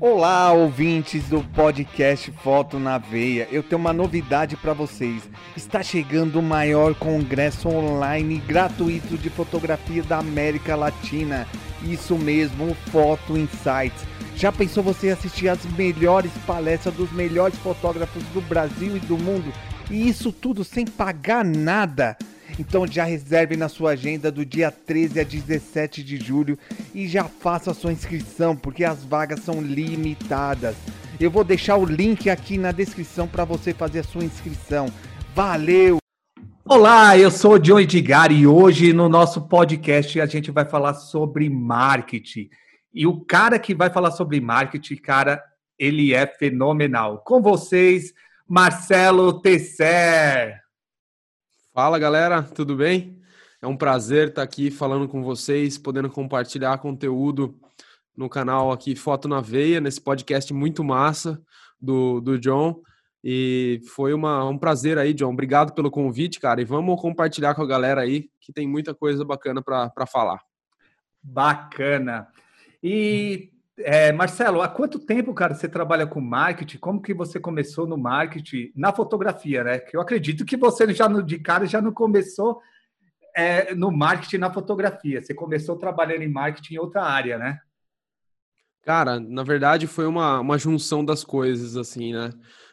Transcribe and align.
Olá, 0.00 0.52
ouvintes 0.52 1.28
do 1.28 1.42
podcast 1.42 2.30
Foto 2.42 2.78
na 2.78 2.98
Veia. 2.98 3.48
Eu 3.50 3.62
tenho 3.62 3.80
uma 3.80 3.92
novidade 3.92 4.56
para 4.56 4.72
vocês. 4.72 5.22
Está 5.56 5.82
chegando 5.82 6.38
o 6.40 6.42
maior 6.42 6.94
congresso 6.94 7.68
online 7.68 8.38
gratuito 8.38 9.16
de 9.16 9.30
fotografia 9.30 10.02
da 10.02 10.18
América 10.18 10.76
Latina. 10.76 11.46
Isso 11.82 12.16
mesmo, 12.16 12.70
o 12.70 12.74
Foto 12.90 13.38
Insights. 13.38 14.04
Já 14.36 14.50
pensou 14.50 14.82
você 14.82 15.10
assistir 15.10 15.48
as 15.48 15.64
melhores 15.76 16.32
palestras 16.46 16.94
dos 16.94 17.12
melhores 17.12 17.56
fotógrafos 17.58 18.22
do 18.34 18.40
Brasil 18.40 18.96
e 18.96 19.00
do 19.00 19.16
mundo? 19.16 19.52
E 19.90 20.08
isso 20.08 20.32
tudo 20.32 20.64
sem 20.64 20.84
pagar 20.84 21.44
nada? 21.44 22.16
Então 22.58 22.86
já 22.86 23.04
reserve 23.04 23.56
na 23.56 23.68
sua 23.68 23.92
agenda 23.92 24.30
do 24.30 24.44
dia 24.44 24.70
13 24.70 25.20
a 25.20 25.24
17 25.24 26.04
de 26.04 26.16
julho 26.16 26.56
e 26.94 27.08
já 27.08 27.24
faça 27.24 27.72
a 27.72 27.74
sua 27.74 27.92
inscrição, 27.92 28.56
porque 28.56 28.84
as 28.84 29.04
vagas 29.04 29.40
são 29.40 29.60
limitadas. 29.60 30.76
Eu 31.18 31.30
vou 31.30 31.42
deixar 31.42 31.76
o 31.76 31.84
link 31.84 32.30
aqui 32.30 32.56
na 32.56 32.70
descrição 32.70 33.26
para 33.26 33.44
você 33.44 33.72
fazer 33.72 34.00
a 34.00 34.04
sua 34.04 34.24
inscrição. 34.24 34.86
Valeu! 35.34 35.98
Olá, 36.64 37.18
eu 37.18 37.30
sou 37.30 37.54
o 37.54 37.58
John 37.58 37.80
Edgar 37.80 38.32
e 38.32 38.46
hoje 38.46 38.92
no 38.92 39.08
nosso 39.08 39.48
podcast 39.48 40.20
a 40.20 40.26
gente 40.26 40.50
vai 40.50 40.64
falar 40.64 40.94
sobre 40.94 41.50
marketing. 41.50 42.48
E 42.92 43.06
o 43.06 43.20
cara 43.20 43.58
que 43.58 43.74
vai 43.74 43.90
falar 43.90 44.12
sobre 44.12 44.40
marketing, 44.40 44.96
cara, 44.96 45.42
ele 45.78 46.14
é 46.14 46.26
fenomenal. 46.26 47.18
Com 47.18 47.42
vocês, 47.42 48.14
Marcelo 48.48 49.40
Tesser. 49.40 50.63
Fala 51.74 51.98
galera, 51.98 52.40
tudo 52.40 52.76
bem? 52.76 53.20
É 53.60 53.66
um 53.66 53.76
prazer 53.76 54.28
estar 54.28 54.44
aqui 54.44 54.70
falando 54.70 55.08
com 55.08 55.24
vocês, 55.24 55.76
podendo 55.76 56.08
compartilhar 56.08 56.78
conteúdo 56.78 57.58
no 58.16 58.28
canal 58.28 58.70
aqui 58.70 58.94
Foto 58.94 59.26
na 59.26 59.40
Veia, 59.40 59.80
nesse 59.80 60.00
podcast 60.00 60.54
muito 60.54 60.84
massa 60.84 61.42
do, 61.80 62.20
do 62.20 62.38
John. 62.38 62.80
E 63.24 63.80
foi 63.92 64.14
uma, 64.14 64.48
um 64.48 64.56
prazer 64.56 64.98
aí, 64.98 65.12
John. 65.12 65.32
Obrigado 65.32 65.74
pelo 65.74 65.90
convite, 65.90 66.38
cara. 66.38 66.60
E 66.60 66.64
vamos 66.64 67.00
compartilhar 67.00 67.56
com 67.56 67.62
a 67.62 67.66
galera 67.66 68.02
aí, 68.02 68.30
que 68.40 68.52
tem 68.52 68.68
muita 68.68 68.94
coisa 68.94 69.24
bacana 69.24 69.60
para 69.60 70.06
falar. 70.06 70.40
Bacana. 71.20 72.28
E 72.80 73.50
é, 73.78 74.12
Marcelo, 74.12 74.62
há 74.62 74.68
quanto 74.68 74.98
tempo, 74.98 75.34
cara, 75.34 75.54
você 75.54 75.68
trabalha 75.68 76.06
com 76.06 76.20
marketing? 76.20 76.78
Como 76.78 77.02
que 77.02 77.12
você 77.12 77.40
começou 77.40 77.86
no 77.86 77.96
marketing 77.96 78.72
na 78.74 78.92
fotografia, 78.92 79.64
né? 79.64 79.78
Que 79.78 79.96
eu 79.96 80.00
acredito 80.00 80.44
que 80.44 80.56
você 80.56 80.92
já 80.92 81.08
de 81.08 81.38
cara 81.38 81.66
já 81.66 81.82
não 81.82 81.92
começou 81.92 82.60
é, 83.34 83.74
no 83.74 83.90
marketing 83.90 84.38
na 84.38 84.52
fotografia. 84.52 85.20
Você 85.20 85.34
começou 85.34 85.76
trabalhando 85.76 86.22
em 86.22 86.30
marketing 86.30 86.74
em 86.74 86.78
outra 86.78 87.02
área, 87.02 87.36
né? 87.36 87.58
Cara, 88.82 89.18
na 89.18 89.42
verdade 89.42 89.86
foi 89.86 90.06
uma, 90.06 90.38
uma 90.40 90.58
junção 90.58 91.04
das 91.04 91.24
coisas, 91.24 91.76
assim, 91.76 92.12
né? 92.12 92.30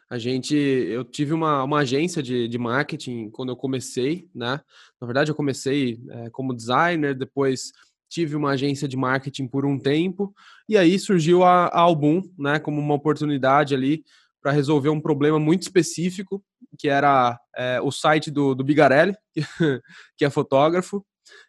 A 0.08 0.18
gente, 0.18 0.54
eu 0.54 1.06
tive 1.06 1.32
uma, 1.34 1.64
uma 1.64 1.80
agência 1.80 2.22
de, 2.22 2.46
de 2.46 2.58
marketing 2.58 3.30
quando 3.30 3.50
eu 3.50 3.56
comecei, 3.56 4.30
né? 4.36 4.60
Na 5.00 5.08
verdade, 5.08 5.32
eu 5.32 5.36
comecei 5.36 6.02
é, 6.10 6.30
como 6.30 6.54
designer, 6.54 7.16
depois 7.16 7.72
tive 8.12 8.36
uma 8.36 8.52
agência 8.52 8.90
de 8.90 8.98
marketing 8.98 9.48
por 9.48 9.66
um 9.66 9.80
tempo, 9.80 10.36
e 10.68 10.78
aí 10.78 11.00
surgiu 11.00 11.44
a, 11.44 11.68
a 11.68 11.80
Album, 11.80 12.22
né, 12.38 12.60
como 12.60 12.80
uma 12.80 12.94
oportunidade 12.94 13.74
ali 13.74 14.04
para 14.42 14.52
resolver 14.52 14.90
um 14.90 15.00
problema 15.00 15.40
muito 15.40 15.62
específico, 15.62 16.44
que 16.78 16.90
era 16.90 17.40
é, 17.56 17.80
o 17.82 17.90
site 17.90 18.30
do, 18.30 18.54
do 18.54 18.66
Bigarelli, 18.66 19.16
que 20.18 20.26
é 20.26 20.30
fotógrafo, 20.30 21.06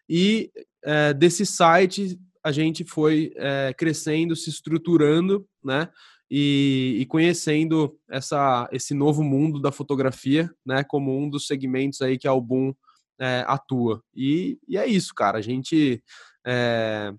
e 0.08 0.52
é, 0.84 1.12
desse 1.12 1.44
site 1.44 2.16
a 2.44 2.52
gente 2.52 2.84
foi 2.84 3.32
é, 3.36 3.74
crescendo, 3.76 4.36
se 4.36 4.48
estruturando, 4.48 5.44
né, 5.64 5.88
e, 6.30 6.98
e, 7.00 7.06
conhecendo 7.06 7.98
essa, 8.08 8.68
esse 8.72 8.94
novo 8.94 9.22
mundo 9.22 9.60
da 9.60 9.72
fotografia, 9.72 10.48
né, 10.64 10.84
como 10.84 11.18
um 11.18 11.28
dos 11.28 11.46
segmentos 11.46 12.00
aí 12.00 12.16
que 12.16 12.28
a 12.28 12.30
Album 12.30 12.72
é, 13.20 13.44
atua. 13.46 14.02
E, 14.14 14.58
e 14.66 14.78
é 14.78 14.86
isso, 14.86 15.12
cara, 15.14 15.38
a 15.38 15.42
gente 15.42 16.02
é, 16.46 17.12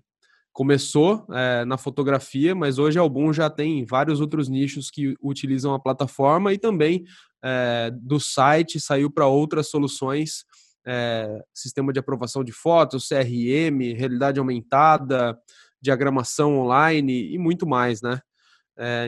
começou 0.52 1.26
é, 1.32 1.64
na 1.64 1.76
fotografia, 1.76 2.54
mas 2.54 2.78
hoje 2.78 2.98
a 2.98 3.02
Album 3.02 3.32
já 3.32 3.50
tem 3.50 3.84
vários 3.84 4.20
outros 4.20 4.48
nichos 4.48 4.90
que 4.90 5.14
utilizam 5.22 5.74
a 5.74 5.80
plataforma 5.80 6.52
e 6.52 6.58
também 6.58 7.04
é, 7.42 7.90
do 7.92 8.20
site 8.20 8.78
saiu 8.78 9.10
para 9.10 9.26
outras 9.26 9.68
soluções, 9.68 10.44
é, 10.86 11.42
sistema 11.52 11.92
de 11.92 11.98
aprovação 11.98 12.44
de 12.44 12.52
fotos, 12.52 13.08
CRM, 13.08 13.96
realidade 13.96 14.38
aumentada, 14.38 15.36
diagramação 15.80 16.58
online 16.58 17.32
e 17.32 17.38
muito 17.38 17.66
mais, 17.66 18.00
né? 18.00 18.20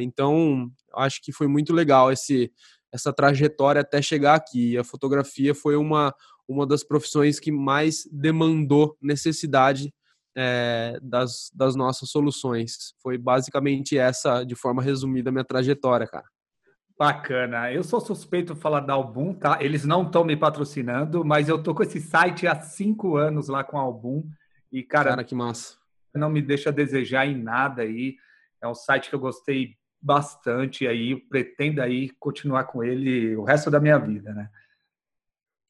então, 0.00 0.70
acho 0.94 1.20
que 1.20 1.32
foi 1.32 1.48
muito 1.48 1.72
legal 1.72 2.12
esse 2.12 2.52
essa 2.92 3.12
trajetória 3.12 3.80
até 3.80 4.02
chegar 4.02 4.34
aqui. 4.34 4.76
A 4.76 4.84
fotografia 4.84 5.54
foi 5.54 5.76
uma, 5.76 6.14
uma 6.48 6.66
das 6.66 6.82
profissões 6.82 7.38
que 7.38 7.52
mais 7.52 8.08
demandou 8.10 8.96
necessidade 9.00 9.92
é, 10.36 10.98
das, 11.02 11.50
das 11.54 11.74
nossas 11.74 12.10
soluções. 12.10 12.94
Foi 13.02 13.16
basicamente 13.16 13.96
essa, 13.96 14.44
de 14.44 14.54
forma 14.54 14.82
resumida, 14.82 15.30
a 15.30 15.32
minha 15.32 15.44
trajetória, 15.44 16.06
cara. 16.06 16.26
Bacana. 16.98 17.72
Eu 17.72 17.82
sou 17.82 18.00
suspeito 18.00 18.54
de 18.54 18.60
falar 18.60 18.80
da 18.80 18.92
Album, 18.92 19.34
tá? 19.34 19.58
Eles 19.60 19.84
não 19.84 20.02
estão 20.02 20.24
me 20.24 20.36
patrocinando, 20.36 21.24
mas 21.24 21.48
eu 21.48 21.62
tô 21.62 21.74
com 21.74 21.82
esse 21.82 22.00
site 22.00 22.46
há 22.46 22.58
cinco 22.60 23.16
anos 23.16 23.48
lá 23.48 23.64
com 23.64 23.78
a 23.78 23.82
Album. 23.82 24.24
E, 24.70 24.82
cara, 24.82 25.10
cara, 25.10 25.24
que 25.24 25.34
massa. 25.34 25.76
Não 26.14 26.30
me 26.30 26.40
deixa 26.40 26.72
desejar 26.72 27.26
em 27.26 27.36
nada 27.36 27.82
aí. 27.82 28.16
É 28.62 28.68
um 28.68 28.74
site 28.74 29.10
que 29.10 29.14
eu 29.14 29.20
gostei 29.20 29.76
bastante 30.00 30.86
aí, 30.86 31.16
pretendo 31.16 31.82
aí 31.82 32.10
continuar 32.18 32.64
com 32.64 32.82
ele 32.82 33.36
o 33.36 33.44
resto 33.44 33.70
da 33.70 33.80
minha 33.80 33.98
vida, 33.98 34.32
né? 34.32 34.48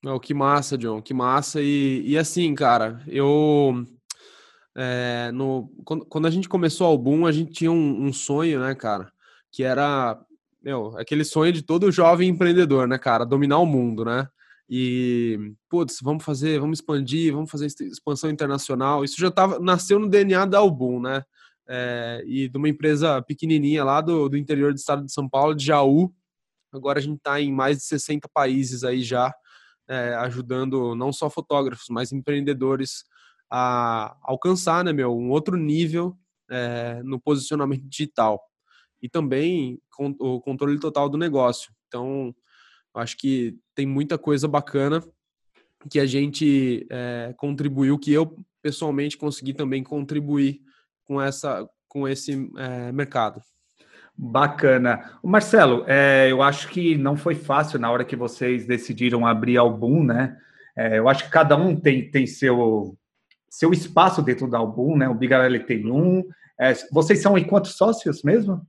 Oh, 0.05 0.21
que 0.21 0.33
massa, 0.33 0.79
John, 0.79 1.03
que 1.03 1.13
massa. 1.13 1.61
E, 1.61 2.03
e 2.07 2.17
assim, 2.17 2.55
cara, 2.55 3.01
eu 3.09 3.85
é, 4.79 5.31
no, 5.33 5.73
quando, 5.87 6.05
quando, 6.05 6.27
a 6.27 6.31
gente 6.31 6.51
começou 6.51 6.87
o 6.87 6.91
álbum, 6.91 7.25
a 7.25 7.33
gente 7.33 7.51
tinha 7.51 7.73
um, 7.73 8.05
um, 8.05 8.13
sonho, 8.13 8.61
né, 8.61 8.75
cara? 8.75 9.11
Que 9.51 9.63
era, 9.63 10.21
meu, 10.63 10.95
aquele 10.99 11.25
sonho 11.25 11.51
de 11.51 11.63
todo 11.63 11.91
jovem 11.91 12.29
empreendedor, 12.29 12.87
né, 12.87 12.99
cara? 12.99 13.25
Dominar 13.25 13.59
o 13.59 13.65
mundo, 13.65 14.05
né? 14.05 14.29
E, 14.69 15.55
putz, 15.71 15.99
vamos 16.03 16.23
fazer, 16.23 16.61
vamos 16.61 16.81
expandir, 16.81 17.33
vamos 17.33 17.51
fazer 17.51 17.67
expansão 17.67 18.29
internacional. 18.29 19.03
Isso 19.03 19.19
já 19.19 19.31
tava, 19.31 19.59
nasceu 19.59 19.99
no 19.99 20.11
DNA 20.11 20.45
da 20.45 20.59
Album, 20.59 21.01
né? 21.01 21.25
É, 21.67 22.23
e 22.27 22.47
de 22.47 22.59
uma 22.59 22.69
empresa 22.69 23.23
pequenininha 23.23 23.83
lá 23.83 24.03
do, 24.03 24.29
do 24.29 24.37
interior 24.37 24.75
do 24.75 24.77
estado 24.77 25.07
de 25.07 25.13
São 25.13 25.27
Paulo, 25.27 25.55
de 25.55 25.65
Jaú. 25.65 26.13
Agora 26.71 26.99
a 26.99 27.03
gente 27.03 27.17
está 27.17 27.41
em 27.41 27.51
mais 27.51 27.79
de 27.79 27.85
60 27.85 28.29
países 28.29 28.85
aí 28.85 29.03
já, 29.03 29.35
é, 29.89 30.15
ajudando 30.17 30.95
não 30.95 31.15
só 31.15 31.31
fotógrafos, 31.31 31.87
mas 31.89 32.13
empreendedores 32.13 33.05
a 33.51 34.17
alcançar, 34.23 34.85
né, 34.85 34.93
meu, 34.93 35.17
um 35.17 35.31
outro 35.31 35.57
nível 35.57 36.17
é, 36.51 37.03
no 37.03 37.21
posicionamento 37.21 37.83
digital 37.83 38.41
e 39.03 39.09
também 39.09 39.81
com, 39.91 40.15
o 40.19 40.41
controle 40.41 40.79
total 40.79 41.09
do 41.09 41.19
negócio. 41.19 41.73
Então, 41.87 42.35
acho 42.95 43.17
que 43.17 43.57
tem 43.75 43.87
muita 43.87 44.19
coisa 44.19 44.49
bacana 44.49 45.03
que 45.91 46.01
a 46.01 46.07
gente 46.07 46.87
é, 46.91 47.35
contribuiu, 47.37 47.99
que 47.99 48.13
eu 48.13 48.37
pessoalmente 48.63 49.17
consegui 49.17 49.53
também 49.53 49.83
contribuir 49.83 50.61
com 51.05 51.21
essa, 51.21 51.69
com 51.89 52.09
esse 52.09 52.51
é, 52.57 52.91
mercado. 52.91 53.41
Bacana. 54.19 55.19
Marcelo, 55.23 55.85
é, 55.87 56.31
eu 56.31 56.43
acho 56.43 56.69
que 56.69 56.97
não 56.97 57.17
foi 57.17 57.35
fácil 57.35 57.79
na 57.79 57.91
hora 57.91 58.05
que 58.05 58.17
vocês 58.17 58.67
decidiram 58.67 59.27
abrir 59.27 59.59
Album, 59.59 60.03
né? 60.03 60.37
É, 60.75 60.99
eu 60.99 61.09
acho 61.09 61.25
que 61.25 61.31
cada 61.31 61.57
um 61.57 61.79
tem, 61.79 62.11
tem 62.11 62.27
seu, 62.27 62.97
seu 63.57 63.73
espaço 63.73 64.21
dentro 64.21 64.47
da 64.47 64.59
Album, 64.59 64.99
né? 64.99 65.09
O 65.09 65.15
Bigarelli 65.15 65.61
tem 65.61 65.91
um. 65.91 66.23
É, 66.61 66.75
vocês 66.93 67.23
são 67.23 67.39
em 67.39 67.45
quantos 67.45 67.73
sócios 67.73 68.23
mesmo? 68.23 68.61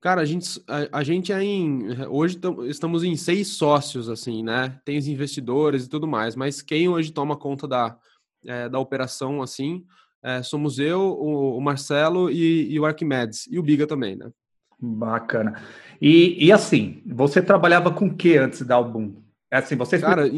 Cara, 0.00 0.20
a 0.20 0.24
gente, 0.24 0.62
a, 0.68 0.98
a 1.00 1.02
gente 1.02 1.32
é 1.32 1.42
em. 1.42 1.88
Hoje 2.08 2.38
estamos 2.68 3.02
em 3.02 3.16
seis 3.16 3.48
sócios, 3.48 4.08
assim, 4.08 4.44
né? 4.44 4.80
Tem 4.84 4.96
os 4.96 5.08
investidores 5.08 5.86
e 5.86 5.88
tudo 5.88 6.06
mais, 6.06 6.36
mas 6.36 6.62
quem 6.62 6.88
hoje 6.88 7.10
toma 7.10 7.36
conta 7.36 7.66
da, 7.66 7.98
é, 8.46 8.68
da 8.68 8.78
operação, 8.78 9.42
assim, 9.42 9.84
é, 10.22 10.40
somos 10.40 10.78
eu, 10.78 11.00
o, 11.00 11.58
o 11.58 11.60
Marcelo 11.60 12.30
e, 12.30 12.72
e, 12.72 12.78
o 12.78 12.86
Arquimedes, 12.86 13.48
e 13.50 13.58
o 13.58 13.62
Biga 13.62 13.88
também, 13.88 14.14
né? 14.14 14.30
Bacana. 14.78 15.60
E, 16.00 16.46
e 16.46 16.52
assim, 16.52 17.02
você 17.04 17.42
trabalhava 17.42 17.90
com 17.90 18.06
o 18.06 18.14
que 18.14 18.36
antes 18.36 18.62
da 18.62 18.76
Album? 18.76 19.23
É 19.50 19.58
assim, 19.58 19.76
você 19.76 19.98
Cara, 19.98 20.28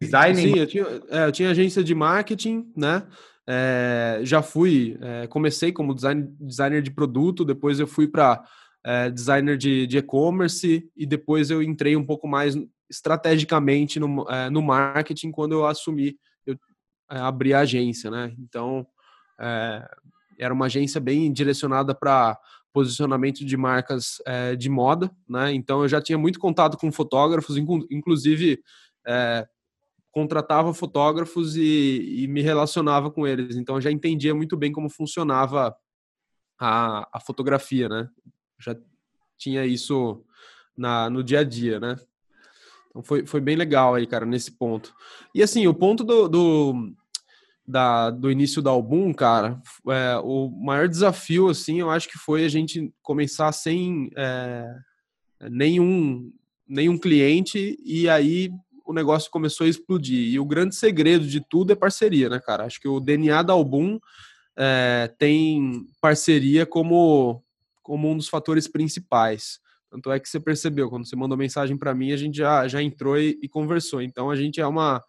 design. 0.00 0.40
Sim, 0.40 0.58
eu 0.58 0.66
tinha, 0.66 0.84
é, 1.08 1.24
eu 1.26 1.32
tinha 1.32 1.50
agência 1.50 1.82
de 1.82 1.94
marketing, 1.94 2.70
né? 2.76 3.06
É, 3.48 4.20
já 4.22 4.42
fui, 4.42 4.98
é, 5.00 5.26
comecei 5.28 5.72
como 5.72 5.94
design, 5.94 6.28
designer 6.40 6.82
de 6.82 6.90
produto, 6.90 7.44
depois 7.44 7.78
eu 7.78 7.86
fui 7.86 8.08
para 8.08 8.44
é, 8.84 9.08
designer 9.08 9.56
de 9.56 9.96
e-commerce 9.96 10.90
e 10.96 11.06
depois 11.06 11.50
eu 11.50 11.62
entrei 11.62 11.96
um 11.96 12.04
pouco 12.04 12.26
mais 12.26 12.56
estrategicamente 12.90 14.00
no, 14.00 14.28
é, 14.28 14.50
no 14.50 14.62
marketing 14.62 15.30
quando 15.30 15.52
eu 15.52 15.66
assumi, 15.66 16.16
eu 16.44 16.54
é, 17.10 17.18
abri 17.18 17.54
a 17.54 17.60
agência, 17.60 18.10
né? 18.10 18.34
Então, 18.38 18.86
era 20.38 20.52
uma 20.52 20.66
agência 20.66 21.00
bem 21.00 21.30
direcionada 21.32 21.94
para 21.94 22.38
posicionamento 22.76 23.42
de 23.42 23.56
marcas 23.56 24.18
é, 24.26 24.54
de 24.54 24.68
moda, 24.68 25.10
né? 25.26 25.50
Então 25.54 25.80
eu 25.80 25.88
já 25.88 25.98
tinha 25.98 26.18
muito 26.18 26.38
contato 26.38 26.76
com 26.76 26.92
fotógrafos, 26.92 27.56
inclusive 27.56 28.62
é, 29.06 29.48
contratava 30.12 30.74
fotógrafos 30.74 31.56
e, 31.56 32.22
e, 32.22 32.28
me 32.28 32.42
relacionava 32.42 33.10
com 33.10 33.26
eles. 33.26 33.56
Então 33.56 33.76
eu 33.76 33.80
já 33.80 33.90
entendia 33.90 34.34
muito 34.34 34.58
bem 34.58 34.70
como 34.70 34.90
funcionava 34.90 35.74
a, 36.60 37.08
a 37.10 37.18
fotografia, 37.18 37.88
né? 37.88 38.10
Já 38.60 38.76
tinha 39.38 39.64
isso 39.64 40.22
na, 40.76 41.08
no 41.08 41.24
dia 41.24 41.40
a 41.40 41.44
dia, 41.44 41.80
né? 41.80 41.96
Então 42.90 43.02
foi, 43.02 43.24
foi 43.24 43.40
bem 43.40 43.56
legal 43.56 43.94
aí, 43.94 44.06
cara, 44.06 44.26
nesse 44.26 44.50
ponto. 44.50 44.94
E 45.34 45.42
assim, 45.42 45.66
o 45.66 45.72
ponto 45.72 46.04
do, 46.04 46.28
do 46.28 46.92
da, 47.66 48.10
do 48.10 48.30
início 48.30 48.62
do 48.62 48.70
álbum, 48.70 49.12
cara, 49.12 49.60
é, 49.88 50.16
o 50.22 50.48
maior 50.48 50.88
desafio, 50.88 51.48
assim, 51.48 51.80
eu 51.80 51.90
acho 51.90 52.08
que 52.08 52.18
foi 52.18 52.44
a 52.44 52.48
gente 52.48 52.92
começar 53.02 53.50
sem 53.52 54.10
é, 54.16 54.72
nenhum, 55.50 56.32
nenhum 56.66 56.96
cliente 56.96 57.76
e 57.84 58.08
aí 58.08 58.50
o 58.84 58.92
negócio 58.92 59.30
começou 59.30 59.66
a 59.66 59.70
explodir. 59.70 60.32
E 60.32 60.38
o 60.38 60.44
grande 60.44 60.76
segredo 60.76 61.26
de 61.26 61.40
tudo 61.40 61.72
é 61.72 61.76
parceria, 61.76 62.28
né, 62.28 62.38
cara? 62.38 62.64
Acho 62.64 62.80
que 62.80 62.86
o 62.86 63.00
DNA 63.00 63.42
da 63.42 63.52
álbum 63.52 63.98
é, 64.56 65.12
tem 65.18 65.84
parceria 66.00 66.64
como, 66.64 67.42
como 67.82 68.08
um 68.08 68.16
dos 68.16 68.28
fatores 68.28 68.68
principais. 68.68 69.58
Tanto 69.90 70.12
é 70.12 70.20
que 70.20 70.28
você 70.28 70.38
percebeu, 70.38 70.88
quando 70.88 71.06
você 71.06 71.16
mandou 71.16 71.36
mensagem 71.36 71.76
para 71.76 71.94
mim, 71.94 72.12
a 72.12 72.16
gente 72.16 72.36
já, 72.36 72.68
já 72.68 72.80
entrou 72.80 73.18
e, 73.18 73.38
e 73.42 73.48
conversou. 73.48 74.00
Então 74.00 74.30
a 74.30 74.36
gente 74.36 74.60
é 74.60 74.66
uma 74.66 75.02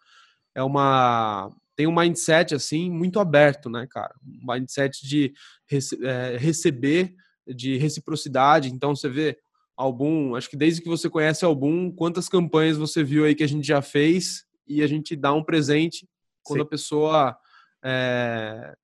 é 0.54 0.62
uma 0.62 1.52
tem 1.78 1.86
um 1.86 1.94
mindset 1.94 2.56
assim 2.56 2.90
muito 2.90 3.20
aberto, 3.20 3.70
né, 3.70 3.86
cara? 3.88 4.12
Um 4.20 4.52
mindset 4.52 5.06
de 5.06 5.32
rece 5.64 5.96
é, 6.04 6.36
receber, 6.36 7.14
de 7.46 7.76
reciprocidade. 7.76 8.68
Então 8.68 8.96
você 8.96 9.08
vê 9.08 9.38
Album, 9.76 10.34
acho 10.34 10.50
que 10.50 10.56
desde 10.56 10.82
que 10.82 10.88
você 10.88 11.08
conhece 11.08 11.44
Album, 11.44 11.92
quantas 11.92 12.28
campanhas 12.28 12.76
você 12.76 13.04
viu 13.04 13.24
aí 13.24 13.32
que 13.32 13.44
a 13.44 13.48
gente 13.48 13.64
já 13.64 13.80
fez 13.80 14.44
e 14.66 14.82
a 14.82 14.88
gente 14.88 15.14
dá 15.14 15.32
um 15.32 15.44
presente 15.44 16.04
quando 16.42 16.58
Sim. 16.58 16.66
a 16.66 16.68
pessoa 16.68 17.38
é, 17.84 18.74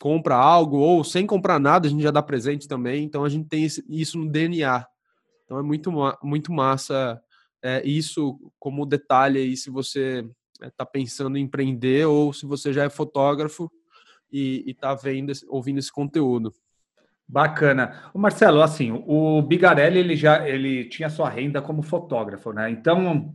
compra 0.00 0.36
algo 0.36 0.78
ou 0.78 1.02
sem 1.02 1.26
comprar 1.26 1.58
nada 1.58 1.88
a 1.88 1.90
gente 1.90 2.04
já 2.04 2.12
dá 2.12 2.22
presente 2.22 2.68
também. 2.68 3.02
Então 3.02 3.24
a 3.24 3.28
gente 3.28 3.48
tem 3.48 3.66
isso 3.88 4.16
no 4.16 4.30
DNA. 4.30 4.86
Então 5.44 5.58
é 5.58 5.62
muito 5.62 5.90
muito 6.22 6.52
massa 6.52 7.20
é, 7.60 7.84
isso 7.84 8.38
como 8.56 8.86
detalhe 8.86 9.40
aí 9.40 9.56
se 9.56 9.68
você 9.68 10.24
está 10.62 10.84
é, 10.84 10.90
pensando 10.92 11.36
em 11.36 11.42
empreender 11.42 12.06
ou 12.06 12.32
se 12.32 12.46
você 12.46 12.72
já 12.72 12.84
é 12.84 12.90
fotógrafo 12.90 13.70
e 14.32 14.64
está 14.66 14.94
vendo, 14.94 15.32
ouvindo 15.48 15.78
esse 15.78 15.92
conteúdo. 15.92 16.52
Bacana. 17.26 18.10
O 18.12 18.18
Marcelo, 18.18 18.60
assim, 18.60 18.90
o 19.06 19.40
Bigarelli 19.42 20.00
ele 20.00 20.16
já 20.16 20.48
ele 20.48 20.88
tinha 20.88 21.08
sua 21.08 21.28
renda 21.28 21.62
como 21.62 21.80
fotógrafo, 21.80 22.52
né? 22.52 22.68
Então, 22.70 23.32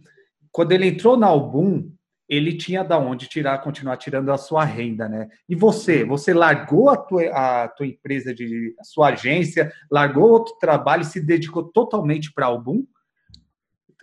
quando 0.51 0.73
ele 0.73 0.87
entrou 0.87 1.15
na 1.15 1.27
Album, 1.27 1.89
ele 2.27 2.57
tinha 2.57 2.83
da 2.83 2.97
onde 2.97 3.29
tirar, 3.29 3.59
continuar 3.59 3.95
tirando 3.95 4.31
a 4.31 4.37
sua 4.37 4.65
renda, 4.65 5.07
né? 5.07 5.29
E 5.47 5.55
você, 5.55 6.03
você 6.03 6.33
largou 6.33 6.89
a 6.89 6.97
tua, 6.97 7.23
a 7.29 7.67
tua 7.69 7.87
empresa 7.87 8.33
de 8.33 8.75
a 8.79 8.83
sua 8.83 9.09
agência, 9.09 9.71
largou 9.89 10.29
outro 10.29 10.57
trabalho 10.59 11.03
e 11.03 11.05
se 11.05 11.21
dedicou 11.21 11.63
totalmente 11.63 12.33
para 12.33 12.47
Album? 12.47 12.85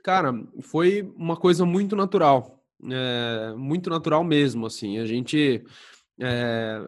Cara, 0.02 0.32
foi 0.62 1.02
uma 1.16 1.36
coisa 1.36 1.66
muito 1.66 1.94
natural 1.94 2.61
é, 2.90 3.54
muito 3.56 3.90
natural 3.90 4.24
mesmo, 4.24 4.66
assim. 4.66 4.98
A 4.98 5.06
gente 5.06 5.64
é, 6.20 6.86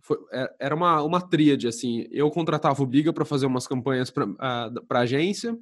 foi, 0.00 0.18
era 0.58 0.74
uma, 0.74 1.02
uma 1.02 1.20
tríade, 1.20 1.66
assim. 1.66 2.06
Eu 2.10 2.30
contratava 2.30 2.82
o 2.82 2.86
Biga 2.86 3.12
para 3.12 3.24
fazer 3.24 3.46
umas 3.46 3.66
campanhas 3.66 4.10
para 4.10 4.26
a 4.90 4.98
agência 4.98 5.56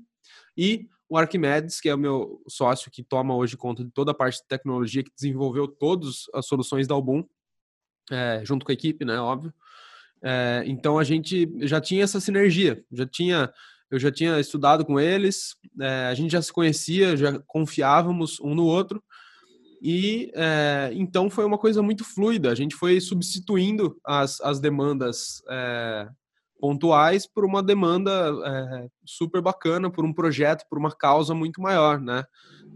e 0.57 0.89
o 1.09 1.17
Arquimedes, 1.19 1.81
que 1.81 1.89
é 1.89 1.95
o 1.95 1.99
meu 1.99 2.41
sócio 2.49 2.91
que 2.91 3.03
toma 3.03 3.35
hoje 3.35 3.57
conta 3.57 3.85
de 3.85 3.91
toda 3.91 4.13
a 4.13 4.15
parte 4.15 4.41
de 4.41 4.47
tecnologia, 4.47 5.03
que 5.03 5.11
desenvolveu 5.15 5.67
todas 5.67 6.27
as 6.33 6.47
soluções 6.47 6.87
da 6.87 6.95
Album, 6.95 7.25
é, 8.11 8.43
junto 8.45 8.65
com 8.65 8.71
a 8.71 8.75
equipe, 8.75 9.05
né, 9.05 9.19
óbvio. 9.19 9.53
É, 10.23 10.63
então 10.67 10.99
a 10.99 11.05
gente 11.05 11.51
já 11.67 11.81
tinha 11.81 12.05
essa 12.05 12.21
sinergia, 12.21 12.85
já 12.93 13.07
tinha 13.07 13.53
eu 13.91 13.99
já 13.99 14.13
tinha 14.13 14.39
estudado 14.39 14.85
com 14.85 15.01
eles, 15.01 15.57
é, 15.81 16.07
a 16.07 16.15
gente 16.15 16.31
já 16.31 16.41
se 16.41 16.53
conhecia, 16.53 17.17
já 17.17 17.41
confiávamos 17.41 18.39
um 18.41 18.55
no 18.55 18.65
outro, 18.65 19.03
e 19.81 20.31
é, 20.35 20.91
então 20.93 21.31
foi 21.31 21.45
uma 21.45 21.57
coisa 21.57 21.83
muito 21.83 22.05
fluida. 22.05 22.51
A 22.51 22.55
gente 22.55 22.77
foi 22.77 23.01
substituindo 23.01 23.99
as, 24.05 24.41
as 24.41 24.61
demandas 24.61 25.43
é, 25.49 26.09
pontuais 26.61 27.27
por 27.27 27.45
uma 27.45 27.63
demanda 27.63 28.31
é, 28.45 28.89
super 29.07 29.41
bacana, 29.41 29.91
por 29.91 30.05
um 30.05 30.13
projeto, 30.13 30.67
por 30.69 30.79
uma 30.79 30.91
causa 30.95 31.35
muito 31.35 31.61
maior, 31.61 31.99
né? 31.99 32.25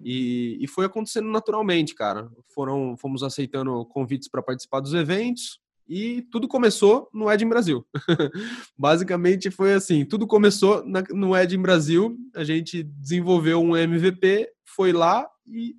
E, 0.03 0.59
e 0.61 0.67
foi 0.67 0.87
acontecendo 0.87 1.29
naturalmente, 1.29 1.95
cara. 1.95 2.29
Foram, 2.55 2.97
fomos 2.97 3.23
aceitando 3.23 3.85
convites 3.87 4.29
para 4.29 4.43
participar 4.43 4.81
dos 4.81 4.95
eventos 4.95 5.61
e 5.87 6.23
tudo 6.31 6.49
começou 6.49 7.09
no 7.13 7.31
Ed 7.31 7.45
Brasil. 7.45 7.87
Basicamente 8.77 9.51
foi 9.51 9.75
assim, 9.75 10.05
tudo 10.05 10.27
começou 10.27 10.83
na, 10.87 11.03
no 11.11 11.37
Ed 11.37 11.57
Brasil. 11.59 12.17
A 12.35 12.43
gente 12.43 12.83
desenvolveu 12.83 13.61
um 13.61 13.77
MVP, 13.77 14.49
foi 14.65 14.93
lá 14.93 15.29
e 15.47 15.77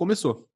começou. 0.00 0.46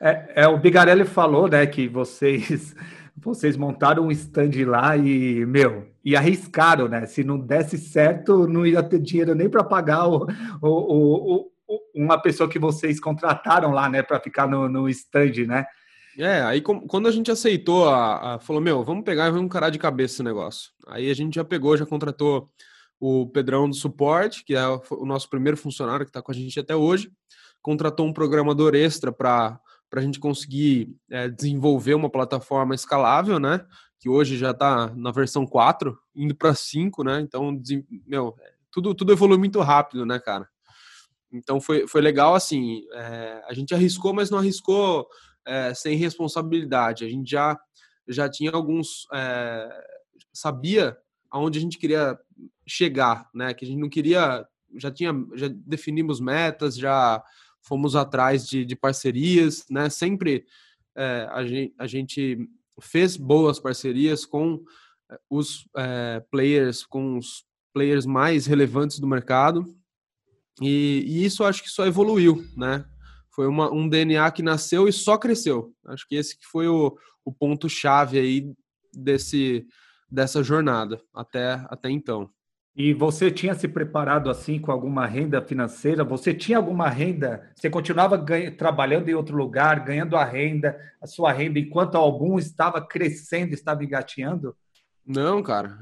É, 0.00 0.44
é, 0.44 0.48
o 0.48 0.56
Bigarelli 0.56 1.04
falou, 1.04 1.46
né, 1.46 1.66
que 1.66 1.86
vocês 1.86 2.74
vocês 3.14 3.54
montaram 3.54 4.06
um 4.06 4.10
stand 4.10 4.52
lá 4.66 4.96
e, 4.96 5.44
meu, 5.44 5.86
e 6.02 6.16
arriscaram, 6.16 6.88
né? 6.88 7.06
Se 7.06 7.22
não 7.22 7.38
desse 7.38 7.76
certo, 7.76 8.46
não 8.46 8.66
ia 8.66 8.82
ter 8.82 8.98
dinheiro 8.98 9.34
nem 9.34 9.48
para 9.48 9.64
pagar 9.64 10.06
o, 10.06 10.26
o, 10.62 11.50
o, 11.68 11.80
uma 11.94 12.20
pessoa 12.20 12.48
que 12.48 12.58
vocês 12.58 12.98
contrataram 12.98 13.70
lá, 13.72 13.88
né, 13.88 14.02
para 14.02 14.18
ficar 14.18 14.46
no, 14.46 14.66
no 14.68 14.88
stand, 14.88 15.46
né? 15.46 15.66
É, 16.18 16.40
aí 16.40 16.62
quando 16.62 17.08
a 17.08 17.10
gente 17.10 17.30
aceitou, 17.30 17.90
a, 17.90 18.36
a, 18.36 18.38
falou, 18.38 18.62
meu, 18.62 18.82
vamos 18.82 19.04
pegar 19.04 19.26
e 19.26 19.30
vamos 19.30 19.46
encarar 19.46 19.68
de 19.68 19.78
cabeça 19.78 20.14
esse 20.14 20.22
negócio. 20.22 20.70
Aí 20.86 21.10
a 21.10 21.14
gente 21.14 21.34
já 21.34 21.44
pegou, 21.44 21.76
já 21.76 21.84
contratou 21.84 22.48
o 22.98 23.26
Pedrão 23.26 23.68
do 23.68 23.76
suporte, 23.76 24.42
que 24.42 24.54
é 24.54 24.66
o 24.66 25.04
nosso 25.04 25.28
primeiro 25.28 25.58
funcionário 25.58 26.06
que 26.06 26.10
está 26.10 26.22
com 26.22 26.32
a 26.32 26.34
gente 26.34 26.58
até 26.58 26.74
hoje 26.74 27.10
contratou 27.66 28.06
um 28.06 28.12
programador 28.12 28.76
extra 28.76 29.10
para 29.10 29.60
a 29.92 30.00
gente 30.00 30.20
conseguir 30.20 30.96
é, 31.10 31.28
desenvolver 31.28 31.94
uma 31.94 32.08
plataforma 32.08 32.76
escalável, 32.76 33.40
né? 33.40 33.66
Que 33.98 34.08
hoje 34.08 34.38
já 34.38 34.52
está 34.52 34.94
na 34.94 35.10
versão 35.10 35.44
4, 35.44 35.98
indo 36.14 36.32
para 36.32 36.54
5, 36.54 37.02
né? 37.02 37.20
Então, 37.20 37.60
meu, 38.06 38.36
tudo, 38.70 38.94
tudo 38.94 39.12
evolui 39.12 39.36
muito 39.36 39.60
rápido, 39.62 40.06
né, 40.06 40.20
cara? 40.20 40.48
Então 41.32 41.60
foi, 41.60 41.88
foi 41.88 42.00
legal 42.00 42.36
assim. 42.36 42.84
É, 42.92 43.42
a 43.48 43.52
gente 43.52 43.74
arriscou, 43.74 44.14
mas 44.14 44.30
não 44.30 44.38
arriscou 44.38 45.04
é, 45.44 45.74
sem 45.74 45.96
responsabilidade. 45.96 47.04
A 47.04 47.08
gente 47.08 47.28
já, 47.28 47.58
já 48.06 48.28
tinha 48.28 48.52
alguns. 48.52 49.08
É, 49.12 49.68
sabia 50.32 50.96
aonde 51.28 51.58
a 51.58 51.62
gente 51.62 51.78
queria 51.78 52.16
chegar, 52.64 53.28
né? 53.34 53.52
Que 53.52 53.64
a 53.64 53.68
gente 53.68 53.80
não 53.80 53.88
queria. 53.88 54.46
Já 54.76 54.92
tinha. 54.92 55.12
Já 55.34 55.48
definimos 55.52 56.20
metas, 56.20 56.76
já 56.76 57.20
fomos 57.66 57.96
atrás 57.96 58.46
de, 58.46 58.64
de 58.64 58.76
parcerias, 58.76 59.64
né? 59.68 59.90
Sempre 59.90 60.46
é, 60.96 61.28
a, 61.30 61.44
gente, 61.44 61.74
a, 61.78 61.86
gente, 61.86 62.48
fez 62.80 63.16
boas 63.16 63.58
parcerias 63.58 64.24
com 64.24 64.62
é, 65.10 65.18
os 65.28 65.68
é, 65.76 66.24
players, 66.30 66.84
com 66.86 67.18
os 67.18 67.44
players 67.74 68.06
mais 68.06 68.46
relevantes 68.46 68.98
do 68.98 69.06
mercado. 69.06 69.64
E, 70.62 71.04
e 71.06 71.24
isso 71.24 71.44
acho 71.44 71.62
que 71.62 71.68
só 71.68 71.86
evoluiu, 71.86 72.44
né? 72.56 72.84
Foi 73.30 73.46
uma, 73.46 73.70
um 73.70 73.86
DNA 73.86 74.30
que 74.30 74.42
nasceu 74.42 74.88
e 74.88 74.92
só 74.92 75.18
cresceu. 75.18 75.74
Acho 75.86 76.08
que 76.08 76.14
esse 76.14 76.38
que 76.38 76.46
foi 76.46 76.68
o, 76.68 76.96
o 77.24 77.32
ponto 77.32 77.68
chave 77.68 78.18
aí 78.18 78.50
desse 78.94 79.66
dessa 80.08 80.40
jornada 80.40 81.02
até 81.12 81.66
até 81.68 81.90
então. 81.90 82.30
E 82.76 82.92
você 82.92 83.30
tinha 83.30 83.54
se 83.54 83.66
preparado 83.66 84.28
assim 84.28 84.58
com 84.58 84.70
alguma 84.70 85.06
renda 85.06 85.40
financeira? 85.40 86.04
Você 86.04 86.34
tinha 86.34 86.58
alguma 86.58 86.90
renda? 86.90 87.50
Você 87.54 87.70
continuava 87.70 88.18
ganha, 88.18 88.54
trabalhando 88.54 89.08
em 89.08 89.14
outro 89.14 89.34
lugar, 89.34 89.82
ganhando 89.82 90.14
a 90.14 90.22
renda, 90.22 90.78
a 91.00 91.06
sua 91.06 91.32
renda, 91.32 91.58
enquanto 91.58 91.94
algum 91.94 92.38
estava 92.38 92.86
crescendo, 92.86 93.54
estava 93.54 93.82
engateando? 93.82 94.54
Não, 95.06 95.42
cara. 95.42 95.78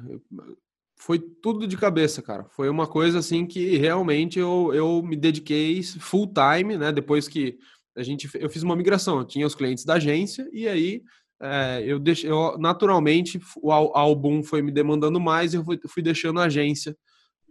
Foi 0.97 1.19
tudo 1.19 1.67
de 1.67 1.77
cabeça, 1.77 2.23
cara. 2.23 2.45
Foi 2.51 2.69
uma 2.69 2.87
coisa 2.87 3.19
assim 3.19 3.45
que 3.45 3.77
realmente 3.77 4.39
eu, 4.39 4.73
eu 4.73 5.03
me 5.03 5.17
dediquei 5.17 5.83
full 5.83 6.33
time, 6.33 6.77
né? 6.77 6.93
Depois 6.93 7.27
que 7.27 7.59
a 7.97 8.05
gente 8.05 8.31
eu 8.35 8.49
fiz 8.49 8.63
uma 8.63 8.77
migração, 8.77 9.19
eu 9.19 9.25
tinha 9.25 9.47
os 9.47 9.55
clientes 9.57 9.85
da 9.85 9.95
agência 9.95 10.49
e 10.53 10.69
aí 10.69 11.03
é, 11.41 11.83
eu, 11.85 11.99
deixei, 11.99 12.31
eu 12.31 12.57
naturalmente 12.59 13.41
o 13.57 13.73
álbum 13.73 14.43
foi 14.43 14.63
me 14.63 14.73
demandando 14.73 15.21
mais 15.21 15.53
e 15.53 15.57
eu 15.57 15.65
fui, 15.65 15.79
fui 15.89 16.03
deixando 16.03 16.41
a 16.41 16.45
agência 16.45 16.97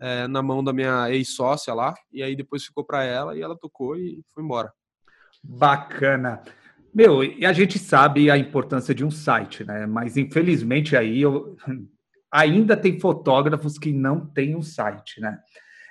é, 0.01 0.27
na 0.27 0.41
mão 0.41 0.63
da 0.63 0.73
minha 0.73 1.09
ex-sócia 1.11 1.73
lá, 1.73 1.93
e 2.11 2.23
aí 2.23 2.35
depois 2.35 2.65
ficou 2.65 2.83
para 2.83 3.03
ela 3.03 3.37
e 3.37 3.41
ela 3.41 3.57
tocou 3.57 3.95
e 3.95 4.23
foi 4.33 4.43
embora. 4.43 4.71
Bacana. 5.43 6.41
Meu, 6.93 7.23
e 7.23 7.45
a 7.45 7.53
gente 7.53 7.79
sabe 7.79 8.29
a 8.29 8.37
importância 8.37 8.93
de 8.93 9.03
um 9.03 9.11
site, 9.11 9.63
né? 9.63 9.85
Mas 9.85 10.15
infelizmente 10.15 10.95
aí 10.95 11.21
eu, 11.21 11.55
ainda 12.31 12.77
tem 12.77 12.99
fotógrafos 12.99 13.77
que 13.77 13.91
não 13.91 14.25
têm 14.25 14.55
um 14.55 14.61
site, 14.61 15.19
né? 15.19 15.39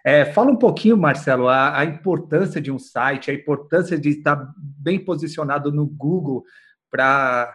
É, 0.04 0.24
fala 0.24 0.50
um 0.50 0.56
pouquinho, 0.56 0.96
Marcelo, 0.96 1.48
a, 1.48 1.78
a, 1.78 1.84
importância 1.84 2.60
de 2.60 2.72
um 2.72 2.78
site, 2.78 3.30
a 3.30 3.34
importância 3.34 3.96
de 3.96 4.08
estar 4.08 4.52
bem 4.56 4.98
posicionado 4.98 5.70
no 5.70 5.86
Google 5.86 6.42
para 6.90 7.54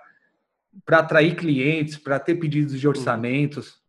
atrair 0.86 1.36
clientes, 1.36 1.98
para 1.98 2.19
ter 2.19 2.36
pedidos 2.36 2.79
de 2.79 2.88
orçamentos. 2.88 3.81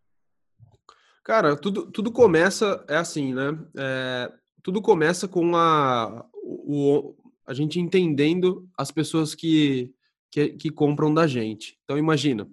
Cara, 1.23 1.57
tudo, 1.57 1.91
tudo 1.91 2.11
começa, 2.11 2.85
é 2.89 2.97
assim, 2.97 3.35
né? 3.35 3.59
É, 3.77 4.33
tudo 4.63 4.81
começa 4.81 5.29
com 5.29 5.57
a, 5.57 6.25
o, 6.35 7.15
a 7.47 7.53
gente 7.53 7.79
entendendo 7.79 8.69
as 8.77 8.91
pessoas 8.91 9.35
que, 9.35 9.93
que, 10.31 10.51
que 10.51 10.71
compram 10.71 11.13
da 11.13 11.27
gente. 11.27 11.79
Então, 11.85 11.99
imagina, 11.99 12.49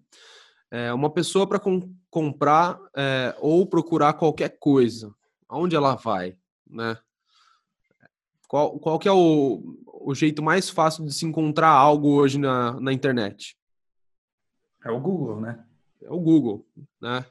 é, 0.71 0.93
uma 0.93 1.09
pessoa 1.09 1.47
para 1.47 1.59
com, 1.59 1.93
comprar 2.09 2.79
é, 2.95 3.35
ou 3.39 3.65
procurar 3.65 4.13
qualquer 4.13 4.57
coisa, 4.59 5.13
aonde 5.47 5.75
ela 5.75 5.95
vai, 5.95 6.35
né? 6.69 6.97
Qual, 8.47 8.79
qual 8.79 8.99
que 8.99 9.07
é 9.07 9.11
o, 9.11 9.77
o 9.85 10.13
jeito 10.13 10.41
mais 10.43 10.69
fácil 10.69 11.05
de 11.05 11.13
se 11.13 11.25
encontrar 11.25 11.69
algo 11.69 12.09
hoje 12.09 12.37
na, 12.37 12.79
na 12.79 12.93
internet? 12.93 13.57
É 14.85 14.91
o 14.91 14.99
Google, 14.99 15.41
né? 15.41 15.65
É 16.01 16.11
o 16.11 16.19
Google, 16.19 16.65
né? 17.01 17.25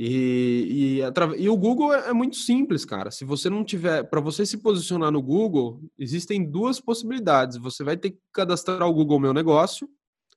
E, 0.00 1.00
e, 1.02 1.42
e, 1.42 1.48
o 1.48 1.56
Google 1.56 1.92
é, 1.92 2.08
é, 2.08 2.12
muito 2.12 2.36
simples, 2.36 2.84
cara. 2.84 3.10
Se 3.10 3.24
você 3.24 3.50
não 3.50 3.64
tiver, 3.64 4.04
para 4.04 4.20
você 4.20 4.46
se 4.46 4.58
posicionar 4.58 5.10
no 5.10 5.20
Google, 5.20 5.82
existem 5.98 6.48
duas 6.48 6.80
possibilidades. 6.80 7.56
Você 7.58 7.82
vai 7.82 7.96
ter 7.96 8.12
que 8.12 8.20
cadastrar 8.32 8.88
o 8.88 8.94
Google 8.94 9.18
Meu 9.18 9.34
Negócio 9.34 9.88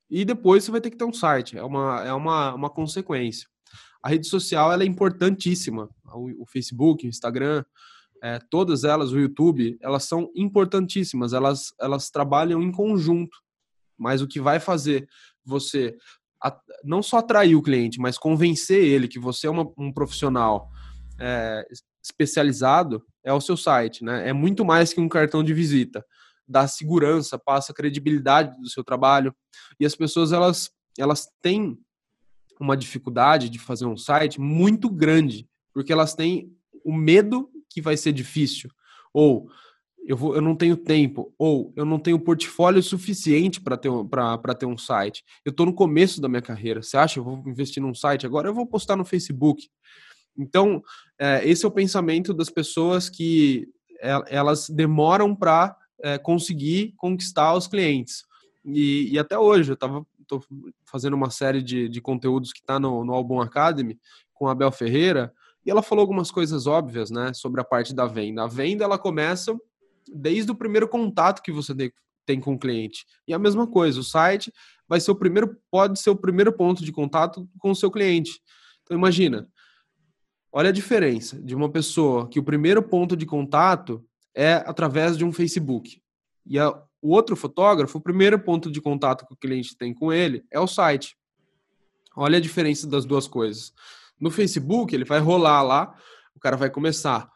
e 0.10 0.26
depois 0.26 0.64
você 0.64 0.72
vai 0.72 0.82
ter 0.82 0.90
que 0.90 0.98
ter 0.98 1.06
um 1.06 1.14
site. 1.14 1.58
É 1.58 1.64
uma, 1.64 2.04
é 2.04 2.12
uma, 2.12 2.56
uma 2.56 2.70
consequência. 2.72 3.48
A 4.04 4.10
rede 4.10 4.28
social 4.28 4.74
ela 4.74 4.82
é 4.82 4.88
importantíssima. 4.88 5.88
O, 6.06 6.42
o 6.42 6.46
Facebook, 6.48 7.06
o 7.06 7.10
Instagram, 7.10 7.64
é, 8.24 8.40
todas 8.50 8.84
elas, 8.84 9.12
o 9.12 9.20
YouTube, 9.20 9.78
elas 9.80 10.06
são 10.06 10.32
importantíssimas. 10.36 11.34
Elas, 11.34 11.72
elas 11.80 12.10
trabalham 12.10 12.64
em 12.64 12.72
conjunto. 12.72 13.38
Mas 13.96 14.24
o 14.24 14.28
que 14.28 14.42
vai 14.42 14.60
fazer 14.60 15.08
você 15.46 15.96
não 16.84 17.04
só 17.04 17.18
atrair 17.18 17.56
o 17.56 17.62
cliente, 17.62 18.00
mas 18.00 18.18
convencer 18.18 18.84
ele 18.84 19.08
que 19.08 19.20
você 19.20 19.48
é 19.48 19.50
uma, 19.50 19.72
um 19.78 19.92
profissional 19.92 20.70
é, 21.20 21.66
especializado 22.04 23.04
é 23.24 23.32
o 23.32 23.42
seu 23.42 23.56
site, 23.56 24.04
né? 24.04 24.28
É 24.28 24.34
muito 24.34 24.66
mais 24.66 24.92
que 24.94 25.00
um 25.00 25.08
cartão 25.08 25.44
de 25.44 25.54
visita. 25.54 26.04
Dá 26.48 26.68
segurança, 26.68 27.38
passa 27.38 27.74
credibilidade 27.74 28.60
do 28.60 28.70
seu 28.70 28.84
trabalho. 28.84 29.34
E 29.80 29.86
as 29.86 29.96
pessoas, 29.96 30.32
elas, 30.32 30.72
elas 30.98 31.28
têm 31.42 31.78
uma 32.60 32.76
dificuldade 32.76 33.50
de 33.50 33.60
fazer 33.60 33.86
um 33.86 33.98
site 33.98 34.40
muito 34.42 34.90
grande, 34.90 35.48
porque 35.74 35.94
elas 35.94 36.14
têm 36.14 36.52
o 36.84 36.94
medo 36.94 37.50
que 37.70 37.82
vai 37.82 37.96
ser 37.96 38.12
difícil. 38.12 38.70
Ou 39.14 39.48
eu, 40.06 40.18
vou, 40.18 40.36
eu 40.36 40.42
não 40.42 40.56
tenho 40.56 40.76
tempo, 40.76 41.34
ou 41.38 41.72
eu 41.76 41.86
não 41.86 42.00
tenho 42.00 42.20
portfólio 42.20 42.82
suficiente 42.82 43.62
para 43.62 43.78
ter, 43.78 43.90
ter 44.60 44.66
um 44.66 44.78
site. 44.78 45.24
Eu 45.46 45.52
estou 45.52 45.66
no 45.66 45.74
começo 45.74 46.20
da 46.20 46.28
minha 46.28 46.42
carreira. 46.42 46.82
Você 46.82 46.98
acha 46.98 47.20
eu 47.20 47.24
vou 47.24 47.44
investir 47.46 47.82
num 47.82 47.94
site 47.94 48.26
agora? 48.26 48.48
Eu 48.48 48.54
vou 48.54 48.66
postar 48.66 48.96
no 48.96 49.06
Facebook. 49.06 49.70
Então, 50.38 50.82
é, 51.20 51.48
esse 51.48 51.66
é 51.66 51.68
o 51.68 51.72
pensamento 51.72 52.34
das 52.34 52.50
pessoas 52.50 53.10
que 53.10 53.68
é, 54.02 54.12
elas 54.28 54.70
demoram 54.70 55.36
para 55.36 55.76
é, 56.02 56.18
conseguir 56.18 56.94
conquistar 56.98 57.54
os 57.54 57.68
clientes. 57.68 58.24
E, 58.66 59.10
e 59.12 59.20
até 59.20 59.38
hoje, 59.38 59.72
eu 59.72 59.76
estava 59.76 60.06
fazendo 60.86 61.14
uma 61.14 61.30
série 61.30 61.62
de, 61.62 61.90
de 61.90 62.02
conteúdos 62.02 62.54
que 62.54 62.60
está 62.60 62.80
no, 62.80 63.04
no 63.04 63.14
Album 63.14 63.42
Academy 63.42 64.00
com 64.34 64.48
a 64.48 64.56
Bel 64.56 64.72
Ferreira, 64.72 65.34
e 65.66 65.70
ela 65.70 65.84
falou 65.84 66.02
algumas 66.02 66.32
coisas 66.32 66.66
óbvias, 66.66 67.12
né, 67.12 67.34
sobre 67.34 67.62
a 67.62 67.64
parte 67.64 67.94
da 67.94 68.08
venda. 68.08 68.44
A 68.44 68.48
venda, 68.48 68.84
ela 68.84 68.98
começa 68.98 69.56
desde 70.08 70.52
o 70.52 70.56
primeiro 70.56 70.88
contato 70.88 71.42
que 71.42 71.52
você 71.52 71.74
tem 72.26 72.40
com 72.40 72.54
o 72.54 72.60
cliente. 72.60 73.06
E 73.28 73.34
a 73.34 73.40
mesma 73.40 73.68
coisa, 73.68 74.00
o 74.00 74.04
site 74.04 74.52
vai 74.88 75.00
ser 75.00 75.12
o 75.12 75.16
primeiro, 75.16 75.58
pode 75.70 76.00
ser 76.00 76.10
o 76.10 76.16
primeiro 76.16 76.52
ponto 76.52 76.84
de 76.84 76.92
contato 76.92 77.48
com 77.60 77.72
o 77.72 77.76
seu 77.76 77.90
cliente. 77.90 78.42
Então 78.84 78.98
imagina, 78.98 79.48
olha 80.52 80.70
a 80.70 80.74
diferença 80.74 81.42
de 81.42 81.56
uma 81.56 81.70
pessoa 81.70 82.28
que 82.28 82.40
o 82.40 82.44
primeiro 82.44 82.84
ponto 82.84 83.16
de 83.16 83.26
contato 83.26 84.06
é 84.36 84.56
através 84.66 85.18
de 85.18 85.24
um 85.24 85.32
Facebook. 85.32 86.02
E 86.46 86.60
a, 86.60 86.70
o 87.02 87.10
outro 87.10 87.36
fotógrafo, 87.36 87.98
o 87.98 88.02
primeiro 88.02 88.38
ponto 88.38 88.70
de 88.70 88.82
contato 88.82 89.26
que 89.26 89.34
o 89.34 89.38
cliente 89.38 89.78
tem 89.78 89.94
com 89.94 90.12
ele 90.12 90.44
é 90.52 90.60
o 90.60 90.68
site. 90.68 91.16
Olha 92.16 92.38
a 92.38 92.42
diferença 92.42 92.88
das 92.88 93.06
duas 93.06 93.28
coisas. 93.28 93.74
No 94.20 94.30
Facebook, 94.30 94.94
ele 94.94 95.06
vai 95.06 95.20
rolar 95.20 95.62
lá, 95.64 95.96
o 96.36 96.40
cara 96.40 96.58
vai 96.58 96.70
começar 96.70 97.31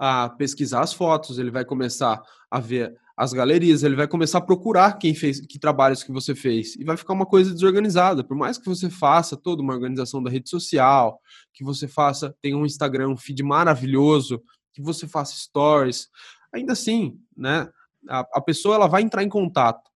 a 0.00 0.30
pesquisar 0.30 0.80
as 0.80 0.94
fotos, 0.94 1.38
ele 1.38 1.50
vai 1.50 1.62
começar 1.62 2.22
a 2.50 2.58
ver 2.58 2.98
as 3.14 3.34
galerias, 3.34 3.82
ele 3.82 3.94
vai 3.94 4.08
começar 4.08 4.38
a 4.38 4.40
procurar 4.40 4.94
quem 4.94 5.14
fez, 5.14 5.40
que 5.40 5.58
trabalhos 5.58 6.02
que 6.02 6.10
você 6.10 6.34
fez, 6.34 6.74
e 6.76 6.84
vai 6.84 6.96
ficar 6.96 7.12
uma 7.12 7.26
coisa 7.26 7.52
desorganizada. 7.52 8.24
Por 8.24 8.34
mais 8.34 8.56
que 8.56 8.64
você 8.64 8.88
faça 8.88 9.36
toda 9.36 9.60
uma 9.60 9.74
organização 9.74 10.22
da 10.22 10.30
rede 10.30 10.48
social, 10.48 11.20
que 11.52 11.62
você 11.62 11.86
faça, 11.86 12.34
tenha 12.40 12.56
um 12.56 12.64
Instagram, 12.64 13.10
um 13.10 13.16
feed 13.16 13.42
maravilhoso, 13.42 14.42
que 14.72 14.80
você 14.80 15.06
faça 15.06 15.36
stories, 15.36 16.08
ainda 16.50 16.72
assim, 16.72 17.20
né? 17.36 17.68
A, 18.08 18.20
a 18.36 18.40
pessoa 18.40 18.76
ela 18.76 18.86
vai 18.86 19.02
entrar 19.02 19.22
em 19.22 19.28
contato. 19.28 19.90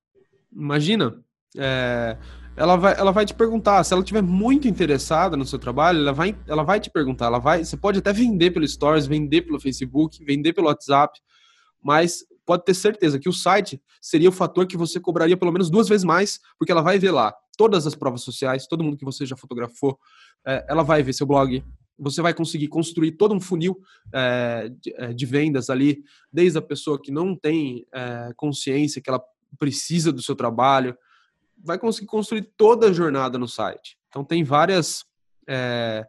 Imagina, 0.53 1.19
é, 1.57 2.19
ela 2.57 2.77
vai, 2.77 2.95
ela 2.99 3.11
vai 3.11 3.27
te 3.27 3.35
perguntar. 3.35 3.83
Se 3.85 3.93
ela 3.93 4.03
estiver 4.03 4.23
muito 4.23 4.69
interessada 4.69 5.37
no 5.37 5.45
seu 5.45 5.59
trabalho, 5.59 5.99
ela 5.99 6.13
vai, 6.13 6.37
ela 6.47 6.63
vai 6.63 6.81
te 6.81 6.91
perguntar. 6.91 7.27
Ela 7.27 7.39
vai, 7.39 7.65
você 7.65 7.77
pode 7.77 7.99
até 7.99 8.13
vender 8.13 8.51
pelo 8.51 8.67
Stories, 8.67 9.07
vender 9.07 9.43
pelo 9.43 9.61
Facebook, 9.61 10.25
vender 10.25 10.53
pelo 10.53 10.69
WhatsApp, 10.69 11.19
mas 11.83 12.25
pode 12.47 12.65
ter 12.65 12.75
certeza 12.75 13.19
que 13.19 13.29
o 13.29 13.33
site 13.33 13.81
seria 14.01 14.29
o 14.29 14.33
fator 14.33 14.67
que 14.67 14.77
você 14.77 15.01
cobraria 15.01 15.37
pelo 15.37 15.53
menos 15.53 15.71
duas 15.71 15.89
vezes 15.89 16.05
mais, 16.05 16.41
porque 16.59 16.71
ela 16.71 16.83
vai 16.83 16.99
ver 16.99 17.11
lá 17.11 17.35
todas 17.57 17.87
as 17.87 17.95
provas 17.95 18.23
sociais, 18.23 18.67
todo 18.67 18.85
mundo 18.85 18.97
que 18.97 19.05
você 19.05 19.25
já 19.25 19.37
fotografou, 19.37 19.99
é, 20.47 20.65
ela 20.69 20.83
vai 20.83 21.03
ver 21.03 21.13
seu 21.13 21.27
blog. 21.27 21.65
Você 21.99 22.21
vai 22.21 22.35
conseguir 22.35 22.69
construir 22.69 23.13
todo 23.13 23.35
um 23.35 23.41
funil 23.41 23.79
é, 24.13 24.69
de, 24.81 24.95
é, 24.97 25.13
de, 25.13 25.27
vendas 25.27 25.71
ali, 25.71 26.03
desde 26.33 26.59
a 26.59 26.63
pessoa 26.63 27.01
que 27.01 27.13
não 27.13 27.37
tem 27.37 27.87
é, 27.95 28.33
consciência 28.37 29.01
que 29.01 29.09
ela 29.09 29.23
precisa 29.59 30.13
do 30.13 30.21
seu 30.21 30.35
trabalho, 30.35 30.97
vai 31.65 31.79
conseguir 31.79 32.07
construir 32.07 32.43
toda 32.57 32.89
a 32.89 32.93
jornada 32.93 33.39
no 33.39 33.49
site. 33.49 33.97
Então 34.09 34.23
tem 34.23 34.45
várias. 34.45 35.05
É, 35.49 36.07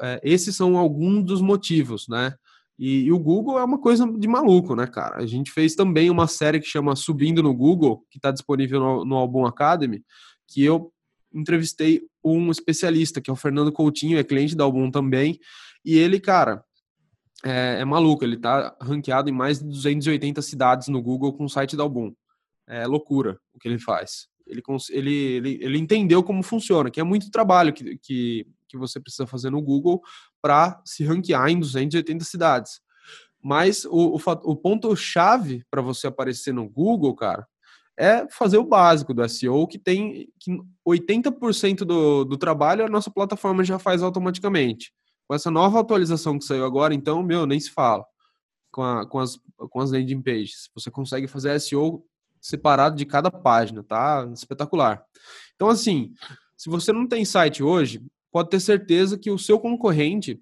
é, 0.00 0.20
esses 0.24 0.56
são 0.56 0.76
alguns 0.78 1.24
dos 1.24 1.42
motivos, 1.42 2.08
né? 2.08 2.34
E, 2.76 3.04
e, 3.04 3.12
o 3.12 3.18
Google 3.18 3.58
é 3.58 3.64
uma 3.64 3.78
coisa 3.78 4.04
de 4.18 4.26
maluco, 4.26 4.74
né, 4.74 4.86
cara? 4.86 5.18
A 5.18 5.26
gente 5.26 5.52
fez 5.52 5.76
também 5.76 6.10
uma 6.10 6.26
série 6.26 6.58
que 6.58 6.66
chama 6.66 6.96
Subindo 6.96 7.42
no 7.42 7.54
Google, 7.54 8.04
que 8.10 8.18
está 8.18 8.32
disponível 8.32 8.80
no, 8.80 9.04
no 9.04 9.14
Album 9.16 9.46
Academy, 9.46 10.02
que 10.48 10.64
eu 10.64 10.92
entrevistei 11.32 12.02
um 12.24 12.50
especialista, 12.50 13.20
que 13.20 13.30
é 13.30 13.32
o 13.32 13.36
Fernando 13.36 13.70
Coutinho, 13.70 14.18
é 14.18 14.24
cliente 14.24 14.56
da 14.56 14.64
Album 14.64 14.90
também, 14.90 15.38
e 15.84 15.96
ele, 15.96 16.18
cara, 16.18 16.64
é, 17.44 17.80
é 17.80 17.84
maluco, 17.84 18.24
ele 18.24 18.38
tá 18.38 18.76
ranqueado 18.80 19.28
em 19.28 19.32
mais 19.32 19.60
de 19.60 19.66
280 19.66 20.42
cidades 20.42 20.88
no 20.88 21.00
Google 21.00 21.32
com 21.32 21.44
o 21.44 21.48
site 21.48 21.76
da 21.76 21.84
Album. 21.84 22.12
É 22.66 22.86
loucura 22.86 23.38
o 23.52 23.58
que 23.58 23.68
ele 23.68 23.78
faz 23.78 24.26
ele, 24.46 24.62
ele, 24.90 25.14
ele, 25.14 25.58
ele 25.62 25.78
entendeu 25.78 26.22
como 26.22 26.42
funciona, 26.42 26.90
que 26.90 27.00
é 27.00 27.04
muito 27.04 27.30
trabalho 27.30 27.72
que, 27.72 27.98
que, 27.98 28.46
que 28.68 28.76
você 28.76 29.00
precisa 29.00 29.26
fazer 29.26 29.50
no 29.50 29.62
Google 29.62 30.02
para 30.42 30.80
se 30.84 31.04
ranquear 31.04 31.48
em 31.48 31.58
280 31.58 32.24
cidades. 32.24 32.80
Mas 33.42 33.84
o, 33.84 34.16
o, 34.16 34.20
o 34.44 34.56
ponto-chave 34.56 35.64
para 35.70 35.82
você 35.82 36.06
aparecer 36.06 36.52
no 36.52 36.68
Google, 36.68 37.14
cara, 37.14 37.46
é 37.96 38.26
fazer 38.30 38.58
o 38.58 38.64
básico 38.64 39.14
do 39.14 39.26
SEO, 39.28 39.66
que 39.66 39.78
tem 39.78 40.28
que 40.40 40.58
80% 40.86 41.84
do, 41.84 42.24
do 42.24 42.36
trabalho 42.36 42.84
a 42.84 42.88
nossa 42.88 43.10
plataforma 43.10 43.62
já 43.62 43.78
faz 43.78 44.02
automaticamente. 44.02 44.92
Com 45.28 45.34
essa 45.34 45.50
nova 45.50 45.80
atualização 45.80 46.38
que 46.38 46.44
saiu 46.44 46.64
agora, 46.64 46.94
então, 46.94 47.22
meu, 47.22 47.46
nem 47.46 47.58
se 47.58 47.70
fala. 47.70 48.04
Com, 48.72 48.82
a, 48.82 49.06
com, 49.06 49.18
as, 49.20 49.38
com 49.70 49.80
as 49.80 49.92
landing 49.92 50.20
pages. 50.20 50.68
Você 50.74 50.90
consegue 50.90 51.28
fazer 51.28 51.58
SEO 51.60 52.04
separado 52.44 52.94
de 52.94 53.06
cada 53.06 53.30
página, 53.30 53.82
tá? 53.82 54.28
Espetacular. 54.34 55.02
Então, 55.56 55.70
assim, 55.70 56.12
se 56.54 56.68
você 56.68 56.92
não 56.92 57.08
tem 57.08 57.24
site 57.24 57.62
hoje, 57.62 58.04
pode 58.30 58.50
ter 58.50 58.60
certeza 58.60 59.16
que 59.16 59.30
o 59.30 59.38
seu 59.38 59.58
concorrente 59.58 60.38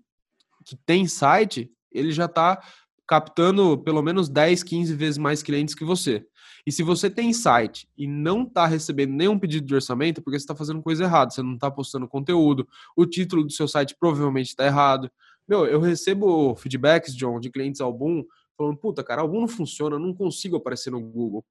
que 0.67 0.75
tem 0.85 1.07
site, 1.07 1.71
ele 1.93 2.11
já 2.11 2.25
está 2.25 2.61
captando 3.07 3.79
pelo 3.79 4.03
menos 4.03 4.29
10, 4.29 4.65
15 4.65 4.95
vezes 4.95 5.19
mais 5.19 5.45
clientes 5.45 5.77
que 5.77 5.85
você. 5.85 6.27
E 6.67 6.73
se 6.73 6.83
você 6.83 7.09
tem 7.09 7.33
site 7.33 7.89
e 7.97 8.09
não 8.09 8.43
está 8.43 8.67
recebendo 8.67 9.13
nenhum 9.13 9.39
pedido 9.39 9.65
de 9.65 9.75
orçamento, 9.75 10.19
é 10.19 10.23
porque 10.25 10.39
você 10.39 10.43
está 10.43 10.57
fazendo 10.57 10.83
coisa 10.83 11.05
errada, 11.05 11.31
você 11.31 11.43
não 11.43 11.55
está 11.55 11.71
postando 11.71 12.09
conteúdo, 12.09 12.67
o 12.97 13.07
título 13.07 13.45
do 13.45 13.53
seu 13.53 13.69
site 13.69 13.95
provavelmente 13.99 14.49
está 14.49 14.67
errado. 14.67 15.09
Meu, 15.47 15.67
eu 15.67 15.81
recebo 15.81 16.57
feedbacks, 16.57 17.15
John, 17.15 17.39
de 17.39 17.51
clientes 17.51 17.81
Album, 17.81 18.25
falando, 18.57 18.77
puta, 18.77 19.05
cara, 19.05 19.23
Album 19.23 19.43
não 19.43 19.49
funciona, 19.49 19.99
não 20.01 20.13
consigo 20.13 20.57
aparecer 20.57 20.91
no 20.91 21.01
Google. 21.01 21.45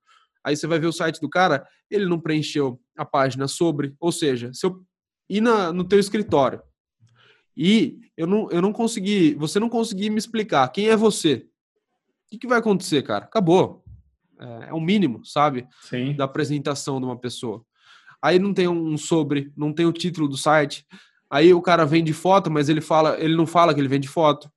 Aí 0.43 0.55
você 0.55 0.67
vai 0.67 0.79
ver 0.79 0.88
o 0.88 0.93
site 0.93 1.19
do 1.19 1.29
cara, 1.29 1.65
ele 1.89 2.05
não 2.05 2.19
preencheu 2.19 2.79
a 2.98 3.05
página 3.05 3.48
sobre, 3.48 3.95
ou 4.00 4.12
seja, 4.12 4.51
se 4.53 4.65
eu 4.65 4.83
ir 5.29 5.41
na, 5.41 5.71
no 5.71 5.83
teu 5.83 6.00
escritório 6.00 6.62
e 7.55 8.00
eu 8.17 8.27
não, 8.27 8.50
eu 8.51 8.62
não 8.62 8.74
consegui, 8.74 9.33
você 9.36 9.60
não 9.60 9.69
conseguir 9.69 10.10
me 10.10 10.17
explicar 10.17 10.67
quem 10.69 10.89
é 10.89 10.95
você, 10.95 11.45
o 12.25 12.29
que, 12.29 12.39
que 12.39 12.48
vai 12.48 12.60
acontecer, 12.60 13.01
cara? 13.01 13.25
Acabou. 13.25 13.83
É, 14.39 14.69
é 14.69 14.74
o 14.74 14.79
mínimo, 14.79 15.24
sabe? 15.25 15.67
Sim. 15.81 16.15
Da 16.15 16.24
apresentação 16.24 17.00
de 17.00 17.05
uma 17.05 17.17
pessoa. 17.17 17.63
Aí 18.21 18.39
não 18.39 18.53
tem 18.53 18.67
um 18.67 18.98
sobre, 18.98 19.51
não 19.55 19.74
tem 19.74 19.86
o 19.86 19.91
título 19.91 20.27
do 20.27 20.38
site. 20.38 20.86
Aí 21.29 21.53
o 21.53 21.62
cara 21.62 21.86
vende 21.86 22.13
foto, 22.13 22.51
mas 22.51 22.69
ele 22.69 22.81
fala, 22.81 23.19
ele 23.19 23.36
não 23.36 23.48
fala 23.48 23.74
que 23.74 23.79
ele 23.79 23.88
vende 23.88 24.07
foto. 24.07 24.51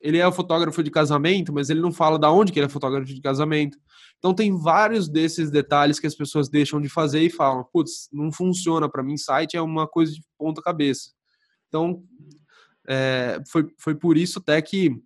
Ele 0.00 0.18
é 0.18 0.26
o 0.26 0.32
fotógrafo 0.32 0.82
de 0.82 0.90
casamento, 0.90 1.52
mas 1.52 1.68
ele 1.68 1.80
não 1.80 1.92
fala 1.92 2.18
da 2.18 2.30
onde 2.30 2.52
que 2.52 2.58
ele 2.58 2.66
é 2.66 2.68
fotógrafo 2.70 3.12
de 3.12 3.20
casamento. 3.20 3.78
Então 4.18 4.34
tem 4.34 4.56
vários 4.56 5.08
desses 5.08 5.50
detalhes 5.50 6.00
que 6.00 6.06
as 6.06 6.14
pessoas 6.14 6.48
deixam 6.48 6.80
de 6.80 6.88
fazer 6.88 7.20
e 7.20 7.30
falam, 7.30 7.64
putz, 7.72 8.08
não 8.12 8.32
funciona 8.32 8.88
para 8.88 9.02
mim, 9.02 9.16
site 9.16 9.56
é 9.56 9.62
uma 9.62 9.86
coisa 9.86 10.12
de 10.12 10.22
ponta 10.38 10.62
cabeça. 10.62 11.10
Então 11.68 12.02
é, 12.88 13.40
foi, 13.48 13.68
foi 13.78 13.94
por 13.94 14.16
isso 14.16 14.38
até 14.38 14.60
que 14.62 15.00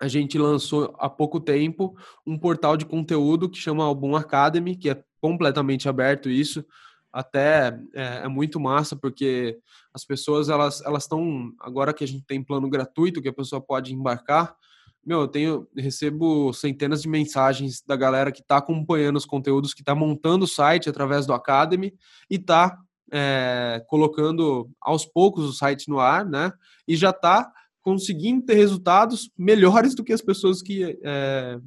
a 0.00 0.08
gente 0.08 0.38
lançou 0.38 0.94
há 0.98 1.10
pouco 1.10 1.38
tempo 1.38 1.94
um 2.26 2.38
portal 2.38 2.76
de 2.76 2.86
conteúdo 2.86 3.50
que 3.50 3.58
chama 3.58 3.84
Album 3.84 4.16
Academy, 4.16 4.74
que 4.74 4.88
é 4.88 5.04
completamente 5.20 5.88
aberto 5.88 6.30
isso. 6.30 6.64
Até 7.12 7.78
é, 7.94 8.22
é 8.24 8.28
muito 8.28 8.58
massa 8.58 8.96
porque 8.96 9.58
as 9.92 10.04
pessoas 10.04 10.48
elas 10.48 10.82
estão 10.96 11.52
agora 11.60 11.92
que 11.92 12.04
a 12.04 12.06
gente 12.06 12.24
tem 12.24 12.42
plano 12.42 12.70
gratuito 12.70 13.20
que 13.20 13.28
a 13.28 13.32
pessoa 13.32 13.60
pode 13.60 13.92
embarcar. 13.92 14.56
Meu, 15.04 15.22
eu 15.22 15.28
tenho 15.28 15.66
recebo 15.74 16.52
centenas 16.52 17.02
de 17.02 17.08
mensagens 17.08 17.82
da 17.86 17.96
galera 17.96 18.30
que 18.30 18.40
está 18.40 18.58
acompanhando 18.58 19.16
os 19.16 19.24
conteúdos, 19.24 19.72
que 19.72 19.80
está 19.80 19.94
montando 19.94 20.44
o 20.44 20.48
site 20.48 20.90
através 20.90 21.26
do 21.26 21.32
Academy 21.32 21.94
e 22.28 22.36
está 22.36 22.78
é, 23.10 23.82
colocando 23.88 24.70
aos 24.80 25.06
poucos 25.06 25.44
o 25.44 25.52
site 25.52 25.88
no 25.88 25.98
ar, 25.98 26.24
né? 26.24 26.52
E 26.86 26.96
já 26.96 27.10
está 27.10 27.50
conseguindo 27.82 28.44
ter 28.44 28.54
resultados 28.54 29.30
melhores 29.36 29.94
do 29.94 30.04
que 30.04 30.12
as 30.12 30.20
pessoas 30.20 30.60
que, 30.60 30.98
é, 31.02 31.58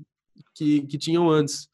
que, 0.53 0.81
que, 0.83 0.97
tinham 0.97 1.29
antes, 1.29 1.67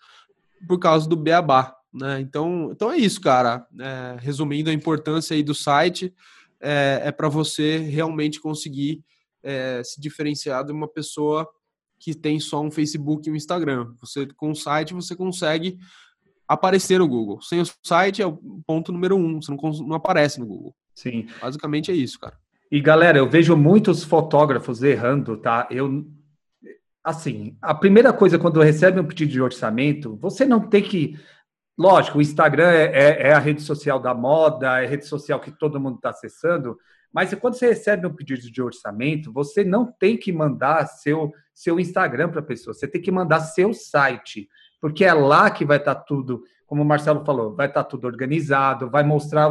por 0.67 0.79
causa 0.79 1.07
do 1.07 1.17
Beabá, 1.17 1.75
né? 1.93 2.21
Então, 2.21 2.69
então 2.71 2.91
é 2.91 2.97
isso, 2.97 3.19
cara. 3.19 3.67
É, 3.79 4.17
resumindo 4.19 4.69
a 4.69 4.73
importância 4.73 5.35
aí 5.35 5.43
do 5.43 5.53
site, 5.53 6.13
é, 6.61 7.01
é 7.05 7.11
para 7.11 7.29
você 7.29 7.79
realmente 7.79 8.39
conseguir 8.39 9.03
é, 9.43 9.81
se 9.83 9.99
diferenciar 9.99 10.63
de 10.63 10.71
uma 10.71 10.87
pessoa 10.87 11.47
que 11.99 12.15
tem 12.15 12.39
só 12.39 12.61
um 12.61 12.71
Facebook 12.71 13.27
e 13.27 13.31
um 13.31 13.35
Instagram. 13.35 13.93
Você 13.99 14.25
com 14.25 14.51
o 14.51 14.55
site 14.55 14.93
você 14.93 15.15
consegue 15.15 15.77
aparecer 16.47 16.99
no 16.99 17.07
Google. 17.07 17.41
Sem 17.41 17.61
o 17.61 17.65
site 17.83 18.21
é 18.21 18.25
o 18.25 18.37
ponto 18.65 18.91
número 18.91 19.15
um, 19.15 19.41
você 19.41 19.51
não, 19.51 19.71
não 19.87 19.95
aparece 19.95 20.39
no 20.39 20.45
Google. 20.45 20.75
Sim. 20.95 21.27
Basicamente 21.41 21.91
é 21.91 21.95
isso, 21.95 22.19
cara. 22.19 22.37
E 22.71 22.79
galera, 22.79 23.17
eu 23.17 23.29
vejo 23.29 23.55
muitos 23.55 24.03
fotógrafos 24.03 24.81
errando, 24.83 25.37
tá? 25.37 25.67
Eu 25.69 26.05
assim, 27.03 27.57
a 27.61 27.73
primeira 27.73 28.13
coisa 28.13 28.37
quando 28.37 28.61
recebe 28.61 28.99
um 28.99 29.05
pedido 29.05 29.31
de 29.31 29.41
orçamento, 29.41 30.17
você 30.17 30.45
não 30.45 30.59
tem 30.59 30.83
que 30.83 31.17
Lógico, 31.79 32.17
o 32.17 32.21
Instagram 32.21 32.71
é, 32.71 32.83
é, 32.87 33.27
é, 33.29 33.33
a 33.33 33.39
rede 33.39 33.61
social 33.61 34.01
da 34.01 34.13
moda, 34.13 34.81
é 34.81 34.85
a 34.85 34.89
rede 34.89 35.05
social 35.05 35.39
que 35.39 35.49
todo 35.49 35.79
mundo 35.79 35.95
está 35.95 36.09
acessando, 36.09 36.77
mas 37.11 37.33
quando 37.35 37.55
você 37.55 37.69
recebe 37.69 38.05
um 38.05 38.13
pedido 38.13 38.51
de 38.51 38.61
orçamento, 38.61 39.31
você 39.31 39.63
não 39.63 39.85
tem 39.85 40.17
que 40.17 40.31
mandar 40.31 40.85
seu, 40.85 41.31
seu 41.53 41.79
Instagram 41.79 42.29
para 42.29 42.39
a 42.39 42.43
pessoa, 42.43 42.73
você 42.73 42.87
tem 42.87 43.01
que 43.01 43.11
mandar 43.11 43.39
seu 43.41 43.73
site 43.73 44.47
porque 44.81 45.03
é 45.03 45.13
lá 45.13 45.49
que 45.51 45.65
vai 45.65 45.77
estar 45.77 45.95
tá 45.95 46.01
tudo, 46.01 46.43
como 46.65 46.81
o 46.81 46.85
Marcelo 46.85 47.23
falou, 47.25 47.55
vai 47.55 47.67
estar 47.67 47.83
tá 47.83 47.89
tudo 47.89 48.05
organizado, 48.05 48.89
vai 48.89 49.03
mostrar 49.03 49.49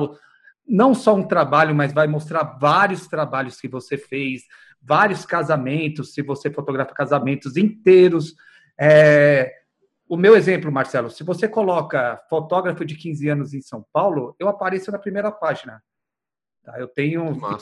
não 0.67 0.95
só 0.95 1.15
um 1.15 1.27
trabalho, 1.27 1.75
mas 1.75 1.93
vai 1.93 2.07
mostrar 2.07 2.59
vários 2.61 3.07
trabalhos 3.07 3.61
que 3.61 3.69
você 3.69 3.97
fez, 3.97 4.43
vários 4.81 5.25
casamentos, 5.25 6.13
se 6.13 6.23
você 6.23 6.51
fotografa 6.51 6.95
casamentos 6.95 7.57
inteiros. 7.57 8.35
É... 8.79 9.53
O 10.09 10.17
meu 10.17 10.35
exemplo, 10.35 10.73
Marcelo, 10.73 11.11
se 11.11 11.23
você 11.23 11.47
coloca 11.47 12.19
fotógrafo 12.31 12.85
de 12.85 12.95
15 12.95 13.29
anos 13.29 13.55
em 13.55 13.61
São 13.61 13.85
Paulo, 13.93 14.35
eu 14.39 14.49
apareço 14.49 14.91
na 14.91 14.99
primeira 14.99 15.31
página. 15.31 15.83
Tá? 16.69 16.79
Eu 16.79 16.87
tenho 16.87 17.25
uma 17.25 17.59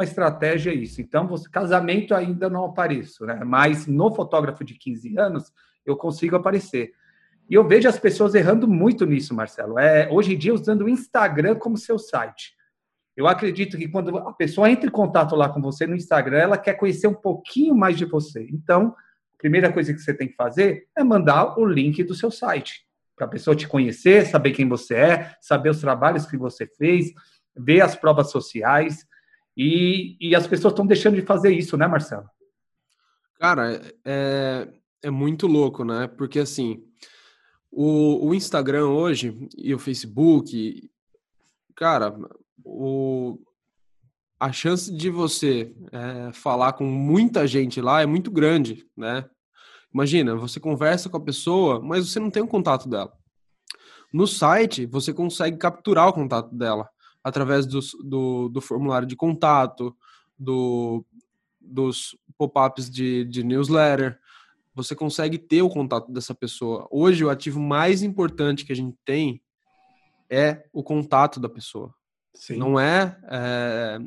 estratégia 0.00 0.72
isso. 0.72 1.02
Então, 1.02 1.28
você, 1.28 1.48
casamento 1.50 2.14
ainda 2.14 2.48
não 2.48 2.64
apareço, 2.64 3.26
né? 3.26 3.42
Mas 3.44 3.86
no 3.86 4.10
fotógrafo 4.10 4.64
de 4.64 4.74
15 4.74 5.18
anos, 5.18 5.52
eu 5.84 5.96
consigo 5.96 6.34
aparecer. 6.34 6.92
E 7.50 7.54
eu 7.54 7.66
vejo 7.66 7.88
as 7.88 7.98
pessoas 7.98 8.34
errando 8.34 8.66
muito 8.66 9.04
nisso, 9.04 9.34
Marcelo. 9.34 9.78
É, 9.78 10.08
hoje 10.10 10.34
em 10.34 10.38
dia, 10.38 10.54
usando 10.54 10.82
o 10.82 10.88
Instagram 10.88 11.56
como 11.56 11.76
seu 11.76 11.98
site. 11.98 12.54
Eu 13.14 13.26
acredito 13.26 13.76
que 13.76 13.88
quando 13.88 14.16
a 14.16 14.32
pessoa 14.32 14.70
entra 14.70 14.86
em 14.86 14.92
contato 14.92 15.34
lá 15.36 15.48
com 15.48 15.60
você 15.60 15.86
no 15.86 15.96
Instagram, 15.96 16.38
ela 16.38 16.56
quer 16.56 16.74
conhecer 16.74 17.06
um 17.06 17.14
pouquinho 17.14 17.74
mais 17.74 17.98
de 17.98 18.04
você. 18.06 18.46
Então, 18.50 18.94
a 19.34 19.38
primeira 19.38 19.70
coisa 19.72 19.92
que 19.92 19.98
você 19.98 20.14
tem 20.14 20.28
que 20.28 20.36
fazer 20.36 20.86
é 20.96 21.04
mandar 21.04 21.58
o 21.58 21.66
link 21.66 22.02
do 22.02 22.14
seu 22.14 22.30
site 22.30 22.86
para 23.16 23.26
a 23.26 23.30
pessoa 23.30 23.56
te 23.56 23.66
conhecer, 23.66 24.26
saber 24.26 24.52
quem 24.52 24.68
você 24.68 24.94
é, 24.94 25.34
saber 25.40 25.70
os 25.70 25.80
trabalhos 25.80 26.24
que 26.24 26.36
você 26.36 26.66
fez, 26.66 27.12
ver 27.58 27.80
as 27.80 27.96
provas 27.96 28.30
sociais. 28.30 29.06
E, 29.56 30.16
e 30.20 30.34
as 30.36 30.46
pessoas 30.46 30.72
estão 30.72 30.86
deixando 30.86 31.16
de 31.16 31.22
fazer 31.22 31.52
isso, 31.52 31.76
né, 31.76 31.86
Marcelo? 31.86 32.28
Cara, 33.40 33.80
é, 34.04 34.68
é 35.02 35.10
muito 35.10 35.46
louco, 35.46 35.84
né? 35.84 36.06
Porque 36.06 36.38
assim, 36.38 36.82
o, 37.70 38.28
o 38.28 38.34
Instagram 38.34 38.86
hoje 38.86 39.48
e 39.56 39.74
o 39.74 39.78
Facebook, 39.78 40.90
cara, 41.74 42.16
o, 42.64 43.38
a 44.38 44.52
chance 44.52 44.92
de 44.92 45.10
você 45.10 45.74
é, 45.92 46.32
falar 46.32 46.74
com 46.74 46.84
muita 46.84 47.46
gente 47.46 47.80
lá 47.80 48.00
é 48.00 48.06
muito 48.06 48.30
grande, 48.30 48.86
né? 48.96 49.28
Imagina, 49.92 50.36
você 50.36 50.60
conversa 50.60 51.08
com 51.08 51.16
a 51.16 51.24
pessoa, 51.24 51.80
mas 51.80 52.08
você 52.08 52.20
não 52.20 52.30
tem 52.30 52.42
o 52.42 52.48
contato 52.48 52.88
dela. 52.88 53.12
No 54.12 54.26
site, 54.26 54.86
você 54.86 55.12
consegue 55.12 55.56
capturar 55.56 56.08
o 56.08 56.12
contato 56.12 56.54
dela 56.54 56.88
através 57.22 57.66
do, 57.66 57.80
do, 58.04 58.48
do 58.48 58.60
formulário 58.60 59.06
de 59.06 59.16
contato, 59.16 59.96
do, 60.38 61.04
dos 61.60 62.16
pop-ups 62.36 62.88
de, 62.88 63.24
de 63.24 63.42
newsletter 63.42 64.18
você 64.78 64.94
consegue 64.94 65.38
ter 65.38 65.60
o 65.60 65.68
contato 65.68 66.12
dessa 66.12 66.32
pessoa. 66.32 66.86
Hoje, 66.88 67.24
o 67.24 67.30
ativo 67.30 67.58
mais 67.58 68.00
importante 68.00 68.64
que 68.64 68.72
a 68.72 68.76
gente 68.76 68.96
tem 69.04 69.42
é 70.30 70.64
o 70.72 70.84
contato 70.84 71.40
da 71.40 71.48
pessoa. 71.48 71.92
Sim. 72.32 72.56
Não 72.56 72.78
é, 72.78 73.18
é, 73.28 73.98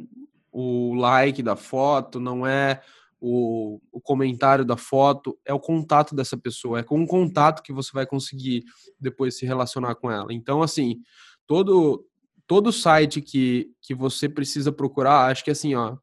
o 0.50 0.94
like 0.96 1.44
da 1.44 1.58
foto, 1.58 2.22
não 2.22 2.48
é 2.48 2.82
o, 3.20 3.82
o, 3.92 4.00
comentário 4.00 4.64
da 4.64 4.78
foto, 4.78 5.38
é 5.44 5.54
o 5.54 5.60
contato 5.60 6.16
dessa 6.16 6.38
pessoa. 6.38 6.80
É 6.80 6.84
com 6.84 7.04
o 7.04 7.08
contato 7.08 7.62
que 7.62 7.74
você 7.74 7.92
vai 7.94 8.06
conseguir 8.06 8.64
depois 8.98 9.38
se 9.38 9.46
relacionar 9.46 9.96
com 9.96 10.10
ela. 10.10 10.34
Então, 10.34 10.62
assim, 10.62 11.02
todo 11.46 12.06
todo 12.52 12.70
site 12.70 13.22
que, 13.22 13.72
que 13.82 13.96
você 13.96 14.28
precisa 14.28 14.74
procurar, 14.74 15.32
acho 15.32 15.42
que 15.42 15.52
assim, 15.52 15.74
ó, 15.74 15.96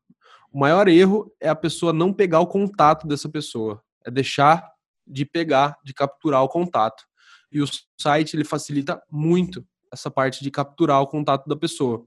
o 0.51 0.59
maior 0.59 0.89
erro 0.89 1.31
é 1.39 1.47
a 1.47 1.55
pessoa 1.55 1.93
não 1.93 2.11
pegar 2.11 2.41
o 2.41 2.47
contato 2.47 3.07
dessa 3.07 3.29
pessoa 3.29 3.85
é 4.03 4.11
deixar 4.11 4.67
de 5.07 5.27
pegar, 5.27 5.77
de 5.85 5.93
capturar 5.93 6.43
o 6.43 6.49
contato. 6.49 7.05
E 7.53 7.61
o 7.61 7.67
site 8.01 8.35
ele 8.35 8.45
facilita 8.45 8.99
muito 9.13 9.63
essa 9.93 10.11
parte 10.11 10.43
de 10.43 10.51
capturar 10.51 11.03
o 11.03 11.07
contato 11.07 11.47
da 11.47 11.55
pessoa. 11.55 12.07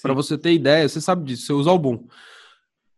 Para 0.00 0.14
você 0.14 0.38
ter 0.38 0.54
ideia, 0.54 0.88
você 0.88 0.98
sabe 0.98 1.24
disso, 1.24 1.44
você 1.44 1.52
usa 1.52 1.68
o 1.68 1.72
Album. 1.72 2.08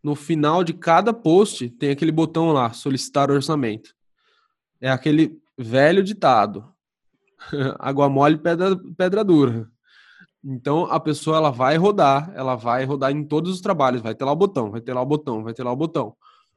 No 0.05 0.15
final 0.15 0.63
de 0.63 0.73
cada 0.73 1.13
post 1.13 1.69
tem 1.71 1.91
aquele 1.91 2.13
botão 2.13 2.53
lá, 2.53 2.73
solicitar 2.73 3.29
orçamento. 3.29 3.93
É 4.81 4.89
aquele 4.89 5.37
velho 5.59 6.05
ditado. 6.05 6.73
Água 7.81 8.09
mole, 8.09 8.39
pedra, 8.39 8.77
pedra 8.97 9.25
dura. 9.25 9.74
Então 10.45 10.85
a 10.87 11.01
pessoa 11.01 11.39
ela 11.39 11.51
vai 11.51 11.77
rodar, 11.77 12.31
ela 12.35 12.55
vai 12.55 12.85
rodar 12.85 13.11
em 13.11 13.25
todos 13.25 13.51
os 13.51 13.61
trabalhos, 13.61 14.03
vai 14.03 14.15
ter 14.15 14.25
lá 14.25 14.33
o 14.33 14.37
botão, 14.37 14.71
vai 14.71 14.81
ter 14.81 14.93
lá 14.93 15.01
o 15.01 15.07
botão, 15.07 15.43
vai 15.43 15.55
ter 15.55 15.63
lá 15.63 15.73
o 15.73 15.77
botão. 15.77 16.15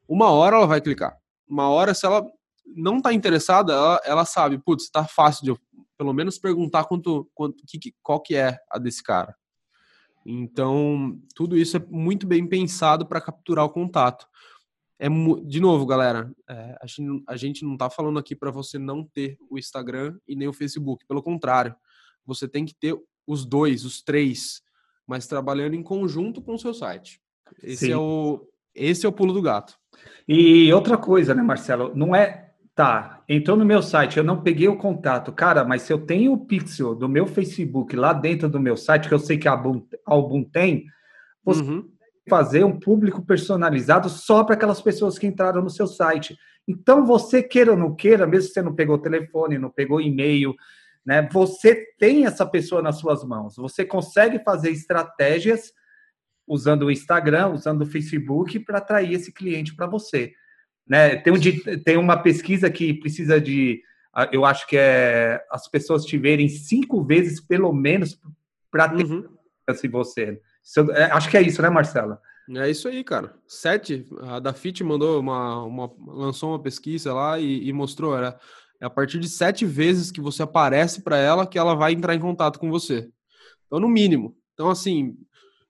Uma 0.08 0.30
hora 0.30 0.58
ela 0.58 0.68
vai 0.68 0.82
clicar 0.82 1.18
uma 1.48 1.70
hora, 1.70 1.94
se 1.94 2.06
ela 2.06 2.26
não 2.66 2.98
está 2.98 3.14
interessada, 3.14 3.74
ela, 3.74 4.02
ela 4.04 4.26
sabe, 4.26 4.58
putz, 4.58 4.84
está 4.84 5.06
fácil 5.06 5.44
de 5.44 5.50
eu 5.52 5.60
pelo 5.98 6.14
menos 6.14 6.38
perguntar 6.38 6.84
quanto, 6.86 7.28
quanto 7.34 7.64
que, 7.66 7.96
qual 8.04 8.22
que 8.22 8.36
é 8.36 8.60
a 8.70 8.78
desse 8.78 9.02
cara. 9.02 9.36
Então, 10.24 11.20
tudo 11.34 11.58
isso 11.58 11.76
é 11.76 11.80
muito 11.90 12.28
bem 12.28 12.46
pensado 12.46 13.04
para 13.04 13.20
capturar 13.20 13.66
o 13.66 13.70
contato. 13.70 14.28
É, 15.00 15.08
de 15.44 15.60
novo, 15.60 15.88
galera, 15.88 16.32
é, 16.48 16.78
a, 16.80 16.86
gente, 16.86 17.24
a 17.28 17.36
gente 17.36 17.66
não 17.66 17.74
está 17.74 17.90
falando 17.90 18.20
aqui 18.20 18.36
para 18.36 18.52
você 18.52 18.78
não 18.78 19.04
ter 19.04 19.40
o 19.50 19.58
Instagram 19.58 20.20
e 20.28 20.36
nem 20.36 20.48
o 20.48 20.54
Facebook. 20.54 21.04
Pelo 21.08 21.24
contrário, 21.24 21.76
você 22.24 22.48
tem 22.48 22.64
que 22.64 22.76
ter 22.76 22.96
os 23.28 23.46
dois, 23.46 23.84
os 23.84 24.02
três, 24.02 24.62
mas 25.06 25.28
trabalhando 25.28 25.76
em 25.76 25.84
conjunto 25.84 26.42
com 26.42 26.56
o 26.56 26.60
seu 26.60 26.74
site. 26.74 27.22
Esse 27.62 27.92
é 27.92 27.98
o, 27.98 28.48
esse 28.74 29.06
é 29.06 29.10
o 29.10 29.12
pulo 29.12 29.34
do 29.34 29.42
gato. 29.42 29.78
E 30.28 30.72
outra 30.74 30.98
coisa, 30.98 31.36
né, 31.36 31.44
Marcelo? 31.44 31.92
Não 31.96 32.16
é. 32.16 32.46
Tá, 32.74 33.24
entrou 33.28 33.58
no 33.58 33.66
meu 33.66 33.82
site, 33.82 34.18
eu 34.18 34.24
não 34.24 34.44
peguei 34.44 34.68
o 34.68 34.78
contato. 34.78 35.32
Cara, 35.32 35.66
mas 35.66 35.82
se 35.82 35.92
eu 35.92 35.98
tenho 35.98 36.34
o 36.34 36.46
pixel 36.46 36.94
do 36.94 37.10
meu 37.10 37.26
Facebook 37.26 37.96
lá 37.96 38.14
dentro 38.14 38.48
do 38.48 38.60
meu 38.60 38.78
site, 38.78 39.08
que 39.08 39.14
eu 39.16 39.20
sei 39.20 39.36
que 39.36 39.48
a 39.48 39.60
Album, 40.06 40.44
tem, 40.44 40.86
você 41.44 41.64
uhum. 41.64 41.90
fazer 42.30 42.64
um 42.64 42.80
público 42.80 43.26
personalizado 43.26 44.10
só 44.10 44.44
para 44.44 44.54
aquelas 44.54 44.80
pessoas 44.80 45.18
que 45.18 45.26
entraram 45.26 45.64
no 45.64 45.72
seu 45.72 45.88
site. 45.88 46.38
Então, 46.68 47.04
você 47.04 47.42
queira 47.42 47.72
ou 47.72 47.78
não 47.78 47.96
queira, 47.96 48.28
mesmo 48.28 48.50
que 48.50 48.54
você 48.54 48.62
não 48.62 48.76
pegou 48.76 48.98
o 48.98 49.02
telefone, 49.02 49.58
não 49.58 49.72
pegou 49.72 50.00
e-mail, 50.00 50.54
né? 51.08 51.26
Você 51.32 51.88
tem 51.98 52.26
essa 52.26 52.46
pessoa 52.46 52.82
nas 52.82 53.00
suas 53.00 53.24
mãos. 53.24 53.56
Você 53.56 53.86
consegue 53.86 54.44
fazer 54.44 54.72
estratégias 54.72 55.72
usando 56.46 56.84
o 56.84 56.92
Instagram, 56.92 57.54
usando 57.54 57.84
o 57.84 57.86
Facebook 57.86 58.60
para 58.60 58.80
atrair 58.80 59.14
esse 59.14 59.32
cliente 59.32 59.74
para 59.74 59.88
você. 59.88 60.34
Né? 60.86 61.16
Tem, 61.16 61.32
um, 61.32 61.40
tem 61.86 61.96
uma 61.96 62.22
pesquisa 62.22 62.70
que 62.70 62.94
precisa 62.94 63.40
de, 63.40 63.82
eu 64.34 64.44
acho 64.44 64.68
que 64.68 64.76
é 64.78 65.42
as 65.50 65.70
pessoas 65.70 66.04
te 66.04 66.18
verem 66.18 66.50
cinco 66.50 67.02
vezes 67.02 67.40
pelo 67.40 67.72
menos 67.72 68.20
para 68.70 68.90
ter 68.90 69.06
uhum. 69.06 69.24
assim 69.66 69.88
você. 69.88 70.42
É, 70.94 71.04
acho 71.06 71.30
que 71.30 71.38
é 71.38 71.42
isso, 71.42 71.62
né, 71.62 71.70
Marcela? 71.70 72.20
É 72.54 72.70
isso 72.70 72.88
aí, 72.90 73.02
cara. 73.02 73.34
Sete, 73.48 74.06
a 74.24 74.40
da 74.40 74.52
FIT 74.52 74.84
mandou 74.84 75.22
uma, 75.22 75.64
uma 75.64 75.90
lançou 76.06 76.52
uma 76.52 76.62
pesquisa 76.62 77.14
lá 77.14 77.40
e, 77.40 77.66
e 77.68 77.72
mostrou, 77.72 78.18
era 78.18 78.38
é 78.80 78.86
a 78.86 78.90
partir 78.90 79.20
de 79.20 79.28
sete 79.28 79.66
vezes 79.66 80.12
que 80.12 80.22
você 80.22 80.44
aparece 80.44 81.02
para 81.02 81.18
ela 81.18 81.48
que 81.48 81.58
ela 81.58 81.76
vai 81.76 81.94
entrar 81.94 82.16
em 82.16 82.20
contato 82.20 82.60
com 82.60 82.70
você. 82.70 83.10
Então, 83.66 83.80
no 83.80 83.90
mínimo. 83.90 84.36
Então, 84.54 84.70
assim, 84.70 85.18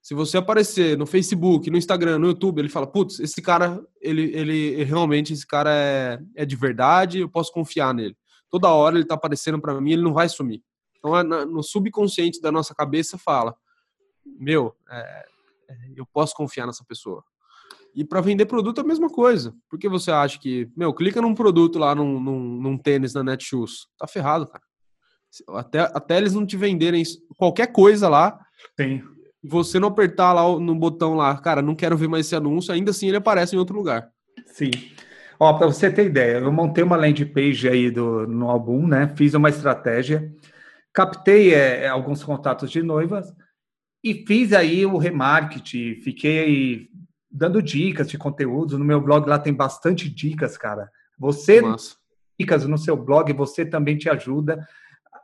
se 0.01 0.13
você 0.13 0.37
aparecer 0.37 0.97
no 0.97 1.05
Facebook, 1.05 1.69
no 1.69 1.77
Instagram, 1.77 2.19
no 2.19 2.27
YouTube, 2.27 2.59
ele 2.59 2.69
fala, 2.69 2.87
putz, 2.87 3.19
esse 3.19 3.41
cara, 3.41 3.83
ele, 3.99 4.31
ele 4.33 4.83
realmente, 4.83 5.33
esse 5.33 5.45
cara 5.45 5.69
é, 5.73 6.19
é 6.35 6.45
de 6.45 6.55
verdade, 6.55 7.19
eu 7.19 7.29
posso 7.29 7.51
confiar 7.51 7.93
nele. 7.93 8.15
Toda 8.49 8.71
hora 8.71 8.95
ele 8.95 9.05
tá 9.05 9.15
aparecendo 9.15 9.59
para 9.59 9.79
mim, 9.81 9.91
ele 9.91 10.03
não 10.03 10.13
vai 10.13 10.29
sumir. 10.29 10.63
Então, 10.97 11.21
no 11.45 11.61
subconsciente 11.61 12.41
da 12.41 12.51
nossa 12.51 12.73
cabeça 12.73 13.17
fala, 13.17 13.55
meu, 14.25 14.75
é, 14.89 15.25
é, 15.69 15.75
eu 15.95 16.05
posso 16.05 16.33
confiar 16.35 16.65
nessa 16.65 16.83
pessoa. 16.85 17.23
E 17.97 18.05
para 18.05 18.21
vender 18.21 18.45
produto 18.45 18.77
é 18.77 18.83
a 18.83 18.87
mesma 18.87 19.09
coisa. 19.09 19.55
Por 19.67 19.79
que 19.79 19.89
você 19.89 20.11
acha 20.11 20.37
que, 20.37 20.69
meu, 20.77 20.93
clica 20.93 21.19
num 21.19 21.33
produto 21.33 21.79
lá, 21.79 21.95
num, 21.95 22.19
num, 22.19 22.61
num 22.61 22.77
tênis 22.77 23.15
na 23.15 23.23
Netshoes, 23.23 23.87
tá 23.97 24.05
ferrado, 24.05 24.45
cara. 24.45 24.63
Até, 25.49 25.79
até 25.79 26.17
eles 26.17 26.35
não 26.35 26.45
te 26.45 26.55
venderem 26.55 27.01
qualquer 27.35 27.71
coisa 27.71 28.07
lá, 28.07 28.39
Sim. 28.79 29.01
você 29.43 29.79
não 29.79 29.87
apertar 29.87 30.31
lá 30.31 30.43
no 30.59 30.75
botão 30.75 31.15
lá, 31.15 31.35
cara, 31.37 31.59
não 31.59 31.73
quero 31.73 31.97
ver 31.97 32.07
mais 32.07 32.27
esse 32.27 32.35
anúncio, 32.35 32.71
ainda 32.71 32.91
assim 32.91 33.07
ele 33.07 33.17
aparece 33.17 33.55
em 33.55 33.59
outro 33.59 33.75
lugar. 33.75 34.07
Sim. 34.45 34.69
Ó, 35.39 35.53
para 35.53 35.65
você 35.65 35.89
ter 35.89 36.05
ideia, 36.05 36.37
eu 36.37 36.51
montei 36.51 36.83
uma 36.83 36.95
landing 36.95 37.25
page 37.25 37.67
aí 37.67 37.89
do, 37.89 38.27
no 38.27 38.47
álbum, 38.47 38.85
né? 38.85 39.11
Fiz 39.15 39.33
uma 39.33 39.49
estratégia, 39.49 40.31
captei 40.93 41.55
é, 41.55 41.87
alguns 41.87 42.23
contatos 42.23 42.69
de 42.69 42.83
noivas, 42.83 43.33
e 44.03 44.23
fiz 44.27 44.53
aí 44.53 44.85
o 44.85 44.97
remarketing, 44.97 45.95
fiquei 46.01 46.89
dando 47.29 47.61
dicas 47.61 48.09
de 48.09 48.17
conteúdos. 48.17 48.77
No 48.77 48.85
meu 48.85 49.01
blog 49.01 49.27
lá 49.27 49.39
tem 49.39 49.53
bastante 49.53 50.09
dicas, 50.09 50.57
cara. 50.57 50.89
Você, 51.17 51.61
Nossa. 51.61 51.95
dicas 52.39 52.65
no 52.65 52.77
seu 52.77 52.95
blog, 52.95 53.31
você 53.33 53.65
também 53.65 53.97
te 53.97 54.09
ajuda 54.09 54.67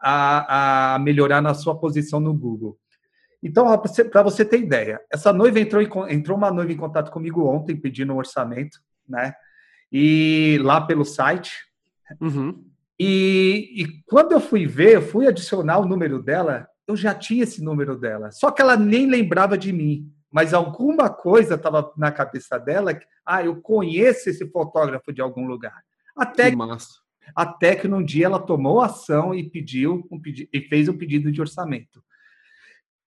a, 0.02 0.96
a 0.96 1.00
melhorar 1.00 1.42
na 1.42 1.54
sua 1.54 1.78
posição 1.78 2.20
no 2.20 2.34
Google. 2.34 2.78
Então, 3.42 3.66
para 4.10 4.24
você 4.24 4.46
ter 4.46 4.60
ideia, 4.60 5.02
essa 5.12 5.34
noiva 5.34 5.60
entrou, 5.60 5.82
em, 5.82 5.90
entrou 6.14 6.38
uma 6.38 6.50
noiva 6.50 6.72
em 6.72 6.78
contato 6.78 7.12
comigo 7.12 7.46
ontem 7.46 7.76
pedindo 7.76 8.14
um 8.14 8.18
orçamento, 8.18 8.80
né? 9.08 9.34
E 9.92 10.58
lá 10.64 10.80
pelo 10.80 11.04
site. 11.04 11.52
Uhum. 12.22 12.64
E, 12.98 13.70
e, 13.76 14.04
quando 14.06 14.32
eu 14.32 14.40
fui 14.40 14.66
ver, 14.66 14.96
eu 14.96 15.02
fui 15.02 15.28
adicionar 15.28 15.80
o 15.80 15.86
número 15.86 16.22
dela, 16.24 16.68
eu 16.88 16.96
já 16.96 17.14
tinha 17.14 17.44
esse 17.44 17.62
número 17.62 17.98
dela, 17.98 18.32
só 18.32 18.50
que 18.50 18.62
ela 18.62 18.78
nem 18.78 19.10
lembrava 19.10 19.58
de 19.58 19.74
mim. 19.74 20.13
Mas 20.34 20.52
alguma 20.52 21.12
coisa 21.12 21.54
estava 21.54 21.94
na 21.96 22.12
cabeça 22.12 22.58
dela, 22.58 22.96
que, 22.96 23.06
ah, 23.24 23.44
eu 23.44 23.62
conheço 23.62 24.32
esse 24.32 24.50
fotógrafo 24.50 25.14
de 25.14 25.22
algum 25.22 25.46
lugar. 25.46 25.84
Até 26.18 26.50
que, 26.50 26.58
que 26.58 26.64
até 27.36 27.76
que 27.76 27.88
num 27.88 28.04
dia 28.04 28.26
ela 28.26 28.40
tomou 28.40 28.82
ação 28.82 29.34
e 29.36 29.48
pediu 29.48 30.06
um 30.12 30.20
pedi 30.20 30.50
e 30.52 30.60
fez 30.62 30.90
um 30.90 30.98
pedido 30.98 31.32
de 31.32 31.40
orçamento. 31.40 32.04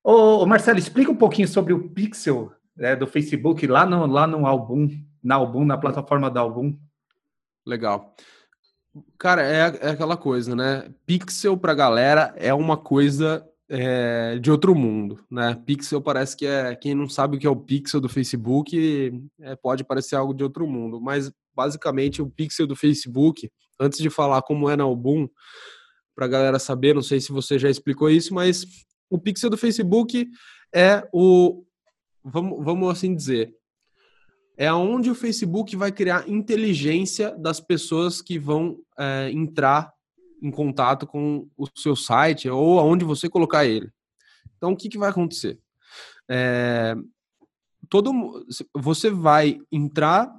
Ô, 0.05 0.47
Marcelo, 0.47 0.79
explica 0.79 1.11
um 1.11 1.17
pouquinho 1.17 1.49
sobre 1.49 1.73
o 1.73 1.89
Pixel 1.89 2.53
né, 2.77 2.95
do 2.95 3.09
Facebook 3.09 3.67
lá 3.67 3.85
no, 3.85 4.07
lá 4.07 4.25
no 4.25 4.47
álbum, 4.47 4.89
na 5.21 5.35
álbum, 5.35 5.65
na 5.65 5.77
plataforma 5.77 6.31
do 6.31 6.39
álbum. 6.39 6.79
Legal. 7.67 8.15
Cara, 9.19 9.43
é, 9.43 9.79
é 9.81 9.91
aquela 9.91 10.17
coisa, 10.17 10.55
né? 10.55 10.89
Pixel 11.05 11.57
pra 11.57 11.75
galera 11.75 12.33
é 12.37 12.55
uma 12.55 12.77
coisa 12.77 13.45
é, 13.69 14.39
de 14.39 14.51
outro 14.51 14.75
mundo, 14.75 15.25
né? 15.31 15.61
Pixel 15.67 16.01
parece 16.01 16.37
que 16.37 16.47
é 16.47 16.75
quem 16.77 16.95
não 16.95 17.09
sabe 17.09 17.37
o 17.37 17.41
que 17.41 17.47
é 17.47 17.51
o 17.51 17.57
Pixel 17.57 18.01
do 18.01 18.09
Facebook 18.09 19.13
é, 19.41 19.57
pode 19.57 19.85
parecer 19.85 20.17
algo 20.17 20.33
de 20.33 20.45
outro 20.45 20.67
mundo, 20.67 21.01
mas 21.01 21.31
basicamente 21.55 22.23
o 22.23 22.31
Pixel 22.31 22.67
do 22.67 22.77
Facebook, 22.77 23.51
antes 23.81 23.99
de 23.99 24.11
falar 24.11 24.43
como 24.43 24.71
é 24.71 24.77
na 24.77 24.85
Album, 24.85 25.29
para 26.15 26.27
a 26.27 26.29
galera 26.29 26.59
saber, 26.59 26.95
não 26.95 27.03
sei 27.03 27.21
se 27.21 27.33
você 27.33 27.59
já 27.59 27.69
explicou 27.69 28.09
isso, 28.09 28.33
mas 28.33 28.65
o 29.11 29.19
Pixel 29.19 29.51
do 29.51 29.57
Facebook 29.57 30.27
é 30.75 31.07
o 31.13 31.65
vamos, 32.25 32.65
vamos 32.65 32.91
assim 32.91 33.15
dizer, 33.15 33.55
é 34.57 34.73
onde 34.73 35.11
o 35.11 35.15
Facebook 35.15 35.77
vai 35.77 35.93
criar 35.93 36.29
inteligência 36.29 37.37
das 37.37 37.61
pessoas 37.61 38.23
que 38.23 38.39
vão 38.39 38.79
é, 38.99 39.31
entrar 39.31 39.93
em 40.47 40.51
contato 40.51 41.07
com 41.07 41.49
o 41.57 41.67
seu 41.75 41.97
site 41.97 42.49
ou 42.49 42.79
aonde 42.79 43.05
você 43.05 43.29
colocar 43.29 43.65
ele. 43.65 43.91
Então, 44.57 44.73
o 44.73 44.77
que, 44.77 44.89
que 44.89 44.99
vai 44.99 45.11
acontecer? 45.11 45.59
É, 46.29 46.95
todo, 47.89 48.13
você 48.75 49.11
vai 49.11 49.59
entrar 49.71 50.33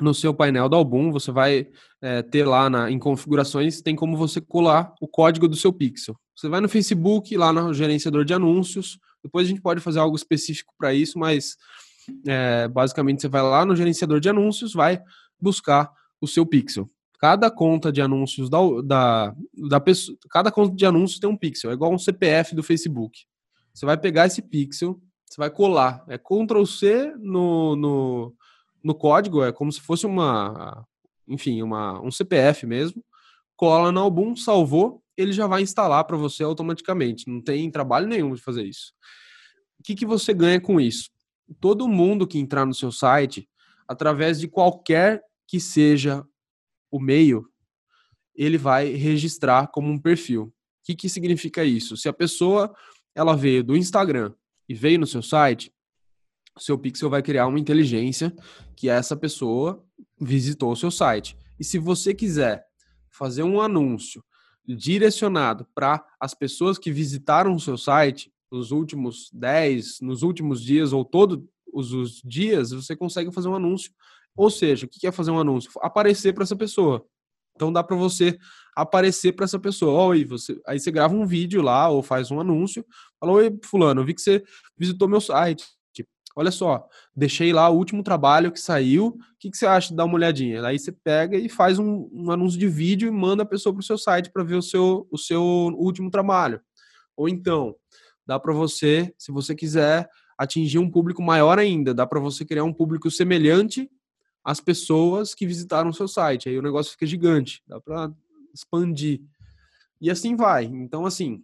no 0.00 0.14
seu 0.14 0.34
painel 0.34 0.68
do 0.68 0.76
álbum, 0.76 1.10
você 1.10 1.30
vai 1.30 1.68
é, 2.00 2.22
ter 2.22 2.44
lá 2.44 2.68
na, 2.68 2.90
em 2.90 2.98
configurações, 2.98 3.80
tem 3.80 3.94
como 3.94 4.16
você 4.16 4.40
colar 4.40 4.94
o 5.00 5.08
código 5.08 5.48
do 5.48 5.56
seu 5.56 5.72
pixel. 5.72 6.16
Você 6.34 6.48
vai 6.48 6.60
no 6.60 6.68
Facebook, 6.68 7.36
lá 7.36 7.52
no 7.52 7.72
gerenciador 7.72 8.24
de 8.24 8.34
anúncios, 8.34 8.98
depois 9.22 9.46
a 9.46 9.50
gente 9.50 9.60
pode 9.60 9.80
fazer 9.80 10.00
algo 10.00 10.16
específico 10.16 10.74
para 10.76 10.92
isso, 10.92 11.18
mas 11.18 11.56
é, 12.26 12.66
basicamente 12.68 13.22
você 13.22 13.28
vai 13.28 13.42
lá 13.42 13.64
no 13.64 13.76
gerenciador 13.76 14.18
de 14.18 14.28
anúncios, 14.28 14.72
vai 14.72 15.00
buscar 15.40 15.90
o 16.20 16.26
seu 16.26 16.44
pixel. 16.44 16.90
Cada 17.22 17.48
conta 17.52 17.92
de 17.92 18.02
anúncios 18.02 18.50
da, 18.50 18.58
da, 18.84 19.32
da 19.70 19.78
pessoa, 19.78 20.18
cada 20.28 20.50
conta 20.50 20.74
de 20.74 20.84
anúncios 20.84 21.20
tem 21.20 21.30
um 21.30 21.36
pixel, 21.36 21.70
é 21.70 21.74
igual 21.74 21.92
um 21.92 21.98
CPF 21.98 22.52
do 22.52 22.64
Facebook. 22.64 23.16
Você 23.72 23.86
vai 23.86 23.96
pegar 23.96 24.26
esse 24.26 24.42
pixel, 24.42 25.00
você 25.24 25.36
vai 25.38 25.48
colar, 25.48 26.04
é 26.08 26.18
Ctrl 26.18 26.64
C 26.64 27.14
no, 27.20 27.76
no, 27.76 28.34
no 28.82 28.92
código, 28.92 29.44
é 29.44 29.52
como 29.52 29.70
se 29.70 29.80
fosse 29.80 30.04
uma, 30.04 30.84
enfim, 31.28 31.62
uma, 31.62 32.02
um 32.02 32.10
CPF 32.10 32.66
mesmo, 32.66 33.04
cola 33.54 33.92
no 33.92 34.00
álbum, 34.00 34.34
salvou, 34.34 35.00
ele 35.16 35.32
já 35.32 35.46
vai 35.46 35.62
instalar 35.62 36.02
para 36.02 36.16
você 36.16 36.42
automaticamente. 36.42 37.30
Não 37.30 37.40
tem 37.40 37.70
trabalho 37.70 38.08
nenhum 38.08 38.34
de 38.34 38.42
fazer 38.42 38.64
isso. 38.64 38.92
O 39.78 39.84
que, 39.84 39.94
que 39.94 40.04
você 40.04 40.34
ganha 40.34 40.60
com 40.60 40.80
isso? 40.80 41.08
Todo 41.60 41.86
mundo 41.86 42.26
que 42.26 42.40
entrar 42.40 42.66
no 42.66 42.74
seu 42.74 42.90
site, 42.90 43.48
através 43.86 44.40
de 44.40 44.48
qualquer 44.48 45.22
que 45.46 45.60
seja 45.60 46.26
o 46.92 47.00
meio, 47.00 47.48
ele 48.34 48.58
vai 48.58 48.92
registrar 48.92 49.66
como 49.68 49.90
um 49.90 49.98
perfil. 49.98 50.44
O 50.44 50.52
que, 50.84 50.94
que 50.94 51.08
significa 51.08 51.64
isso? 51.64 51.96
Se 51.96 52.08
a 52.08 52.12
pessoa 52.12 52.72
ela 53.14 53.34
veio 53.34 53.64
do 53.64 53.76
Instagram 53.76 54.32
e 54.68 54.74
veio 54.74 55.00
no 55.00 55.06
seu 55.06 55.22
site, 55.22 55.72
seu 56.58 56.78
pixel 56.78 57.08
vai 57.08 57.22
criar 57.22 57.46
uma 57.46 57.58
inteligência 57.58 58.34
que 58.76 58.88
essa 58.88 59.16
pessoa 59.16 59.82
visitou 60.20 60.70
o 60.70 60.76
seu 60.76 60.90
site. 60.90 61.36
E 61.58 61.64
se 61.64 61.78
você 61.78 62.12
quiser 62.14 62.64
fazer 63.10 63.42
um 63.42 63.60
anúncio 63.60 64.22
direcionado 64.66 65.66
para 65.74 66.04
as 66.20 66.34
pessoas 66.34 66.78
que 66.78 66.92
visitaram 66.92 67.54
o 67.54 67.60
seu 67.60 67.78
site 67.78 68.32
nos 68.50 68.70
últimos 68.70 69.30
10, 69.32 70.00
nos 70.02 70.22
últimos 70.22 70.62
dias 70.62 70.92
ou 70.92 71.04
todos 71.04 71.42
os 71.72 72.20
dias, 72.22 72.70
você 72.70 72.94
consegue 72.94 73.32
fazer 73.32 73.48
um 73.48 73.54
anúncio 73.54 73.92
ou 74.36 74.50
seja, 74.50 74.86
o 74.86 74.88
que 74.88 75.06
é 75.06 75.12
fazer 75.12 75.30
um 75.30 75.38
anúncio? 75.38 75.70
Aparecer 75.80 76.32
para 76.32 76.44
essa 76.44 76.56
pessoa. 76.56 77.04
Então 77.54 77.72
dá 77.72 77.82
para 77.82 77.96
você 77.96 78.38
aparecer 78.74 79.32
para 79.32 79.44
essa 79.44 79.58
pessoa. 79.58 80.06
Oi, 80.06 80.24
você, 80.24 80.60
aí 80.66 80.80
você 80.80 80.90
grava 80.90 81.14
um 81.14 81.26
vídeo 81.26 81.60
lá 81.62 81.88
ou 81.88 82.02
faz 82.02 82.30
um 82.30 82.40
anúncio. 82.40 82.84
Fala, 83.20 83.32
oi, 83.32 83.58
fulano, 83.64 84.04
vi 84.04 84.14
que 84.14 84.22
você 84.22 84.42
visitou 84.78 85.08
meu 85.08 85.20
site. 85.20 85.64
Olha 86.34 86.50
só, 86.50 86.88
deixei 87.14 87.52
lá 87.52 87.68
o 87.68 87.76
último 87.76 88.02
trabalho 88.02 88.50
que 88.50 88.58
saiu. 88.58 89.08
O 89.08 89.18
que, 89.38 89.50
que 89.50 89.56
você 89.56 89.66
acha 89.66 89.88
de 89.88 89.96
dar 89.96 90.06
uma 90.06 90.14
olhadinha? 90.14 90.64
Aí 90.66 90.78
você 90.78 90.90
pega 90.90 91.36
e 91.36 91.48
faz 91.48 91.78
um, 91.78 92.08
um 92.10 92.30
anúncio 92.30 92.58
de 92.58 92.68
vídeo 92.68 93.06
e 93.06 93.10
manda 93.10 93.42
a 93.42 93.46
pessoa 93.46 93.72
para 93.72 93.80
o 93.80 93.84
seu 93.84 93.98
site 93.98 94.30
para 94.32 94.42
ver 94.42 94.54
o 94.54 94.62
seu, 94.62 95.06
o 95.10 95.18
seu 95.18 95.42
último 95.42 96.10
trabalho. 96.10 96.60
Ou 97.14 97.28
então, 97.28 97.76
dá 98.26 98.40
para 98.40 98.54
você, 98.54 99.12
se 99.18 99.30
você 99.30 99.54
quiser 99.54 100.08
atingir 100.38 100.78
um 100.78 100.90
público 100.90 101.22
maior 101.22 101.58
ainda, 101.58 101.92
dá 101.92 102.06
para 102.06 102.18
você 102.18 102.46
criar 102.46 102.64
um 102.64 102.72
público 102.72 103.10
semelhante 103.10 103.90
as 104.44 104.60
pessoas 104.60 105.34
que 105.34 105.46
visitaram 105.46 105.90
o 105.90 105.94
seu 105.94 106.08
site. 106.08 106.48
Aí 106.48 106.58
o 106.58 106.62
negócio 106.62 106.92
fica 106.92 107.06
gigante, 107.06 107.62
dá 107.66 107.80
para 107.80 108.12
expandir. 108.52 109.20
E 110.00 110.10
assim 110.10 110.34
vai. 110.34 110.64
Então, 110.64 111.06
assim, 111.06 111.42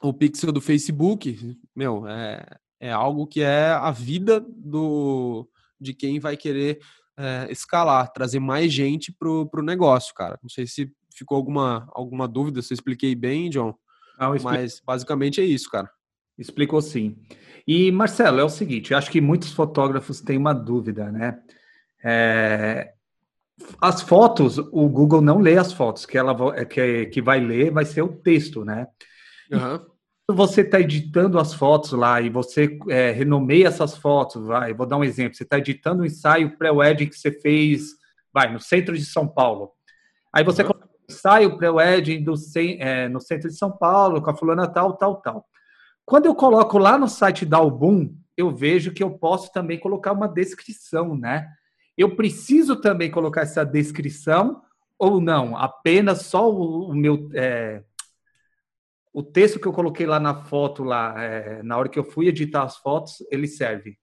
o 0.00 0.12
pixel 0.12 0.52
do 0.52 0.60
Facebook, 0.60 1.58
meu, 1.74 2.06
é, 2.06 2.44
é 2.80 2.92
algo 2.92 3.26
que 3.26 3.42
é 3.42 3.70
a 3.70 3.90
vida 3.90 4.40
do 4.40 5.48
de 5.80 5.92
quem 5.92 6.20
vai 6.20 6.36
querer 6.36 6.80
é, 7.16 7.48
escalar, 7.50 8.12
trazer 8.12 8.38
mais 8.38 8.72
gente 8.72 9.10
pro, 9.12 9.46
pro 9.46 9.64
negócio, 9.64 10.14
cara. 10.14 10.38
Não 10.40 10.48
sei 10.48 10.64
se 10.64 10.92
ficou 11.12 11.36
alguma, 11.36 11.88
alguma 11.92 12.28
dúvida, 12.28 12.62
se 12.62 12.72
eu 12.72 12.76
expliquei 12.76 13.16
bem, 13.16 13.50
John. 13.50 13.74
Não, 14.18 14.34
Mas 14.42 14.80
basicamente 14.84 15.40
é 15.40 15.44
isso, 15.44 15.68
cara. 15.68 15.90
Explicou 16.38 16.80
sim. 16.80 17.16
E, 17.66 17.90
Marcelo, 17.90 18.40
é 18.40 18.44
o 18.44 18.48
seguinte, 18.48 18.94
acho 18.94 19.10
que 19.10 19.20
muitos 19.20 19.52
fotógrafos 19.52 20.20
têm 20.20 20.36
uma 20.36 20.52
dúvida, 20.52 21.10
né? 21.10 21.40
É, 22.04 22.92
as 23.80 24.02
fotos, 24.02 24.58
o 24.58 24.88
Google 24.88 25.20
não 25.20 25.38
lê 25.38 25.56
as 25.56 25.72
fotos, 25.72 26.06
que 26.06 26.18
ela 26.18 26.64
que, 26.64 27.06
que 27.06 27.22
vai 27.22 27.40
ler 27.40 27.70
vai 27.70 27.84
ser 27.84 28.02
o 28.02 28.08
texto, 28.08 28.64
né? 28.64 28.86
Uhum. 29.50 29.86
Você 30.34 30.62
está 30.62 30.80
editando 30.80 31.38
as 31.38 31.52
fotos 31.52 31.92
lá 31.92 32.20
e 32.20 32.30
você 32.30 32.78
é, 32.88 33.10
renomeia 33.10 33.68
essas 33.68 33.96
fotos, 33.96 34.46
vai, 34.46 34.72
vou 34.72 34.86
dar 34.86 34.96
um 34.96 35.04
exemplo. 35.04 35.36
Você 35.36 35.42
está 35.42 35.58
editando 35.58 36.02
um 36.02 36.06
ensaio 36.06 36.56
pré-wedding 36.56 37.08
que 37.08 37.18
você 37.18 37.30
fez, 37.30 37.90
vai, 38.32 38.52
no 38.52 38.60
centro 38.60 38.96
de 38.96 39.04
São 39.04 39.28
Paulo. 39.28 39.72
Aí 40.32 40.42
você 40.42 40.62
uhum. 40.62 40.68
coloca 40.68 40.86
um 40.86 41.12
ensaio 41.12 41.56
pré-wedding 41.56 42.24
é, 42.78 43.08
no 43.08 43.20
centro 43.20 43.48
de 43.48 43.56
São 43.56 43.70
Paulo, 43.70 44.22
com 44.22 44.30
a 44.30 44.36
fulana 44.36 44.66
tal, 44.66 44.96
tal, 44.96 45.16
tal. 45.16 45.46
Quando 46.04 46.26
eu 46.26 46.34
coloco 46.34 46.78
lá 46.78 46.96
no 46.96 47.08
site 47.08 47.44
da 47.44 47.58
Album, 47.58 48.14
eu 48.36 48.50
vejo 48.50 48.92
que 48.92 49.02
eu 49.02 49.10
posso 49.10 49.52
também 49.52 49.78
colocar 49.78 50.12
uma 50.12 50.28
descrição, 50.28 51.16
né? 51.16 51.48
Eu 51.96 52.16
preciso 52.16 52.80
também 52.80 53.10
colocar 53.10 53.42
essa 53.42 53.64
descrição 53.64 54.62
ou 54.98 55.20
não? 55.20 55.56
Apenas 55.56 56.22
só 56.22 56.50
o, 56.50 56.90
o 56.90 56.94
meu 56.94 57.28
é, 57.34 57.82
o 59.12 59.22
texto 59.22 59.60
que 59.60 59.66
eu 59.66 59.72
coloquei 59.72 60.06
lá 60.06 60.18
na 60.18 60.34
foto 60.34 60.82
lá 60.82 61.20
é, 61.22 61.62
na 61.62 61.76
hora 61.76 61.88
que 61.88 61.98
eu 61.98 62.04
fui 62.04 62.28
editar 62.28 62.62
as 62.62 62.76
fotos 62.78 63.16
ele 63.30 63.46
serve? 63.46 63.98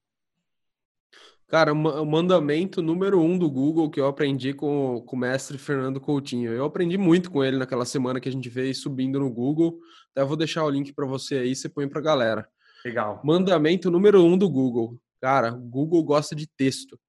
Cara, 1.47 1.73
o 1.73 2.06
mandamento 2.06 2.80
número 2.80 3.19
um 3.19 3.36
do 3.36 3.49
Google 3.49 3.89
que 3.89 3.99
eu 3.99 4.06
aprendi 4.06 4.54
com, 4.54 5.02
com 5.04 5.15
o 5.15 5.19
mestre 5.19 5.58
Fernando 5.58 5.99
Coutinho. 5.99 6.54
Eu 6.54 6.63
aprendi 6.63 6.95
muito 6.95 7.32
com 7.32 7.43
ele 7.43 7.58
naquela 7.58 7.86
semana 7.86 8.19
que 8.19 8.30
a 8.30 8.32
gente 8.32 8.47
veio 8.49 8.75
subindo 8.75 9.19
no 9.19 9.32
Google. 9.32 9.80
Até 10.12 10.23
vou 10.23 10.38
deixar 10.38 10.63
o 10.63 10.69
link 10.69 10.93
para 10.93 11.08
você 11.08 11.39
aí, 11.39 11.56
você 11.56 11.67
põe 11.67 11.89
para 11.89 12.02
galera. 12.02 12.47
Legal. 12.86 13.19
Mandamento 13.23 13.89
número 13.89 14.23
um 14.23 14.38
do 14.38 14.47
Google. 14.47 15.02
Cara, 15.19 15.52
o 15.56 15.60
Google 15.60 16.04
gosta 16.04 16.36
de 16.36 16.45
texto. 16.45 16.99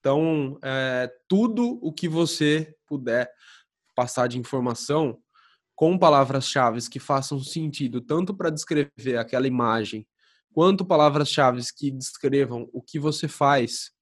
Então, 0.00 0.58
é, 0.62 1.10
tudo 1.28 1.78
o 1.82 1.92
que 1.92 2.08
você 2.08 2.74
puder 2.86 3.30
passar 3.94 4.28
de 4.28 4.38
informação 4.38 5.18
com 5.74 5.98
palavras-chave 5.98 6.88
que 6.88 6.98
façam 6.98 7.40
sentido 7.40 8.00
tanto 8.00 8.34
para 8.34 8.50
descrever 8.50 9.16
aquela 9.18 9.46
imagem, 9.46 10.06
quanto 10.52 10.84
palavras-chave 10.84 11.62
que 11.76 11.90
descrevam 11.90 12.68
o 12.72 12.82
que 12.82 12.98
você 12.98 13.28
faz, 13.28 13.92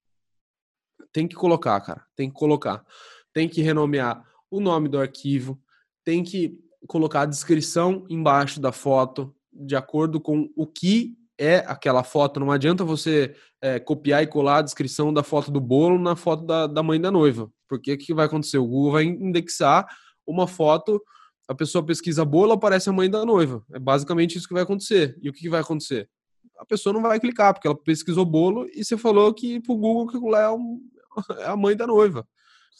tem 1.11 1.27
que 1.27 1.35
colocar, 1.35 1.79
cara. 1.81 2.05
Tem 2.15 2.29
que 2.29 2.35
colocar. 2.35 2.85
Tem 3.33 3.49
que 3.49 3.61
renomear 3.61 4.23
o 4.49 4.59
nome 4.59 4.87
do 4.87 4.99
arquivo, 4.99 5.61
tem 6.03 6.23
que 6.23 6.57
colocar 6.87 7.21
a 7.21 7.25
descrição 7.25 8.05
embaixo 8.09 8.59
da 8.59 8.71
foto, 8.71 9.35
de 9.51 9.75
acordo 9.75 10.21
com 10.21 10.49
o 10.55 10.65
que 10.65 11.16
é 11.37 11.57
aquela 11.67 12.03
foto. 12.03 12.39
Não 12.39 12.51
adianta 12.51 12.83
você 12.83 13.35
é, 13.61 13.79
copiar 13.79 14.23
e 14.23 14.27
colar 14.27 14.57
a 14.57 14.61
descrição 14.61 15.13
da 15.13 15.23
foto 15.23 15.51
do 15.51 15.59
bolo 15.59 15.99
na 15.99 16.15
foto 16.15 16.45
da, 16.45 16.67
da 16.67 16.81
mãe 16.81 16.99
da 16.99 17.11
noiva. 17.11 17.51
Porque 17.67 17.93
o 17.93 17.97
que 17.97 18.13
vai 18.13 18.25
acontecer? 18.25 18.57
O 18.57 18.65
Google 18.65 18.93
vai 18.93 19.03
indexar 19.03 19.87
uma 20.25 20.47
foto, 20.47 21.01
a 21.47 21.55
pessoa 21.55 21.85
pesquisa 21.85 22.25
bolo, 22.25 22.51
aparece 22.51 22.89
a 22.89 22.93
mãe 22.93 23.09
da 23.09 23.25
noiva. 23.25 23.63
É 23.71 23.79
basicamente 23.79 24.37
isso 24.37 24.47
que 24.47 24.53
vai 24.53 24.63
acontecer. 24.63 25.17
E 25.21 25.29
o 25.29 25.33
que, 25.33 25.49
vai 25.49 25.61
acontecer? 25.61 26.09
A 26.57 26.65
pessoa 26.65 26.91
não 26.91 27.01
vai 27.01 27.19
clicar, 27.19 27.53
porque 27.53 27.67
ela 27.67 27.77
pesquisou 27.77 28.25
bolo 28.25 28.67
e 28.73 28.83
você 28.83 28.97
falou 28.97 29.33
que 29.33 29.59
pro 29.61 29.77
Google 29.77 30.07
que 30.07 30.17
é, 30.35 30.49
um, 30.49 30.81
é 31.39 31.45
a 31.45 31.55
mãe 31.55 31.75
da 31.75 31.87
noiva. 31.87 32.27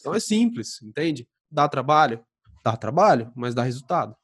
Então 0.00 0.14
é 0.14 0.20
simples, 0.20 0.82
entende? 0.82 1.26
Dá 1.50 1.68
trabalho? 1.68 2.20
Dá 2.64 2.76
trabalho, 2.76 3.32
mas 3.34 3.54
dá 3.54 3.62
resultado. 3.62 4.14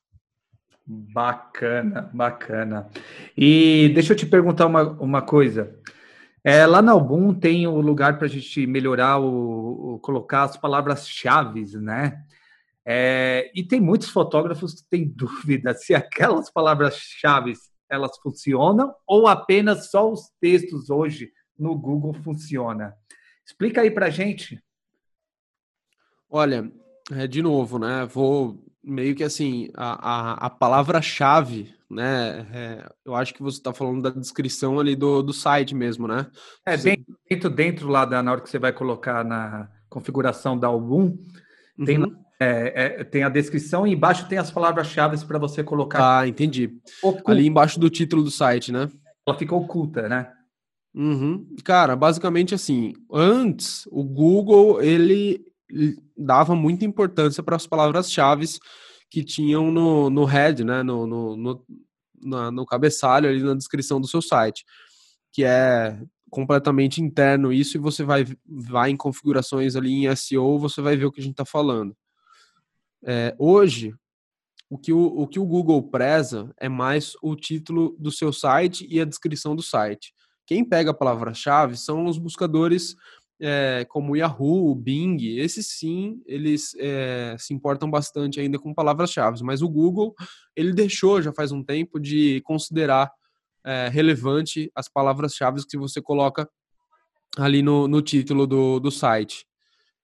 Bacana, 0.86 2.10
bacana. 2.12 2.90
E 3.36 3.90
deixa 3.94 4.12
eu 4.12 4.16
te 4.16 4.26
perguntar 4.26 4.66
uma, 4.66 4.82
uma 5.00 5.22
coisa. 5.22 5.78
É, 6.42 6.66
lá 6.66 6.82
na 6.82 6.92
Album 6.92 7.32
tem 7.32 7.66
o 7.66 7.80
lugar 7.80 8.18
para 8.18 8.26
a 8.26 8.30
gente 8.30 8.66
melhorar 8.66 9.18
o, 9.18 9.94
o 9.94 9.98
colocar 10.00 10.42
as 10.42 10.58
palavras-chave, 10.58 11.64
né? 11.78 12.22
É, 12.84 13.50
e 13.54 13.64
tem 13.64 13.80
muitos 13.80 14.10
fotógrafos 14.10 14.74
que 14.74 14.88
têm 14.90 15.08
dúvida 15.16 15.72
se 15.72 15.94
aquelas 15.94 16.50
palavras-chave 16.50 17.54
elas 17.88 18.18
funcionam 18.18 18.94
ou 19.06 19.26
apenas 19.26 19.90
só 19.90 20.10
os 20.10 20.30
textos 20.38 20.90
hoje 20.90 21.32
no 21.58 21.78
Google 21.78 22.12
funciona. 22.12 22.94
Explica 23.46 23.80
aí 23.80 23.90
para 23.90 24.10
gente. 24.10 24.62
Olha, 26.28 26.70
é, 27.12 27.26
de 27.26 27.40
novo, 27.40 27.78
né? 27.78 28.04
Vou 28.06 28.63
meio 28.84 29.14
que 29.14 29.24
assim, 29.24 29.68
a, 29.74 30.10
a, 30.10 30.32
a 30.46 30.50
palavra-chave, 30.50 31.74
né? 31.90 32.46
É, 32.52 32.88
eu 33.04 33.14
acho 33.14 33.32
que 33.34 33.42
você 33.42 33.58
está 33.58 33.72
falando 33.72 34.02
da 34.02 34.10
descrição 34.10 34.78
ali 34.80 34.94
do, 34.96 35.22
do 35.22 35.32
site 35.32 35.74
mesmo, 35.74 36.06
né? 36.06 36.26
É, 36.66 36.76
você... 36.76 36.98
dentro, 37.28 37.50
dentro 37.50 37.88
lá 37.88 38.04
da, 38.04 38.22
na 38.22 38.32
hora 38.32 38.40
que 38.40 38.50
você 38.50 38.58
vai 38.58 38.72
colocar 38.72 39.24
na 39.24 39.68
configuração 39.88 40.58
da 40.58 40.66
Album, 40.66 41.16
uhum. 41.78 41.84
tem, 41.84 42.02
é, 42.40 43.00
é, 43.00 43.04
tem 43.04 43.22
a 43.22 43.28
descrição 43.28 43.86
e 43.86 43.92
embaixo 43.92 44.28
tem 44.28 44.38
as 44.38 44.50
palavras-chave 44.50 45.24
para 45.24 45.38
você 45.38 45.62
colocar. 45.62 46.20
Ah, 46.20 46.28
entendi. 46.28 46.76
Oculta. 47.02 47.30
Ali 47.30 47.46
embaixo 47.46 47.78
do 47.78 47.88
título 47.88 48.22
do 48.22 48.30
site, 48.30 48.72
né? 48.72 48.90
Ela 49.26 49.38
fica 49.38 49.54
oculta, 49.54 50.08
né? 50.08 50.30
Uhum. 50.94 51.46
Cara, 51.64 51.96
basicamente 51.96 52.54
assim, 52.54 52.92
antes 53.12 53.86
o 53.90 54.04
Google 54.04 54.80
ele 54.80 55.44
dava 56.16 56.54
muita 56.54 56.84
importância 56.84 57.42
para 57.42 57.56
as 57.56 57.66
palavras-chave 57.66 58.46
que 59.10 59.24
tinham 59.24 59.70
no, 59.70 60.10
no 60.10 60.24
head, 60.24 60.64
né, 60.64 60.82
no, 60.82 61.06
no, 61.06 61.36
no, 61.36 61.66
na, 62.22 62.50
no 62.50 62.66
cabeçalho 62.66 63.28
ali 63.28 63.42
na 63.42 63.54
descrição 63.54 64.00
do 64.00 64.08
seu 64.08 64.20
site, 64.22 64.64
que 65.32 65.44
é 65.44 65.98
completamente 66.30 67.00
interno 67.00 67.52
isso 67.52 67.76
e 67.76 67.80
você 67.80 68.02
vai, 68.02 68.24
vai 68.44 68.90
em 68.90 68.96
configurações 68.96 69.76
ali 69.76 70.04
em 70.04 70.16
SEO, 70.16 70.58
você 70.58 70.82
vai 70.82 70.96
ver 70.96 71.04
o 71.04 71.12
que 71.12 71.20
a 71.20 71.22
gente 71.22 71.34
está 71.34 71.44
falando. 71.44 71.96
É, 73.04 73.34
hoje, 73.38 73.94
o 74.68 74.78
que 74.78 74.92
o, 74.92 74.98
o 74.98 75.28
que 75.28 75.38
o 75.38 75.44
Google 75.44 75.82
preza 75.82 76.52
é 76.58 76.68
mais 76.68 77.12
o 77.22 77.36
título 77.36 77.94
do 78.00 78.10
seu 78.10 78.32
site 78.32 78.84
e 78.90 79.00
a 79.00 79.04
descrição 79.04 79.54
do 79.54 79.62
site. 79.62 80.12
Quem 80.46 80.64
pega 80.64 80.90
a 80.90 80.94
palavra-chave 80.94 81.76
são 81.76 82.06
os 82.06 82.18
buscadores 82.18 82.96
é, 83.40 83.84
como 83.88 84.16
Yahoo, 84.16 84.74
Bing, 84.74 85.16
esses 85.38 85.68
sim, 85.78 86.22
eles 86.26 86.74
é, 86.78 87.36
se 87.38 87.52
importam 87.52 87.90
bastante 87.90 88.40
ainda 88.40 88.58
com 88.58 88.74
palavras-chave, 88.74 89.42
mas 89.42 89.62
o 89.62 89.68
Google, 89.68 90.14
ele 90.54 90.72
deixou 90.72 91.20
já 91.20 91.32
faz 91.32 91.52
um 91.52 91.62
tempo 91.62 91.98
de 91.98 92.40
considerar 92.42 93.10
é, 93.64 93.88
relevante 93.88 94.70
as 94.74 94.88
palavras-chave 94.88 95.66
que 95.68 95.76
você 95.76 96.00
coloca 96.00 96.48
ali 97.36 97.62
no, 97.62 97.88
no 97.88 98.00
título 98.00 98.46
do, 98.46 98.78
do 98.78 98.90
site. 98.90 99.46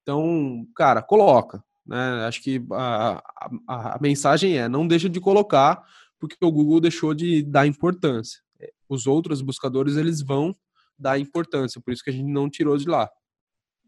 Então, 0.03 0.67
cara, 0.75 1.03
coloca. 1.03 1.63
Né? 1.87 2.25
Acho 2.27 2.43
que 2.43 2.65
a, 2.73 3.23
a, 3.69 3.97
a 3.97 3.99
mensagem 4.01 4.59
é, 4.59 4.69
não 4.69 4.87
deixa 4.87 5.09
de 5.09 5.21
colocar, 5.21 5.83
porque 6.19 6.37
o 6.41 6.51
Google 6.51 6.81
deixou 6.81 7.15
de 7.15 7.43
dar 7.43 7.67
importância. 7.67 8.41
Os 8.89 9.07
outros 9.07 9.41
buscadores, 9.41 9.97
eles 9.97 10.21
vão 10.21 10.55
dar 10.99 11.19
importância, 11.19 11.81
por 11.81 11.93
isso 11.93 12.03
que 12.03 12.11
a 12.11 12.13
gente 12.13 12.31
não 12.31 12.51
tirou 12.51 12.77
de 12.77 12.89
lá. 12.89 13.09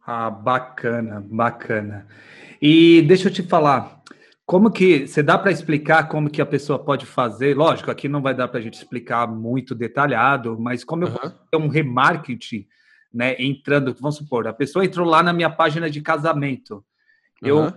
Ah, 0.04 0.30
bacana, 0.30 1.20
bacana. 1.20 2.06
E 2.60 3.02
deixa 3.02 3.28
eu 3.28 3.32
te 3.32 3.42
falar, 3.42 4.02
como 4.44 4.70
que 4.70 5.06
você 5.06 5.22
dá 5.22 5.38
para 5.38 5.52
explicar 5.52 6.08
como 6.08 6.28
que 6.28 6.42
a 6.42 6.46
pessoa 6.46 6.78
pode 6.78 7.06
fazer? 7.06 7.56
Lógico, 7.56 7.90
aqui 7.90 8.08
não 8.08 8.20
vai 8.20 8.34
dar 8.34 8.48
para 8.48 8.58
a 8.58 8.62
gente 8.62 8.74
explicar 8.74 9.26
muito 9.28 9.74
detalhado, 9.74 10.58
mas 10.58 10.84
como 10.84 11.06
uhum. 11.06 11.12
eu 11.12 11.18
fazer 11.20 11.64
um 11.64 11.68
remarketing, 11.68 12.66
né? 13.12 13.36
Entrando, 13.38 13.94
vamos 13.94 14.16
supor, 14.16 14.46
a 14.48 14.52
pessoa 14.52 14.84
entrou 14.84 15.06
lá 15.06 15.22
na 15.22 15.32
minha 15.32 15.50
página 15.50 15.88
de 15.88 16.00
casamento. 16.00 16.84
Uhum. 17.42 17.48
Eu 17.48 17.72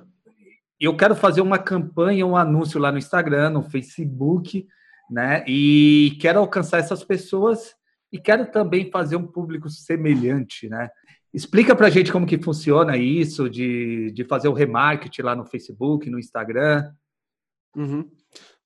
eu 0.79 0.95
quero 0.95 1.15
fazer 1.15 1.41
uma 1.41 1.57
campanha, 1.57 2.25
um 2.25 2.35
anúncio 2.35 2.79
lá 2.79 2.91
no 2.91 2.97
Instagram, 2.97 3.51
no 3.51 3.63
Facebook, 3.63 4.67
né? 5.09 5.43
E 5.47 6.17
quero 6.19 6.39
alcançar 6.39 6.79
essas 6.79 7.03
pessoas 7.03 7.73
e 8.11 8.19
quero 8.19 8.45
também 8.51 8.91
fazer 8.91 9.15
um 9.15 9.25
público 9.25 9.69
semelhante, 9.69 10.67
né? 10.67 10.89
Explica 11.35 11.75
para 11.75 11.87
a 11.87 11.89
gente 11.89 12.13
como 12.13 12.25
que 12.25 12.37
funciona 12.37 12.95
isso, 12.95 13.49
de, 13.49 14.09
de 14.11 14.23
fazer 14.23 14.47
o 14.47 14.53
remarketing 14.53 15.21
lá 15.21 15.35
no 15.35 15.45
Facebook, 15.45 16.09
no 16.09 16.17
Instagram. 16.17 16.93
Uhum. 17.75 18.09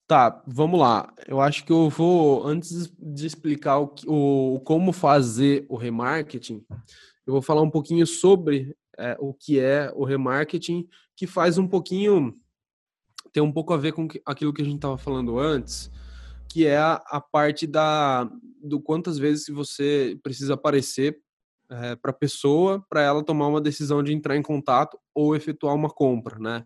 Tá, 0.05 0.43
vamos 0.45 0.79
lá. 0.79 1.11
Eu 1.27 1.41
acho 1.41 1.65
que 1.65 1.71
eu 1.71 1.89
vou, 1.89 2.45
antes 2.45 2.93
de 2.99 3.25
explicar 3.25 3.79
o, 3.79 3.91
o 4.05 4.59
como 4.59 4.93
fazer 4.93 5.65
o 5.67 5.75
remarketing, 5.75 6.63
eu 7.25 7.33
vou 7.33 7.41
falar 7.41 7.63
um 7.63 7.71
pouquinho 7.71 8.05
sobre 8.05 8.77
é, 8.99 9.17
o 9.19 9.33
que 9.33 9.59
é 9.59 9.91
o 9.95 10.05
remarketing, 10.05 10.87
que 11.15 11.25
faz 11.25 11.57
um 11.57 11.67
pouquinho, 11.67 12.35
tem 13.33 13.41
um 13.41 13.51
pouco 13.51 13.73
a 13.73 13.77
ver 13.77 13.93
com 13.93 14.07
aquilo 14.23 14.53
que 14.53 14.61
a 14.61 14.65
gente 14.65 14.75
estava 14.75 14.95
falando 14.95 15.39
antes, 15.39 15.89
que 16.47 16.67
é 16.67 16.77
a, 16.77 17.01
a 17.07 17.19
parte 17.19 17.65
da 17.65 18.29
do 18.61 18.79
quantas 18.79 19.17
vezes 19.17 19.47
você 19.47 20.19
precisa 20.21 20.53
aparecer 20.53 21.19
é, 21.69 21.95
para 21.95 22.11
a 22.11 22.13
pessoa 22.13 22.83
para 22.89 23.01
ela 23.01 23.23
tomar 23.23 23.47
uma 23.47 23.61
decisão 23.61 24.03
de 24.03 24.13
entrar 24.13 24.35
em 24.35 24.41
contato 24.41 24.97
ou 25.13 25.35
efetuar 25.35 25.75
uma 25.75 25.89
compra, 25.89 26.39
né? 26.39 26.63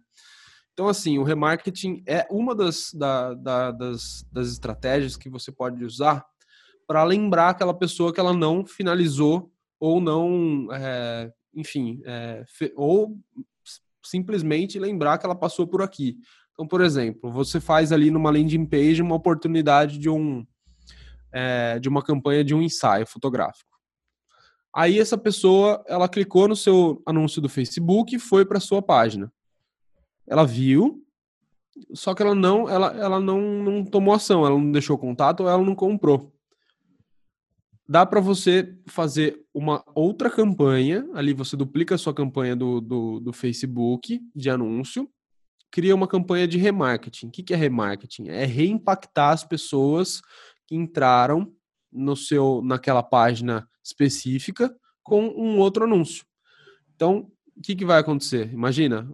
Então, 0.73 0.87
assim, 0.87 1.19
o 1.19 1.23
remarketing 1.23 2.03
é 2.07 2.25
uma 2.31 2.55
das, 2.55 2.91
da, 2.93 3.33
da, 3.35 3.71
das, 3.71 4.25
das 4.31 4.47
estratégias 4.47 5.15
que 5.15 5.29
você 5.29 5.51
pode 5.51 5.83
usar 5.85 6.25
para 6.87 7.03
lembrar 7.03 7.49
aquela 7.49 7.73
pessoa 7.73 8.11
que 8.11 8.19
ela 8.19 8.33
não 8.33 8.65
finalizou 8.65 9.51
ou 9.79 10.01
não, 10.01 10.67
é, 10.71 11.31
enfim, 11.53 12.01
é, 12.05 12.43
ou 12.75 13.15
simplesmente 14.03 14.79
lembrar 14.79 15.17
que 15.17 15.25
ela 15.25 15.35
passou 15.35 15.67
por 15.67 15.81
aqui. 15.81 16.17
Então, 16.53 16.67
por 16.67 16.81
exemplo, 16.81 17.31
você 17.31 17.59
faz 17.59 17.91
ali 17.91 18.09
numa 18.09 18.31
landing 18.31 18.65
page 18.65 19.01
uma 19.01 19.15
oportunidade 19.15 19.97
de 19.97 20.09
um 20.09 20.45
é, 21.31 21.79
de 21.79 21.89
uma 21.89 22.03
campanha 22.03 22.43
de 22.43 22.53
um 22.53 22.61
ensaio 22.61 23.07
fotográfico. 23.07 23.72
Aí 24.75 24.99
essa 24.99 25.17
pessoa, 25.17 25.83
ela 25.87 26.09
clicou 26.09 26.47
no 26.47 26.55
seu 26.55 27.01
anúncio 27.05 27.41
do 27.41 27.47
Facebook 27.47 28.15
e 28.15 28.19
foi 28.19 28.43
para 28.43 28.59
sua 28.59 28.81
página. 28.81 29.31
Ela 30.25 30.45
viu, 30.45 31.05
só 31.93 32.15
que 32.15 32.23
ela 32.23 32.33
não, 32.33 32.67
ela, 32.67 32.87
ela 32.95 33.19
não, 33.19 33.41
não 33.41 33.85
tomou 33.85 34.13
ação, 34.13 34.45
ela 34.45 34.57
não 34.57 34.71
deixou 34.71 34.97
contato 34.97 35.47
ela 35.47 35.63
não 35.63 35.75
comprou. 35.75 36.33
Dá 37.87 38.05
para 38.05 38.21
você 38.21 38.75
fazer 38.87 39.45
uma 39.53 39.83
outra 39.93 40.29
campanha, 40.29 41.07
ali 41.13 41.33
você 41.33 41.55
duplica 41.55 41.95
a 41.95 41.97
sua 41.97 42.13
campanha 42.13 42.55
do, 42.55 42.79
do, 42.79 43.19
do 43.19 43.33
Facebook 43.33 44.21
de 44.33 44.49
anúncio, 44.49 45.07
cria 45.69 45.93
uma 45.93 46.07
campanha 46.07 46.47
de 46.47 46.57
remarketing. 46.57 47.27
O 47.27 47.31
que, 47.31 47.43
que 47.43 47.53
é 47.53 47.57
remarketing? 47.57 48.29
É 48.29 48.45
reimpactar 48.45 49.33
as 49.33 49.43
pessoas 49.43 50.21
que 50.65 50.75
entraram 50.75 51.51
no 51.91 52.15
seu 52.15 52.61
naquela 52.63 53.03
página 53.03 53.67
específica 53.83 54.75
com 55.03 55.27
um 55.27 55.57
outro 55.57 55.83
anúncio. 55.83 56.25
Então, 56.95 57.31
o 57.55 57.61
que, 57.61 57.75
que 57.75 57.85
vai 57.85 57.99
acontecer? 57.99 58.51
Imagina, 58.53 59.11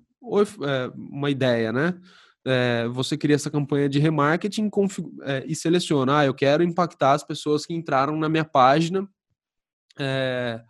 é, 0.62 0.92
uma 0.96 1.30
ideia, 1.30 1.74
né? 1.74 2.00
É, 2.46 2.88
você 2.88 3.18
cria 3.18 3.36
essa 3.36 3.52
campanha 3.52 3.90
de 3.90 4.00
remarketing 4.00 4.70
é, 5.24 5.44
e 5.46 5.56
seleciona, 5.56 6.20
ah, 6.20 6.26
eu 6.26 6.34
quero 6.34 6.64
impactar 6.64 7.14
as 7.14 7.24
pessoas 7.24 7.66
que 7.66 7.74
entraram 7.74 8.18
na 8.18 8.30
minha 8.30 8.46
página 8.46 9.08
é, 10.00 10.64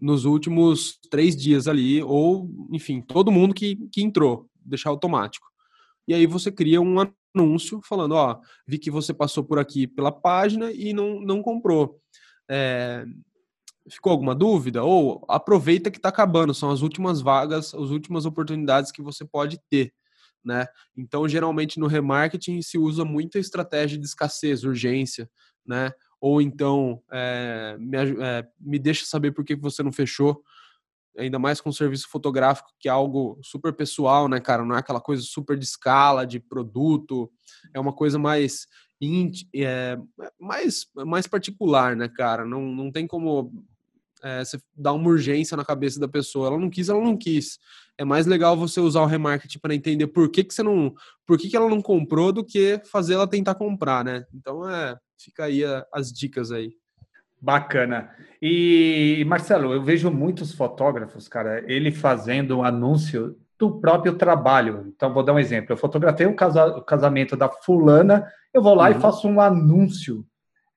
nos 0.00 0.24
últimos 0.24 0.98
três 1.10 1.36
dias 1.36 1.68
ali, 1.68 2.02
ou, 2.02 2.50
enfim, 2.72 3.00
todo 3.00 3.30
mundo 3.30 3.54
que, 3.54 3.76
que 3.92 4.02
entrou, 4.02 4.50
deixar 4.56 4.90
automático. 4.90 5.46
E 6.08 6.12
aí 6.12 6.26
você 6.26 6.50
cria 6.50 6.80
um 6.80 6.96
anúncio 7.34 7.80
falando, 7.84 8.12
ó, 8.16 8.40
vi 8.66 8.78
que 8.78 8.90
você 8.90 9.14
passou 9.14 9.44
por 9.44 9.58
aqui 9.60 9.86
pela 9.86 10.10
página 10.10 10.72
e 10.72 10.92
não, 10.92 11.20
não 11.20 11.40
comprou. 11.40 12.00
Ficou 13.88 14.12
alguma 14.12 14.34
dúvida? 14.34 14.82
Ou 14.84 15.24
aproveita 15.28 15.90
que 15.90 15.98
está 15.98 16.08
acabando, 16.08 16.54
são 16.54 16.70
as 16.70 16.82
últimas 16.82 17.20
vagas, 17.20 17.74
as 17.74 17.90
últimas 17.90 18.24
oportunidades 18.26 18.92
que 18.92 19.02
você 19.02 19.24
pode 19.24 19.60
ter. 19.68 19.92
Né? 20.44 20.66
Então, 20.96 21.28
geralmente 21.28 21.78
no 21.78 21.86
remarketing 21.86 22.62
se 22.62 22.76
usa 22.76 23.04
muita 23.04 23.38
estratégia 23.38 23.98
de 23.98 24.04
escassez, 24.04 24.64
urgência, 24.64 25.30
né? 25.64 25.92
Ou 26.20 26.40
então 26.40 27.00
é, 27.12 27.76
me, 27.78 27.96
é, 27.96 28.48
me 28.60 28.78
deixa 28.78 29.04
saber 29.06 29.32
por 29.32 29.44
que 29.44 29.54
você 29.54 29.82
não 29.82 29.92
fechou 29.92 30.42
ainda 31.16 31.38
mais 31.38 31.60
com 31.60 31.70
serviço 31.70 32.08
fotográfico, 32.08 32.70
que 32.78 32.88
é 32.88 32.92
algo 32.92 33.38
super 33.42 33.72
pessoal, 33.72 34.28
né, 34.28 34.40
cara? 34.40 34.64
Não 34.64 34.74
é 34.74 34.78
aquela 34.78 35.00
coisa 35.00 35.22
super 35.22 35.58
de 35.58 35.64
escala, 35.64 36.26
de 36.26 36.40
produto, 36.40 37.30
é 37.74 37.80
uma 37.80 37.92
coisa 37.92 38.18
mais 38.18 38.66
é, 39.52 39.98
mais, 40.38 40.86
mais 40.94 41.26
particular, 41.26 41.96
né, 41.96 42.08
cara? 42.08 42.44
Não, 42.44 42.62
não 42.62 42.90
tem 42.90 43.04
como 43.04 43.66
é, 44.22 44.44
você 44.44 44.58
dar 44.76 44.92
uma 44.92 45.08
urgência 45.08 45.56
na 45.56 45.64
cabeça 45.64 45.98
da 45.98 46.08
pessoa. 46.08 46.48
Ela 46.48 46.58
não 46.58 46.70
quis, 46.70 46.88
ela 46.88 47.00
não 47.00 47.16
quis. 47.16 47.58
É 47.98 48.04
mais 48.04 48.26
legal 48.26 48.56
você 48.56 48.80
usar 48.80 49.02
o 49.02 49.06
remarketing 49.06 49.58
para 49.58 49.74
entender 49.74 50.06
por 50.06 50.30
que, 50.30 50.44
que 50.44 50.54
você 50.54 50.62
não. 50.62 50.94
Por 51.26 51.38
que, 51.38 51.48
que 51.48 51.56
ela 51.56 51.68
não 51.68 51.82
comprou 51.82 52.32
do 52.32 52.44
que 52.44 52.80
fazer 52.90 53.14
ela 53.14 53.26
tentar 53.26 53.54
comprar, 53.54 54.04
né? 54.04 54.24
Então 54.32 54.68
é. 54.68 54.96
Fica 55.22 55.44
aí 55.44 55.64
a, 55.64 55.86
as 55.92 56.12
dicas 56.12 56.50
aí. 56.50 56.72
Bacana. 57.40 58.10
E, 58.40 59.24
Marcelo, 59.26 59.72
eu 59.72 59.82
vejo 59.82 60.10
muitos 60.10 60.52
fotógrafos, 60.52 61.28
cara, 61.28 61.64
ele 61.66 61.90
fazendo 61.90 62.58
um 62.58 62.64
anúncio 62.64 63.36
do 63.58 63.80
próprio 63.80 64.14
trabalho. 64.14 64.92
Então, 64.94 65.12
vou 65.12 65.22
dar 65.22 65.32
um 65.32 65.38
exemplo. 65.38 65.72
Eu 65.72 65.76
fotografei 65.76 66.26
o, 66.26 66.34
casa, 66.34 66.66
o 66.66 66.82
casamento 66.82 67.36
da 67.36 67.48
fulana, 67.48 68.26
eu 68.52 68.62
vou 68.62 68.74
lá 68.74 68.90
uhum. 68.90 68.96
e 68.96 69.00
faço 69.00 69.28
um 69.28 69.40
anúncio, 69.40 70.24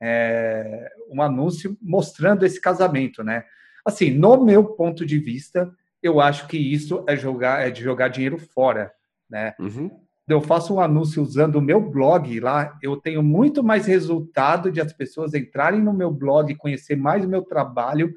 é, 0.05 0.91
um 1.09 1.21
anúncio 1.21 1.77
mostrando 1.81 2.45
esse 2.45 2.61
casamento, 2.61 3.23
né? 3.23 3.43
Assim, 3.83 4.11
no 4.11 4.43
meu 4.43 4.63
ponto 4.63 5.05
de 5.05 5.17
vista, 5.19 5.71
eu 6.01 6.19
acho 6.19 6.47
que 6.47 6.57
isso 6.57 7.03
é 7.07 7.15
jogar, 7.15 7.67
é 7.67 7.71
de 7.71 7.83
jogar 7.83 8.09
dinheiro 8.09 8.37
fora, 8.37 8.91
né? 9.29 9.55
Uhum 9.59 10.05
eu 10.27 10.41
faço 10.41 10.73
um 10.73 10.79
anúncio 10.79 11.21
usando 11.21 11.57
o 11.57 11.61
meu 11.61 11.79
blog 11.79 12.39
lá, 12.39 12.77
eu 12.81 12.97
tenho 12.97 13.21
muito 13.21 13.63
mais 13.63 13.85
resultado 13.85 14.71
de 14.71 14.81
as 14.81 14.91
pessoas 14.91 15.33
entrarem 15.35 15.81
no 15.81 15.93
meu 15.93 16.11
blog 16.11 16.51
e 16.51 16.55
conhecer 16.55 16.95
mais 16.95 17.23
o 17.23 17.29
meu 17.29 17.43
trabalho 17.43 18.13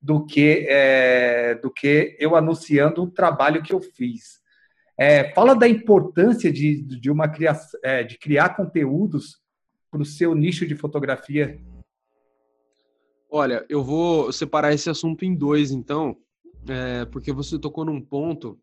do 0.00 0.24
que 0.24 0.66
é, 0.68 1.54
do 1.56 1.70
que 1.70 2.16
eu 2.18 2.34
anunciando 2.34 3.02
o 3.02 3.10
trabalho 3.10 3.62
que 3.62 3.74
eu 3.74 3.80
fiz. 3.80 4.40
É, 4.96 5.32
fala 5.34 5.54
da 5.54 5.68
importância 5.68 6.50
de, 6.50 6.82
de 6.82 7.10
uma 7.10 7.28
criação, 7.28 7.78
é, 7.82 8.02
de 8.02 8.18
criar 8.18 8.50
conteúdos 8.50 9.38
para 9.90 10.02
o 10.02 10.04
seu 10.04 10.34
nicho 10.34 10.66
de 10.66 10.76
fotografia. 10.76 11.60
Olha, 13.28 13.64
eu 13.68 13.82
vou 13.82 14.32
separar 14.32 14.72
esse 14.72 14.88
assunto 14.90 15.24
em 15.24 15.34
dois, 15.34 15.70
então, 15.70 16.16
é, 16.68 17.04
porque 17.06 17.32
você 17.32 17.58
tocou 17.58 17.84
num 17.84 18.00
ponto 18.00 18.60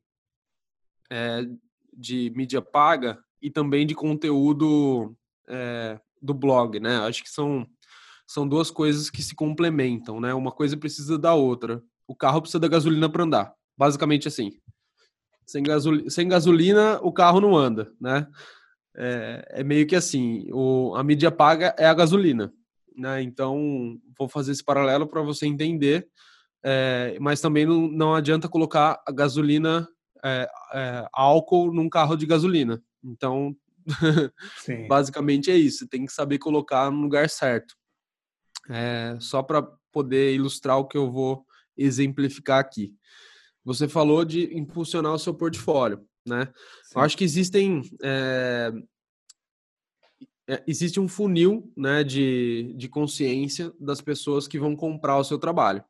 é, 1.10 1.46
de 1.94 2.32
mídia 2.36 2.62
paga 2.62 3.24
e 3.42 3.50
também 3.50 3.86
de 3.86 3.96
conteúdo 3.96 5.16
é, 5.48 6.00
do 6.22 6.34
blog, 6.34 6.80
né? 6.80 6.98
Acho 7.00 7.24
que 7.24 7.30
são, 7.30 7.68
são 8.26 8.48
duas 8.48 8.70
coisas 8.70 9.10
que 9.10 9.22
se 9.22 9.36
complementam, 9.36 10.20
né? 10.20 10.34
Uma 10.34 10.52
coisa 10.52 10.76
precisa 10.76 11.18
da 11.18 11.34
outra. 11.34 11.82
O 12.08 12.16
carro 12.16 12.42
precisa 12.42 12.60
da 12.60 12.68
gasolina 12.68 13.10
para 13.10 13.24
andar, 13.24 13.54
basicamente 13.78 14.28
assim. 14.28 14.60
Sem, 15.46 15.63
gasol... 15.63 16.10
Sem 16.10 16.28
gasolina, 16.28 17.00
o 17.02 17.12
carro 17.12 17.40
não 17.40 17.56
anda, 17.56 17.94
né? 18.00 18.28
É, 18.97 19.60
é 19.62 19.63
meio 19.63 19.86
que 19.86 19.95
assim, 19.95 20.47
o, 20.51 20.95
a 20.95 21.03
mídia 21.03 21.31
paga 21.31 21.75
é 21.77 21.86
a 21.86 21.93
gasolina, 21.93 22.51
né? 22.95 23.21
Então, 23.21 23.99
vou 24.17 24.27
fazer 24.27 24.51
esse 24.51 24.63
paralelo 24.63 25.05
para 25.05 25.21
você 25.21 25.45
entender, 25.45 26.10
é, 26.63 27.17
mas 27.21 27.39
também 27.39 27.65
não, 27.65 27.88
não 27.88 28.15
adianta 28.15 28.49
colocar 28.49 29.01
a 29.07 29.12
gasolina 29.12 29.88
é, 30.25 30.49
é, 30.73 31.07
álcool 31.13 31.71
num 31.71 31.89
carro 31.89 32.15
de 32.15 32.25
gasolina. 32.25 32.81
Então, 33.03 33.55
basicamente 34.89 35.51
é 35.51 35.55
isso. 35.55 35.88
Tem 35.88 36.05
que 36.05 36.12
saber 36.12 36.39
colocar 36.39 36.91
no 36.91 37.01
lugar 37.01 37.29
certo. 37.29 37.75
É, 38.69 39.15
só 39.19 39.41
para 39.41 39.62
poder 39.91 40.33
ilustrar 40.33 40.77
o 40.77 40.88
que 40.88 40.97
eu 40.97 41.12
vou 41.12 41.45
exemplificar 41.77 42.60
aqui. 42.60 42.93
Você 43.63 43.88
falou 43.88 44.25
de 44.25 44.57
impulsionar 44.57 45.13
o 45.13 45.19
seu 45.19 45.33
portfólio, 45.33 46.05
né? 46.28 46.52
Eu 46.96 47.02
acho 47.02 47.18
que 47.18 47.24
existem 47.24 47.82
é, 48.04 48.72
existe 50.66 51.00
um 51.00 51.08
funil 51.08 51.72
né, 51.76 52.04
de, 52.04 52.74
de 52.78 52.88
consciência 52.88 53.72
das 53.80 54.02
pessoas 54.02 54.48
que 54.48 54.60
vão 54.60 54.76
comprar 54.76 55.18
o 55.18 55.24
seu 55.24 55.38
trabalho 55.38 55.84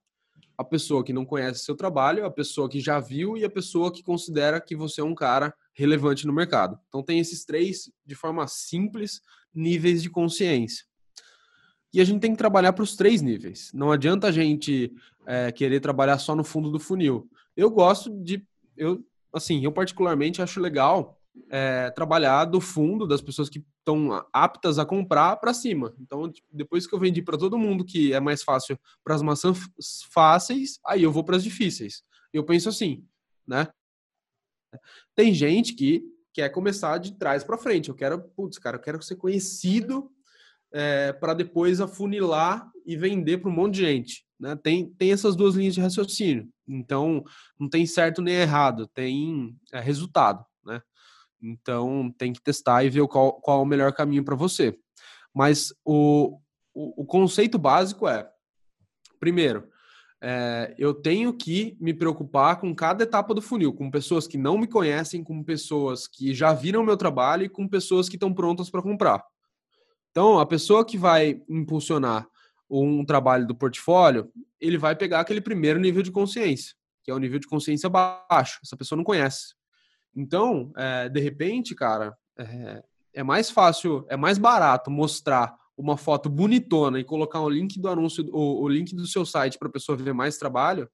a 0.58 0.64
pessoa 0.64 1.04
que 1.04 1.14
não 1.14 1.24
conhece 1.24 1.64
seu 1.64 1.76
trabalho, 1.76 2.26
a 2.26 2.32
pessoa 2.32 2.68
que 2.68 2.80
já 2.80 3.00
viu 3.00 3.38
e 3.38 3.46
a 3.46 3.50
pessoa 3.50 3.94
que 3.94 4.02
considera 4.02 4.60
que 4.60 4.76
você 4.76 5.02
é 5.02 5.04
um 5.04 5.14
cara 5.14 5.54
relevante 5.74 6.26
no 6.26 6.34
mercado. 6.34 6.80
Então 6.88 7.04
tem 7.04 7.20
esses 7.20 7.46
três, 7.46 7.92
de 8.04 8.16
forma 8.16 8.48
simples, 8.48 9.22
níveis 9.54 10.02
de 10.02 10.10
consciência. 10.10 10.84
E 11.94 12.02
a 12.02 12.04
gente 12.04 12.22
tem 12.22 12.32
que 12.32 12.38
trabalhar 12.38 12.74
para 12.74 12.84
os 12.84 12.96
três 12.96 13.22
níveis. 13.22 13.72
Não 13.74 13.92
adianta 13.92 14.28
a 14.28 14.32
gente 14.32 14.92
é, 15.28 15.52
querer 15.52 15.80
trabalhar 15.80 16.18
só 16.18 16.36
no 16.36 16.44
fundo 16.44 16.72
do 16.72 16.80
funil. 16.80 17.30
Eu 17.56 17.70
gosto 17.70 18.10
de, 18.24 18.44
eu 18.76 19.06
assim, 19.34 19.64
eu 19.64 19.72
particularmente 19.72 20.42
acho 20.42 20.60
legal 20.60 21.20
é, 21.50 21.92
trabalhar 21.92 22.46
do 22.46 22.60
fundo 22.60 23.08
das 23.08 23.22
pessoas 23.22 23.50
que 23.50 23.64
estão 23.80 24.26
aptas 24.34 24.80
a 24.80 24.86
comprar 24.86 25.38
para 25.38 25.54
cima. 25.54 25.94
Então, 26.00 26.32
tipo, 26.32 26.48
depois 26.52 26.88
que 26.88 26.94
eu 26.94 27.00
vendi 27.00 27.22
para 27.22 27.38
todo 27.38 27.58
mundo 27.58 27.86
que 27.86 28.14
é 28.14 28.20
mais 28.20 28.44
fácil 28.44 28.78
para 29.04 29.16
as 29.16 29.22
maçãs 29.22 29.60
fáceis, 30.12 30.80
aí 30.86 31.04
eu 31.04 31.12
vou 31.12 31.24
para 31.24 31.38
as 31.38 31.44
difíceis. 31.44 32.04
Eu 32.34 32.44
penso 32.44 32.70
assim, 32.70 33.06
né? 33.48 33.68
Tem 35.16 35.34
gente 35.34 35.74
que 35.74 36.04
quer 36.34 36.50
começar 36.50 36.98
de 36.98 37.18
trás 37.18 37.44
para 37.44 37.58
frente. 37.58 37.90
Eu 37.90 37.96
quero, 37.96 38.22
putz, 38.36 38.60
cara, 38.60 38.78
eu 38.78 38.82
quero 38.82 39.02
ser 39.02 39.16
conhecido 39.16 40.12
é, 40.72 41.14
para 41.14 41.34
depois 41.34 41.80
afunilar 41.80 42.70
e 42.86 42.96
vender 42.96 43.38
para 43.38 43.50
um 43.50 43.54
monte 43.54 43.76
de 43.76 43.82
gente. 43.82 44.27
Né? 44.40 44.56
Tem, 44.56 44.90
tem 44.92 45.12
essas 45.12 45.36
duas 45.36 45.56
linhas 45.56 45.74
de 45.74 45.82
raciocínio. 45.82 46.48
Então, 46.68 47.24
não 47.60 47.70
tem 47.70 47.86
certo 47.86 48.22
nem 48.22 48.36
errado, 48.36 48.88
tem 48.88 49.56
é, 49.72 49.80
resultado. 49.80 50.46
Né? 50.66 50.82
Então 51.42 52.14
tem 52.18 52.34
que 52.34 52.42
testar 52.42 52.84
e 52.84 52.90
ver 52.90 53.08
qual, 53.08 53.34
qual 53.34 53.60
é 53.60 53.64
o 53.64 53.66
melhor 53.66 53.94
caminho 53.94 54.24
para 54.24 54.36
você. 54.36 54.78
Mas 55.34 55.74
o, 55.86 56.40
o, 56.74 57.04
o 57.04 57.06
conceito 57.06 57.58
básico 57.58 58.08
é, 58.08 58.30
primeiro, 59.20 59.68
é, 60.22 60.74
eu 60.78 60.94
tenho 60.94 61.32
que 61.34 61.78
me 61.80 61.94
preocupar 61.94 62.60
com 62.60 62.74
cada 62.74 63.04
etapa 63.04 63.34
do 63.34 63.42
funil, 63.42 63.74
com 63.74 63.92
pessoas 63.92 64.28
que 64.28 64.38
não 64.38 64.58
me 64.58 64.68
conhecem, 64.68 65.24
com 65.24 65.44
pessoas 65.44 66.08
que 66.08 66.34
já 66.34 66.54
viram 66.54 66.84
meu 66.84 66.98
trabalho 66.98 67.44
e 67.44 67.50
com 67.50 67.68
pessoas 67.68 68.10
que 68.10 68.16
estão 68.16 68.34
prontas 68.34 68.70
para 68.70 68.82
comprar. 68.82 69.24
Então, 70.10 70.40
a 70.40 70.46
pessoa 70.46 70.84
que 70.84 70.98
vai 70.98 71.40
impulsionar 71.48 72.28
um 72.70 73.06
trabalho 73.06 73.48
do 73.48 73.56
portfólio, 73.56 74.32
ele 74.60 74.78
vai 74.78 74.96
pegar 74.96 75.20
aquele 75.20 75.42
primeiro 75.42 75.80
nível 75.80 76.02
de 76.02 76.12
consciência, 76.12 76.76
que 77.04 77.12
é 77.12 77.14
o 77.14 77.20
nível 77.20 77.40
de 77.40 77.48
consciência 77.48 77.90
baixo. 77.90 78.60
Essa 78.64 78.76
pessoa 78.76 78.98
não 78.98 79.04
conhece. 79.04 79.56
Então, 80.16 80.72
é, 80.76 81.10
de 81.10 81.20
repente, 81.20 81.76
cara, 81.76 82.18
é, 82.38 82.84
é 83.14 83.24
mais 83.24 83.50
fácil, 83.50 84.06
é 84.10 84.18
mais 84.18 84.38
barato 84.38 84.92
mostrar 84.92 85.56
uma 85.78 85.96
foto 85.96 86.30
bonitona 86.30 87.00
e 87.00 87.04
colocar 87.04 87.40
o 87.40 87.50
link 87.50 87.80
do 87.80 87.88
anúncio, 87.88 88.28
o, 88.34 88.64
o 88.64 88.68
link 88.68 88.96
do 88.96 89.06
seu 89.06 89.26
site 89.26 89.60
para 89.60 89.68
a 89.68 89.72
pessoa 89.72 89.98
ver 89.98 90.14
mais 90.14 90.38
trabalho 90.38 90.90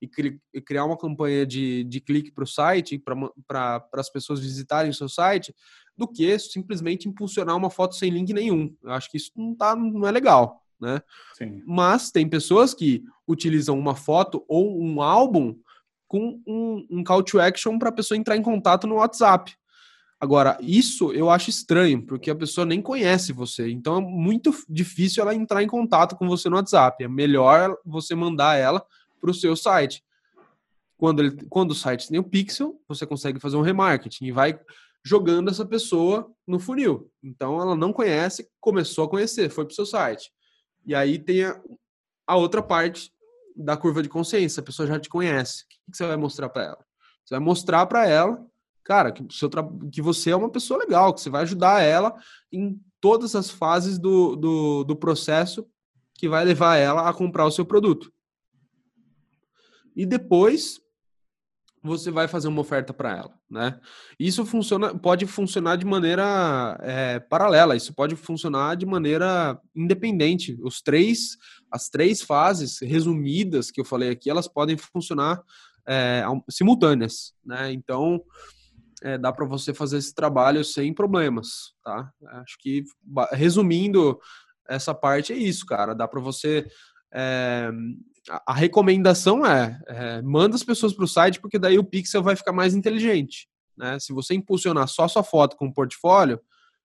e, 0.00 0.08
cri, 0.08 0.40
e, 0.52 0.60
criar 0.60 0.84
uma 0.84 0.98
campanha 0.98 1.46
de, 1.46 1.84
de 1.84 2.00
clique 2.00 2.32
para 2.32 2.44
o 2.44 2.46
site, 2.46 2.98
para 3.46 3.88
as 3.92 4.10
pessoas 4.10 4.40
visitarem 4.40 4.90
o 4.90 4.94
seu 4.94 5.08
site, 5.08 5.54
do 5.96 6.08
que 6.08 6.36
simplesmente 6.38 7.08
impulsionar 7.08 7.56
uma 7.56 7.70
foto 7.70 7.94
sem 7.94 8.10
link 8.10 8.32
nenhum. 8.32 8.74
Eu 8.82 8.90
acho 8.90 9.08
que 9.08 9.16
isso 9.16 9.30
não, 9.36 9.54
tá, 9.54 9.76
não 9.76 10.06
é 10.06 10.10
legal. 10.10 10.63
Né? 10.80 11.00
Sim. 11.36 11.62
Mas 11.66 12.10
tem 12.10 12.28
pessoas 12.28 12.74
que 12.74 13.02
utilizam 13.26 13.78
uma 13.78 13.94
foto 13.94 14.44
ou 14.48 14.80
um 14.80 15.00
álbum 15.00 15.56
com 16.06 16.40
um, 16.46 16.86
um 16.90 17.04
call 17.04 17.22
to 17.22 17.40
action 17.40 17.78
para 17.78 17.88
a 17.88 17.92
pessoa 17.92 18.18
entrar 18.18 18.36
em 18.36 18.42
contato 18.42 18.86
no 18.86 18.96
WhatsApp. 18.96 19.54
Agora, 20.20 20.56
isso 20.60 21.12
eu 21.12 21.28
acho 21.28 21.50
estranho, 21.50 22.02
porque 22.02 22.30
a 22.30 22.34
pessoa 22.34 22.64
nem 22.64 22.80
conhece 22.80 23.32
você. 23.32 23.70
Então 23.70 23.98
é 23.98 24.00
muito 24.00 24.54
difícil 24.68 25.22
ela 25.22 25.34
entrar 25.34 25.62
em 25.62 25.66
contato 25.66 26.16
com 26.16 26.26
você 26.26 26.48
no 26.48 26.56
WhatsApp. 26.56 27.02
É 27.04 27.08
melhor 27.08 27.76
você 27.84 28.14
mandar 28.14 28.56
ela 28.56 28.84
para 29.20 29.30
o 29.30 29.34
seu 29.34 29.56
site. 29.56 30.02
Quando, 30.96 31.20
ele, 31.20 31.36
quando 31.50 31.72
o 31.72 31.74
site 31.74 32.08
tem 32.08 32.18
o 32.18 32.24
pixel, 32.24 32.80
você 32.88 33.04
consegue 33.04 33.40
fazer 33.40 33.56
um 33.56 33.62
remarketing 33.62 34.26
e 34.26 34.32
vai 34.32 34.58
jogando 35.04 35.50
essa 35.50 35.66
pessoa 35.66 36.30
no 36.46 36.58
funil. 36.58 37.10
Então 37.22 37.60
ela 37.60 37.76
não 37.76 37.92
conhece, 37.92 38.48
começou 38.60 39.04
a 39.04 39.08
conhecer, 39.08 39.50
foi 39.50 39.64
para 39.64 39.72
o 39.72 39.74
seu 39.74 39.84
site. 39.84 40.32
E 40.86 40.94
aí 40.94 41.18
tem 41.18 41.44
a, 41.44 41.60
a, 42.26 42.36
outra 42.36 42.62
parte 42.62 43.12
da 43.56 43.76
curva 43.76 44.02
de 44.02 44.08
consciência. 44.08 44.60
A 44.60 44.64
pessoa 44.64 44.86
já 44.86 44.98
te 44.98 45.08
conhece. 45.08 45.64
O 45.86 45.92
que 45.92 45.96
você 45.96 46.06
vai 46.06 46.16
mostrar 46.16 46.48
para 46.48 46.64
ela? 46.64 46.84
Você 47.24 47.34
vai 47.34 47.40
mostrar 47.40 47.86
para 47.86 48.06
ela 48.06 48.44
cara, 48.84 49.10
que, 49.10 49.24
seu 49.34 49.48
que 49.90 50.02
você 50.02 50.30
é 50.30 50.36
uma 50.36 50.50
pessoa 50.50 50.78
legal, 50.78 51.12
que 51.14 51.20
você 51.20 51.30
vai 51.30 51.42
ajudar 51.42 51.82
ela 51.82 52.14
em 52.52 52.78
todas 53.00 53.34
as 53.34 53.50
fases 53.50 53.98
do, 53.98 54.36
do, 54.36 54.84
do 54.84 54.94
processo 54.94 55.66
que 56.12 56.28
vai 56.28 56.44
levar 56.44 56.76
ela 56.76 57.08
a 57.08 57.12
comprar 57.12 57.46
o 57.46 57.50
seu 57.50 57.64
produto. 57.64 58.12
E 59.96 60.04
depois 60.04 60.80
você 61.84 62.10
vai 62.10 62.26
fazer 62.26 62.48
uma 62.48 62.62
oferta 62.62 62.94
para 62.94 63.14
ela, 63.14 63.38
né? 63.50 63.78
Isso 64.18 64.46
funciona, 64.46 64.98
pode 64.98 65.26
funcionar 65.26 65.76
de 65.76 65.84
maneira 65.84 66.78
é, 66.80 67.20
paralela, 67.20 67.76
isso 67.76 67.92
pode 67.92 68.16
funcionar 68.16 68.74
de 68.74 68.86
maneira 68.86 69.60
independente. 69.76 70.58
Os 70.62 70.80
três, 70.80 71.36
as 71.70 71.90
três 71.90 72.22
fases 72.22 72.80
resumidas 72.80 73.70
que 73.70 73.82
eu 73.82 73.84
falei 73.84 74.08
aqui, 74.08 74.30
elas 74.30 74.48
podem 74.48 74.78
funcionar 74.78 75.42
é, 75.86 76.24
simultâneas, 76.48 77.34
né? 77.44 77.70
Então, 77.70 78.22
é, 79.02 79.18
dá 79.18 79.30
para 79.30 79.44
você 79.44 79.74
fazer 79.74 79.98
esse 79.98 80.14
trabalho 80.14 80.64
sem 80.64 80.94
problemas, 80.94 81.74
tá? 81.84 82.10
Acho 82.40 82.56
que, 82.60 82.82
resumindo 83.32 84.18
essa 84.66 84.94
parte, 84.94 85.34
é 85.34 85.36
isso, 85.36 85.66
cara. 85.66 85.94
Dá 85.94 86.08
para 86.08 86.20
você. 86.20 86.66
A 88.46 88.54
recomendação 88.54 89.44
é, 89.44 89.80
é, 89.86 90.22
manda 90.22 90.56
as 90.56 90.62
pessoas 90.62 90.92
para 90.92 91.04
o 91.04 91.08
site, 91.08 91.40
porque 91.40 91.58
daí 91.58 91.78
o 91.78 91.84
pixel 91.84 92.22
vai 92.22 92.34
ficar 92.34 92.52
mais 92.52 92.74
inteligente. 92.74 93.48
Né? 93.76 93.98
Se 93.98 94.12
você 94.12 94.34
impulsionar 94.34 94.88
só 94.88 95.06
sua 95.06 95.22
foto 95.22 95.56
com 95.56 95.66
o 95.66 95.72
portfólio, 95.72 96.40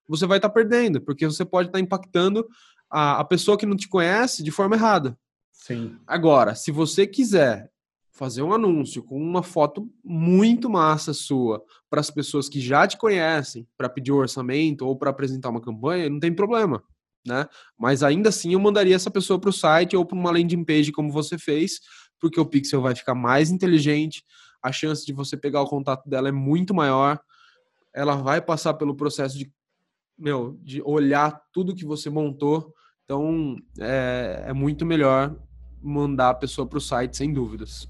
você 0.07 0.25
vai 0.25 0.37
estar 0.37 0.49
tá 0.49 0.53
perdendo, 0.53 0.99
porque 0.99 1.25
você 1.25 1.45
pode 1.45 1.69
estar 1.69 1.77
tá 1.77 1.83
impactando 1.83 2.47
a, 2.89 3.19
a 3.19 3.23
pessoa 3.23 3.57
que 3.57 3.65
não 3.65 3.77
te 3.77 3.87
conhece 3.87 4.43
de 4.43 4.51
forma 4.51 4.75
errada. 4.75 5.17
Sim. 5.51 5.95
Agora, 6.07 6.55
se 6.55 6.71
você 6.71 7.05
quiser 7.05 7.71
fazer 8.11 8.41
um 8.41 8.51
anúncio 8.51 9.01
com 9.01 9.17
uma 9.17 9.41
foto 9.41 9.89
muito 10.03 10.69
massa 10.69 11.13
sua 11.13 11.63
para 11.89 12.01
as 12.01 12.11
pessoas 12.11 12.49
que 12.49 12.59
já 12.59 12.85
te 12.85 12.97
conhecem, 12.97 13.65
para 13.77 13.87
pedir 13.87 14.11
um 14.11 14.17
orçamento 14.17 14.85
ou 14.85 14.97
para 14.97 15.09
apresentar 15.09 15.49
uma 15.49 15.61
campanha, 15.61 16.09
não 16.09 16.19
tem 16.19 16.33
problema, 16.33 16.83
né? 17.26 17.47
Mas 17.78 18.03
ainda 18.03 18.30
assim 18.30 18.53
eu 18.53 18.59
mandaria 18.59 18.95
essa 18.95 19.11
pessoa 19.11 19.39
para 19.39 19.49
o 19.49 19.53
site 19.53 19.95
ou 19.95 20.05
para 20.05 20.17
uma 20.17 20.32
landing 20.32 20.63
page 20.63 20.91
como 20.91 21.11
você 21.11 21.38
fez, 21.38 21.80
porque 22.20 22.39
o 22.39 22.45
pixel 22.45 22.82
vai 22.82 22.95
ficar 22.95 23.15
mais 23.15 23.49
inteligente, 23.49 24.24
a 24.61 24.72
chance 24.72 25.05
de 25.05 25.13
você 25.13 25.38
pegar 25.38 25.61
o 25.61 25.67
contato 25.67 26.09
dela 26.09 26.30
é 26.30 26.32
muito 26.32 26.74
maior, 26.74 27.20
ela 27.93 28.15
vai 28.15 28.41
passar 28.41 28.74
pelo 28.74 28.95
processo 28.95 29.38
de, 29.38 29.51
meu, 30.17 30.57
de 30.61 30.82
olhar 30.84 31.41
tudo 31.53 31.76
que 31.76 31.86
você 31.86 32.09
montou, 32.09 32.74
então 33.05 33.55
é, 33.80 34.45
é 34.47 34.53
muito 34.53 34.86
melhor 34.86 35.36
mandar 35.82 36.30
a 36.30 36.36
pessoa 36.36 36.67
para 36.67 36.78
o 36.78 36.82
site 36.82 37.15
sem 37.15 37.34
dúvidas. 37.34 37.89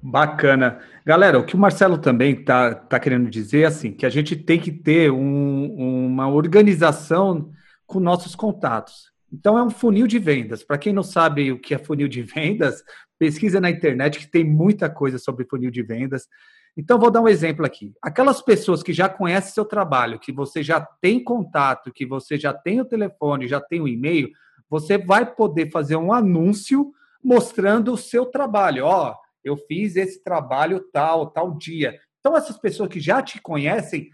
Bacana. 0.00 0.78
Galera, 1.04 1.38
o 1.38 1.44
que 1.44 1.56
o 1.56 1.58
Marcelo 1.58 1.98
também 1.98 2.32
está 2.32 2.72
tá 2.72 3.00
querendo 3.00 3.28
dizer 3.28 3.62
é 3.62 3.66
assim, 3.66 3.92
que 3.92 4.06
a 4.06 4.10
gente 4.10 4.36
tem 4.36 4.60
que 4.60 4.70
ter 4.70 5.10
um, 5.10 6.06
uma 6.06 6.28
organização 6.28 7.50
com 7.88 7.98
nossos 7.98 8.36
contatos. 8.36 9.10
Então, 9.32 9.58
é 9.58 9.62
um 9.62 9.70
funil 9.70 10.06
de 10.06 10.18
vendas. 10.18 10.62
Para 10.62 10.78
quem 10.78 10.92
não 10.92 11.02
sabe 11.02 11.50
o 11.50 11.58
que 11.58 11.74
é 11.74 11.78
funil 11.78 12.06
de 12.06 12.22
vendas, 12.22 12.84
pesquisa 13.18 13.60
na 13.60 13.70
internet 13.70 14.18
que 14.18 14.30
tem 14.30 14.44
muita 14.44 14.88
coisa 14.88 15.18
sobre 15.18 15.46
funil 15.46 15.70
de 15.70 15.82
vendas. 15.82 16.28
Então, 16.76 16.98
vou 16.98 17.10
dar 17.10 17.22
um 17.22 17.28
exemplo 17.28 17.66
aqui. 17.66 17.92
Aquelas 18.00 18.40
pessoas 18.40 18.82
que 18.82 18.92
já 18.92 19.08
conhecem 19.08 19.52
seu 19.52 19.64
trabalho, 19.64 20.20
que 20.20 20.30
você 20.30 20.62
já 20.62 20.80
tem 20.80 21.24
contato, 21.24 21.92
que 21.92 22.06
você 22.06 22.38
já 22.38 22.52
tem 22.52 22.80
o 22.80 22.84
telefone, 22.84 23.48
já 23.48 23.60
tem 23.60 23.80
o 23.80 23.88
e-mail, 23.88 24.30
você 24.70 24.98
vai 24.98 25.24
poder 25.26 25.70
fazer 25.70 25.96
um 25.96 26.12
anúncio 26.12 26.92
mostrando 27.24 27.94
o 27.94 27.98
seu 27.98 28.26
trabalho. 28.26 28.84
Ó, 28.84 29.10
oh, 29.10 29.16
eu 29.42 29.56
fiz 29.56 29.96
esse 29.96 30.22
trabalho 30.22 30.80
tal, 30.92 31.30
tal 31.30 31.56
dia. 31.56 31.98
Então, 32.20 32.36
essas 32.36 32.58
pessoas 32.58 32.90
que 32.90 33.00
já 33.00 33.22
te 33.22 33.40
conhecem, 33.40 34.10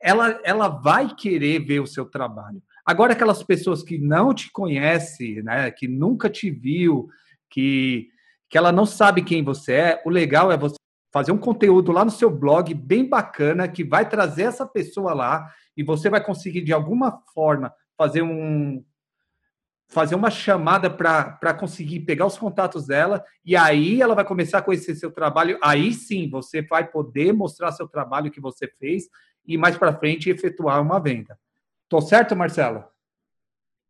ela, 0.00 0.40
ela 0.42 0.68
vai 0.68 1.14
querer 1.14 1.60
ver 1.60 1.80
o 1.80 1.86
seu 1.86 2.06
trabalho. 2.06 2.62
Agora, 2.90 3.12
aquelas 3.12 3.40
pessoas 3.44 3.84
que 3.84 3.98
não 3.98 4.34
te 4.34 4.50
conhecem, 4.50 5.44
né, 5.44 5.70
que 5.70 5.86
nunca 5.86 6.28
te 6.28 6.50
viu, 6.50 7.08
que, 7.48 8.08
que 8.48 8.58
ela 8.58 8.72
não 8.72 8.84
sabe 8.84 9.22
quem 9.22 9.44
você 9.44 9.72
é, 9.74 10.02
o 10.04 10.10
legal 10.10 10.50
é 10.50 10.56
você 10.56 10.74
fazer 11.12 11.30
um 11.30 11.38
conteúdo 11.38 11.92
lá 11.92 12.04
no 12.04 12.10
seu 12.10 12.28
blog 12.28 12.74
bem 12.74 13.08
bacana 13.08 13.68
que 13.68 13.84
vai 13.84 14.08
trazer 14.08 14.42
essa 14.42 14.66
pessoa 14.66 15.14
lá 15.14 15.48
e 15.76 15.84
você 15.84 16.10
vai 16.10 16.20
conseguir, 16.20 16.62
de 16.62 16.72
alguma 16.72 17.22
forma, 17.32 17.72
fazer 17.96 18.22
um, 18.22 18.84
fazer 19.88 20.16
uma 20.16 20.28
chamada 20.28 20.90
para 20.90 21.54
conseguir 21.54 22.00
pegar 22.00 22.26
os 22.26 22.36
contatos 22.36 22.88
dela 22.88 23.24
e 23.44 23.54
aí 23.54 24.02
ela 24.02 24.16
vai 24.16 24.24
começar 24.24 24.58
a 24.58 24.62
conhecer 24.62 24.96
seu 24.96 25.12
trabalho. 25.12 25.56
Aí 25.62 25.94
sim 25.94 26.28
você 26.28 26.60
vai 26.60 26.90
poder 26.90 27.32
mostrar 27.32 27.70
seu 27.70 27.86
trabalho 27.86 28.32
que 28.32 28.40
você 28.40 28.66
fez 28.80 29.04
e 29.46 29.56
mais 29.56 29.78
para 29.78 29.96
frente 29.96 30.28
efetuar 30.28 30.82
uma 30.82 30.98
venda. 30.98 31.38
Tô 31.90 32.00
certo, 32.00 32.36
Marcelo? 32.36 32.84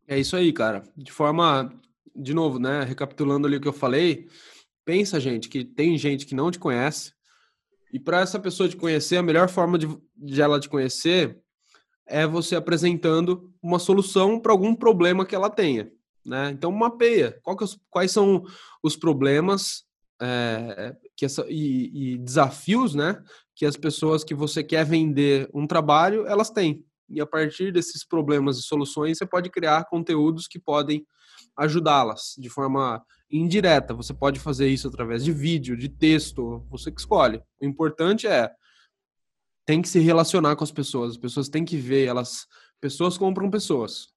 É 0.09 0.19
isso 0.19 0.35
aí, 0.35 0.55
cara. 0.55 0.83
De 0.97 1.13
forma, 1.13 1.71
de 2.17 2.33
novo, 2.33 2.59
né? 2.59 2.83
Recapitulando 2.83 3.47
ali 3.47 3.59
o 3.59 3.61
que 3.61 3.69
eu 3.69 3.75
falei, 3.75 4.27
pensa, 4.87 5.21
gente, 5.21 5.51
que 5.51 5.67
tem 5.67 5.99
gente 5.99 6.25
que 6.25 6.35
não 6.35 6.51
te 6.51 6.59
conhece 6.59 7.13
e 7.93 8.01
para 8.01 8.21
essa 8.21 8.41
pessoa 8.41 8.71
te 8.71 8.77
conhecer, 8.77 9.19
a 9.19 9.23
melhor 9.23 9.51
forma 9.51 9.77
de, 9.77 9.87
de 10.17 10.41
ela 10.41 10.59
te 10.59 10.67
conhecer 10.67 11.39
é 12.07 12.27
você 12.27 12.57
apresentando 12.57 13.53
uma 13.63 13.79
solução 13.79 14.41
para 14.41 14.51
algum 14.51 14.75
problema 14.75 15.27
que 15.27 15.35
ela 15.35 15.51
tenha. 15.51 15.93
Né? 16.25 16.53
Então, 16.53 16.73
mapeia 16.73 17.39
é 17.47 17.55
quais 17.91 18.11
são 18.11 18.45
os 18.83 18.97
problemas 18.97 19.85
é, 20.23 20.97
que 21.15 21.27
essa, 21.27 21.45
e, 21.51 22.15
e, 22.15 22.19
desafios 22.19 22.95
né, 22.95 23.23
que 23.55 23.67
as 23.67 23.77
pessoas 23.77 24.25
que 24.25 24.35
você 24.35 24.65
quer 24.65 24.87
vender 24.87 25.51
um 25.53 25.67
trabalho, 25.67 26.27
elas 26.27 26.49
têm. 26.49 26.83
E 27.11 27.21
a 27.21 27.27
partir 27.27 27.73
desses 27.73 28.05
problemas 28.05 28.59
e 28.59 28.63
soluções, 28.63 29.19
você 29.19 29.27
pode 29.27 29.51
criar 29.51 29.85
conteúdos 29.85 30.47
que 30.47 30.59
podem 30.59 31.05
ajudá-las 31.57 32.35
de 32.39 32.49
forma 32.49 33.05
indireta. 33.31 33.95
Você 33.95 34.15
pode 34.15 34.39
fazer 34.41 34.69
isso 34.69 34.89
através 34.89 35.25
de 35.25 35.33
vídeo, 35.33 35.77
de 35.77 35.89
texto, 35.89 36.65
você 36.71 36.91
que 36.91 37.01
escolhe. 37.01 37.43
O 37.61 37.67
importante 37.67 38.27
é 38.27 38.51
tem 39.67 39.81
que 39.81 39.89
se 39.89 40.01
relacionar 40.01 40.57
com 40.57 40.65
as 40.65 40.73
pessoas. 40.73 41.13
As 41.13 41.19
pessoas 41.19 41.49
têm 41.49 41.65
que 41.65 41.77
ver, 41.77 42.07
elas 42.07 42.47
pessoas 42.81 43.17
compram 43.17 43.51
pessoas. 43.51 44.09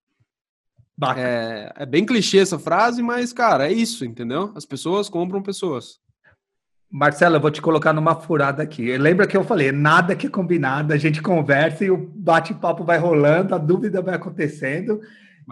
É, 1.17 1.73
é, 1.75 1.85
bem 1.85 2.05
clichê 2.05 2.39
essa 2.39 2.59
frase, 2.59 3.01
mas 3.01 3.33
cara, 3.33 3.67
é 3.67 3.73
isso, 3.73 4.05
entendeu? 4.05 4.51
As 4.55 4.65
pessoas 4.65 5.09
compram 5.09 5.41
pessoas. 5.41 5.99
Marcelo, 6.93 7.37
eu 7.37 7.41
vou 7.41 7.49
te 7.49 7.59
colocar 7.59 7.91
numa 7.91 8.13
furada 8.13 8.61
aqui. 8.61 8.95
Lembra 8.99 9.25
que 9.25 9.35
eu 9.35 9.43
falei, 9.43 9.71
nada 9.71 10.15
que 10.15 10.27
é 10.27 10.29
combinado, 10.29 10.93
a 10.93 10.97
gente 10.97 11.23
conversa 11.23 11.83
e 11.83 11.89
o 11.89 11.97
bate-papo 11.97 12.83
vai 12.83 12.99
rolando, 12.99 13.55
a 13.55 13.57
dúvida 13.57 13.99
vai 13.99 14.13
acontecendo. 14.13 15.01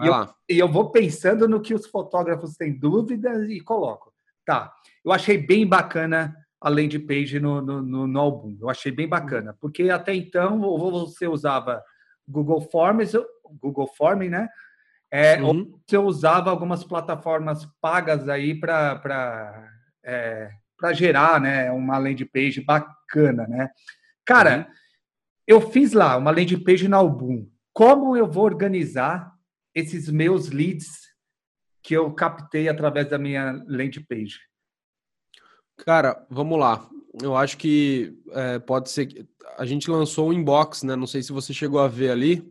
e 0.00 0.06
eu, 0.06 0.28
e 0.48 0.58
eu 0.60 0.68
vou 0.68 0.92
pensando 0.92 1.48
no 1.48 1.60
que 1.60 1.74
os 1.74 1.84
fotógrafos 1.84 2.54
têm 2.54 2.72
dúvidas 2.72 3.50
e 3.50 3.58
coloco. 3.58 4.12
Tá, 4.46 4.72
eu 5.04 5.10
achei 5.10 5.36
bem 5.36 5.66
bacana 5.66 6.32
a 6.60 6.68
landing 6.68 7.04
page 7.04 7.40
no, 7.40 7.60
no, 7.60 7.82
no, 7.82 8.06
no 8.06 8.20
álbum. 8.20 8.56
Eu 8.60 8.70
achei 8.70 8.92
bem 8.92 9.08
bacana, 9.08 9.56
porque 9.60 9.90
até 9.90 10.14
então 10.14 10.60
você 10.60 11.26
usava 11.26 11.82
Google 12.26 12.60
Forms, 12.60 13.14
Google 13.60 13.88
Form, 13.96 14.28
né? 14.28 14.48
É, 15.10 15.42
uhum. 15.42 15.48
Ou 15.48 15.80
você 15.84 15.98
usava 15.98 16.50
algumas 16.50 16.84
plataformas 16.84 17.66
pagas 17.80 18.28
aí 18.28 18.54
para 18.54 19.68
é, 20.04 20.52
para 20.82 20.92
gerar, 20.92 21.40
né, 21.40 21.70
uma 21.70 21.96
landing 21.96 22.26
page 22.26 22.60
bacana, 22.60 23.46
né? 23.46 23.70
Cara, 24.24 24.66
uhum. 24.66 24.74
eu 25.46 25.60
fiz 25.70 25.92
lá 25.92 26.16
uma 26.16 26.32
landing 26.32 26.58
page 26.58 26.88
na 26.88 26.96
Album. 26.96 27.48
Como 27.72 28.16
eu 28.16 28.28
vou 28.28 28.44
organizar 28.44 29.32
esses 29.72 30.08
meus 30.08 30.50
leads 30.50 31.02
que 31.84 31.94
eu 31.94 32.12
captei 32.12 32.68
através 32.68 33.08
da 33.08 33.16
minha 33.16 33.62
landing 33.68 34.02
page? 34.02 34.40
Cara, 35.76 36.26
vamos 36.28 36.58
lá. 36.58 36.88
Eu 37.22 37.36
acho 37.36 37.56
que 37.58 38.18
é, 38.32 38.58
pode 38.58 38.90
ser 38.90 39.06
que 39.06 39.24
a 39.56 39.64
gente 39.64 39.88
lançou 39.88 40.30
um 40.30 40.32
inbox, 40.32 40.82
né? 40.82 40.96
Não 40.96 41.06
sei 41.06 41.22
se 41.22 41.32
você 41.32 41.54
chegou 41.54 41.78
a 41.78 41.86
ver 41.86 42.10
ali. 42.10 42.44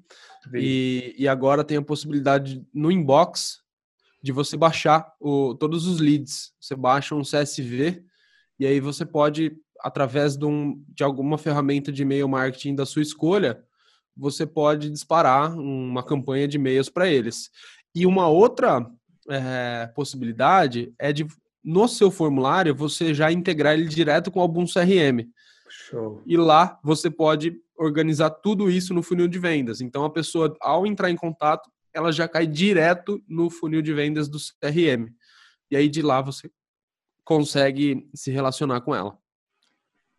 E, 0.55 1.13
e, 1.17 1.27
agora 1.27 1.65
tem 1.65 1.77
a 1.77 1.83
possibilidade 1.83 2.65
no 2.73 2.91
inbox 2.91 3.59
de 4.23 4.31
você 4.31 4.55
baixar 4.55 5.13
o, 5.19 5.53
todos 5.53 5.85
os 5.85 5.99
leads. 5.99 6.53
Você 6.59 6.75
baixa 6.75 7.13
um 7.13 7.21
CSV 7.21 8.05
e 8.61 8.67
aí 8.67 8.79
você 8.79 9.03
pode, 9.03 9.57
através 9.79 10.37
de, 10.37 10.45
um, 10.45 10.85
de 10.89 11.03
alguma 11.03 11.35
ferramenta 11.35 11.91
de 11.91 12.03
e-mail 12.03 12.29
marketing 12.29 12.75
da 12.75 12.85
sua 12.85 13.01
escolha, 13.01 13.59
você 14.15 14.45
pode 14.45 14.91
disparar 14.91 15.57
uma 15.57 16.05
campanha 16.05 16.47
de 16.47 16.57
e-mails 16.57 16.87
para 16.87 17.09
eles. 17.09 17.49
E 17.95 18.05
uma 18.05 18.27
outra 18.27 18.87
é, 19.27 19.89
possibilidade 19.95 20.93
é 20.99 21.11
de, 21.11 21.25
no 21.63 21.87
seu 21.87 22.11
formulário, 22.11 22.75
você 22.75 23.15
já 23.15 23.31
integrar 23.31 23.73
ele 23.73 23.87
direto 23.87 24.29
com 24.29 24.39
algum 24.39 24.65
CRM. 24.65 25.27
Show. 25.67 26.21
E 26.27 26.37
lá 26.37 26.79
você 26.83 27.09
pode 27.09 27.59
organizar 27.75 28.29
tudo 28.29 28.69
isso 28.69 28.93
no 28.93 29.01
funil 29.01 29.27
de 29.27 29.39
vendas. 29.39 29.81
Então 29.81 30.05
a 30.05 30.09
pessoa, 30.11 30.55
ao 30.61 30.85
entrar 30.85 31.09
em 31.09 31.15
contato, 31.15 31.67
ela 31.91 32.11
já 32.11 32.27
cai 32.27 32.45
direto 32.45 33.19
no 33.27 33.49
funil 33.49 33.81
de 33.81 33.91
vendas 33.91 34.29
do 34.29 34.37
CRM. 34.37 35.09
E 35.71 35.75
aí 35.75 35.89
de 35.89 36.03
lá 36.03 36.21
você 36.21 36.47
consegue 37.23 38.09
se 38.13 38.31
relacionar 38.31 38.81
com 38.81 38.95
ela. 38.95 39.17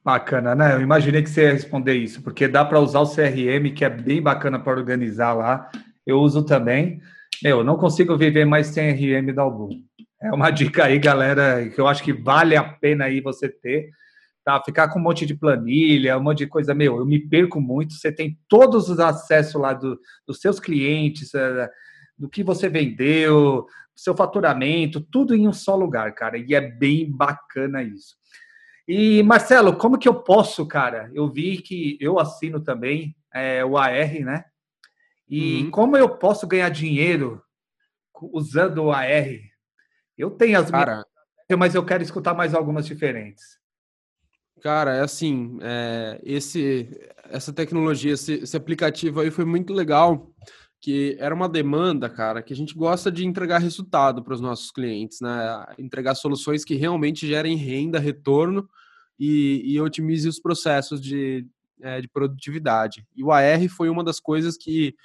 Bacana, 0.04 0.54
né? 0.54 0.74
Eu 0.74 0.80
imaginei 0.80 1.22
que 1.22 1.30
você 1.30 1.42
ia 1.42 1.52
responder 1.52 1.94
isso, 1.94 2.22
porque 2.22 2.48
dá 2.48 2.64
para 2.64 2.80
usar 2.80 3.00
o 3.00 3.08
CRM, 3.08 3.72
que 3.74 3.84
é 3.84 3.90
bem 3.90 4.20
bacana 4.20 4.58
para 4.58 4.72
organizar 4.72 5.32
lá. 5.32 5.70
Eu 6.04 6.18
uso 6.18 6.44
também. 6.44 7.00
Eu 7.42 7.62
não 7.62 7.76
consigo 7.76 8.16
viver 8.16 8.44
mais 8.44 8.68
sem 8.68 8.96
CRM 8.96 9.32
da 9.32 9.42
Album. 9.42 9.70
É 10.20 10.32
uma 10.32 10.50
dica 10.50 10.84
aí, 10.84 10.98
galera, 10.98 11.68
que 11.68 11.80
eu 11.80 11.86
acho 11.86 12.02
que 12.02 12.12
vale 12.12 12.56
a 12.56 12.64
pena 12.64 13.04
aí 13.04 13.20
você 13.20 13.48
ter. 13.48 13.90
Tá? 14.44 14.60
Ficar 14.64 14.88
com 14.88 14.98
um 14.98 15.02
monte 15.02 15.24
de 15.24 15.36
planilha, 15.36 16.18
um 16.18 16.22
monte 16.22 16.38
de 16.38 16.48
coisa. 16.48 16.74
Meu, 16.74 16.96
eu 16.96 17.06
me 17.06 17.20
perco 17.20 17.60
muito. 17.60 17.94
Você 17.94 18.10
tem 18.10 18.36
todos 18.48 18.88
os 18.88 18.98
acessos 18.98 19.60
lá 19.60 19.72
do, 19.72 19.96
dos 20.26 20.40
seus 20.40 20.58
clientes, 20.58 21.32
eh, 21.32 21.70
do 22.18 22.28
que 22.28 22.42
você 22.42 22.68
vendeu, 22.68 23.66
seu 23.94 24.16
faturamento, 24.16 25.00
tudo 25.00 25.34
em 25.34 25.46
um 25.46 25.52
só 25.52 25.76
lugar, 25.76 26.14
cara. 26.14 26.38
E 26.38 26.54
é 26.54 26.60
bem 26.60 27.10
bacana 27.10 27.82
isso. 27.82 28.16
E, 28.86 29.22
Marcelo, 29.22 29.76
como 29.76 29.98
que 29.98 30.08
eu 30.08 30.22
posso, 30.22 30.66
cara? 30.66 31.10
Eu 31.14 31.30
vi 31.30 31.58
que 31.58 31.96
eu 32.00 32.18
assino 32.18 32.62
também 32.62 33.16
é, 33.32 33.64
o 33.64 33.78
AR, 33.78 34.24
né? 34.24 34.44
E 35.28 35.62
uhum. 35.62 35.70
como 35.70 35.96
eu 35.96 36.08
posso 36.08 36.46
ganhar 36.46 36.68
dinheiro 36.68 37.42
usando 38.32 38.84
o 38.84 38.92
AR? 38.92 39.28
Eu 40.18 40.30
tenho 40.30 40.58
as 40.58 40.70
cara, 40.70 41.04
minhas, 41.48 41.58
mas 41.58 41.74
eu 41.74 41.84
quero 41.84 42.02
escutar 42.02 42.34
mais 42.34 42.54
algumas 42.54 42.86
diferentes. 42.86 43.42
Cara, 44.60 44.94
é 44.96 45.00
assim, 45.00 45.58
é, 45.60 46.20
esse, 46.22 46.88
essa 47.30 47.52
tecnologia, 47.52 48.12
esse, 48.12 48.34
esse 48.34 48.56
aplicativo 48.56 49.20
aí 49.20 49.30
foi 49.30 49.44
muito 49.44 49.72
legal 49.72 50.30
que 50.82 51.16
era 51.20 51.32
uma 51.32 51.48
demanda, 51.48 52.10
cara, 52.10 52.42
que 52.42 52.52
a 52.52 52.56
gente 52.56 52.74
gosta 52.74 53.10
de 53.10 53.24
entregar 53.24 53.58
resultado 53.58 54.20
para 54.20 54.34
os 54.34 54.40
nossos 54.40 54.72
clientes, 54.72 55.20
né? 55.20 55.64
Entregar 55.78 56.16
soluções 56.16 56.64
que 56.64 56.74
realmente 56.74 57.24
gerem 57.24 57.56
renda, 57.56 58.00
retorno 58.00 58.68
e, 59.16 59.62
e 59.64 59.80
otimize 59.80 60.28
os 60.28 60.40
processos 60.40 61.00
de, 61.00 61.46
é, 61.80 62.00
de 62.00 62.08
produtividade. 62.08 63.06
E 63.14 63.22
o 63.22 63.30
AR 63.30 63.68
foi 63.68 63.88
uma 63.88 64.02
das 64.02 64.18
coisas 64.18 64.56
que 64.56 64.96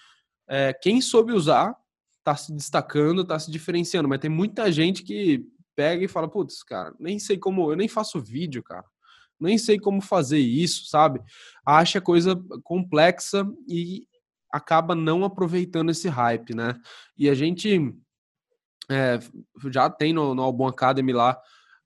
é, 0.48 0.74
quem 0.74 1.00
soube 1.00 1.32
usar 1.32 1.76
está 2.18 2.36
se 2.36 2.52
destacando, 2.52 3.22
está 3.22 3.38
se 3.38 3.52
diferenciando, 3.52 4.10
mas 4.10 4.20
tem 4.20 4.32
muita 4.32 4.72
gente 4.72 5.04
que 5.04 5.46
pega 5.76 6.04
e 6.04 6.08
fala, 6.08 6.28
putz, 6.28 6.64
cara, 6.64 6.92
nem 7.00 7.20
sei 7.20 7.38
como, 7.38 7.72
eu 7.72 7.76
nem 7.76 7.88
faço 7.88 8.20
vídeo, 8.20 8.64
cara. 8.64 8.86
Nem 9.40 9.60
sei 9.60 9.78
como 9.78 10.02
fazer 10.02 10.40
isso, 10.40 10.88
sabe? 10.88 11.22
Acha 11.64 12.02
coisa 12.02 12.36
complexa 12.64 13.48
e 13.68 14.08
acaba 14.52 14.96
não 14.96 15.24
aproveitando 15.24 15.90
esse 15.90 16.08
hype, 16.08 16.56
né? 16.56 16.80
E 17.18 17.30
a 17.30 17.34
gente 17.34 17.94
é, 18.90 19.20
já 19.70 19.90
tem 19.90 20.14
no, 20.14 20.34
no 20.34 20.42
Album 20.42 20.68
Academy 20.68 21.12
lá 21.12 21.40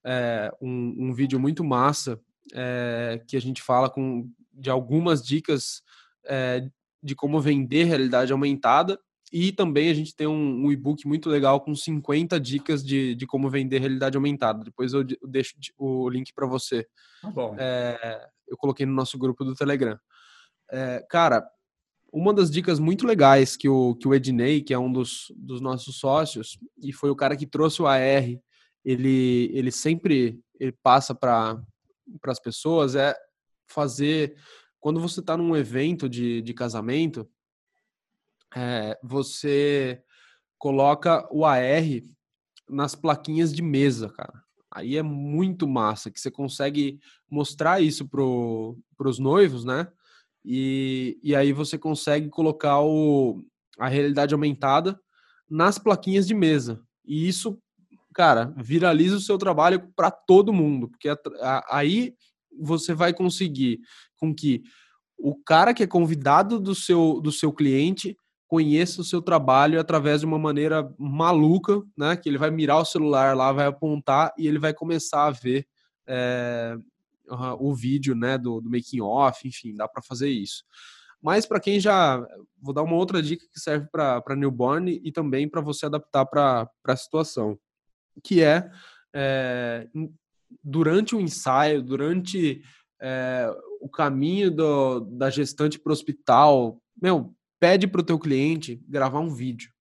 é, 0.05 0.51
um, 0.61 0.95
um, 0.97 1.13
vídeo 1.13 1.39
muito 1.39 1.63
massa 1.63 2.19
é, 2.53 3.21
que 3.27 3.35
a 3.35 3.41
gente 3.41 3.61
fala 3.61 3.89
com, 3.89 4.29
de 4.53 4.69
algumas 4.69 5.25
dicas 5.25 5.81
de 7.01 7.15
como 7.15 7.41
vender 7.41 7.85
realidade 7.85 8.31
aumentada 8.31 8.99
e 9.33 9.51
também 9.51 9.89
a 9.89 9.93
gente 9.93 10.15
tem 10.15 10.27
um, 10.27 10.65
um 10.65 10.71
e-book 10.71 11.07
muito 11.07 11.29
legal 11.29 11.59
com 11.59 11.73
50 11.73 12.39
dicas 12.39 12.85
de, 12.85 13.15
de 13.15 13.25
como 13.25 13.49
vender 13.49 13.79
realidade 13.79 14.15
aumentada. 14.15 14.63
Depois 14.63 14.93
eu, 14.93 15.03
deixo 15.03 15.55
o 15.79 16.07
link 16.07 16.31
para 16.31 16.45
você. 16.45 16.87
Tá 17.23 17.31
bom. 17.31 17.55
eu 18.47 18.55
coloquei 18.55 18.85
no 18.85 18.93
nosso 18.93 19.17
grupo 19.17 19.43
do 19.43 19.55
Telegram. 19.55 19.97
cara, 21.09 21.43
uma 22.11 22.33
das 22.33 22.51
dicas 22.51 22.79
muito 22.79 23.07
legais 23.07 23.55
que 23.55 23.69
o, 23.69 23.95
que 23.95 24.07
o 24.07 24.13
Ednei, 24.13 24.61
que 24.61 24.73
é 24.73 24.79
um 24.79 24.91
dos, 24.91 25.31
dos 25.35 25.61
nossos 25.61 25.97
sócios, 25.97 26.59
e 26.81 26.91
foi 26.91 27.09
o 27.09 27.15
cara 27.15 27.37
que 27.37 27.45
trouxe 27.45 27.81
o 27.81 27.87
AR, 27.87 28.25
ele, 28.83 29.49
ele 29.53 29.71
sempre 29.71 30.39
ele 30.59 30.71
passa 30.83 31.15
para 31.15 31.61
as 32.25 32.39
pessoas 32.39 32.95
é 32.95 33.15
fazer. 33.67 34.35
Quando 34.79 34.99
você 34.99 35.19
está 35.21 35.37
num 35.37 35.55
evento 35.55 36.09
de, 36.09 36.41
de 36.41 36.53
casamento, 36.53 37.27
é, 38.55 38.99
você 39.01 40.03
coloca 40.57 41.27
o 41.31 41.45
AR 41.45 42.01
nas 42.69 42.95
plaquinhas 42.95 43.53
de 43.53 43.61
mesa, 43.61 44.09
cara. 44.09 44.43
Aí 44.73 44.95
é 44.95 45.03
muito 45.03 45.67
massa 45.67 46.09
que 46.09 46.19
você 46.19 46.31
consegue 46.31 46.99
mostrar 47.29 47.81
isso 47.81 48.07
para 48.07 49.09
os 49.09 49.19
noivos, 49.19 49.65
né? 49.65 49.91
E, 50.43 51.19
e 51.23 51.35
aí 51.35 51.53
você 51.53 51.77
consegue 51.77 52.29
colocar 52.29 52.81
o, 52.81 53.43
a 53.79 53.87
realidade 53.87 54.33
aumentada 54.33 54.99
nas 55.49 55.77
plaquinhas 55.77 56.27
de 56.27 56.33
mesa. 56.33 56.81
E 57.05 57.27
isso, 57.27 57.59
cara, 58.13 58.53
viraliza 58.57 59.17
o 59.17 59.21
seu 59.21 59.37
trabalho 59.37 59.91
para 59.95 60.09
todo 60.09 60.53
mundo, 60.53 60.89
porque 60.89 61.09
a, 61.09 61.17
a, 61.41 61.77
aí 61.77 62.15
você 62.59 62.93
vai 62.93 63.13
conseguir 63.13 63.79
com 64.17 64.33
que 64.33 64.63
o 65.17 65.35
cara 65.35 65.73
que 65.73 65.83
é 65.83 65.87
convidado 65.87 66.59
do 66.59 66.73
seu, 66.73 67.21
do 67.21 67.31
seu 67.31 67.53
cliente 67.53 68.17
conheça 68.47 68.99
o 68.99 69.05
seu 69.05 69.21
trabalho 69.21 69.79
através 69.79 70.19
de 70.19 70.25
uma 70.25 70.37
maneira 70.37 70.93
maluca, 70.97 71.81
né? 71.97 72.17
Que 72.17 72.27
ele 72.27 72.37
vai 72.37 72.51
mirar 72.51 72.79
o 72.79 72.85
celular 72.85 73.35
lá, 73.35 73.51
vai 73.53 73.67
apontar 73.67 74.33
e 74.37 74.45
ele 74.45 74.59
vai 74.59 74.73
começar 74.73 75.27
a 75.27 75.31
ver 75.31 75.65
é, 76.05 76.75
uh, 77.31 77.55
o 77.59 77.73
vídeo 77.73 78.13
né, 78.13 78.37
do, 78.37 78.61
do 78.61 78.69
making 78.69 79.01
off, 79.01 79.47
enfim, 79.47 79.73
dá 79.73 79.87
para 79.87 80.01
fazer 80.01 80.29
isso. 80.29 80.63
Mas 81.21 81.45
para 81.45 81.59
quem 81.59 81.79
já. 81.79 82.25
Vou 82.59 82.73
dar 82.73 82.83
uma 82.83 82.95
outra 82.95 83.21
dica 83.21 83.45
que 83.51 83.59
serve 83.59 83.87
para 83.91 84.35
newborn 84.35 84.99
e 85.03 85.11
também 85.11 85.47
para 85.47 85.61
você 85.61 85.85
adaptar 85.85 86.25
para 86.25 86.69
a 86.85 86.95
situação. 86.95 87.57
Que 88.23 88.43
é, 88.43 88.69
é, 89.13 89.87
durante 90.63 91.15
o 91.15 91.21
ensaio, 91.21 91.81
durante 91.81 92.61
é, 92.99 93.51
o 93.79 93.89
caminho 93.89 94.51
do, 94.51 94.99
da 95.01 95.29
gestante 95.29 95.79
para 95.79 95.91
o 95.91 95.93
hospital, 95.93 96.81
meu, 96.99 97.33
pede 97.59 97.87
para 97.87 98.01
o 98.01 98.05
teu 98.05 98.19
cliente 98.19 98.81
gravar 98.87 99.19
um 99.19 99.29
vídeo. 99.29 99.71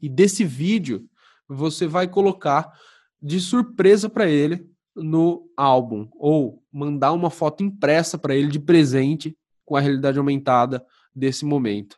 E 0.00 0.08
desse 0.08 0.44
vídeo 0.44 1.08
você 1.48 1.86
vai 1.86 2.08
colocar 2.08 2.72
de 3.20 3.40
surpresa 3.40 4.08
para 4.08 4.28
ele 4.28 4.68
no 4.94 5.48
álbum 5.56 6.08
ou 6.14 6.61
mandar 6.72 7.12
uma 7.12 7.30
foto 7.30 7.62
impressa 7.62 8.16
para 8.16 8.34
ele 8.34 8.48
de 8.48 8.58
presente 8.58 9.36
com 9.64 9.76
a 9.76 9.80
realidade 9.80 10.18
aumentada 10.18 10.84
desse 11.14 11.44
momento. 11.44 11.96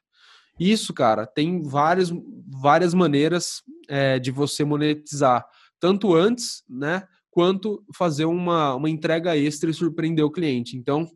Isso, 0.58 0.92
cara, 0.92 1.26
tem 1.26 1.62
várias, 1.62 2.12
várias 2.46 2.94
maneiras 2.94 3.62
é, 3.88 4.18
de 4.18 4.30
você 4.30 4.64
monetizar, 4.64 5.46
tanto 5.80 6.14
antes, 6.14 6.62
né, 6.68 7.06
quanto 7.30 7.84
fazer 7.92 8.24
uma, 8.24 8.74
uma 8.74 8.88
entrega 8.88 9.36
extra 9.36 9.70
e 9.70 9.74
surpreender 9.74 10.24
o 10.24 10.30
cliente. 10.30 10.76
Então, 10.76 11.10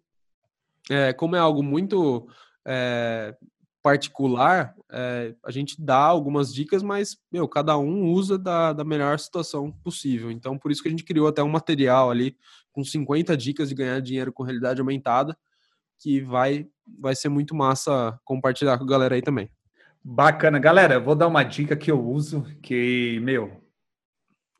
é, 0.90 1.12
como 1.12 1.36
é 1.36 1.38
algo 1.38 1.62
muito 1.62 2.28
é, 2.66 3.36
particular, 3.82 4.74
é, 4.90 5.34
a 5.44 5.50
gente 5.50 5.80
dá 5.80 5.98
algumas 5.98 6.52
dicas, 6.52 6.82
mas, 6.82 7.16
meu, 7.30 7.46
cada 7.48 7.78
um 7.78 8.10
usa 8.10 8.38
da, 8.38 8.72
da 8.72 8.84
melhor 8.84 9.18
situação 9.18 9.70
possível. 9.70 10.30
Então, 10.30 10.58
por 10.58 10.70
isso 10.70 10.82
que 10.82 10.88
a 10.88 10.90
gente 10.90 11.04
criou 11.04 11.28
até 11.28 11.42
um 11.42 11.48
material 11.48 12.10
ali 12.10 12.36
com 12.72 12.84
50 12.84 13.36
dicas 13.36 13.68
de 13.68 13.74
ganhar 13.74 14.00
dinheiro 14.00 14.32
com 14.32 14.42
realidade 14.42 14.80
aumentada, 14.80 15.36
que 15.98 16.20
vai, 16.20 16.66
vai 16.98 17.14
ser 17.14 17.28
muito 17.28 17.54
massa 17.54 18.18
compartilhar 18.24 18.78
com 18.78 18.84
a 18.84 18.88
galera 18.88 19.14
aí 19.14 19.22
também. 19.22 19.50
Bacana. 20.02 20.58
Galera, 20.58 21.00
vou 21.00 21.14
dar 21.14 21.26
uma 21.26 21.42
dica 21.42 21.76
que 21.76 21.90
eu 21.90 22.04
uso, 22.04 22.44
que, 22.62 23.20
meu... 23.20 23.62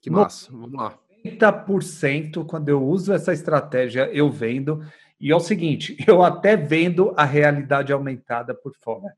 Que 0.01 0.11
massa, 0.11 0.51
vamos 0.53 0.73
lá. 0.73 0.99
30% 1.25 2.47
quando 2.47 2.69
eu 2.69 2.83
uso 2.83 3.13
essa 3.13 3.33
estratégia, 3.33 4.09
eu 4.13 4.31
vendo 4.31 4.83
e 5.21 5.31
é 5.33 5.37
o 5.37 5.41
seguinte, 5.41 5.97
eu 6.07 6.23
até 6.23 6.57
vendo 6.57 7.13
a 7.17 7.25
realidade 7.25 7.93
aumentada 7.93 8.55
por 8.55 8.75
fora. 8.77 9.13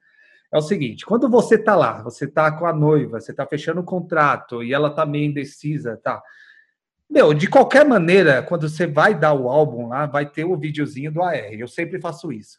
É 0.53 0.59
o 0.59 0.63
seguinte, 0.63 1.07
quando 1.07 1.29
você 1.29 1.57
tá 1.57 1.77
lá, 1.77 2.03
você 2.03 2.27
tá 2.27 2.51
com 2.51 2.67
a 2.67 2.73
noiva, 2.73 3.21
você 3.21 3.33
tá 3.33 3.47
fechando 3.47 3.81
o 3.81 3.85
contrato 3.85 4.65
e 4.65 4.75
ela 4.75 4.91
tá 4.91 5.07
meio 5.07 5.27
indecisa, 5.27 5.97
tá? 6.03 6.21
Meu, 7.09 7.35
de 7.35 7.49
qualquer 7.49 7.85
maneira, 7.85 8.43
quando 8.43 8.69
você 8.69 8.87
vai 8.87 9.15
dar 9.17 9.33
o 9.33 9.49
álbum 9.49 9.89
lá, 9.89 10.07
vai 10.07 10.27
ter 10.27 10.45
o 10.45 10.57
videozinho 10.57 11.13
do 11.13 11.23
AR. 11.23 11.53
Eu 11.53 11.69
sempre 11.69 12.01
faço 12.01 12.33
isso. 12.33 12.59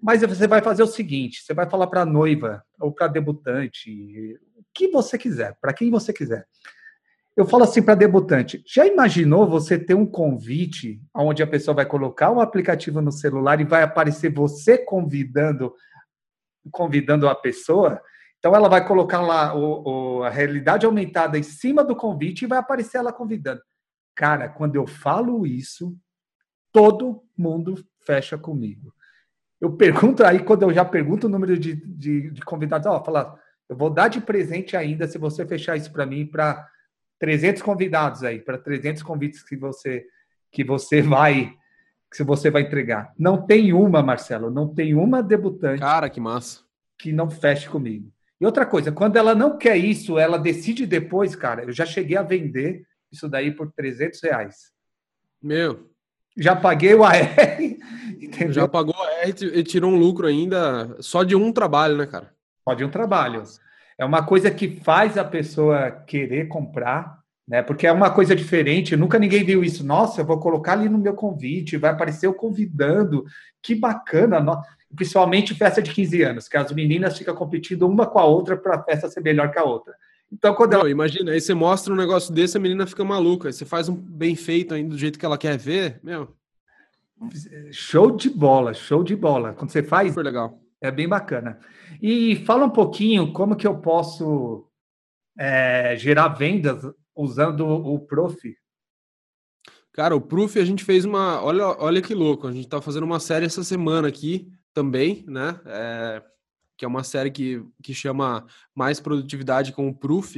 Mas 0.00 0.20
você 0.22 0.48
vai 0.48 0.60
fazer 0.60 0.82
o 0.82 0.86
seguinte: 0.86 1.42
você 1.42 1.54
vai 1.54 1.68
falar 1.68 1.86
para 1.86 2.02
a 2.02 2.06
noiva 2.06 2.64
ou 2.80 2.92
para 2.92 3.06
debutante, 3.06 4.38
o 4.56 4.64
que 4.74 4.88
você 4.88 5.16
quiser, 5.16 5.56
para 5.60 5.72
quem 5.72 5.90
você 5.90 6.12
quiser. 6.12 6.46
Eu 7.36 7.46
falo 7.46 7.64
assim 7.64 7.82
para 7.82 7.94
debutante: 7.94 8.62
já 8.66 8.86
imaginou 8.86 9.48
você 9.48 9.78
ter 9.78 9.94
um 9.94 10.06
convite 10.06 11.02
onde 11.14 11.42
a 11.42 11.46
pessoa 11.46 11.74
vai 11.74 11.86
colocar 11.86 12.30
o 12.30 12.36
um 12.36 12.40
aplicativo 12.40 13.00
no 13.00 13.12
celular 13.12 13.60
e 13.60 13.64
vai 13.64 13.82
aparecer 13.82 14.32
você 14.32 14.78
convidando 14.78 15.74
convidando 16.70 17.28
a 17.28 17.34
pessoa? 17.34 18.00
Então 18.38 18.54
ela 18.54 18.68
vai 18.68 18.86
colocar 18.86 19.20
lá 19.20 19.54
o, 19.54 20.18
o, 20.18 20.22
a 20.24 20.28
realidade 20.28 20.84
aumentada 20.84 21.38
em 21.38 21.42
cima 21.42 21.82
do 21.82 21.96
convite 21.96 22.42
e 22.42 22.48
vai 22.48 22.58
aparecer 22.58 22.98
ela 22.98 23.12
convidando. 23.12 23.60
Cara, 24.14 24.48
quando 24.48 24.76
eu 24.76 24.86
falo 24.86 25.46
isso, 25.46 25.96
todo 26.72 27.22
mundo 27.36 27.76
fecha 28.04 28.36
comigo. 28.36 28.92
Eu 29.60 29.72
pergunto 29.76 30.24
aí, 30.24 30.40
quando 30.40 30.62
eu 30.62 30.72
já 30.72 30.84
pergunto 30.84 31.28
o 31.28 31.30
número 31.30 31.56
de, 31.56 31.74
de, 31.74 32.30
de 32.30 32.40
convidados, 32.42 32.86
ó, 32.86 33.02
fala, 33.02 33.38
eu 33.68 33.76
vou 33.76 33.88
dar 33.88 34.08
de 34.08 34.20
presente 34.20 34.76
ainda 34.76 35.06
se 35.06 35.18
você 35.18 35.46
fechar 35.46 35.76
isso 35.76 35.92
para 35.92 36.04
mim 36.04 36.26
para 36.26 36.66
300 37.22 37.62
convidados 37.62 38.24
aí, 38.24 38.40
para 38.40 38.58
300 38.58 39.00
convites 39.04 39.44
que 39.44 39.54
você 39.54 40.04
que 40.50 40.64
você 40.64 41.00
vai 41.00 41.54
que 42.12 42.24
você 42.24 42.50
vai 42.50 42.62
entregar. 42.62 43.14
Não 43.16 43.46
tem 43.46 43.72
uma, 43.72 44.02
Marcelo, 44.02 44.50
não 44.50 44.66
tem 44.66 44.92
uma 44.92 45.22
debutante. 45.22 45.78
Cara, 45.78 46.10
que 46.10 46.20
massa. 46.20 46.62
Que 46.98 47.12
não 47.12 47.30
feche 47.30 47.68
comigo. 47.68 48.12
E 48.40 48.44
outra 48.44 48.66
coisa, 48.66 48.90
quando 48.90 49.16
ela 49.16 49.36
não 49.36 49.56
quer 49.56 49.76
isso, 49.76 50.18
ela 50.18 50.36
decide 50.36 50.84
depois, 50.84 51.36
cara. 51.36 51.62
Eu 51.62 51.72
já 51.72 51.86
cheguei 51.86 52.16
a 52.16 52.24
vender 52.24 52.84
isso 53.10 53.28
daí 53.28 53.52
por 53.52 53.70
300 53.70 54.20
reais. 54.20 54.72
Meu. 55.40 55.92
Já 56.36 56.56
paguei 56.56 56.92
o 56.92 57.04
AR. 57.04 57.14
Entendeu? 58.20 58.52
Já 58.52 58.66
pagou 58.66 58.96
o 58.96 59.00
AR 59.00 59.28
e 59.28 59.62
tirou 59.62 59.92
um 59.92 59.96
lucro 59.96 60.26
ainda 60.26 60.96
só 61.00 61.22
de 61.22 61.36
um 61.36 61.52
trabalho, 61.52 61.96
né, 61.96 62.04
cara? 62.04 62.34
Só 62.68 62.74
de 62.74 62.84
um 62.84 62.90
trabalho. 62.90 63.44
É 63.98 64.04
uma 64.04 64.24
coisa 64.24 64.50
que 64.50 64.80
faz 64.80 65.16
a 65.16 65.24
pessoa 65.24 65.90
querer 65.90 66.48
comprar, 66.48 67.18
né? 67.46 67.62
Porque 67.62 67.86
é 67.86 67.92
uma 67.92 68.10
coisa 68.10 68.34
diferente. 68.34 68.96
Nunca 68.96 69.18
ninguém 69.18 69.44
viu 69.44 69.62
isso. 69.62 69.84
Nossa, 69.84 70.20
eu 70.20 70.24
vou 70.24 70.38
colocar 70.38 70.72
ali 70.72 70.88
no 70.88 70.98
meu 70.98 71.14
convite, 71.14 71.76
vai 71.76 71.90
aparecer 71.90 72.26
eu 72.26 72.34
convidando. 72.34 73.24
Que 73.62 73.74
bacana. 73.74 74.44
Principalmente 74.94 75.54
festa 75.54 75.80
de 75.80 75.90
15 75.92 76.22
anos, 76.22 76.48
que 76.48 76.56
as 76.56 76.70
meninas 76.72 77.16
ficam 77.16 77.34
competindo 77.34 77.88
uma 77.88 78.06
com 78.06 78.18
a 78.18 78.24
outra 78.24 78.56
para 78.56 78.76
a 78.76 78.82
festa 78.82 79.08
ser 79.08 79.20
melhor 79.20 79.50
que 79.50 79.58
a 79.58 79.64
outra. 79.64 79.94
Então, 80.30 80.54
quando 80.54 80.72
ela... 80.72 80.82
Não, 80.84 80.90
imagina, 80.90 81.32
aí 81.32 81.40
você 81.40 81.52
mostra 81.52 81.92
um 81.92 81.96
negócio 81.96 82.32
desse, 82.32 82.56
a 82.56 82.60
menina 82.60 82.86
fica 82.86 83.04
maluca. 83.04 83.48
Aí 83.48 83.52
você 83.52 83.66
faz 83.66 83.88
um 83.88 83.94
bem 83.94 84.34
feito 84.34 84.72
ainda 84.74 84.90
do 84.90 84.98
jeito 84.98 85.18
que 85.18 85.26
ela 85.26 85.36
quer 85.36 85.58
ver, 85.58 86.00
meu. 86.02 86.34
Show 87.70 88.10
de 88.10 88.30
bola, 88.30 88.74
show 88.74 89.04
de 89.04 89.14
bola. 89.14 89.52
Quando 89.52 89.70
você 89.70 89.82
faz. 89.82 90.08
Super 90.08 90.24
legal. 90.24 90.58
É 90.82 90.90
bem 90.90 91.08
bacana. 91.08 91.58
E 92.00 92.36
fala 92.44 92.64
um 92.66 92.70
pouquinho 92.70 93.32
como 93.32 93.56
que 93.56 93.66
eu 93.66 93.78
posso 93.80 94.68
é, 95.38 95.96
gerar 95.96 96.28
vendas 96.28 96.82
usando 97.14 97.66
o 97.66 98.00
Prof. 98.00 98.36
Cara, 99.92 100.16
o 100.16 100.20
Proof 100.20 100.56
a 100.56 100.64
gente 100.64 100.84
fez 100.84 101.04
uma. 101.04 101.42
Olha, 101.42 101.66
olha 101.78 102.00
que 102.00 102.14
louco, 102.14 102.46
a 102.46 102.52
gente 102.52 102.66
tá 102.66 102.80
fazendo 102.80 103.04
uma 103.04 103.20
série 103.20 103.44
essa 103.44 103.62
semana 103.62 104.08
aqui 104.08 104.50
também, 104.72 105.22
né? 105.28 105.60
É, 105.66 106.22
que 106.78 106.84
é 106.84 106.88
uma 106.88 107.04
série 107.04 107.30
que, 107.30 107.62
que 107.82 107.92
chama 107.92 108.46
Mais 108.74 108.98
Produtividade 108.98 109.72
com 109.72 109.88
o 109.88 109.94
Proof, 109.94 110.36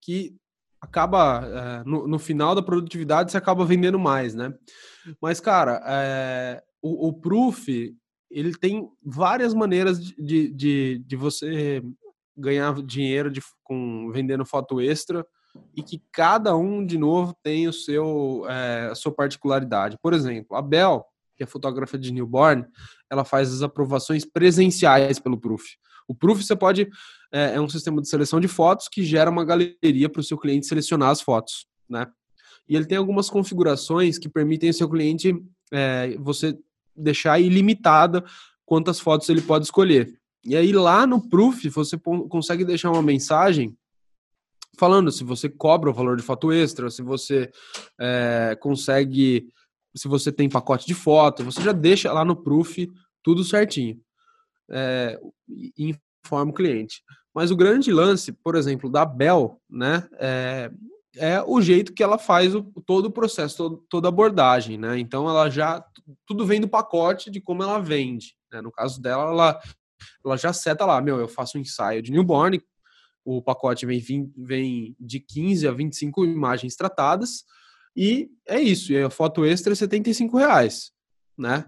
que 0.00 0.36
acaba, 0.80 1.44
é, 1.44 1.84
no, 1.84 2.06
no, 2.06 2.18
final 2.20 2.54
da 2.54 2.62
produtividade, 2.62 3.32
você 3.32 3.36
acaba 3.36 3.64
vendendo 3.64 3.98
mais, 3.98 4.32
né? 4.34 4.54
Mas, 5.20 5.40
cara, 5.40 5.82
é, 5.86 6.62
o, 6.80 7.08
o 7.08 7.12
Proof, 7.12 7.66
ele 8.34 8.52
tem 8.52 8.88
várias 9.02 9.54
maneiras 9.54 10.00
de, 10.00 10.50
de, 10.50 11.02
de 11.06 11.16
você 11.16 11.82
ganhar 12.36 12.74
dinheiro 12.82 13.30
de, 13.30 13.40
com 13.62 14.10
vendendo 14.12 14.44
foto 14.44 14.80
extra 14.80 15.24
e 15.76 15.82
que 15.82 16.02
cada 16.10 16.56
um, 16.56 16.84
de 16.84 16.98
novo, 16.98 17.32
tem 17.42 17.68
o 17.68 17.72
seu, 17.72 18.44
é, 18.48 18.88
a 18.90 18.94
sua 18.96 19.12
particularidade. 19.12 19.96
Por 20.02 20.12
exemplo, 20.12 20.56
a 20.56 20.60
Bel, 20.60 21.06
que 21.36 21.44
é 21.44 21.46
fotógrafa 21.46 21.96
de 21.96 22.12
newborn, 22.12 22.66
ela 23.08 23.24
faz 23.24 23.52
as 23.52 23.62
aprovações 23.62 24.24
presenciais 24.24 25.20
pelo 25.20 25.38
Proof. 25.38 25.62
O 26.08 26.14
Proof 26.14 26.42
você 26.42 26.56
pode 26.56 26.88
é, 27.32 27.54
é 27.54 27.60
um 27.60 27.68
sistema 27.68 28.02
de 28.02 28.08
seleção 28.08 28.40
de 28.40 28.48
fotos 28.48 28.88
que 28.88 29.04
gera 29.04 29.30
uma 29.30 29.44
galeria 29.44 30.08
para 30.08 30.20
o 30.20 30.24
seu 30.24 30.36
cliente 30.36 30.66
selecionar 30.66 31.10
as 31.10 31.20
fotos, 31.20 31.66
né? 31.88 32.06
E 32.68 32.74
ele 32.74 32.86
tem 32.86 32.98
algumas 32.98 33.30
configurações 33.30 34.18
que 34.18 34.28
permitem 34.28 34.70
ao 34.70 34.74
seu 34.74 34.88
cliente 34.88 35.34
é, 35.72 36.16
você 36.18 36.58
deixar 36.96 37.40
ilimitada 37.40 38.24
quantas 38.64 39.00
fotos 39.00 39.28
ele 39.28 39.42
pode 39.42 39.64
escolher. 39.64 40.18
E 40.44 40.56
aí 40.56 40.72
lá 40.72 41.06
no 41.06 41.28
Proof 41.28 41.64
você 41.70 41.98
consegue 42.28 42.64
deixar 42.64 42.90
uma 42.90 43.02
mensagem 43.02 43.76
falando 44.76 45.10
se 45.10 45.24
você 45.24 45.48
cobra 45.48 45.90
o 45.90 45.94
valor 45.94 46.16
de 46.16 46.22
foto 46.22 46.52
extra, 46.52 46.90
se 46.90 47.02
você 47.02 47.50
é, 47.98 48.56
consegue, 48.60 49.48
se 49.94 50.08
você 50.08 50.32
tem 50.32 50.48
pacote 50.48 50.86
de 50.86 50.94
foto, 50.94 51.44
você 51.44 51.62
já 51.62 51.72
deixa 51.72 52.12
lá 52.12 52.24
no 52.24 52.36
Proof 52.36 52.78
tudo 53.22 53.44
certinho. 53.44 54.00
É, 54.70 55.18
e 55.48 55.96
informa 56.24 56.50
o 56.50 56.54
cliente. 56.54 57.02
Mas 57.34 57.50
o 57.50 57.56
grande 57.56 57.92
lance, 57.92 58.32
por 58.32 58.54
exemplo, 58.54 58.90
da 58.90 59.04
Bell, 59.04 59.60
né, 59.68 60.08
é, 60.18 60.70
é 61.16 61.42
o 61.42 61.60
jeito 61.60 61.92
que 61.92 62.02
ela 62.02 62.18
faz 62.18 62.54
o, 62.54 62.62
todo 62.86 63.06
o 63.06 63.10
processo, 63.10 63.56
todo, 63.56 63.76
toda 63.88 64.08
a 64.08 64.10
abordagem, 64.10 64.78
né? 64.78 64.98
Então 64.98 65.28
ela 65.28 65.48
já 65.50 65.84
tudo 66.26 66.46
vem 66.46 66.60
do 66.60 66.68
pacote 66.68 67.30
de 67.30 67.40
como 67.40 67.62
ela 67.62 67.78
vende. 67.78 68.36
Né? 68.52 68.60
No 68.60 68.70
caso 68.70 69.00
dela, 69.00 69.30
ela, 69.30 69.60
ela 70.24 70.36
já 70.36 70.52
seta 70.52 70.84
lá, 70.84 71.00
meu, 71.00 71.18
eu 71.18 71.28
faço 71.28 71.56
um 71.56 71.60
ensaio 71.60 72.02
de 72.02 72.12
newborn, 72.12 72.62
o 73.24 73.40
pacote 73.40 73.86
vem, 73.86 74.32
vem 74.36 74.96
de 75.00 75.18
15 75.18 75.66
a 75.66 75.72
25 75.72 76.24
imagens 76.24 76.76
tratadas, 76.76 77.44
e 77.96 78.28
é 78.46 78.60
isso. 78.60 78.92
E 78.92 79.02
a 79.02 79.08
foto 79.08 79.44
extra 79.44 79.72
é 79.72 79.76
75 79.76 80.36
reais, 80.36 80.92
né? 81.38 81.64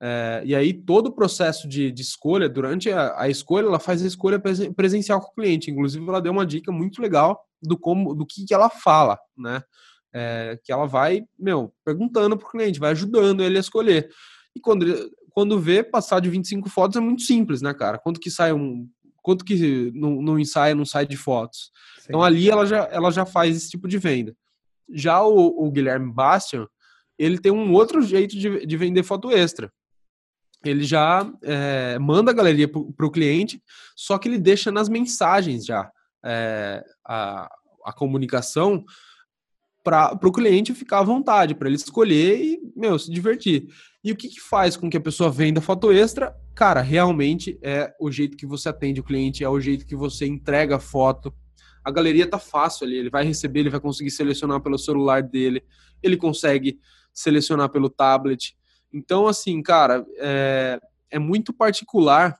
É, 0.00 0.42
e 0.44 0.54
aí 0.54 0.72
todo 0.72 1.08
o 1.08 1.12
processo 1.12 1.68
de, 1.68 1.90
de 1.90 2.02
escolha, 2.02 2.48
durante 2.48 2.90
a, 2.90 3.20
a, 3.20 3.28
escolha, 3.28 3.66
ela 3.66 3.80
faz 3.80 4.02
a 4.02 4.06
escolha 4.06 4.40
presencial 4.74 5.20
com 5.20 5.32
o 5.32 5.34
cliente. 5.34 5.70
Inclusive, 5.70 6.06
ela 6.08 6.20
deu 6.20 6.32
uma 6.32 6.46
dica 6.46 6.70
muito 6.70 7.02
legal 7.02 7.44
do 7.60 7.76
como, 7.76 8.14
do 8.14 8.24
que, 8.24 8.44
que 8.44 8.54
ela 8.54 8.70
fala, 8.70 9.18
né? 9.36 9.60
É, 10.14 10.58
que 10.64 10.72
ela 10.72 10.86
vai, 10.86 11.22
meu, 11.38 11.72
perguntando 11.84 12.36
para 12.36 12.46
o 12.46 12.50
cliente, 12.50 12.80
vai 12.80 12.92
ajudando 12.92 13.42
ele 13.42 13.58
a 13.58 13.60
escolher. 13.60 14.08
E 14.56 14.60
quando, 14.60 14.86
quando 15.30 15.60
vê, 15.60 15.82
passar 15.82 16.20
de 16.20 16.30
25 16.30 16.70
fotos 16.70 16.96
é 16.96 17.00
muito 17.00 17.22
simples, 17.22 17.60
né, 17.60 17.74
cara? 17.74 17.98
Quanto 17.98 18.20
que 18.20 18.30
sai 18.30 18.52
um. 18.52 18.88
Quanto 19.20 19.44
que 19.44 19.90
no, 19.94 20.22
no 20.22 20.38
ensaio 20.38 20.76
não 20.76 20.86
sai 20.86 21.04
de 21.04 21.16
fotos? 21.16 21.70
Sim. 21.98 22.06
Então 22.08 22.22
ali 22.22 22.48
ela 22.48 22.64
já, 22.64 22.88
ela 22.90 23.10
já 23.10 23.26
faz 23.26 23.54
esse 23.56 23.68
tipo 23.68 23.86
de 23.86 23.98
venda. 23.98 24.34
Já 24.90 25.22
o, 25.22 25.66
o 25.66 25.70
Guilherme 25.70 26.10
Bastian, 26.10 26.66
ele 27.18 27.38
tem 27.38 27.52
um 27.52 27.74
outro 27.74 28.00
jeito 28.00 28.38
de, 28.38 28.64
de 28.64 28.76
vender 28.76 29.02
foto 29.02 29.30
extra 29.30 29.70
ele 30.64 30.82
já 30.82 31.30
é, 31.42 31.98
manda 31.98 32.30
a 32.30 32.34
galeria 32.34 32.68
para 32.68 33.06
o 33.06 33.10
cliente, 33.10 33.62
só 33.96 34.18
que 34.18 34.28
ele 34.28 34.38
deixa 34.38 34.72
nas 34.72 34.88
mensagens 34.88 35.64
já 35.64 35.90
é, 36.24 36.82
a, 37.06 37.48
a 37.84 37.92
comunicação 37.92 38.84
para 39.84 40.18
o 40.22 40.32
cliente 40.32 40.74
ficar 40.74 40.98
à 40.98 41.02
vontade, 41.02 41.54
para 41.54 41.68
ele 41.68 41.76
escolher 41.76 42.38
e, 42.38 42.60
meu, 42.76 42.98
se 42.98 43.10
divertir. 43.10 43.68
E 44.04 44.12
o 44.12 44.16
que, 44.16 44.28
que, 44.28 44.40
faz 44.40 44.76
com 44.76 44.90
que 44.90 44.96
a 44.96 45.00
pessoa 45.00 45.30
venda 45.30 45.60
foto 45.60 45.90
extra? 45.90 46.36
Cara, 46.54 46.82
realmente 46.82 47.58
é 47.62 47.94
o 47.98 48.10
jeito 48.10 48.36
que 48.36 48.46
você 48.46 48.68
atende 48.68 49.00
o 49.00 49.04
cliente, 49.04 49.42
é 49.42 49.48
o 49.48 49.60
jeito 49.60 49.86
que 49.86 49.96
você 49.96 50.26
entrega 50.26 50.76
a 50.76 50.80
foto. 50.80 51.32
A 51.82 51.90
galeria 51.90 52.28
tá 52.28 52.38
fácil 52.38 52.86
ali, 52.86 52.96
ele 52.96 53.08
vai 53.08 53.24
receber, 53.24 53.60
ele 53.60 53.70
vai 53.70 53.80
conseguir 53.80 54.10
selecionar 54.10 54.60
pelo 54.60 54.78
celular 54.78 55.22
dele, 55.22 55.62
ele 56.02 56.18
consegue 56.18 56.78
selecionar 57.14 57.70
pelo 57.70 57.88
tablet, 57.88 58.57
então, 58.92 59.26
assim, 59.26 59.62
cara, 59.62 60.04
é, 60.18 60.80
é 61.10 61.18
muito 61.18 61.52
particular 61.52 62.38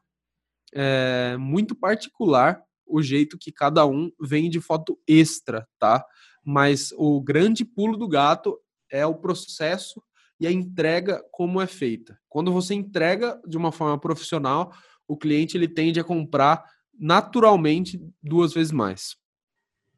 é 0.72 1.36
muito 1.38 1.74
particular 1.74 2.62
o 2.86 3.02
jeito 3.02 3.38
que 3.38 3.52
cada 3.52 3.86
um 3.86 4.10
vende 4.20 4.60
foto 4.60 4.98
extra, 5.06 5.66
tá? 5.78 6.04
Mas 6.44 6.92
o 6.96 7.20
grande 7.20 7.64
pulo 7.64 7.96
do 7.96 8.08
gato 8.08 8.58
é 8.90 9.04
o 9.04 9.14
processo 9.14 10.02
e 10.40 10.46
a 10.46 10.52
entrega 10.52 11.22
como 11.30 11.60
é 11.60 11.66
feita. 11.66 12.18
Quando 12.28 12.52
você 12.52 12.74
entrega 12.74 13.40
de 13.46 13.56
uma 13.56 13.72
forma 13.72 13.98
profissional, 13.98 14.72
o 15.06 15.16
cliente 15.16 15.56
ele 15.56 15.68
tende 15.68 16.00
a 16.00 16.04
comprar 16.04 16.64
naturalmente 16.98 18.00
duas 18.22 18.54
vezes 18.54 18.72
mais. 18.72 19.16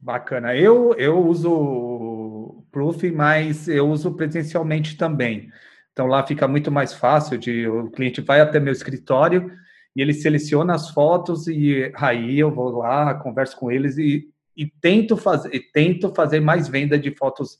Bacana. 0.00 0.56
Eu, 0.56 0.94
eu 0.94 1.24
uso 1.24 2.64
Proof, 2.72 3.04
mas 3.12 3.68
eu 3.68 3.88
uso 3.88 4.12
presencialmente 4.14 4.96
também. 4.96 5.50
Então 5.92 6.06
lá 6.06 6.26
fica 6.26 6.46
muito 6.46 6.70
mais 6.70 6.94
fácil 6.94 7.38
de 7.38 7.66
o 7.68 7.90
cliente 7.90 8.20
vai 8.20 8.40
até 8.40 8.58
meu 8.60 8.72
escritório 8.72 9.50
e 9.94 10.00
ele 10.00 10.14
seleciona 10.14 10.74
as 10.74 10.90
fotos 10.90 11.46
e 11.48 11.92
aí 11.96 12.38
eu 12.38 12.50
vou 12.50 12.78
lá, 12.78 13.14
converso 13.14 13.56
com 13.56 13.70
eles 13.70 13.98
e, 13.98 14.28
e 14.56 14.66
tento 14.66 15.16
fazer 15.16 15.54
e 15.54 15.60
tento 15.60 16.14
fazer 16.14 16.40
mais 16.40 16.68
venda 16.68 16.98
de 16.98 17.10
fotos 17.10 17.58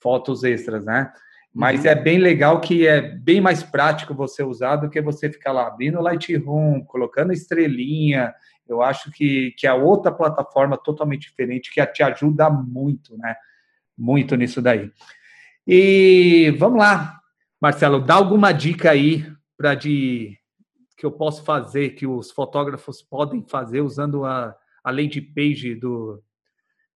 fotos 0.00 0.44
extras, 0.44 0.84
né? 0.84 1.12
Mas 1.52 1.80
uhum. 1.80 1.90
é 1.90 1.94
bem 1.94 2.18
legal 2.18 2.60
que 2.60 2.86
é 2.86 3.00
bem 3.00 3.40
mais 3.40 3.62
prático 3.62 4.14
você 4.14 4.42
usar 4.42 4.76
do 4.76 4.88
que 4.88 5.00
você 5.00 5.30
ficar 5.30 5.52
lá 5.52 5.66
abrindo 5.66 5.98
o 5.98 6.02
Lightroom, 6.02 6.84
colocando 6.84 7.32
estrelinha. 7.32 8.32
Eu 8.68 8.82
acho 8.82 9.10
que, 9.10 9.52
que 9.58 9.66
é 9.66 9.72
outra 9.72 10.12
plataforma 10.12 10.78
totalmente 10.78 11.22
diferente 11.22 11.72
que 11.72 11.84
te 11.86 12.02
ajuda 12.02 12.48
muito, 12.48 13.18
né? 13.18 13.34
Muito 13.98 14.36
nisso 14.36 14.62
daí. 14.62 14.90
E 15.66 16.54
vamos 16.56 16.78
lá, 16.78 17.19
Marcelo, 17.60 18.00
dá 18.00 18.14
alguma 18.14 18.52
dica 18.52 18.90
aí 18.90 19.30
para 19.56 19.74
de 19.74 20.36
que 20.96 21.04
eu 21.04 21.12
posso 21.12 21.44
fazer, 21.44 21.90
que 21.90 22.06
os 22.06 22.30
fotógrafos 22.30 23.02
podem 23.02 23.42
fazer 23.42 23.80
usando 23.80 24.24
a, 24.24 24.56
a 24.82 24.90
landing 24.90 25.32
page 25.34 25.74
do, 25.74 26.22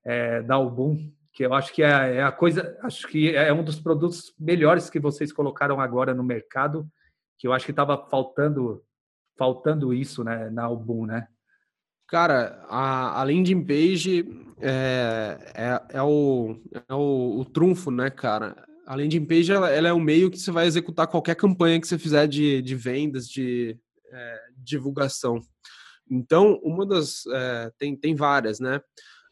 é, 0.05 0.43
da 0.43 0.55
Album, 0.55 1.11
que 1.33 1.45
eu 1.45 1.53
acho 1.53 1.73
que 1.73 1.83
é, 1.83 2.17
é, 2.17 2.23
a 2.23 2.33
coisa, 2.33 2.79
acho 2.83 3.07
que 3.09 3.35
é 3.35 3.53
um 3.53 3.65
dos 3.65 3.79
produtos 3.79 4.35
melhores 4.39 4.89
que 4.89 5.01
vocês 5.01 5.33
colocaram 5.33 5.81
agora 5.81 6.15
no 6.15 6.23
mercado, 6.23 6.89
que 7.39 7.47
eu 7.47 7.53
acho 7.53 7.65
que 7.67 7.73
estava 7.73 7.97
faltando 8.09 8.83
faltando 9.37 9.93
isso 9.93 10.23
né, 10.23 10.49
na 10.51 10.65
Album, 10.65 11.07
né? 11.07 11.27
Cara, 12.07 12.65
a, 12.69 13.21
a 13.21 13.25
landing 13.25 13.65
page 13.65 14.25
é, 14.61 15.39
é, 15.55 15.99
é, 15.99 16.03
o, 16.03 16.57
é 16.89 16.95
o, 16.95 17.41
o 17.41 17.45
trunfo, 17.45 17.91
né, 17.91 18.11
cara? 18.11 18.55
A 18.87 18.95
landing 18.95 19.25
page 19.25 19.53
ela, 19.53 19.71
ela, 19.71 19.89
é 19.89 19.93
um 19.93 20.01
meio 20.01 20.31
que 20.31 20.39
você 20.39 20.51
vai 20.51 20.67
executar 20.67 21.07
qualquer 21.07 21.37
campanha 21.37 21.81
que 21.81 21.87
você 21.87 21.99
fizer 21.99 22.27
de, 22.27 22.63
de 22.63 22.75
vendas, 22.75 23.29
de 23.29 23.79
é, 24.13 24.41
divulgação. 24.57 25.41
Então, 26.11 26.61
uma 26.63 26.87
das. 26.87 27.27
É, 27.27 27.73
tem, 27.79 27.97
tem 27.97 28.15
várias, 28.15 28.61
né? 28.61 28.81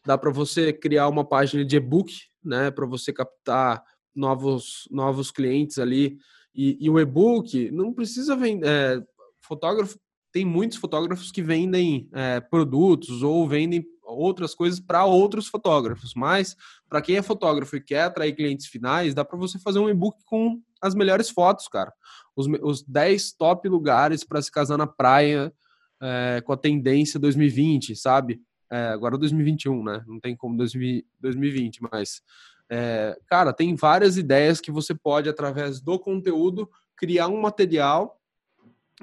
Dá 0.05 0.17
para 0.17 0.31
você 0.31 0.73
criar 0.73 1.07
uma 1.07 1.23
página 1.23 1.63
de 1.63 1.75
e-book, 1.75 2.13
né? 2.43 2.71
Para 2.71 2.85
você 2.85 3.13
captar 3.13 3.83
novos, 4.15 4.87
novos 4.91 5.31
clientes 5.31 5.77
ali. 5.77 6.17
E, 6.53 6.77
e 6.79 6.89
o 6.89 6.99
e-book 6.99 7.71
não 7.71 7.93
precisa 7.93 8.35
vender. 8.35 8.67
É, 8.67 9.03
fotógrafo 9.41 9.97
tem 10.31 10.43
muitos 10.43 10.79
fotógrafos 10.79 11.31
que 11.31 11.43
vendem 11.43 12.09
é, 12.11 12.39
produtos 12.41 13.21
ou 13.21 13.47
vendem 13.47 13.85
outras 14.05 14.53
coisas 14.53 14.79
para 14.79 15.05
outros 15.05 15.47
fotógrafos, 15.47 16.13
mas 16.15 16.55
para 16.89 17.01
quem 17.01 17.17
é 17.17 17.21
fotógrafo 17.21 17.75
e 17.75 17.81
quer 17.81 18.03
atrair 18.03 18.35
clientes 18.35 18.67
finais, 18.67 19.13
dá 19.13 19.23
para 19.23 19.37
você 19.37 19.57
fazer 19.59 19.79
um 19.79 19.89
e-book 19.89 20.17
com 20.25 20.61
as 20.81 20.93
melhores 20.93 21.29
fotos, 21.29 21.67
cara. 21.67 21.91
Os, 22.35 22.47
os 22.61 22.83
10 22.83 23.33
top 23.33 23.67
lugares 23.69 24.23
para 24.23 24.41
se 24.41 24.51
casar 24.51 24.77
na 24.77 24.87
praia 24.87 25.53
é, 26.01 26.41
com 26.41 26.51
a 26.51 26.57
tendência 26.57 27.19
2020, 27.19 27.95
sabe? 27.95 28.41
É, 28.71 28.87
agora 28.87 29.17
2021, 29.17 29.83
né? 29.83 30.03
Não 30.07 30.19
tem 30.19 30.35
como 30.35 30.57
2020, 30.57 31.81
mas. 31.91 32.21
É, 32.69 33.15
cara, 33.27 33.53
tem 33.53 33.75
várias 33.75 34.17
ideias 34.17 34.59
que 34.59 34.71
você 34.71 34.95
pode, 34.95 35.29
através 35.29 35.79
do 35.79 35.99
conteúdo, 35.99 36.69
criar 36.95 37.27
um 37.27 37.39
material 37.39 38.19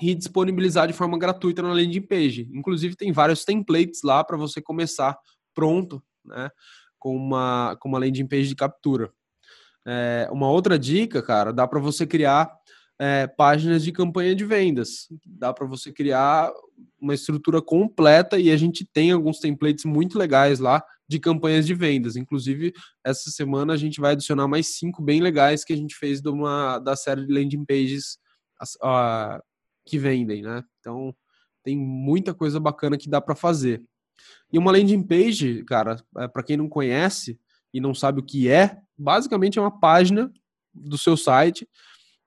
e 0.01 0.15
disponibilizar 0.15 0.87
de 0.87 0.93
forma 0.93 1.19
gratuita 1.19 1.63
na 1.63 1.73
landing 1.73 2.03
page. 2.03 2.49
Inclusive, 2.53 2.97
tem 2.97 3.13
vários 3.13 3.45
templates 3.45 4.03
lá 4.03 4.23
para 4.23 4.37
você 4.37 4.61
começar 4.61 5.17
pronto, 5.55 6.03
né? 6.25 6.51
Com 6.99 7.17
uma, 7.17 7.77
com 7.81 7.89
uma 7.89 7.99
landing 7.99 8.27
page 8.27 8.49
de 8.49 8.55
captura. 8.55 9.11
É, 9.87 10.29
uma 10.31 10.51
outra 10.51 10.79
dica, 10.79 11.23
cara, 11.23 11.53
dá 11.53 11.67
para 11.67 11.81
você 11.81 12.07
criar 12.07 12.51
é, 12.99 13.27
páginas 13.27 13.83
de 13.83 13.91
campanha 13.93 14.35
de 14.35 14.45
vendas. 14.45 15.09
Dá 15.25 15.53
para 15.55 15.67
você 15.67 15.91
criar 15.91 16.53
uma 17.01 17.15
estrutura 17.15 17.63
completa 17.63 18.39
e 18.39 18.51
a 18.51 18.57
gente 18.57 18.85
tem 18.85 19.11
alguns 19.11 19.39
templates 19.39 19.87
muito 19.87 20.19
legais 20.19 20.61
lá 20.61 20.85
de 21.09 21.19
campanhas 21.19 21.67
de 21.67 21.75
vendas. 21.75 22.15
Inclusive, 22.15 22.73
essa 23.05 23.31
semana 23.31 23.73
a 23.73 23.77
gente 23.77 24.01
vai 24.01 24.13
adicionar 24.13 24.47
mais 24.47 24.79
cinco 24.79 25.03
bem 25.03 25.21
legais 25.21 25.65
que 25.65 25.73
a 25.73 25.77
gente 25.77 25.97
fez 25.97 26.21
de 26.21 26.29
uma, 26.29 26.79
da 26.79 26.95
série 26.95 27.27
de 27.27 27.33
landing 27.33 27.65
pages 27.65 28.19
que 29.91 29.99
vendem, 29.99 30.43
né? 30.43 30.65
Então, 30.79 31.15
tem 31.63 31.77
muita 31.77 32.33
coisa 32.33 32.61
bacana 32.61 32.97
que 32.97 33.11
dá 33.11 33.21
para 33.21 33.35
fazer. 33.35 33.83
E 34.53 34.59
uma 34.59 34.73
landing 34.73 35.03
page, 35.03 35.65
cara, 35.65 35.97
é, 36.19 36.29
para 36.29 36.43
quem 36.43 36.57
não 36.57 36.69
conhece 36.69 37.39
e 37.73 37.81
não 37.81 37.95
sabe 37.95 38.21
o 38.21 38.25
que 38.25 38.49
é, 38.49 38.79
basicamente 38.97 39.59
é 39.59 39.63
uma 39.63 39.81
página 39.81 40.33
do 40.73 40.97
seu 40.99 41.17
site 41.17 41.69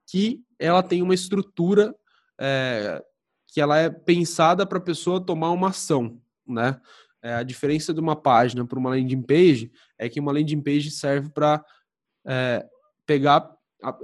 que 0.07 0.41
ela 0.59 0.83
tem 0.83 1.01
uma 1.01 1.13
estrutura 1.13 1.95
é, 2.39 3.03
que 3.47 3.61
ela 3.61 3.77
é 3.77 3.89
pensada 3.89 4.65
para 4.65 4.77
a 4.77 4.81
pessoa 4.81 5.23
tomar 5.23 5.51
uma 5.51 5.69
ação, 5.69 6.19
né? 6.47 6.79
É, 7.21 7.35
a 7.35 7.43
diferença 7.43 7.93
de 7.93 8.01
uma 8.01 8.17
página 8.17 8.65
para 8.65 8.77
uma 8.77 8.89
landing 8.89 9.21
page 9.21 9.71
é 9.97 10.09
que 10.09 10.19
uma 10.19 10.33
landing 10.33 10.61
page 10.61 10.91
serve 10.91 11.29
para 11.29 11.63
é, 12.25 12.67
pegar 13.05 13.49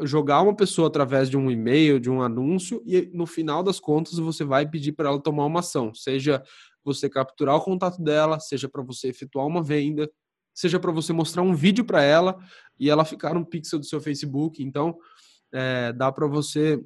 jogar 0.02 0.42
uma 0.42 0.56
pessoa 0.56 0.88
através 0.88 1.30
de 1.30 1.38
um 1.38 1.50
e-mail, 1.50 2.00
de 2.00 2.10
um 2.10 2.22
anúncio, 2.22 2.82
e 2.86 3.10
no 3.14 3.26
final 3.26 3.64
das 3.64 3.80
contas 3.80 4.18
você 4.18 4.44
vai 4.44 4.68
pedir 4.68 4.92
para 4.92 5.10
ela 5.10 5.22
tomar 5.22 5.46
uma 5.46 5.60
ação, 5.60 5.94
seja 5.94 6.44
você 6.84 7.10
capturar 7.10 7.56
o 7.56 7.62
contato 7.62 8.02
dela, 8.02 8.40
seja 8.40 8.68
para 8.68 8.82
você 8.82 9.10
efetuar 9.10 9.46
uma 9.46 9.62
venda, 9.62 10.10
seja 10.54 10.80
para 10.80 10.92
você 10.92 11.14
mostrar 11.14 11.42
um 11.42 11.54
vídeo 11.54 11.86
para 11.86 12.02
ela 12.02 12.38
e 12.80 12.90
ela 12.90 13.06
ficar 13.06 13.34
no 13.34 13.46
pixel 13.46 13.80
do 13.80 13.86
seu 13.86 14.02
Facebook. 14.02 14.62
Então, 14.62 14.98
é, 15.52 15.94
dá 15.94 16.12
para 16.12 16.28
você 16.28 16.84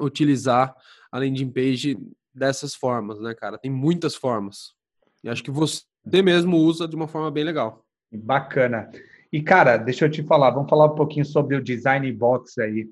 utilizar 0.00 0.74
a 1.10 1.18
landing 1.18 1.50
page 1.50 1.98
dessas 2.32 2.74
formas, 2.74 3.20
né, 3.20 3.34
cara? 3.34 3.58
Tem 3.58 3.70
muitas 3.70 4.14
formas. 4.14 4.74
E 5.22 5.28
acho 5.28 5.42
que 5.42 5.50
você 5.50 5.82
mesmo 6.22 6.56
usa 6.56 6.86
de 6.86 6.94
uma 6.94 7.08
forma 7.08 7.30
bem 7.30 7.44
legal. 7.44 7.84
Bacana. 8.10 8.90
E, 9.32 9.42
cara, 9.42 9.76
deixa 9.76 10.06
eu 10.06 10.10
te 10.10 10.22
falar, 10.22 10.50
vamos 10.50 10.70
falar 10.70 10.86
um 10.86 10.94
pouquinho 10.94 11.24
sobre 11.24 11.56
o 11.56 11.62
design 11.62 12.10
box 12.12 12.58
aí. 12.58 12.88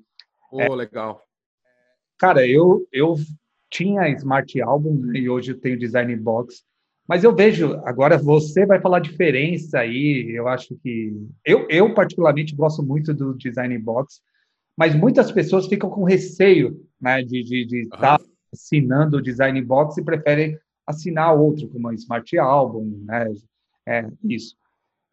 Oh, 0.51 0.61
é, 0.61 0.69
legal. 0.69 1.21
Cara, 2.17 2.47
eu, 2.47 2.87
eu 2.91 3.15
tinha 3.69 4.09
Smart 4.09 4.61
Album 4.61 4.95
né, 4.95 5.19
e 5.19 5.29
hoje 5.29 5.51
eu 5.51 5.59
tenho 5.59 5.79
design 5.79 6.15
box. 6.15 6.63
Mas 7.07 7.23
eu 7.23 7.33
vejo, 7.33 7.73
agora 7.85 8.17
você 8.17 8.65
vai 8.65 8.81
falar 8.81 8.97
a 8.97 9.01
diferença 9.01 9.79
aí, 9.79 10.29
eu 10.35 10.47
acho 10.47 10.75
que. 10.83 11.13
Eu, 11.43 11.65
eu, 11.69 11.93
particularmente, 11.93 12.55
gosto 12.55 12.83
muito 12.83 13.13
do 13.13 13.33
design 13.33 13.77
box, 13.77 14.21
mas 14.77 14.93
muitas 14.93 15.31
pessoas 15.31 15.67
ficam 15.67 15.89
com 15.89 16.03
receio 16.03 16.85
né, 16.99 17.23
de 17.23 17.39
estar 17.39 17.49
de, 17.49 17.65
de 17.65 17.83
uhum. 17.83 17.89
tá 17.89 18.19
assinando 18.53 19.17
o 19.17 19.21
design 19.21 19.61
box 19.61 19.97
e 19.97 20.03
preferem 20.03 20.59
assinar 20.85 21.33
outro, 21.33 21.67
como 21.69 21.87
a 21.87 21.93
Smart 21.93 22.37
Album, 22.37 23.03
né? 23.05 23.33
É, 23.87 24.07
isso. 24.23 24.55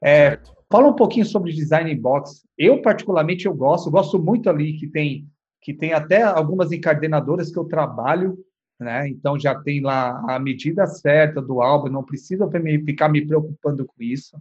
É, 0.02 0.38
fala 0.74 0.88
um 0.88 0.96
pouquinho 0.96 1.24
sobre 1.24 1.52
design 1.52 1.94
box. 1.94 2.44
Eu 2.58 2.82
particularmente 2.82 3.46
eu 3.46 3.54
gosto, 3.54 3.92
gosto 3.92 4.18
muito 4.18 4.50
ali 4.50 4.72
que 4.72 4.88
tem 4.88 5.28
que 5.60 5.72
tem 5.72 5.92
até 5.92 6.20
algumas 6.20 6.72
encadenadoras 6.72 7.50
que 7.50 7.56
eu 7.56 7.64
trabalho, 7.64 8.36
né? 8.78 9.08
Então 9.08 9.38
já 9.38 9.54
tem 9.54 9.80
lá 9.80 10.20
a 10.28 10.36
medida 10.38 10.84
certa 10.88 11.40
do 11.40 11.62
álbum, 11.62 11.88
não 11.88 12.02
precisa 12.02 12.50
ficar 12.84 13.08
me 13.08 13.24
preocupando 13.24 13.86
com 13.86 13.94
isso. 14.02 14.36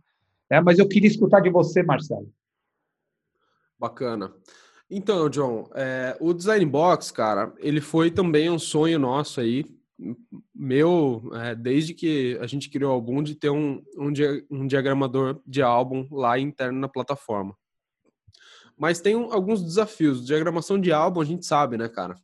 Né? 0.49 0.59
Mas 0.59 0.79
eu 0.79 0.87
queria 0.87 1.07
escutar 1.07 1.39
de 1.39 1.51
você, 1.51 1.83
Marcelo. 1.83 2.27
Bacana. 3.79 4.33
Então, 4.89 5.29
John, 5.29 5.69
é, 5.75 6.17
o 6.19 6.33
Design 6.33 6.65
Box, 6.65 7.11
cara, 7.11 7.53
ele 7.59 7.79
foi 7.79 8.09
também 8.09 8.49
um 8.49 8.59
sonho 8.59 8.97
nosso 8.97 9.39
aí, 9.39 9.65
meu, 10.53 11.31
é, 11.35 11.55
desde 11.55 11.93
que 11.93 12.37
a 12.41 12.47
gente 12.47 12.69
criou 12.69 12.91
o 12.91 12.93
álbum, 12.95 13.21
de 13.21 13.35
ter 13.35 13.49
um, 13.49 13.83
um, 13.97 14.11
um, 14.49 14.67
diagramador 14.67 15.41
de 15.45 15.61
álbum 15.61 16.07
lá 16.11 16.37
interno 16.39 16.79
na 16.79 16.87
plataforma. 16.87 17.55
Mas 18.77 18.99
tem 18.99 19.15
um, 19.15 19.31
alguns 19.31 19.63
desafios. 19.63 20.25
Diagramação 20.25 20.79
de 20.79 20.91
álbum, 20.91 21.21
a 21.21 21.25
gente 21.25 21.45
sabe, 21.45 21.77
né, 21.77 21.87
cara? 21.87 22.15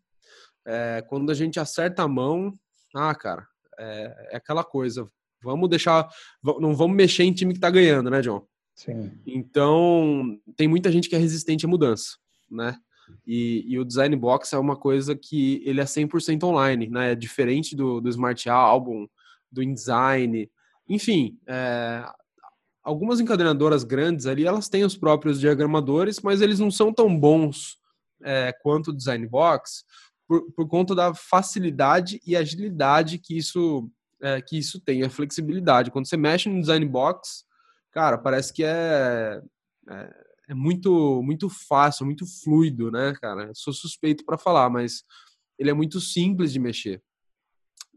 É, 0.65 1.03
quando 1.07 1.31
a 1.31 1.33
gente 1.33 1.59
acerta 1.59 2.03
a 2.03 2.07
mão, 2.07 2.53
ah, 2.93 3.13
cara, 3.15 3.47
é, 3.77 4.29
é, 4.31 4.37
aquela 4.37 4.63
coisa. 4.63 5.09
Vamos 5.41 5.69
deixar. 5.69 6.09
Não 6.43 6.75
vamos 6.75 6.97
mexer 6.97 7.23
em 7.23 7.33
time 7.33 7.53
que 7.53 7.59
tá 7.59 7.69
ganhando, 7.69 8.09
né, 8.09 8.21
John? 8.21 8.45
Sim. 8.75 9.11
Então, 9.25 10.39
tem 10.55 10.67
muita 10.67 10.91
gente 10.91 11.07
que 11.07 11.15
é 11.15 11.19
resistente 11.19 11.65
à 11.65 11.69
mudança, 11.69 12.17
né? 12.49 12.77
E, 13.25 13.63
e, 13.67 13.79
o 13.79 13.85
Design 13.85 14.15
Box 14.15 14.53
é 14.53 14.57
uma 14.57 14.75
coisa 14.75 15.15
que 15.15 15.61
ele 15.65 15.81
é 15.81 15.85
100% 15.85 16.43
online, 16.43 16.89
né? 16.89 17.11
É 17.11 17.15
diferente 17.15 17.75
do, 17.75 18.01
do 18.01 18.09
Smart 18.09 18.49
Album, 18.49 19.07
do 19.51 19.61
InDesign, 19.61 20.49
enfim, 20.89 21.37
é, 21.47 22.03
algumas 22.83 23.19
encadernadoras 23.19 23.83
grandes 23.83 24.25
ali, 24.25 24.45
elas 24.45 24.67
têm 24.67 24.83
os 24.83 24.97
próprios 24.97 25.39
diagramadores, 25.39 26.19
mas 26.21 26.41
eles 26.41 26.59
não 26.59 26.71
são 26.71 26.91
tão 26.91 27.17
bons 27.17 27.77
é, 28.23 28.51
quanto 28.63 28.89
o 28.89 28.95
Design 28.95 29.25
Box 29.27 29.85
por, 30.27 30.51
por, 30.51 30.67
conta 30.67 30.95
da 30.95 31.13
facilidade 31.13 32.19
e 32.25 32.35
agilidade 32.35 33.19
que 33.19 33.37
isso, 33.37 33.89
é, 34.21 34.41
que 34.41 34.57
isso 34.57 34.79
tem, 34.79 35.03
a 35.03 35.09
flexibilidade. 35.09 35.91
Quando 35.91 36.07
você 36.07 36.17
mexe 36.17 36.49
no 36.49 36.59
Design 36.59 36.85
Box, 36.85 37.45
cara, 37.91 38.17
parece 38.17 38.51
que 38.51 38.63
é, 38.63 39.41
é, 40.49 40.53
muito, 40.55 41.21
muito 41.21 41.47
fácil, 41.47 42.05
muito 42.05 42.25
fluido, 42.43 42.89
né, 42.91 43.13
cara? 43.21 43.45
Eu 43.45 43.55
sou 43.55 43.71
suspeito 43.71 44.25
para 44.25 44.37
falar, 44.37 44.69
mas 44.69 45.03
ele 45.57 45.69
é 45.69 45.73
muito 45.73 46.01
simples 46.01 46.51
de 46.51 46.59
mexer. 46.59 47.03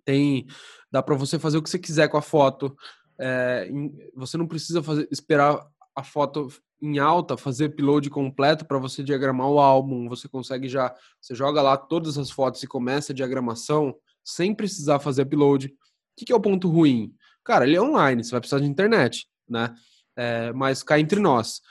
Tem, 0.05 0.47
dá 0.91 1.03
para 1.03 1.15
você 1.15 1.39
fazer 1.39 1.57
o 1.57 1.63
que 1.63 1.71
você 1.71 1.79
quiser 1.79 2.09
com 2.09 2.19
a 2.19 2.23
foto. 2.23 2.77
É, 3.19 3.71
você 4.15 4.37
não 4.37 4.47
precisa 4.47 4.83
fazer, 4.83 5.09
esperar 5.11 5.67
a 5.97 6.05
foto 6.05 6.49
em 6.81 6.99
alta, 6.99 7.37
fazer 7.37 7.67
upload 7.67 8.11
completo 8.11 8.67
para 8.67 8.79
você 8.79 9.03
diagramar 9.03 9.49
o 9.49 9.59
álbum. 9.59 10.09
Você 10.09 10.29
consegue 10.29 10.69
já, 10.69 10.95
você 11.21 11.35
joga 11.35 11.63
lá 11.63 11.77
todas 11.77 12.19
as 12.19 12.31
fotos 12.31 12.63
e 12.63 12.67
começa 12.67 13.13
a 13.13 13.15
diagramação 13.15 13.95
sem 14.23 14.55
precisar 14.55 14.99
fazer 14.99 15.23
upload. 15.23 15.69
O 15.69 15.71
que, 16.19 16.27
que 16.27 16.33
é 16.33 16.37
o 16.37 16.41
ponto 16.41 16.69
ruim? 16.69 17.15
Cara, 17.45 17.67
ele 17.67 17.77
é 17.77 17.83
online, 17.83 18.23
você 18.23 18.33
vai 18.33 18.41
precisar 18.41 18.61
de 18.61 18.67
internet, 18.67 19.27
né? 19.49 19.75
É, 20.15 20.53
mas 20.53 20.83
cá 20.83 21.01
entre 21.01 21.19
nós, 21.19 21.63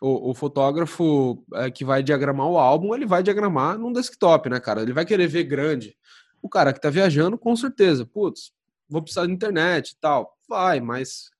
o, 0.00 0.30
o 0.30 0.34
fotógrafo 0.34 1.42
é, 1.54 1.70
que 1.70 1.84
vai 1.84 2.02
diagramar 2.02 2.48
o 2.48 2.58
álbum, 2.58 2.94
ele 2.94 3.06
vai 3.06 3.22
diagramar 3.22 3.78
num 3.78 3.92
desktop, 3.92 4.48
né, 4.50 4.60
cara? 4.60 4.82
Ele 4.82 4.92
vai 4.92 5.04
querer 5.04 5.26
ver 5.26 5.44
grande. 5.44 5.96
O 6.42 6.48
cara 6.48 6.72
que 6.72 6.80
tá 6.80 6.90
viajando, 6.90 7.38
com 7.38 7.56
certeza, 7.56 8.04
putz, 8.04 8.52
vou 8.88 9.02
precisar 9.02 9.26
de 9.26 9.32
internet 9.32 9.90
e 9.90 9.96
tal. 10.00 10.36
Vai, 10.48 10.80
mas 10.80 11.30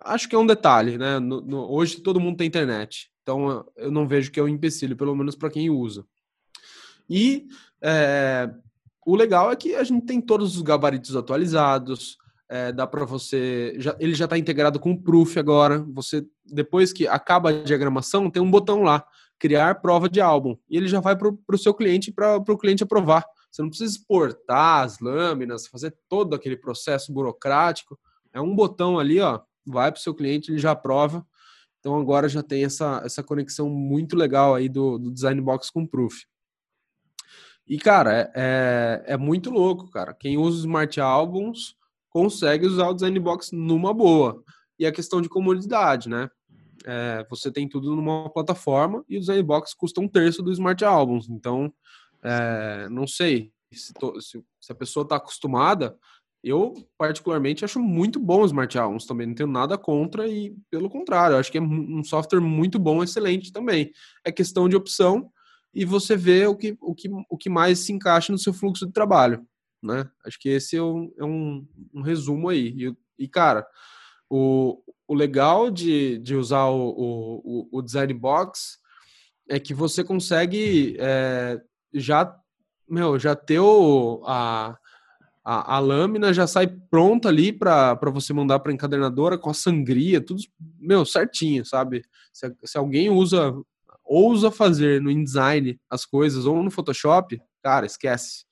acho 0.00 0.28
que 0.28 0.36
é 0.36 0.38
um 0.38 0.46
detalhe, 0.46 0.98
né? 0.98 1.18
No, 1.18 1.40
no, 1.40 1.72
hoje 1.72 2.00
todo 2.00 2.20
mundo 2.20 2.36
tem 2.36 2.46
internet, 2.46 3.10
então 3.22 3.66
eu 3.76 3.90
não 3.90 4.06
vejo 4.06 4.30
que 4.30 4.38
é 4.38 4.42
um 4.42 4.48
empecilho, 4.48 4.96
pelo 4.96 5.16
menos 5.16 5.34
para 5.34 5.50
quem 5.50 5.70
usa. 5.70 6.06
E 7.08 7.48
é, 7.80 8.50
o 9.04 9.16
legal 9.16 9.50
é 9.50 9.56
que 9.56 9.74
a 9.74 9.84
gente 9.84 10.06
tem 10.06 10.20
todos 10.20 10.56
os 10.56 10.62
gabaritos 10.62 11.16
atualizados, 11.16 12.18
é, 12.48 12.72
dá 12.72 12.86
para 12.86 13.04
você. 13.04 13.74
Já, 13.78 13.96
ele 13.98 14.14
já 14.14 14.24
está 14.24 14.36
integrado 14.36 14.78
com 14.78 14.92
o 14.92 15.02
Proof 15.02 15.36
agora. 15.36 15.80
Você, 15.92 16.26
depois 16.44 16.92
que 16.92 17.06
acaba 17.06 17.50
a 17.50 17.62
diagramação, 17.62 18.30
tem 18.30 18.42
um 18.42 18.50
botão 18.50 18.82
lá, 18.82 19.04
criar 19.38 19.80
prova 19.80 20.08
de 20.08 20.20
álbum. 20.20 20.56
E 20.68 20.76
ele 20.76 20.88
já 20.88 21.00
vai 21.00 21.16
para 21.16 21.28
o 21.28 21.58
seu 21.58 21.74
cliente 21.74 22.12
para 22.12 22.36
o 22.36 22.58
cliente 22.58 22.82
aprovar. 22.82 23.24
Você 23.50 23.62
não 23.62 23.68
precisa 23.68 23.92
exportar 23.92 24.84
as 24.84 24.98
lâminas, 24.98 25.66
fazer 25.66 25.96
todo 26.08 26.34
aquele 26.34 26.56
processo 26.56 27.12
burocrático. 27.12 27.98
É 28.32 28.40
um 28.40 28.54
botão 28.54 28.98
ali, 28.98 29.20
ó, 29.20 29.40
vai 29.64 29.92
para 29.92 29.98
o 29.98 30.02
seu 30.02 30.14
cliente, 30.14 30.50
ele 30.50 30.58
já 30.58 30.72
aprova. 30.72 31.24
Então 31.78 31.98
agora 31.98 32.28
já 32.28 32.42
tem 32.42 32.64
essa, 32.64 33.00
essa 33.04 33.22
conexão 33.22 33.68
muito 33.68 34.16
legal 34.16 34.54
aí 34.54 34.68
do, 34.68 34.98
do 34.98 35.12
Design 35.12 35.40
Box 35.40 35.70
com 35.70 35.86
Proof. 35.86 36.24
E, 37.66 37.78
cara, 37.78 38.12
é, 38.12 38.32
é, 38.34 39.14
é 39.14 39.16
muito 39.16 39.50
louco, 39.50 39.90
cara. 39.90 40.12
Quem 40.12 40.36
usa 40.36 40.60
Smart 40.60 41.00
Albums 41.00 41.76
consegue 42.14 42.64
usar 42.64 42.88
o 42.88 42.94
Design 42.94 43.18
Box 43.18 43.50
numa 43.52 43.92
boa. 43.92 44.40
E 44.78 44.86
a 44.86 44.92
questão 44.92 45.20
de 45.20 45.28
comodidade, 45.28 46.08
né? 46.08 46.30
É, 46.86 47.26
você 47.28 47.50
tem 47.50 47.68
tudo 47.68 47.94
numa 47.96 48.30
plataforma 48.30 49.04
e 49.08 49.16
o 49.16 49.20
Design 49.20 49.42
Box 49.42 49.74
custa 49.74 50.00
um 50.00 50.06
terço 50.06 50.40
do 50.40 50.52
Smart 50.52 50.84
Albums. 50.84 51.28
Então, 51.28 51.72
é, 52.22 52.88
não 52.88 53.06
sei 53.06 53.50
se, 53.72 53.92
to, 53.94 54.20
se, 54.20 54.40
se 54.60 54.72
a 54.72 54.74
pessoa 54.74 55.02
está 55.02 55.16
acostumada. 55.16 55.96
Eu, 56.42 56.74
particularmente, 56.96 57.64
acho 57.64 57.80
muito 57.80 58.20
bom 58.20 58.42
o 58.42 58.46
Smart 58.46 58.78
Albums 58.78 59.06
também. 59.06 59.26
Não 59.26 59.34
tenho 59.34 59.48
nada 59.48 59.76
contra 59.76 60.28
e, 60.28 60.54
pelo 60.70 60.88
contrário, 60.88 61.36
acho 61.36 61.50
que 61.50 61.58
é 61.58 61.62
um 61.62 62.04
software 62.04 62.40
muito 62.40 62.78
bom, 62.78 63.02
excelente 63.02 63.50
também. 63.50 63.90
É 64.24 64.30
questão 64.30 64.68
de 64.68 64.76
opção 64.76 65.32
e 65.74 65.84
você 65.84 66.16
vê 66.16 66.46
o 66.46 66.54
que, 66.54 66.76
o 66.80 66.94
que, 66.94 67.10
o 67.28 67.36
que 67.36 67.50
mais 67.50 67.80
se 67.80 67.92
encaixa 67.92 68.30
no 68.30 68.38
seu 68.38 68.52
fluxo 68.52 68.86
de 68.86 68.92
trabalho. 68.92 69.44
Né? 69.84 70.08
Acho 70.24 70.38
que 70.40 70.48
esse 70.48 70.76
é 70.76 70.82
um, 70.82 71.12
é 71.18 71.24
um, 71.24 71.66
um 71.92 72.00
resumo 72.00 72.48
aí. 72.48 72.74
E, 73.18 73.24
e, 73.24 73.28
cara, 73.28 73.66
o, 74.30 74.82
o 75.06 75.14
legal 75.14 75.70
de, 75.70 76.18
de 76.18 76.34
usar 76.34 76.64
o, 76.66 76.88
o, 77.44 77.68
o 77.70 77.82
Design 77.82 78.14
Box 78.14 78.78
é 79.48 79.60
que 79.60 79.74
você 79.74 80.02
consegue 80.02 80.96
é, 80.98 81.60
já, 81.92 82.34
meu, 82.88 83.18
já 83.18 83.36
ter 83.36 83.60
o, 83.60 84.22
a, 84.26 84.78
a, 85.44 85.76
a, 85.76 85.78
lâmina 85.78 86.32
já 86.32 86.46
sai 86.46 86.66
pronta 86.66 87.28
ali 87.28 87.52
para 87.52 87.94
você 88.10 88.32
mandar 88.32 88.60
para 88.60 88.72
encadernadora 88.72 89.36
com 89.36 89.50
a 89.50 89.54
sangria, 89.54 90.18
tudo, 90.18 90.40
meu, 90.80 91.04
certinho, 91.04 91.62
sabe? 91.66 92.02
Se, 92.32 92.50
se 92.64 92.78
alguém 92.78 93.10
usa, 93.10 93.54
ousa 94.02 94.50
fazer 94.50 95.02
no 95.02 95.10
InDesign 95.10 95.78
as 95.90 96.06
coisas 96.06 96.46
ou 96.46 96.62
no 96.62 96.70
Photoshop, 96.70 97.38
cara, 97.62 97.84
esquece. 97.84 98.46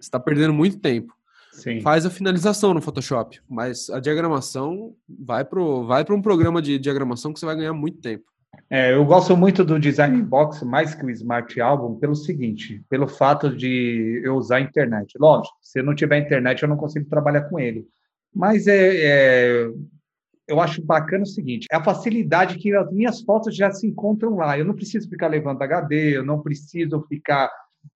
Você 0.00 0.08
está 0.08 0.18
perdendo 0.18 0.52
muito 0.54 0.78
tempo. 0.78 1.14
Sim. 1.52 1.80
Faz 1.80 2.06
a 2.06 2.10
finalização 2.10 2.72
no 2.72 2.80
Photoshop, 2.80 3.40
mas 3.48 3.90
a 3.90 4.00
diagramação 4.00 4.94
vai 5.06 5.44
para 5.44 5.60
vai 5.86 6.04
um 6.10 6.22
programa 6.22 6.62
de 6.62 6.78
diagramação 6.78 7.32
que 7.32 7.40
você 7.40 7.46
vai 7.46 7.56
ganhar 7.56 7.72
muito 7.72 7.98
tempo. 7.98 8.24
É, 8.68 8.94
eu 8.94 9.04
gosto 9.04 9.36
muito 9.36 9.64
do 9.64 9.78
Design 9.78 10.22
Box 10.22 10.64
mais 10.64 10.94
que 10.94 11.04
o 11.04 11.10
Smart 11.10 11.60
Album 11.60 11.96
pelo 11.96 12.14
seguinte, 12.14 12.82
pelo 12.88 13.06
fato 13.06 13.54
de 13.54 14.22
eu 14.24 14.36
usar 14.36 14.56
a 14.56 14.60
internet. 14.60 15.16
Lógico, 15.18 15.56
se 15.60 15.80
eu 15.80 15.84
não 15.84 15.94
tiver 15.94 16.18
internet, 16.18 16.62
eu 16.62 16.68
não 16.68 16.76
consigo 16.76 17.08
trabalhar 17.08 17.42
com 17.42 17.58
ele. 17.58 17.86
Mas 18.34 18.66
é, 18.66 18.96
é, 18.96 19.70
eu 20.46 20.60
acho 20.60 20.82
bacana 20.82 21.24
o 21.24 21.26
seguinte, 21.26 21.66
é 21.70 21.76
a 21.76 21.82
facilidade 21.82 22.58
que 22.58 22.74
as 22.74 22.92
minhas 22.92 23.20
fotos 23.22 23.54
já 23.54 23.70
se 23.70 23.86
encontram 23.86 24.36
lá. 24.36 24.58
Eu 24.58 24.64
não 24.64 24.74
preciso 24.74 25.08
ficar 25.08 25.28
levando 25.28 25.62
HD, 25.62 26.16
eu 26.16 26.24
não 26.24 26.40
preciso 26.40 27.04
ficar 27.08 27.50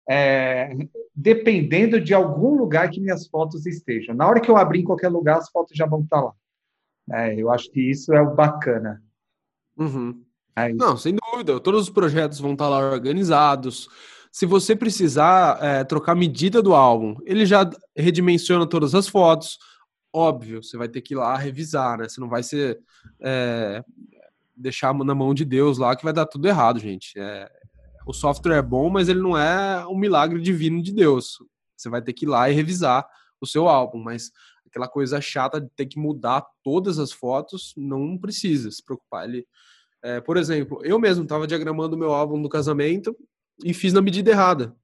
é, 0.09 0.75
dependendo 1.15 2.01
de 2.01 2.13
algum 2.13 2.57
lugar 2.57 2.91
que 2.91 3.01
minhas 3.01 3.27
fotos 3.27 3.67
estejam. 3.67 4.15
Na 4.15 4.27
hora 4.27 4.41
que 4.41 4.51
eu 4.51 4.57
abrir 4.57 4.81
em 4.81 4.85
qualquer 4.85 5.09
lugar, 5.09 5.39
as 5.39 5.51
fotos 5.51 5.77
já 5.77 5.87
vão 5.87 6.03
estar 6.03 6.21
lá. 6.21 6.33
É, 7.13 7.35
eu 7.41 7.51
acho 7.51 7.71
que 7.71 7.81
isso 7.81 8.13
é 8.13 8.21
o 8.21 8.35
bacana. 8.35 9.03
Uhum. 9.77 10.23
É 10.57 10.73
Não, 10.73 10.97
sem 10.97 11.17
dúvida. 11.17 11.59
Todos 11.61 11.83
os 11.83 11.91
projetos 11.91 12.39
vão 12.39 12.53
estar 12.53 12.69
lá 12.69 12.79
organizados. 12.79 13.89
Se 14.31 14.47
você 14.47 14.75
precisar 14.75 15.59
é, 15.63 15.85
trocar 15.85 16.15
medida 16.15 16.63
do 16.63 16.75
álbum, 16.75 17.17
ele 17.25 17.47
já 17.47 17.69
redimensiona 17.97 18.67
todas 18.67 18.95
as 18.95 19.09
fotos. 19.09 19.59
Óbvio, 20.13 20.63
você 20.63 20.77
vai 20.77 20.89
ter 20.89 21.03
que 21.03 21.15
ir 21.15 21.17
lá 21.17 21.37
revisar, 21.37 21.99
né? 21.99 22.09
Você 22.09 22.21
não 22.21 22.29
vai 22.29 22.43
ser 22.43 22.81
é, 23.21 23.83
deixar 24.57 24.95
na 24.95 25.15
mão 25.15 25.35
de 25.35 25.45
Deus 25.45 25.79
lá 25.79 25.95
que 25.97 26.05
vai 26.05 26.13
dar 26.13 26.27
tudo 26.27 26.47
errado, 26.47 26.79
gente. 26.79 27.19
É, 27.19 27.51
o 28.07 28.13
software 28.13 28.57
é 28.57 28.63
bom, 28.63 28.91
mas 28.91 29.09
ele 29.09 29.21
não 29.21 29.37
é 29.37 29.87
um 29.87 29.97
milagre 29.97 30.41
divino 30.41 30.83
de 30.83 30.93
Deus. 30.93 31.39
Você 31.77 31.89
vai 31.89 32.03
ter 32.03 32.13
que 32.13 32.25
ir 32.25 32.29
lá 32.29 32.49
e 32.51 32.55
revisar 32.55 33.07
o 33.41 33.47
seu 33.47 33.69
álbum, 33.69 33.99
mas 33.99 34.31
aquela 34.67 34.89
coisa 34.89 35.21
chata 35.21 35.61
de 35.61 35.69
ter 35.77 35.87
que 35.87 35.99
mudar 35.99 36.45
todas 36.63 36.99
as 36.99 37.13
fotos, 37.13 37.73
não 37.77 38.19
precisa 38.19 38.71
se 38.71 38.83
preocupar. 38.83 39.29
Ele 39.29 39.47
é, 40.03 40.21
por 40.21 40.37
exemplo, 40.37 40.85
eu 40.85 40.99
mesmo 40.99 41.23
estava 41.23 41.47
diagramando 41.47 41.97
o 41.97 41.99
meu 41.99 42.13
álbum 42.13 42.41
do 42.43 42.49
casamento 42.49 43.17
e 43.65 43.73
fiz 43.73 43.93
na 43.93 44.03
medida 44.03 44.31
errada. 44.31 44.77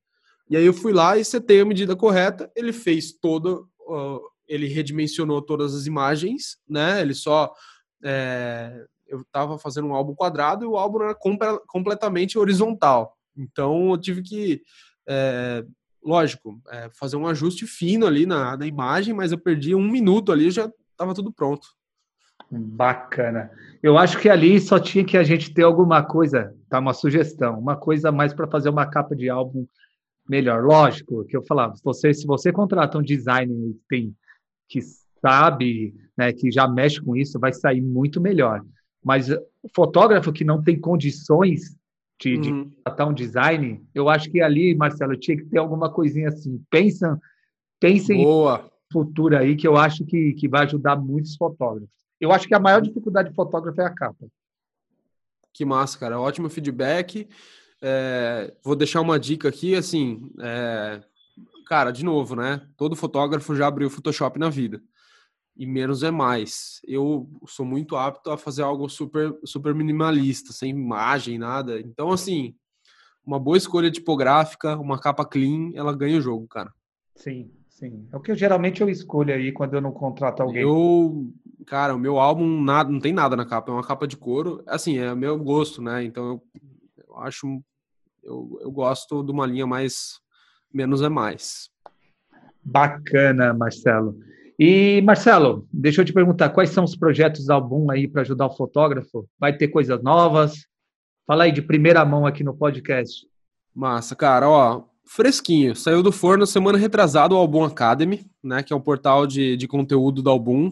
E 0.48 0.56
aí 0.56 0.64
eu 0.64 0.72
fui 0.72 0.94
lá 0.94 1.18
e 1.18 1.24
setei 1.24 1.60
a 1.60 1.64
medida 1.64 1.94
correta, 1.94 2.50
ele 2.56 2.72
fez 2.72 3.12
todo, 3.12 3.68
uh, 3.80 4.20
ele 4.48 4.66
redimensionou 4.66 5.42
todas 5.42 5.74
as 5.74 5.86
imagens, 5.86 6.56
né? 6.66 7.02
Ele 7.02 7.12
só 7.12 7.52
é, 8.02 8.86
eu 9.10 9.20
estava 9.20 9.58
fazendo 9.58 9.88
um 9.88 9.94
álbum 9.94 10.14
quadrado 10.14 10.64
e 10.64 10.68
o 10.68 10.76
álbum 10.76 11.02
era 11.02 11.16
completamente 11.66 12.38
horizontal. 12.38 13.16
Então 13.36 13.90
eu 13.90 13.98
tive 13.98 14.22
que, 14.22 14.62
é, 15.08 15.64
lógico, 16.02 16.60
é, 16.70 16.88
fazer 16.98 17.16
um 17.16 17.26
ajuste 17.26 17.66
fino 17.66 18.06
ali 18.06 18.24
na, 18.24 18.56
na 18.56 18.66
imagem, 18.66 19.12
mas 19.12 19.32
eu 19.32 19.38
perdi 19.38 19.74
um 19.74 19.90
minuto 19.90 20.32
ali 20.32 20.48
e 20.48 20.52
já 20.52 20.70
estava 20.92 21.14
tudo 21.14 21.32
pronto. 21.32 21.68
Bacana. 22.50 23.50
Eu 23.82 23.96
acho 23.96 24.18
que 24.18 24.28
ali 24.28 24.58
só 24.60 24.78
tinha 24.78 25.04
que 25.04 25.16
a 25.16 25.22
gente 25.22 25.52
ter 25.52 25.62
alguma 25.62 26.02
coisa, 26.02 26.54
tá? 26.68 26.78
Uma 26.78 26.92
sugestão, 26.92 27.58
uma 27.58 27.76
coisa 27.76 28.10
mais 28.10 28.32
para 28.32 28.48
fazer 28.48 28.68
uma 28.68 28.86
capa 28.86 29.14
de 29.14 29.28
álbum 29.28 29.66
melhor. 30.28 30.64
Lógico, 30.64 31.24
que 31.24 31.36
eu 31.36 31.42
falava, 31.44 31.74
você, 31.82 32.12
se 32.12 32.26
você 32.26 32.52
contrata 32.52 32.98
um 32.98 33.02
designer 33.02 33.56
tem, 33.88 34.14
que 34.68 34.80
sabe, 35.20 35.94
né, 36.16 36.32
que 36.32 36.50
já 36.50 36.66
mexe 36.66 37.00
com 37.00 37.16
isso, 37.16 37.38
vai 37.38 37.52
sair 37.52 37.80
muito 37.80 38.20
melhor. 38.20 38.64
Mas 39.02 39.30
o 39.30 39.68
fotógrafo 39.74 40.32
que 40.32 40.44
não 40.44 40.62
tem 40.62 40.78
condições 40.78 41.76
de, 42.20 42.34
uhum. 42.34 42.40
de 42.40 42.52
contratar 42.52 43.08
um 43.08 43.14
design, 43.14 43.82
eu 43.94 44.08
acho 44.08 44.30
que 44.30 44.40
ali, 44.40 44.74
Marcelo, 44.74 45.16
tinha 45.16 45.36
que 45.36 45.46
ter 45.46 45.58
alguma 45.58 45.90
coisinha 45.90 46.28
assim. 46.28 46.62
Pensa, 46.70 47.18
pensem 47.78 48.22
Boa. 48.22 48.66
em 48.66 48.92
futuro 48.92 49.36
aí, 49.36 49.56
que 49.56 49.66
eu 49.66 49.76
acho 49.76 50.04
que, 50.04 50.34
que 50.34 50.48
vai 50.48 50.64
ajudar 50.64 50.96
muitos 50.96 51.36
fotógrafos. 51.36 51.88
Eu 52.20 52.30
acho 52.30 52.46
que 52.46 52.54
a 52.54 52.60
maior 52.60 52.82
dificuldade 52.82 53.30
de 53.30 53.34
fotógrafo 53.34 53.80
é 53.80 53.86
a 53.86 53.94
capa. 53.94 54.26
Que 55.52 55.64
massa, 55.64 55.98
cara. 55.98 56.20
Ótimo 56.20 56.50
feedback. 56.50 57.26
é, 57.80 58.54
vou 58.62 58.76
deixar 58.76 59.00
uma 59.00 59.18
dica 59.18 59.48
aqui, 59.48 59.74
assim, 59.74 60.30
é, 60.38 61.02
cara, 61.66 61.90
de 61.90 62.04
novo, 62.04 62.36
né? 62.36 62.60
Todo 62.76 62.94
fotógrafo 62.94 63.56
já 63.56 63.66
abriu 63.66 63.88
Photoshop 63.88 64.38
na 64.38 64.50
vida. 64.50 64.82
E 65.60 65.66
menos 65.66 66.02
é 66.02 66.10
mais. 66.10 66.80
Eu 66.86 67.28
sou 67.46 67.66
muito 67.66 67.94
apto 67.94 68.30
a 68.30 68.38
fazer 68.38 68.62
algo 68.62 68.88
super, 68.88 69.38
super 69.44 69.74
minimalista, 69.74 70.54
sem 70.54 70.70
imagem, 70.70 71.36
nada. 71.36 71.78
Então, 71.78 72.10
assim, 72.10 72.54
uma 73.22 73.38
boa 73.38 73.58
escolha 73.58 73.90
tipográfica, 73.90 74.74
uma 74.78 74.98
capa 74.98 75.22
clean, 75.22 75.72
ela 75.74 75.94
ganha 75.94 76.16
o 76.16 76.22
jogo, 76.22 76.48
cara. 76.48 76.72
Sim, 77.14 77.50
sim. 77.68 78.08
É 78.10 78.16
o 78.16 78.20
que 78.20 78.30
eu, 78.30 78.34
geralmente 78.34 78.80
eu 78.80 78.88
escolho 78.88 79.34
aí 79.34 79.52
quando 79.52 79.74
eu 79.74 79.82
não 79.82 79.92
contrato 79.92 80.40
alguém. 80.40 80.62
Eu, 80.62 81.30
cara, 81.66 81.94
o 81.94 81.98
meu 81.98 82.18
álbum 82.18 82.62
nada, 82.62 82.90
não 82.90 82.98
tem 82.98 83.12
nada 83.12 83.36
na 83.36 83.44
capa, 83.44 83.70
é 83.70 83.74
uma 83.74 83.86
capa 83.86 84.06
de 84.06 84.16
couro. 84.16 84.62
Assim, 84.66 84.96
é 84.96 85.14
meu 85.14 85.38
gosto, 85.38 85.82
né? 85.82 86.02
Então 86.02 86.26
eu, 86.26 86.42
eu 87.06 87.18
acho 87.18 87.62
eu, 88.22 88.58
eu 88.62 88.70
gosto 88.70 89.22
de 89.22 89.30
uma 89.30 89.44
linha 89.44 89.66
mais 89.66 90.20
menos 90.72 91.02
é 91.02 91.08
mais. 91.10 91.68
Bacana, 92.64 93.52
Marcelo. 93.52 94.18
E, 94.62 95.00
Marcelo, 95.00 95.66
deixa 95.72 96.02
eu 96.02 96.04
te 96.04 96.12
perguntar, 96.12 96.50
quais 96.50 96.68
são 96.68 96.84
os 96.84 96.94
projetos 96.94 97.46
da 97.46 97.54
Album 97.54 97.90
aí 97.90 98.06
para 98.06 98.20
ajudar 98.20 98.44
o 98.44 98.54
fotógrafo? 98.54 99.26
Vai 99.38 99.56
ter 99.56 99.68
coisas 99.68 100.02
novas? 100.02 100.66
Fala 101.26 101.44
aí 101.44 101.52
de 101.52 101.62
primeira 101.62 102.04
mão 102.04 102.26
aqui 102.26 102.44
no 102.44 102.54
podcast. 102.54 103.26
Massa, 103.74 104.14
cara, 104.14 104.50
ó, 104.50 104.84
fresquinho. 105.06 105.74
Saiu 105.74 106.02
do 106.02 106.12
forno 106.12 106.46
semana 106.46 106.76
retrasada 106.76 107.34
o 107.34 107.38
Album 107.38 107.64
Academy, 107.64 108.26
né, 108.44 108.62
que 108.62 108.70
é 108.70 108.76
um 108.76 108.82
portal 108.82 109.26
de, 109.26 109.56
de 109.56 109.66
conteúdo 109.66 110.22
da 110.22 110.30
Album, 110.30 110.70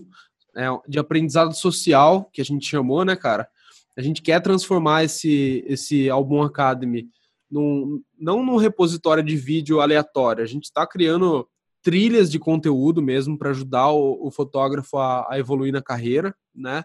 é, 0.54 0.66
de 0.86 0.98
aprendizado 0.98 1.54
social, 1.54 2.28
que 2.30 2.42
a 2.42 2.44
gente 2.44 2.68
chamou, 2.68 3.06
né, 3.06 3.16
cara? 3.16 3.48
A 3.96 4.02
gente 4.02 4.20
quer 4.20 4.42
transformar 4.42 5.04
esse, 5.04 5.64
esse 5.66 6.10
Album 6.10 6.42
Academy 6.42 7.08
num, 7.50 8.02
não 8.20 8.44
num 8.44 8.56
repositório 8.56 9.22
de 9.22 9.34
vídeo 9.34 9.80
aleatório. 9.80 10.44
A 10.44 10.46
gente 10.46 10.64
está 10.64 10.86
criando 10.86 11.48
trilhas 11.88 12.30
de 12.30 12.38
conteúdo 12.38 13.00
mesmo 13.00 13.38
para 13.38 13.48
ajudar 13.48 13.88
o, 13.92 14.26
o 14.26 14.30
fotógrafo 14.30 14.98
a, 14.98 15.26
a, 15.32 15.38
evoluir 15.38 15.72
na 15.72 15.80
carreira, 15.80 16.36
né? 16.54 16.84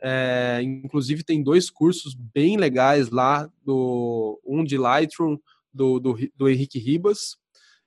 É, 0.00 0.60
inclusive 0.62 1.24
tem 1.24 1.42
dois 1.42 1.68
cursos 1.68 2.14
bem 2.14 2.56
legais 2.56 3.10
lá, 3.10 3.50
do, 3.64 4.40
um 4.46 4.62
de 4.62 4.78
Lightroom 4.78 5.36
do, 5.74 5.98
do, 5.98 6.16
do 6.36 6.48
Henrique 6.48 6.78
Ribas 6.78 7.36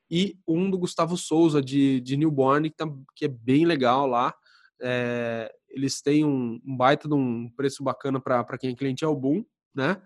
e 0.10 0.38
um 0.46 0.70
do 0.70 0.78
Gustavo 0.78 1.16
Souza 1.16 1.62
de, 1.62 2.02
de 2.02 2.18
Newborn, 2.18 2.70
que, 2.70 2.76
tá, 2.76 2.86
que 3.16 3.24
é 3.24 3.30
bem 3.30 3.66
legal 3.66 4.06
lá. 4.06 4.36
É, 4.82 5.50
eles 5.70 6.02
têm 6.02 6.26
um, 6.26 6.60
um, 6.66 6.76
baita 6.76 7.08
de 7.08 7.14
um 7.14 7.50
preço 7.56 7.82
bacana 7.82 8.20
para 8.20 8.58
quem 8.58 8.72
é 8.72 8.76
cliente 8.76 9.06
Album, 9.06 9.42
né? 9.74 10.02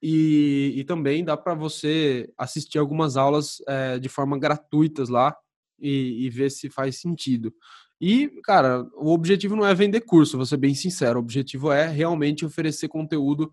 E, 0.00 0.72
e 0.74 0.84
também 0.84 1.22
dá 1.22 1.36
para 1.36 1.52
você 1.52 2.32
assistir 2.38 2.78
algumas 2.78 3.18
aulas 3.18 3.58
é, 3.68 3.98
de 3.98 4.08
forma 4.08 4.38
gratuitas 4.38 5.10
lá 5.10 5.36
e, 5.78 6.26
e, 6.26 6.30
ver 6.30 6.50
se 6.50 6.70
faz 6.70 7.00
sentido. 7.00 7.52
E, 8.00 8.28
cara, 8.44 8.86
o 8.94 9.12
objetivo 9.12 9.56
não 9.56 9.66
é 9.66 9.74
vender 9.74 10.00
curso, 10.02 10.36
vou 10.36 10.46
ser 10.46 10.58
bem 10.58 10.74
sincero. 10.74 11.18
O 11.18 11.22
objetivo 11.22 11.72
é 11.72 11.86
realmente 11.88 12.44
oferecer 12.44 12.88
conteúdo 12.88 13.52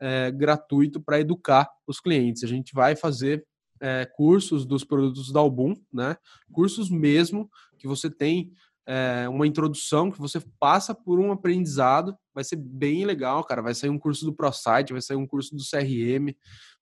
é, 0.00 0.30
gratuito 0.30 1.00
para 1.00 1.20
educar 1.20 1.68
os 1.86 2.00
clientes. 2.00 2.42
A 2.44 2.48
gente 2.48 2.72
vai 2.74 2.96
fazer 2.96 3.44
é, 3.80 4.04
cursos 4.04 4.66
dos 4.66 4.84
produtos 4.84 5.32
da 5.32 5.40
Album, 5.40 5.74
né? 5.92 6.16
Cursos 6.52 6.90
mesmo 6.90 7.48
que 7.78 7.86
você 7.86 8.10
tem 8.10 8.50
é, 8.86 9.28
uma 9.28 9.46
introdução, 9.46 10.10
que 10.10 10.18
você 10.18 10.40
passa 10.58 10.94
por 10.94 11.18
um 11.18 11.32
aprendizado, 11.32 12.16
vai 12.34 12.44
ser 12.44 12.56
bem 12.56 13.04
legal, 13.04 13.44
cara. 13.44 13.62
Vai 13.62 13.74
sair 13.74 13.90
um 13.90 13.98
curso 13.98 14.24
do 14.24 14.34
ProSite, 14.34 14.92
vai 14.92 15.00
sair 15.00 15.16
um 15.16 15.26
curso 15.26 15.54
do 15.54 15.62
CRM, 15.62 16.34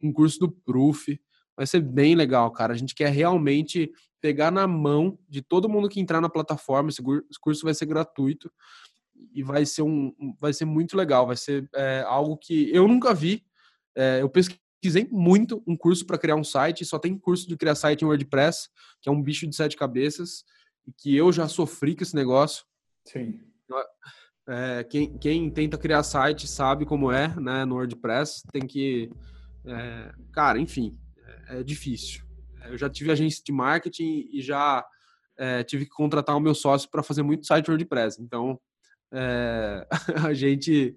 um 0.03 0.13
curso 0.13 0.39
do 0.39 0.51
Proof, 0.51 1.09
vai 1.57 1.67
ser 1.67 1.81
bem 1.81 2.15
legal, 2.15 2.51
cara. 2.51 2.73
A 2.73 2.77
gente 2.77 2.95
quer 2.95 3.11
realmente 3.11 3.91
pegar 4.21 4.51
na 4.51 4.67
mão 4.67 5.19
de 5.29 5.43
todo 5.43 5.69
mundo 5.69 5.89
que 5.89 6.01
entrar 6.01 6.21
na 6.21 6.29
plataforma. 6.29 6.89
Esse 6.89 7.03
curso 7.41 7.65
vai 7.65 7.75
ser 7.75 7.87
gratuito 7.87 8.51
e 9.35 9.43
vai 9.43 9.67
ser 9.67 9.83
um, 9.83 10.13
vai 10.41 10.53
ser 10.53 10.65
muito 10.65 10.97
legal. 10.97 11.27
Vai 11.27 11.37
ser 11.37 11.69
é, 11.75 12.05
algo 12.07 12.37
que 12.37 12.75
eu 12.75 12.87
nunca 12.87 13.13
vi. 13.13 13.45
É, 13.97 14.23
eu 14.23 14.29
pesquisei 14.29 15.09
muito 15.11 15.63
um 15.67 15.77
curso 15.77 16.07
para 16.07 16.19
criar 16.19 16.37
um 16.37 16.45
site. 16.45 16.85
Só 16.85 16.99
tem 16.99 17.19
curso 17.19 17.49
de 17.49 17.57
criar 17.57 17.75
site 17.75 18.03
em 18.03 18.07
WordPress, 18.07 18.69
que 19.01 19.09
é 19.09 19.13
um 19.13 19.23
bicho 19.23 19.47
de 19.47 19.55
sete 19.55 19.77
cabeças 19.77 20.45
e 20.87 20.93
que 20.93 21.17
eu 21.17 21.33
já 21.33 21.49
sofri 21.49 21.95
com 21.95 22.03
esse 22.03 22.15
negócio. 22.15 22.65
Sim. 23.07 23.41
É, 24.49 24.85
quem, 24.85 25.17
quem 25.19 25.51
tenta 25.51 25.79
criar 25.79 26.03
site 26.03 26.49
sabe 26.49 26.85
como 26.85 27.11
é, 27.11 27.29
né? 27.41 27.65
No 27.65 27.77
WordPress 27.77 28.43
tem 28.53 28.67
que, 28.67 29.11
é, 29.65 30.13
cara, 30.33 30.59
enfim, 30.59 30.99
é, 31.49 31.61
é, 31.61 31.63
difícil. 31.63 32.23
Eu 32.65 32.79
já 32.79 32.89
tive 32.89 33.11
agência 33.11 33.43
de 33.45 33.53
marketing 33.53 34.29
e 34.33 34.41
já 34.41 34.85
é, 35.37 35.63
tive 35.65 35.85
que 35.85 35.91
contratar 35.91 36.37
o 36.37 36.41
meu 36.41 36.55
sócio 36.55 36.89
para 36.91 37.03
fazer 37.03 37.23
muito 37.23 37.47
site 37.47 37.69
WordPress. 37.71 38.21
Então, 38.21 38.61
é, 39.13 39.87
a 40.29 40.33
gente 40.33 40.97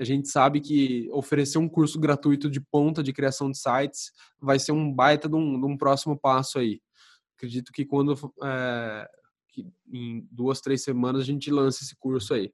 a 0.00 0.04
gente 0.04 0.28
sabe 0.28 0.60
que 0.60 1.08
oferecer 1.10 1.58
um 1.58 1.68
curso 1.68 1.98
gratuito 1.98 2.48
de 2.48 2.60
ponta 2.60 3.02
de 3.02 3.12
criação 3.12 3.50
de 3.50 3.58
sites 3.58 4.12
vai 4.40 4.56
ser 4.56 4.70
um 4.70 4.92
baita 4.92 5.28
de 5.28 5.34
um, 5.34 5.60
de 5.60 5.66
um 5.66 5.76
próximo 5.76 6.16
passo 6.16 6.60
aí. 6.60 6.80
Acredito 7.36 7.72
que 7.72 7.84
quando 7.84 8.14
é, 8.44 9.08
que 9.48 9.66
em 9.92 10.26
duas, 10.30 10.60
três 10.60 10.84
semanas 10.84 11.22
a 11.22 11.24
gente 11.24 11.50
lança 11.50 11.82
esse 11.82 11.96
curso 11.96 12.32
aí. 12.32 12.52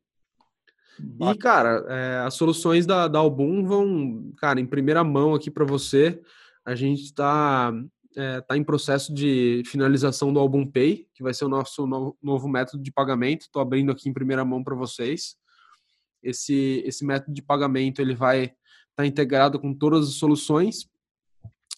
E, 0.98 1.38
cara, 1.38 1.84
é, 1.88 2.18
as 2.24 2.34
soluções 2.34 2.86
da, 2.86 3.08
da 3.08 3.18
Album 3.18 3.66
vão, 3.66 4.32
cara, 4.36 4.60
em 4.60 4.66
primeira 4.66 5.02
mão 5.02 5.34
aqui 5.34 5.50
para 5.50 5.64
você. 5.64 6.20
A 6.64 6.74
gente 6.74 7.02
está 7.02 7.72
é, 8.16 8.40
tá 8.40 8.56
em 8.56 8.64
processo 8.64 9.12
de 9.12 9.62
finalização 9.66 10.32
do 10.32 10.40
Album 10.40 10.66
Pay, 10.66 11.08
que 11.14 11.22
vai 11.22 11.34
ser 11.34 11.44
o 11.44 11.48
nosso 11.48 11.86
novo, 11.86 12.16
novo 12.22 12.48
método 12.48 12.82
de 12.82 12.92
pagamento. 12.92 13.42
Estou 13.42 13.60
abrindo 13.60 13.92
aqui 13.92 14.08
em 14.08 14.12
primeira 14.12 14.44
mão 14.44 14.62
para 14.62 14.74
vocês. 14.74 15.36
Esse, 16.22 16.82
esse 16.86 17.04
método 17.04 17.34
de 17.34 17.42
pagamento 17.42 18.00
ele 18.00 18.14
vai 18.14 18.44
estar 18.44 18.56
tá 18.96 19.06
integrado 19.06 19.58
com 19.58 19.74
todas 19.74 20.08
as 20.08 20.14
soluções 20.14 20.88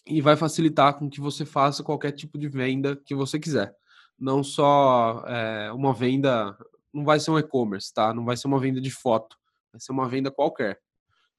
e 0.05 0.21
vai 0.21 0.37
facilitar 0.37 0.97
com 0.97 1.09
que 1.09 1.19
você 1.19 1.45
faça 1.45 1.83
qualquer 1.83 2.11
tipo 2.11 2.37
de 2.37 2.47
venda 2.47 2.95
que 2.95 3.13
você 3.13 3.37
quiser 3.37 3.75
não 4.19 4.43
só 4.43 5.23
é, 5.27 5.71
uma 5.71 5.93
venda, 5.93 6.57
não 6.91 7.03
vai 7.03 7.19
ser 7.19 7.31
um 7.31 7.37
e-commerce, 7.37 7.93
tá? 7.93 8.13
Não 8.13 8.25
vai 8.25 8.35
ser 8.35 8.47
uma 8.47 8.59
venda 8.59 8.81
de 8.81 8.89
foto, 8.89 9.37
vai 9.71 9.79
ser 9.79 9.91
uma 9.91 10.09
venda 10.09 10.31
qualquer. 10.31 10.79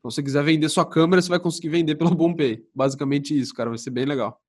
Então, 0.09 0.11
se 0.11 0.17
você 0.17 0.23
quiser 0.23 0.43
vender 0.43 0.69
sua 0.71 0.87
câmera, 0.87 1.21
você 1.21 1.29
vai 1.29 1.39
conseguir 1.39 1.69
vender 1.69 1.95
pelo 1.95 2.15
BomPay. 2.15 2.65
Basicamente 2.75 3.39
isso, 3.39 3.55
cara, 3.55 3.69
vai 3.69 3.79
ser 3.79 3.91
bem 3.91 4.07
legal. 4.07 4.41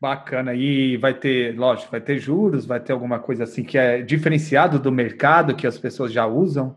Bacana. 0.00 0.54
E 0.54 0.96
vai 0.96 1.12
ter, 1.12 1.58
lógico, 1.58 1.90
vai 1.90 2.00
ter 2.00 2.18
juros, 2.20 2.64
vai 2.64 2.78
ter 2.78 2.92
alguma 2.92 3.18
coisa 3.18 3.44
assim 3.44 3.64
que 3.64 3.76
é 3.76 4.00
diferenciado 4.00 4.78
do 4.78 4.92
mercado 4.92 5.56
que 5.56 5.66
as 5.66 5.76
pessoas 5.76 6.12
já 6.12 6.24
usam? 6.24 6.76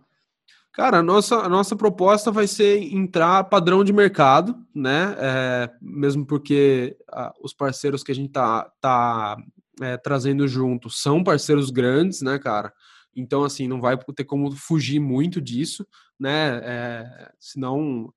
Cara, 0.74 1.00
a 1.00 1.04
nossa, 1.04 1.36
a 1.36 1.50
nossa 1.50 1.76
proposta 1.76 2.32
vai 2.32 2.48
ser 2.48 2.82
entrar 2.82 3.44
padrão 3.44 3.84
de 3.84 3.94
mercado, 3.94 4.56
né? 4.74 5.16
É, 5.20 5.70
mesmo 5.80 6.26
porque 6.26 6.98
ah, 7.12 7.34
os 7.44 7.54
parceiros 7.54 8.04
que 8.04 8.12
a 8.12 8.16
gente 8.16 8.32
tá, 8.32 8.72
tá 8.82 9.38
é, 9.82 9.98
trazendo 9.98 10.48
junto 10.48 10.89
são 10.89 11.24
parceiros 11.24 11.70
grandes, 11.70 12.22
né, 12.22 12.39
cara? 12.39 12.74
Então, 13.16 13.44
assim, 13.44 13.68
não 13.68 13.80
vai 13.80 13.98
ter 14.16 14.24
como 14.24 14.52
fugir 14.52 15.00
muito 15.00 15.42
disso, 15.42 15.86
né? 16.20 16.62
É, 16.64 17.32
senão, 17.39 18.12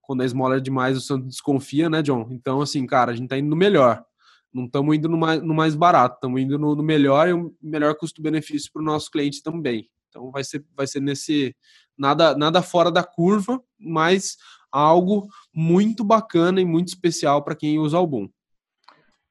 quando 0.00 0.22
a 0.22 0.24
esmola 0.24 0.56
é 0.56 0.60
demais, 0.60 0.96
o 0.96 1.00
santo 1.00 1.26
desconfia, 1.26 1.90
né, 1.90 2.02
John? 2.02 2.28
Então, 2.30 2.60
assim, 2.60 2.86
cara, 2.86 3.12
a 3.12 3.14
gente 3.14 3.28
tá 3.28 3.38
indo 3.38 3.50
no 3.50 3.56
melhor. 3.56 4.04
Não 4.52 4.66
estamos 4.66 4.94
indo 4.94 5.08
no 5.08 5.16
mais, 5.16 5.42
no 5.42 5.54
mais 5.54 5.74
barato, 5.74 6.16
estamos 6.16 6.40
indo 6.40 6.58
no, 6.58 6.74
no, 6.74 6.82
melhor 6.82 7.28
e 7.28 7.32
o 7.32 7.54
melhor 7.62 7.94
custo-benefício 7.94 8.70
para 8.72 8.82
o 8.82 8.84
nosso 8.84 9.10
cliente 9.10 9.42
também. 9.42 9.88
Então, 10.08 10.30
vai 10.30 10.44
ser, 10.44 10.64
vai 10.76 10.86
ser 10.86 11.00
nesse. 11.00 11.56
Nada, 11.96 12.36
nada 12.36 12.62
fora 12.62 12.90
da 12.90 13.04
curva, 13.04 13.62
mas 13.78 14.36
algo 14.70 15.28
muito 15.54 16.02
bacana 16.02 16.60
e 16.60 16.64
muito 16.64 16.88
especial 16.88 17.42
para 17.42 17.54
quem 17.54 17.78
usa 17.78 17.96
o 17.96 18.00
Album. 18.00 18.28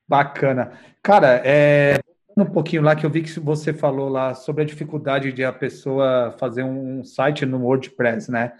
Bacana. 0.07 0.79
Cara, 1.01 1.41
é, 1.43 1.99
um 2.37 2.45
pouquinho 2.45 2.81
lá 2.81 2.95
que 2.95 3.05
eu 3.05 3.09
vi 3.09 3.21
que 3.21 3.39
você 3.39 3.73
falou 3.73 4.09
lá 4.09 4.33
sobre 4.33 4.63
a 4.63 4.65
dificuldade 4.65 5.31
de 5.31 5.43
a 5.43 5.51
pessoa 5.51 6.35
fazer 6.39 6.63
um 6.63 7.03
site 7.03 7.45
no 7.45 7.59
WordPress, 7.59 8.31
né? 8.31 8.53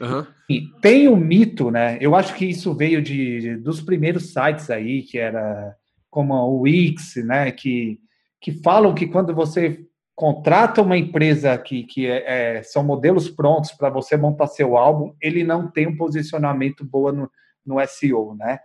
Uhum. 0.00 0.26
E 0.48 0.68
tem 0.80 1.08
o 1.08 1.12
um 1.12 1.16
mito, 1.16 1.70
né? 1.70 1.98
Eu 2.00 2.14
acho 2.14 2.34
que 2.34 2.46
isso 2.46 2.74
veio 2.74 3.02
de, 3.02 3.56
dos 3.56 3.80
primeiros 3.80 4.32
sites 4.32 4.70
aí, 4.70 5.02
que 5.02 5.18
era 5.18 5.74
como 6.10 6.34
o 6.34 6.60
Wix, 6.60 7.16
né? 7.16 7.50
Que, 7.50 7.98
que 8.40 8.52
falam 8.52 8.94
que 8.94 9.06
quando 9.06 9.34
você 9.34 9.84
contrata 10.14 10.82
uma 10.82 10.96
empresa 10.96 11.56
que, 11.58 11.84
que 11.84 12.06
é, 12.06 12.56
é, 12.56 12.62
são 12.62 12.82
modelos 12.82 13.28
prontos 13.28 13.72
para 13.72 13.88
você 13.88 14.16
montar 14.16 14.48
seu 14.48 14.76
álbum, 14.76 15.14
ele 15.20 15.44
não 15.44 15.70
tem 15.70 15.86
um 15.86 15.96
posicionamento 15.96 16.84
boa 16.84 17.12
no, 17.12 17.30
no 17.64 17.86
SEO, 17.86 18.34
né? 18.34 18.58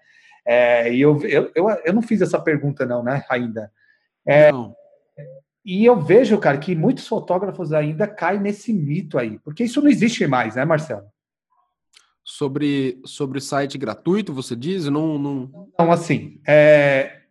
É, 0.45 0.93
e 0.93 0.99
eu, 0.99 1.21
eu, 1.23 1.51
eu, 1.55 1.69
eu, 1.85 1.93
não 1.93 2.01
fiz 2.01 2.21
essa 2.21 2.39
pergunta, 2.39 2.85
não, 2.85 3.03
né, 3.03 3.23
ainda. 3.29 3.71
É, 4.25 4.51
não. 4.51 4.75
E 5.65 5.85
eu 5.85 6.01
vejo, 6.01 6.37
cara, 6.39 6.57
que 6.57 6.75
muitos 6.75 7.07
fotógrafos 7.07 7.71
ainda 7.71 8.05
caem 8.05 8.41
nesse 8.41 8.73
mito 8.73 9.17
aí, 9.17 9.39
porque 9.39 9.63
isso 9.63 9.81
não 9.81 9.89
existe 9.89 10.27
mais, 10.27 10.55
né, 10.55 10.65
Marcelo? 10.65 11.05
Sobre, 12.25 13.01
sobre 13.05 13.41
site 13.41 13.77
gratuito, 13.77 14.33
você 14.33 14.55
diz? 14.55 14.85
Não, 14.85 15.19
não... 15.19 15.67
Então, 15.73 15.91
assim, 15.91 16.39
é, 16.47 17.23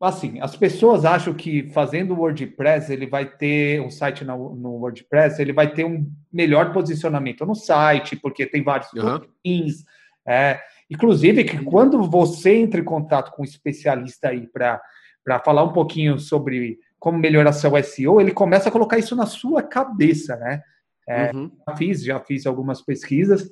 assim, 0.00 0.40
as 0.40 0.54
pessoas 0.54 1.04
acham 1.04 1.34
que 1.34 1.70
fazendo 1.70 2.14
o 2.14 2.18
WordPress, 2.18 2.92
ele 2.92 3.06
vai 3.06 3.26
ter 3.26 3.80
um 3.80 3.90
site 3.90 4.24
no, 4.24 4.54
no, 4.54 4.76
WordPress, 4.76 5.42
ele 5.42 5.52
vai 5.52 5.72
ter 5.72 5.84
um 5.84 6.08
melhor 6.32 6.72
posicionamento 6.72 7.44
no 7.44 7.54
site, 7.54 8.14
porque 8.14 8.46
tem 8.46 8.62
vários 8.62 8.92
uhum. 8.92 9.18
plugins. 9.18 9.84
É, 10.26 10.60
inclusive, 10.88 11.42
que 11.42 11.64
quando 11.64 12.02
você 12.02 12.54
entra 12.54 12.80
em 12.80 12.84
contato 12.84 13.32
com 13.32 13.42
um 13.42 13.44
especialista 13.44 14.28
aí 14.28 14.46
para 14.46 14.80
falar 15.44 15.64
um 15.64 15.72
pouquinho 15.72 16.18
sobre 16.18 16.78
como 16.98 17.18
melhorar 17.18 17.52
seu 17.52 17.72
SEO, 17.82 18.20
ele 18.20 18.32
começa 18.32 18.68
a 18.68 18.72
colocar 18.72 18.98
isso 18.98 19.16
na 19.16 19.26
sua 19.26 19.62
cabeça, 19.62 20.36
né? 20.36 20.62
É, 21.08 21.32
uhum. 21.34 21.50
já 21.66 21.76
fiz, 21.76 22.04
já 22.04 22.20
fiz 22.20 22.46
algumas 22.46 22.82
pesquisas. 22.82 23.50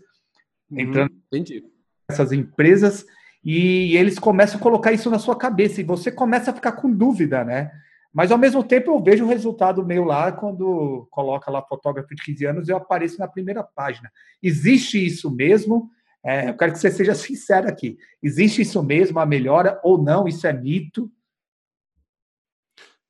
Entrando 0.70 1.12
Entendi. 1.32 1.64
essas 2.08 2.32
empresas 2.32 3.06
e 3.44 3.96
eles 3.96 4.18
começam 4.18 4.58
a 4.58 4.62
colocar 4.62 4.92
isso 4.92 5.08
na 5.08 5.18
sua 5.18 5.36
cabeça 5.36 5.80
e 5.80 5.84
você 5.84 6.10
começa 6.10 6.50
a 6.50 6.54
ficar 6.54 6.72
com 6.72 6.90
dúvida, 6.90 7.44
né? 7.44 7.70
Mas 8.12 8.32
ao 8.32 8.38
mesmo 8.38 8.64
tempo 8.64 8.90
eu 8.90 9.02
vejo 9.02 9.24
o 9.24 9.28
resultado 9.28 9.84
meu 9.84 10.02
lá 10.02 10.32
quando 10.32 11.06
coloca 11.10 11.50
lá 11.50 11.62
fotógrafo 11.62 12.14
de 12.14 12.22
15 12.24 12.46
anos 12.46 12.68
eu 12.68 12.76
apareço 12.76 13.18
na 13.18 13.28
primeira 13.28 13.62
página. 13.62 14.10
Existe 14.42 15.04
isso 15.04 15.30
mesmo? 15.30 15.90
É, 16.24 16.48
eu 16.48 16.56
quero 16.56 16.72
que 16.72 16.78
você 16.78 16.90
seja 16.90 17.14
sincero 17.14 17.68
aqui. 17.68 17.98
Existe 18.22 18.62
isso 18.62 18.82
mesmo, 18.82 19.20
a 19.20 19.26
melhora 19.26 19.80
ou 19.84 20.02
não? 20.02 20.26
Isso 20.26 20.46
é 20.46 20.52
mito? 20.52 21.10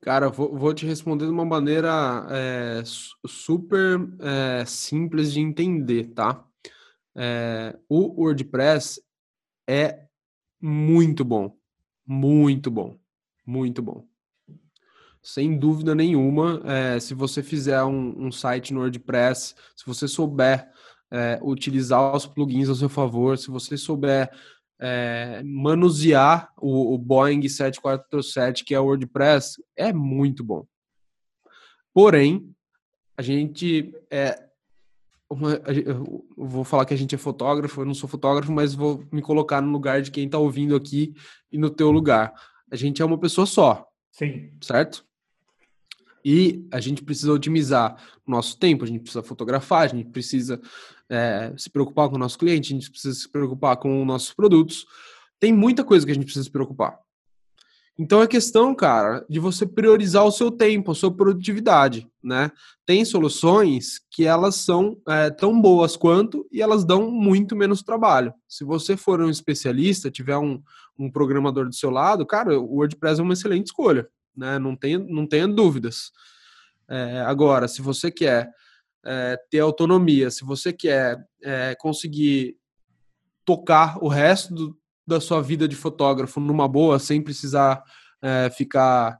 Cara, 0.03 0.29
vou, 0.29 0.55
vou 0.55 0.75
te 0.75 0.85
responder 0.85 1.25
de 1.25 1.31
uma 1.31 1.45
maneira 1.45 2.27
é, 2.31 2.83
super 2.85 4.09
é, 4.21 4.65
simples 4.67 5.33
de 5.33 5.41
entender, 5.41 6.13
tá? 6.15 6.45
É, 7.17 7.77
o 7.89 8.23
WordPress 8.23 9.03
é 9.67 10.07
muito 10.61 11.25
bom, 11.25 11.57
muito 12.07 12.71
bom, 12.71 12.99
muito 13.47 13.83
bom. 13.83 14.07
Sem 15.23 15.59
dúvida 15.59 15.95
nenhuma, 15.95 16.63
é, 16.65 17.01
se 17.01 17.15
você 17.15 17.43
fizer 17.43 17.83
um, 17.83 18.27
um, 18.27 18.31
site 18.31 18.73
no 18.73 18.81
WordPress, 18.81 19.55
se 19.75 19.85
você 19.85 20.07
souber 20.07 20.71
é, 21.11 21.41
utilizar 21.43 22.15
os 22.15 22.27
plugins 22.27 22.69
ao 22.69 22.75
seu 22.75 22.89
favor, 22.89 23.37
se 23.37 23.51
você 23.51 23.77
souber 23.77 24.31
é, 24.79 25.43
manusear 25.43 26.53
o, 26.57 26.95
o, 26.95 26.99
Boeing 26.99 27.49
747, 27.49 28.65
que 28.65 28.75
é 28.75 28.79
o 28.79 28.85
WordPress, 28.85 29.63
é 29.75 29.93
muito 29.93 30.45
bom. 30.45 30.67
Porém, 31.93 32.55
a 33.17 33.23
gente 33.23 33.93
é. 34.11 34.45
Uma, 35.29 35.55
eu 35.55 36.23
vou 36.37 36.63
falar 36.63 36.85
que 36.85 36.95
a 36.95 36.97
gente 36.97 37.15
é 37.15 37.19
fotógrafo, 37.19 37.81
eu 37.81 37.85
não 37.85 37.95
sou 37.95 38.09
fotógrafo, 38.09 38.53
mas 38.53 38.75
vou 38.75 39.05
me 39.11 39.21
colocar 39.21 39.61
no 39.61 39.73
lugar 39.73 40.01
de 40.01 40.11
quem 40.11 40.27
está 40.27 40.39
ouvindo 40.39 40.77
aqui 40.77 41.15
e 41.51 41.59
no 41.59 41.69
teu 41.69 41.91
lugar. 41.91 42.33
A 42.71 42.77
gente 42.77 43.03
é 43.03 43.05
uma 43.05 43.19
pessoa 43.19 43.47
só. 43.47 43.87
Sim. 44.13 44.53
Certo? 44.63 45.05
E 46.25 46.67
a 46.73 46.81
gente 46.81 47.05
precisa 47.05 47.33
otimizar 47.33 47.97
o 48.27 48.31
nosso 48.31 48.59
tempo, 48.59 48.85
a 48.85 48.87
gente 48.87 49.01
precisa 49.01 49.23
fotografar, 49.23 49.83
a 49.83 49.87
gente 49.87 50.11
precisa 50.11 50.61
é, 51.09 51.53
se 51.57 51.71
preocupar 51.71 52.09
com 52.09 52.17
o 52.17 52.19
nosso 52.19 52.39
cliente, 52.39 52.73
a 52.73 52.77
gente 52.77 52.91
precisa 52.91 53.15
se 53.15 53.29
preocupar 53.29 53.77
com 53.77 54.01
os 54.01 54.07
nossos 54.07 54.33
produtos. 54.33 54.87
Tem 55.39 55.53
muita 55.53 55.85
coisa 55.85 56.05
que 56.05 56.11
a 56.11 56.15
gente 56.15 56.25
precisa 56.25 56.45
se 56.45 56.51
preocupar. 56.51 56.99
Então 57.99 58.21
é 58.21 58.27
questão, 58.27 58.75
cara, 58.75 59.25
de 59.29 59.39
você 59.41 59.67
priorizar 59.67 60.25
o 60.25 60.31
seu 60.31 60.51
tempo, 60.51 60.91
a 60.91 60.95
sua 60.95 61.11
produtividade, 61.11 62.07
né? 62.23 62.51
Tem 62.85 63.05
soluções 63.07 64.01
que 64.11 64.27
elas 64.27 64.57
são 64.57 65.01
é, 65.09 65.31
tão 65.31 65.59
boas 65.59 65.97
quanto 65.97 66.47
e 66.53 66.61
elas 66.61 66.85
dão 66.85 67.11
muito 67.11 67.57
menos 67.57 67.83
trabalho. 67.83 68.35
Se 68.47 68.65
você 68.65 68.99
for 68.99 69.21
um 69.23 69.31
especialista, 69.31 70.11
tiver 70.11 70.37
um, 70.37 70.63
um 70.99 71.11
programador 71.11 71.67
do 71.67 71.75
seu 71.75 71.89
lado, 71.89 72.27
cara, 72.27 72.61
o 72.61 72.77
WordPress 72.77 73.19
é 73.19 73.23
uma 73.23 73.33
excelente 73.33 73.67
escolha, 73.69 74.07
né? 74.37 74.59
Não 74.59 74.77
tenha, 74.77 74.99
não 74.99 75.27
tenha 75.27 75.49
dúvidas. 75.49 76.13
É, 76.89 77.21
agora, 77.21 77.67
se 77.67 77.81
você 77.81 78.11
quer 78.11 78.53
é, 79.07 79.39
ter 79.51 79.61
autonomia, 79.61 80.31
se 80.31 80.45
você 80.45 80.71
quer 80.71 81.27
é, 81.43 81.75
conseguir 81.77 82.59
tocar 83.43 83.97
o 84.03 84.09
resto 84.09 84.55
do, 84.55 84.79
da 85.07 85.21
sua 85.21 85.41
vida 85.41 85.69
de 85.69 85.77
fotógrafo 85.77 86.41
numa 86.41 86.67
boa, 86.67 86.99
sem 86.99 87.23
precisar 87.23 87.83
é, 88.21 88.51
ficar 88.51 89.19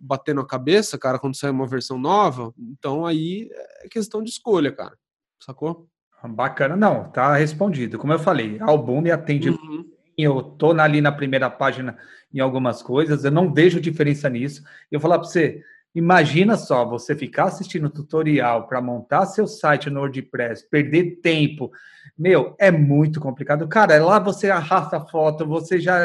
batendo 0.00 0.40
a 0.40 0.46
cabeça, 0.46 0.98
cara, 0.98 1.18
quando 1.18 1.36
sair 1.36 1.50
uma 1.50 1.66
versão 1.66 1.98
nova, 1.98 2.52
então 2.58 3.06
aí 3.06 3.48
é 3.82 3.88
questão 3.88 4.22
de 4.22 4.30
escolha, 4.30 4.72
cara. 4.72 4.96
Sacou? 5.40 5.88
Bacana, 6.26 6.74
não, 6.74 7.10
tá 7.10 7.36
respondido. 7.36 7.98
Como 7.98 8.12
eu 8.12 8.18
falei, 8.18 8.58
álbum 8.60 9.00
me 9.00 9.10
atende. 9.10 9.50
Uhum. 9.50 9.84
Eu 10.16 10.42
tô 10.42 10.70
ali 10.72 11.00
na 11.00 11.12
primeira 11.12 11.50
página 11.50 11.98
em 12.32 12.40
algumas 12.40 12.82
coisas, 12.82 13.24
eu 13.24 13.30
não 13.30 13.52
vejo 13.52 13.80
diferença 13.80 14.28
nisso. 14.28 14.62
Eu 14.90 14.98
vou 14.98 15.02
falar 15.02 15.18
para 15.18 15.28
você, 15.28 15.62
Imagina 15.94 16.56
só, 16.56 16.84
você 16.84 17.14
ficar 17.14 17.44
assistindo 17.44 17.88
tutorial 17.88 18.66
para 18.66 18.80
montar 18.80 19.26
seu 19.26 19.46
site 19.46 19.88
no 19.88 20.00
WordPress, 20.00 20.68
perder 20.68 21.20
tempo. 21.22 21.70
Meu, 22.18 22.56
é 22.58 22.70
muito 22.70 23.20
complicado. 23.20 23.68
Cara, 23.68 24.04
lá 24.04 24.18
você 24.18 24.50
arrasta 24.50 24.96
a 24.96 25.06
foto, 25.06 25.46
você 25.46 25.78
já, 25.78 26.00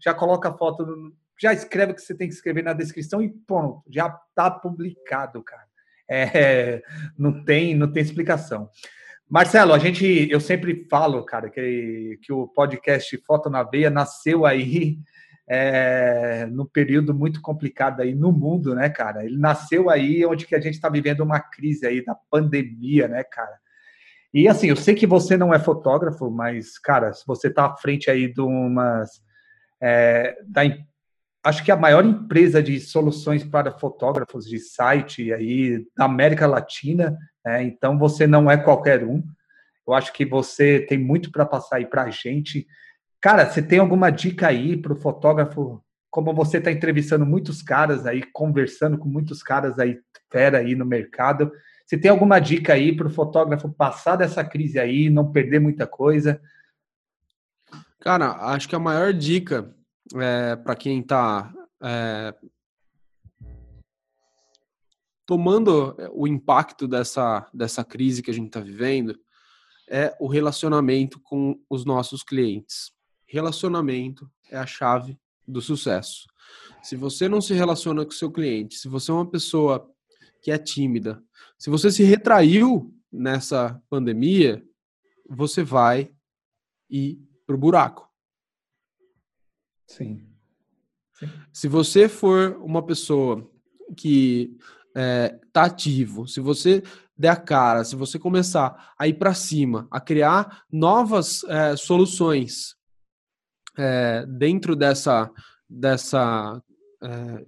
já 0.00 0.14
coloca 0.14 0.48
a 0.48 0.56
foto, 0.56 1.12
já 1.38 1.52
escreve 1.52 1.92
o 1.92 1.94
que 1.94 2.00
você 2.00 2.14
tem 2.14 2.26
que 2.26 2.34
escrever 2.34 2.64
na 2.64 2.72
descrição 2.72 3.20
e 3.20 3.28
pronto, 3.28 3.82
já 3.90 4.06
está 4.28 4.50
publicado, 4.50 5.42
cara. 5.42 5.64
É, 6.08 6.82
não 7.18 7.44
tem, 7.44 7.74
não 7.74 7.92
tem 7.92 8.02
explicação. 8.02 8.70
Marcelo, 9.28 9.74
a 9.74 9.78
gente, 9.78 10.28
eu 10.30 10.40
sempre 10.40 10.86
falo, 10.88 11.22
cara, 11.24 11.50
que, 11.50 12.18
que 12.22 12.32
o 12.32 12.46
podcast 12.46 13.16
Foto 13.26 13.50
na 13.50 13.62
Veia 13.62 13.90
nasceu 13.90 14.46
aí 14.46 14.98
é, 15.48 16.46
no 16.46 16.66
período 16.66 17.14
muito 17.14 17.40
complicado 17.40 18.00
aí 18.00 18.14
no 18.14 18.32
mundo, 18.32 18.74
né, 18.74 18.88
cara? 18.88 19.24
Ele 19.24 19.36
nasceu 19.36 19.90
aí 19.90 20.24
onde 20.24 20.46
que 20.46 20.54
a 20.54 20.60
gente 20.60 20.74
está 20.74 20.88
vivendo 20.88 21.20
uma 21.20 21.40
crise 21.40 21.86
aí 21.86 22.04
da 22.04 22.14
pandemia, 22.30 23.08
né, 23.08 23.22
cara? 23.24 23.58
E 24.32 24.48
assim, 24.48 24.68
eu 24.68 24.76
sei 24.76 24.94
que 24.94 25.06
você 25.06 25.36
não 25.36 25.54
é 25.54 25.58
fotógrafo, 25.58 26.30
mas, 26.30 26.78
cara, 26.78 27.12
se 27.12 27.24
você 27.26 27.48
está 27.48 27.66
à 27.66 27.76
frente 27.76 28.10
aí 28.10 28.32
de 28.32 28.40
umas. 28.40 29.22
É, 29.80 30.36
da, 30.46 30.62
acho 31.44 31.62
que 31.62 31.70
a 31.70 31.76
maior 31.76 32.04
empresa 32.04 32.62
de 32.62 32.80
soluções 32.80 33.44
para 33.44 33.70
fotógrafos 33.70 34.46
de 34.46 34.58
site 34.58 35.32
aí 35.32 35.86
da 35.96 36.06
América 36.06 36.46
Latina, 36.46 37.16
né? 37.44 37.62
então 37.62 37.98
você 37.98 38.26
não 38.26 38.50
é 38.50 38.56
qualquer 38.56 39.04
um. 39.04 39.22
Eu 39.86 39.92
acho 39.92 40.12
que 40.12 40.24
você 40.24 40.80
tem 40.80 40.96
muito 40.96 41.30
para 41.30 41.44
passar 41.44 41.76
aí 41.76 41.86
para 41.86 42.04
a 42.04 42.10
gente. 42.10 42.66
Cara, 43.24 43.50
você 43.50 43.62
tem 43.62 43.78
alguma 43.78 44.10
dica 44.10 44.48
aí 44.48 44.76
para 44.76 44.92
o 44.92 44.96
fotógrafo? 44.96 45.82
Como 46.10 46.34
você 46.34 46.58
está 46.58 46.70
entrevistando 46.70 47.24
muitos 47.24 47.62
caras 47.62 48.04
aí, 48.04 48.22
conversando 48.22 48.98
com 48.98 49.08
muitos 49.08 49.42
caras 49.42 49.78
aí, 49.78 49.98
fera 50.30 50.58
aí 50.58 50.74
no 50.74 50.84
mercado, 50.84 51.50
você 51.86 51.96
tem 51.96 52.10
alguma 52.10 52.38
dica 52.38 52.74
aí 52.74 52.94
para 52.94 53.06
o 53.06 53.10
fotógrafo 53.10 53.72
passar 53.72 54.16
dessa 54.16 54.44
crise 54.44 54.78
aí, 54.78 55.08
não 55.08 55.32
perder 55.32 55.58
muita 55.58 55.86
coisa? 55.86 56.38
Cara, 57.98 58.30
acho 58.52 58.68
que 58.68 58.76
a 58.76 58.78
maior 58.78 59.10
dica 59.14 59.74
é, 60.16 60.56
para 60.56 60.76
quem 60.76 61.00
está 61.00 61.50
é, 61.82 62.34
tomando 65.24 65.96
o 66.12 66.28
impacto 66.28 66.86
dessa, 66.86 67.48
dessa 67.54 67.82
crise 67.82 68.22
que 68.22 68.30
a 68.30 68.34
gente 68.34 68.48
está 68.48 68.60
vivendo 68.60 69.18
é 69.88 70.14
o 70.20 70.28
relacionamento 70.28 71.18
com 71.20 71.58
os 71.70 71.86
nossos 71.86 72.22
clientes 72.22 72.93
relacionamento 73.34 74.30
é 74.48 74.56
a 74.56 74.64
chave 74.64 75.18
do 75.46 75.60
sucesso. 75.60 76.26
Se 76.80 76.94
você 76.94 77.28
não 77.28 77.40
se 77.40 77.52
relaciona 77.52 78.04
com 78.04 78.12
seu 78.12 78.30
cliente, 78.30 78.76
se 78.76 78.86
você 78.86 79.10
é 79.10 79.14
uma 79.14 79.28
pessoa 79.28 79.90
que 80.40 80.52
é 80.52 80.58
tímida, 80.58 81.20
se 81.58 81.68
você 81.68 81.90
se 81.90 82.04
retraiu 82.04 82.94
nessa 83.10 83.82
pandemia, 83.90 84.64
você 85.28 85.64
vai 85.64 86.12
ir 86.88 87.18
pro 87.44 87.58
buraco. 87.58 88.08
Sim. 89.86 90.24
Sim. 91.18 91.28
Se 91.52 91.66
você 91.66 92.08
for 92.08 92.56
uma 92.60 92.84
pessoa 92.86 93.50
que 93.96 94.56
é, 94.94 95.40
tá 95.52 95.64
ativo, 95.64 96.28
se 96.28 96.38
você 96.38 96.82
der 97.16 97.30
a 97.30 97.36
cara, 97.36 97.84
se 97.84 97.96
você 97.96 98.16
começar 98.16 98.94
a 98.96 99.08
ir 99.08 99.14
para 99.14 99.34
cima, 99.34 99.88
a 99.90 100.00
criar 100.00 100.64
novas 100.70 101.42
é, 101.44 101.76
soluções 101.76 102.76
é, 103.76 104.24
dentro 104.26 104.76
dessa, 104.76 105.30
dessa 105.68 106.62
é, 107.02 107.44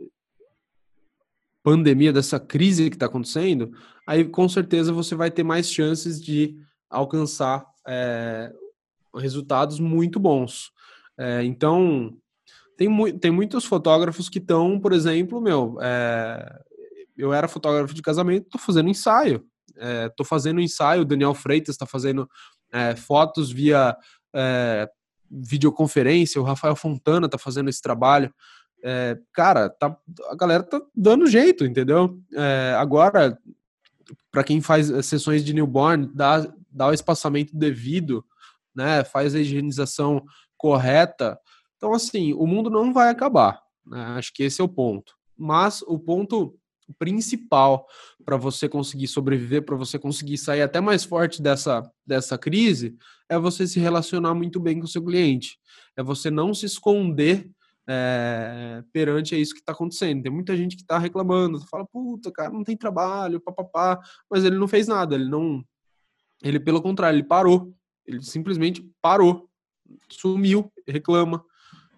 pandemia, 1.62 2.12
dessa 2.12 2.38
crise 2.38 2.88
que 2.88 2.96
está 2.96 3.06
acontecendo, 3.06 3.72
aí 4.06 4.24
com 4.24 4.48
certeza 4.48 4.92
você 4.92 5.14
vai 5.14 5.30
ter 5.30 5.42
mais 5.42 5.70
chances 5.70 6.22
de 6.22 6.56
alcançar 6.88 7.66
é, 7.86 8.52
resultados 9.16 9.80
muito 9.80 10.20
bons. 10.20 10.70
É, 11.18 11.42
então, 11.44 12.16
tem, 12.76 12.88
mu 12.88 13.12
tem 13.12 13.30
muitos 13.30 13.64
fotógrafos 13.64 14.28
que 14.28 14.38
estão, 14.38 14.78
por 14.78 14.92
exemplo, 14.92 15.40
meu, 15.40 15.78
é, 15.80 16.60
eu 17.16 17.32
era 17.32 17.48
fotógrafo 17.48 17.94
de 17.94 18.02
casamento, 18.02 18.44
estou 18.44 18.60
fazendo 18.60 18.88
ensaio. 18.88 19.44
Estou 19.74 20.24
é, 20.24 20.28
fazendo 20.28 20.60
ensaio, 20.60 21.02
o 21.02 21.04
Daniel 21.04 21.34
Freitas 21.34 21.74
está 21.74 21.86
fazendo 21.86 22.28
fotos 22.96 23.50
via 23.50 23.96
é, 24.34 24.88
videoconferência. 25.30 26.40
O 26.40 26.44
Rafael 26.44 26.76
Fontana 26.76 27.28
tá 27.28 27.38
fazendo 27.38 27.68
esse 27.68 27.80
trabalho. 27.80 28.32
É, 28.84 29.18
cara, 29.32 29.68
tá, 29.68 29.96
a 30.30 30.34
galera 30.36 30.62
tá 30.62 30.80
dando 30.94 31.26
jeito, 31.26 31.64
entendeu? 31.64 32.20
É, 32.34 32.74
agora, 32.78 33.38
para 34.30 34.44
quem 34.44 34.60
faz 34.60 34.86
sessões 35.06 35.44
de 35.44 35.52
newborn, 35.52 36.10
dá, 36.14 36.46
dá 36.70 36.88
o 36.88 36.92
espaçamento 36.92 37.56
devido, 37.56 38.24
né? 38.74 39.02
Faz 39.04 39.34
a 39.34 39.40
higienização 39.40 40.24
correta. 40.56 41.38
Então, 41.76 41.92
assim, 41.92 42.32
o 42.34 42.46
mundo 42.46 42.70
não 42.70 42.92
vai 42.92 43.08
acabar. 43.08 43.60
Né? 43.86 44.00
Acho 44.16 44.32
que 44.32 44.42
esse 44.42 44.60
é 44.60 44.64
o 44.64 44.68
ponto. 44.68 45.14
Mas 45.36 45.82
o 45.82 45.98
ponto 45.98 46.58
principal 46.98 47.86
para 48.24 48.36
você 48.36 48.68
conseguir 48.68 49.08
sobreviver, 49.08 49.64
para 49.64 49.76
você 49.76 49.98
conseguir 49.98 50.38
sair 50.38 50.62
até 50.62 50.80
mais 50.80 51.04
forte 51.04 51.42
dessa, 51.42 51.88
dessa 52.06 52.38
crise, 52.38 52.96
é 53.28 53.38
você 53.38 53.66
se 53.66 53.80
relacionar 53.80 54.34
muito 54.34 54.60
bem 54.60 54.78
com 54.78 54.84
o 54.84 54.88
seu 54.88 55.02
cliente. 55.04 55.58
É 55.96 56.02
você 56.02 56.30
não 56.30 56.54
se 56.54 56.66
esconder 56.66 57.50
é, 57.88 58.82
perante 58.92 59.40
isso 59.40 59.54
que 59.54 59.60
está 59.60 59.72
acontecendo. 59.72 60.22
Tem 60.22 60.32
muita 60.32 60.56
gente 60.56 60.76
que 60.76 60.82
está 60.82 60.98
reclamando, 60.98 61.60
fala, 61.66 61.86
puta, 61.86 62.30
cara, 62.32 62.50
não 62.50 62.64
tem 62.64 62.76
trabalho, 62.76 63.40
papapá, 63.40 64.00
mas 64.30 64.44
ele 64.44 64.56
não 64.56 64.68
fez 64.68 64.88
nada, 64.88 65.14
ele 65.14 65.28
não. 65.28 65.64
Ele, 66.42 66.60
pelo 66.60 66.82
contrário, 66.82 67.16
ele 67.16 67.26
parou. 67.26 67.72
Ele 68.06 68.22
simplesmente 68.22 68.88
parou, 69.00 69.48
sumiu, 70.08 70.70
reclama. 70.86 71.44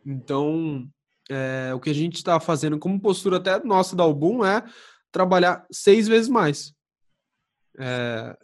Então, 0.04 0.88
é, 1.28 1.72
o 1.74 1.80
que 1.80 1.90
a 1.90 1.94
gente 1.94 2.16
está 2.16 2.40
fazendo 2.40 2.78
como 2.78 3.00
postura 3.00 3.36
até 3.36 3.62
nossa 3.62 3.94
da 3.94 4.02
Album 4.02 4.44
é 4.44 4.64
trabalhar 5.12 5.66
seis 5.70 6.08
vezes 6.08 6.28
mais. 6.28 6.72
É, 7.78 8.36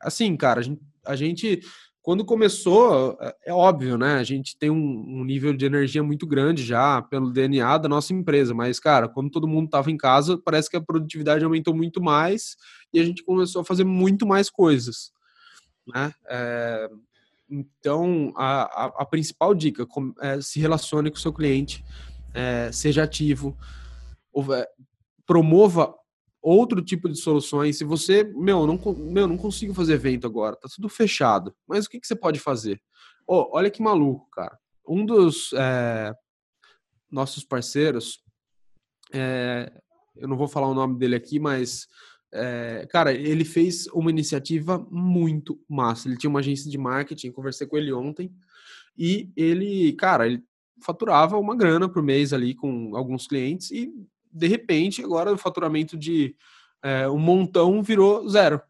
assim, 0.00 0.36
cara, 0.36 0.60
a 0.60 0.62
gente, 0.62 0.80
a 1.06 1.16
gente, 1.16 1.60
quando 2.02 2.24
começou, 2.24 3.16
é, 3.20 3.36
é 3.46 3.52
óbvio, 3.52 3.96
né? 3.98 4.14
A 4.14 4.24
gente 4.24 4.56
tem 4.58 4.70
um, 4.70 4.76
um, 4.76 5.24
nível 5.24 5.52
de 5.52 5.64
energia 5.66 6.02
muito 6.02 6.26
grande 6.26 6.64
já 6.64 7.02
pelo 7.02 7.30
DNA 7.30 7.78
da 7.78 7.88
nossa 7.88 8.12
empresa, 8.12 8.54
mas, 8.54 8.80
cara, 8.80 9.08
quando 9.08 9.30
todo 9.30 9.48
mundo 9.48 9.66
estava 9.66 9.90
em 9.90 9.96
casa, 9.96 10.38
parece 10.38 10.70
que 10.70 10.76
a 10.76 10.82
produtividade 10.82 11.44
aumentou 11.44 11.74
muito 11.74 12.02
mais 12.02 12.56
e 12.92 12.98
a 12.98 13.04
gente 13.04 13.22
começou 13.22 13.62
a 13.62 13.64
fazer 13.64 13.84
muito 13.84 14.26
mais 14.26 14.50
coisas, 14.50 15.12
né? 15.86 16.12
É, 16.28 16.88
então, 17.50 18.32
a, 18.36 18.62
a, 18.62 18.84
a, 18.98 19.04
principal 19.04 19.52
dica 19.54 19.84
é 20.20 20.40
se 20.40 20.60
relacione 20.60 21.10
com 21.10 21.16
o 21.16 21.20
seu 21.20 21.32
cliente, 21.32 21.84
é, 22.34 22.70
seja 22.72 23.02
ativo, 23.02 23.56
promova 25.26 25.94
outro 26.42 26.82
tipo 26.82 27.08
de 27.08 27.16
soluções. 27.16 27.76
Se 27.76 27.84
você, 27.84 28.24
meu, 28.24 28.66
não, 28.66 28.80
meu, 28.96 29.26
não 29.26 29.36
consigo 29.36 29.74
fazer 29.74 29.94
evento 29.94 30.26
agora, 30.26 30.56
tá 30.56 30.68
tudo 30.74 30.88
fechado. 30.88 31.54
Mas 31.66 31.86
o 31.86 31.90
que, 31.90 32.00
que 32.00 32.06
você 32.06 32.16
pode 32.16 32.38
fazer? 32.38 32.80
Oh, 33.26 33.48
olha 33.52 33.70
que 33.70 33.82
maluco, 33.82 34.28
cara. 34.30 34.58
Um 34.86 35.04
dos 35.04 35.52
é, 35.52 36.12
nossos 37.10 37.44
parceiros, 37.44 38.22
é, 39.12 39.70
eu 40.16 40.26
não 40.26 40.36
vou 40.36 40.48
falar 40.48 40.68
o 40.68 40.74
nome 40.74 40.98
dele 40.98 41.16
aqui, 41.16 41.38
mas 41.38 41.86
é, 42.32 42.86
cara, 42.90 43.12
ele 43.12 43.44
fez 43.44 43.86
uma 43.88 44.10
iniciativa 44.10 44.78
muito 44.90 45.60
massa. 45.68 46.08
Ele 46.08 46.16
tinha 46.16 46.30
uma 46.30 46.40
agência 46.40 46.70
de 46.70 46.78
marketing, 46.78 47.32
conversei 47.32 47.66
com 47.66 47.76
ele 47.76 47.92
ontem, 47.92 48.32
e 48.96 49.30
ele, 49.36 49.92
cara, 49.94 50.26
ele 50.26 50.42
faturava 50.82 51.38
uma 51.38 51.56
grana 51.56 51.88
por 51.88 52.02
mês 52.02 52.32
ali 52.32 52.54
com 52.54 52.96
alguns 52.96 53.26
clientes 53.26 53.70
e 53.70 53.92
de 54.32 54.46
repente 54.46 55.02
agora 55.02 55.32
o 55.32 55.38
faturamento 55.38 55.96
de 55.96 56.34
é, 56.82 57.08
um 57.08 57.18
montão 57.18 57.82
virou 57.82 58.28
zero 58.28 58.60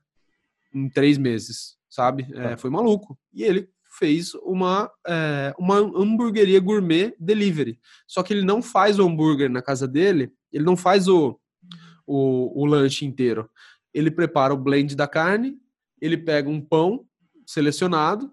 em 0.74 0.89
três 0.89 1.19
meses, 1.19 1.77
sabe? 1.89 2.27
É, 2.35 2.57
foi 2.57 2.70
maluco. 2.70 3.19
E 3.32 3.43
ele 3.43 3.69
fez 3.99 4.35
uma, 4.35 4.91
é, 5.07 5.55
uma 5.59 5.77
hamburgueria 5.77 6.61
gourmet 6.61 7.15
delivery. 7.19 7.78
Só 8.07 8.23
que 8.23 8.32
ele 8.32 8.45
não 8.45 8.62
faz 8.62 8.99
o 8.99 9.07
hambúrguer 9.07 9.51
na 9.51 9.61
casa 9.61 9.87
dele, 9.87 10.32
ele 10.53 10.65
não 10.65 10.77
faz 10.77 11.09
o, 11.09 11.39
o, 12.07 12.62
o 12.62 12.65
lanche 12.65 13.05
inteiro. 13.05 13.51
Ele 13.93 14.11
prepara 14.11 14.55
o 14.55 14.57
blend 14.57 14.95
da 14.95 15.09
carne, 15.09 15.59
ele 16.01 16.16
pega 16.16 16.49
um 16.49 16.61
pão 16.61 17.05
selecionado, 17.45 18.32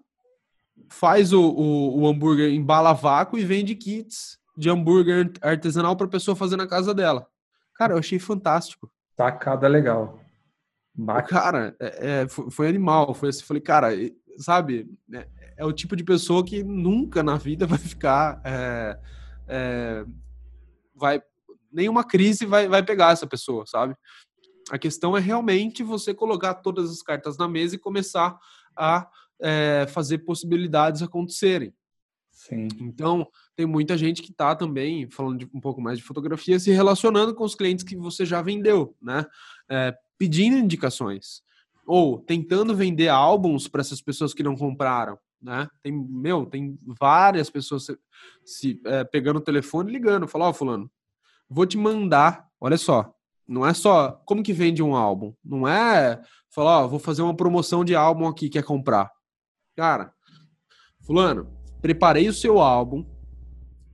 faz 0.88 1.32
o, 1.32 1.40
o, 1.40 2.00
o 2.00 2.08
hambúrguer 2.08 2.50
em 2.50 2.62
bala 2.62 2.92
vácuo 2.92 3.38
e 3.38 3.44
vende 3.44 3.74
kits 3.74 4.38
de 4.56 4.68
hambúrguer 4.68 5.30
artesanal 5.40 5.96
para 5.96 6.08
pessoa 6.08 6.34
fazer 6.34 6.56
na 6.56 6.66
casa 6.66 6.94
dela. 6.94 7.26
Cara, 7.74 7.94
eu 7.94 7.98
achei 7.98 8.18
fantástico. 8.18 8.90
Sacada 9.16 9.68
legal. 9.68 10.18
Cara, 11.28 11.76
é, 11.78 12.22
é, 12.22 12.28
foi, 12.28 12.50
foi, 12.50 12.68
animal. 12.68 13.14
Foi 13.14 13.28
assim, 13.28 13.44
falei, 13.44 13.62
cara, 13.62 13.90
sabe, 14.38 14.90
é, 15.12 15.28
é, 15.58 15.64
o 15.64 15.72
tipo 15.72 15.94
de 15.94 16.02
pessoa 16.02 16.44
que 16.44 16.64
nunca 16.64 17.22
na 17.22 17.36
vida 17.36 17.66
vai 17.66 17.78
ficar. 17.78 18.40
É, 18.44 18.98
é, 19.46 20.04
vai 20.94 21.22
Nenhuma 21.70 22.02
crise 22.02 22.46
vai, 22.46 22.66
vai 22.66 22.82
pegar 22.82 23.12
essa 23.12 23.26
pessoa, 23.26 23.64
sabe? 23.66 23.94
A 24.70 24.78
questão 24.78 25.16
é 25.16 25.20
realmente 25.20 25.82
você 25.82 26.14
colocar 26.14 26.54
todas 26.54 26.90
as 26.90 27.02
cartas 27.02 27.36
na 27.36 27.46
mesa 27.46 27.74
e 27.74 27.78
começar 27.78 28.38
a 28.74 29.06
é, 29.40 29.86
fazer 29.88 30.18
possibilidades 30.18 31.02
acontecerem. 31.02 31.72
Sim. 32.38 32.68
Então, 32.80 33.26
tem 33.56 33.66
muita 33.66 33.98
gente 33.98 34.22
que 34.22 34.30
está 34.30 34.54
também, 34.54 35.10
falando 35.10 35.38
de, 35.38 35.50
um 35.52 35.60
pouco 35.60 35.80
mais 35.80 35.98
de 35.98 36.04
fotografia, 36.04 36.58
se 36.58 36.70
relacionando 36.70 37.34
com 37.34 37.42
os 37.42 37.56
clientes 37.56 37.84
que 37.84 37.96
você 37.96 38.24
já 38.24 38.40
vendeu, 38.40 38.96
né? 39.02 39.26
É, 39.68 39.92
pedindo 40.16 40.56
indicações. 40.56 41.42
Ou 41.84 42.18
tentando 42.18 42.76
vender 42.76 43.08
álbuns 43.08 43.66
para 43.66 43.80
essas 43.80 44.00
pessoas 44.00 44.32
que 44.32 44.42
não 44.42 44.56
compraram, 44.56 45.18
né? 45.42 45.68
Tem, 45.82 45.92
meu, 45.92 46.46
tem 46.46 46.78
várias 46.82 47.50
pessoas 47.50 47.86
se, 47.86 47.98
se 48.44 48.80
é, 48.84 49.02
pegando 49.02 49.38
o 49.38 49.42
telefone 49.42 49.90
e 49.90 49.92
ligando, 49.92 50.28
falando, 50.28 50.46
ó, 50.48 50.50
oh, 50.50 50.54
fulano, 50.54 50.90
vou 51.50 51.66
te 51.66 51.76
mandar, 51.76 52.46
olha 52.60 52.76
só, 52.76 53.12
não 53.46 53.66
é 53.66 53.72
só 53.72 54.12
como 54.24 54.42
que 54.42 54.52
vende 54.52 54.82
um 54.82 54.94
álbum, 54.94 55.34
não 55.42 55.66
é 55.66 56.22
falar, 56.50 56.84
ó, 56.84 56.88
vou 56.88 56.98
fazer 56.98 57.22
uma 57.22 57.34
promoção 57.34 57.84
de 57.84 57.94
álbum 57.94 58.26
aqui, 58.28 58.48
quer 58.48 58.62
comprar. 58.62 59.10
Cara, 59.78 60.12
fulano, 61.06 61.56
preparei 61.80 62.28
o 62.28 62.32
seu 62.32 62.58
álbum, 62.58 63.08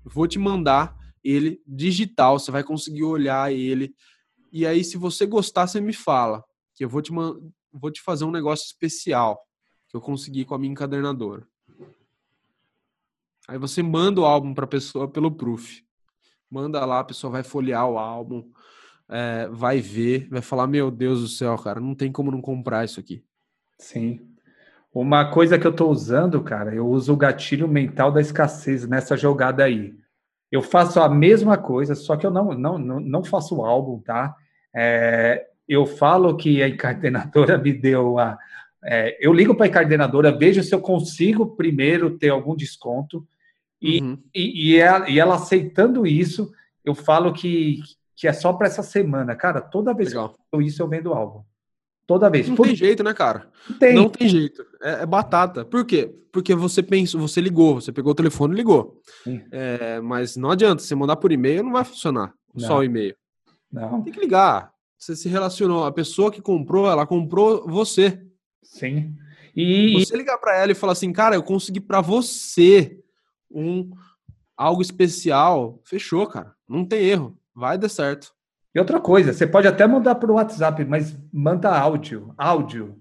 vou 0.02 0.27
te 0.27 0.39
mandar 0.39 0.97
ele 1.23 1.62
digital, 1.66 2.39
você 2.39 2.51
vai 2.51 2.65
conseguir 2.65 3.02
olhar 3.02 3.52
ele. 3.52 3.94
E 4.51 4.66
aí, 4.66 4.82
se 4.82 4.97
você 4.97 5.27
gostar, 5.27 5.66
você 5.66 5.82
me 5.82 5.93
fala, 5.93 6.43
que 6.74 6.86
eu 6.86 6.89
vou 6.89 7.02
te, 7.02 7.12
vou 7.70 7.90
te 7.90 8.01
fazer 8.01 8.24
um 8.24 8.31
negócio 8.31 8.65
especial 8.65 9.47
que 9.86 9.94
eu 9.94 10.01
consegui 10.01 10.47
com 10.47 10.55
a 10.55 10.59
minha 10.59 10.73
encadernadora. 10.73 11.47
Aí 13.47 13.59
você 13.59 13.82
manda 13.82 14.23
o 14.23 14.24
álbum 14.24 14.55
para 14.55 14.65
a 14.65 14.69
pessoa 14.69 15.06
pelo 15.06 15.36
proof. 15.36 15.82
Manda 16.51 16.82
lá, 16.86 17.01
a 17.01 17.05
pessoa 17.05 17.31
vai 17.31 17.43
folhear 17.43 17.86
o 17.86 17.98
álbum, 17.98 18.51
é, 19.06 19.48
vai 19.48 19.82
ver, 19.82 20.31
vai 20.31 20.40
falar: 20.40 20.66
Meu 20.66 20.90
Deus 20.90 21.20
do 21.20 21.28
céu, 21.28 21.59
cara, 21.59 21.78
não 21.78 21.94
tem 21.94 22.11
como 22.11 22.31
não 22.31 22.40
comprar 22.40 22.86
isso 22.86 22.98
aqui. 22.98 23.23
Sim. 23.78 24.34
Uma 24.95 25.25
coisa 25.25 25.59
que 25.59 25.66
eu 25.66 25.73
estou 25.73 25.91
usando, 25.91 26.41
cara, 26.41 26.73
eu 26.73 26.87
uso 26.87 27.12
o 27.12 27.16
gatilho 27.16 27.66
mental 27.66 28.12
da 28.12 28.21
escassez 28.21 28.87
nessa 28.87 29.16
jogada 29.16 29.65
aí. 29.65 29.93
Eu 30.53 30.62
faço 30.62 31.01
a 31.01 31.09
mesma 31.09 31.59
coisa, 31.59 31.97
só 31.97 32.16
que 32.16 32.25
eu 32.25 32.31
não, 32.31 32.55
não, 32.55 32.79
não, 32.79 33.01
não 33.01 33.25
faço 33.25 33.57
o 33.57 33.65
álbum, 33.65 33.99
tá? 33.99 34.37
É, 34.73 35.47
eu 35.69 35.85
falo 35.85 36.37
que 36.37 36.62
a 36.62 36.69
encardenadora 36.69 37.59
me 37.59 37.73
deu 37.73 38.21
a. 38.21 38.39
É, 38.85 39.19
eu 39.21 39.33
ligo 39.33 39.57
para 39.57 39.66
a 39.66 39.69
encardenadora, 39.69 40.31
vejo 40.31 40.62
se 40.62 40.73
eu 40.73 40.81
consigo 40.81 41.57
primeiro 41.57 42.16
ter 42.16 42.29
algum 42.29 42.55
desconto, 42.55 43.27
e, 43.83 44.01
uhum. 44.01 44.19
e, 44.33 44.71
e, 44.71 44.77
ela, 44.77 45.11
e, 45.11 45.19
ela, 45.19 45.35
aceitando 45.35 46.07
isso, 46.07 46.53
eu 46.85 46.95
falo 46.95 47.33
que, 47.33 47.81
que 48.15 48.29
é 48.29 48.33
só 48.33 48.53
para 48.53 48.69
essa 48.69 48.83
semana. 48.83 49.35
Cara, 49.35 49.61
toda 49.61 49.93
vez 49.93 50.11
Legal. 50.11 50.31
que 50.31 50.39
eu 50.53 50.62
isso, 50.62 50.81
eu 50.81 50.89
vendo 50.89 51.12
álbum. 51.12 51.43
Toda 52.06 52.28
vez. 52.28 52.48
Não 52.48 52.56
Por... 52.56 52.66
tem 52.66 52.76
jeito, 52.76 53.02
né, 53.02 53.14
cara? 53.14 53.48
Tem. 53.78 53.94
Não 53.94 54.09
tem 54.09 54.28
jeito. 54.28 54.64
É, 54.82 55.02
é, 55.02 55.06
batata. 55.06 55.64
Por 55.64 55.86
quê? 55.86 56.14
Porque 56.31 56.55
você 56.55 56.82
pensou, 56.82 57.20
você 57.20 57.40
ligou, 57.40 57.81
você 57.81 57.93
pegou 57.93 58.12
o 58.12 58.14
telefone 58.14 58.52
e 58.52 58.56
ligou. 58.56 59.01
É, 59.51 60.01
mas 60.01 60.36
não 60.36 60.51
adianta, 60.51 60.82
você 60.82 60.94
mandar 60.94 61.16
por 61.16 61.32
e-mail 61.32 61.62
não 61.62 61.72
vai 61.72 61.85
funcionar. 61.85 62.35
Não. 62.55 62.66
Só 62.66 62.78
o 62.78 62.85
e-mail. 62.85 63.14
Não. 63.72 64.02
Tem 64.02 64.12
que 64.12 64.20
ligar. 64.20 64.72
Você 64.98 65.16
se 65.16 65.28
relacionou. 65.28 65.85
A 65.85 65.93
pessoa 65.93 66.31
que 66.31 66.43
comprou, 66.43 66.90
ela 66.90 67.06
comprou 67.06 67.66
você. 67.66 68.22
Sim. 68.62 69.14
E 69.56 70.05
você 70.05 70.16
ligar 70.16 70.39
para 70.39 70.56
ela 70.56 70.72
e 70.72 70.74
falar 70.74 70.93
assim, 70.93 71.12
cara, 71.12 71.36
eu 71.36 71.43
consegui 71.43 71.81
para 71.81 72.01
você 72.01 72.98
um 73.51 73.90
algo 74.56 74.82
especial. 74.82 75.81
Fechou, 75.85 76.26
cara. 76.26 76.55
Não 76.68 76.85
tem 76.85 77.05
erro. 77.05 77.39
Vai 77.55 77.78
dar 77.78 77.89
certo. 77.89 78.32
E 78.74 78.78
outra 78.78 78.98
coisa, 79.01 79.32
você 79.32 79.46
pode 79.46 79.68
até 79.68 79.86
mandar 79.86 80.16
para 80.16 80.30
o 80.30 80.34
WhatsApp, 80.34 80.84
mas 80.84 81.16
manda 81.32 81.70
áudio, 81.70 82.34
áudio, 82.36 83.01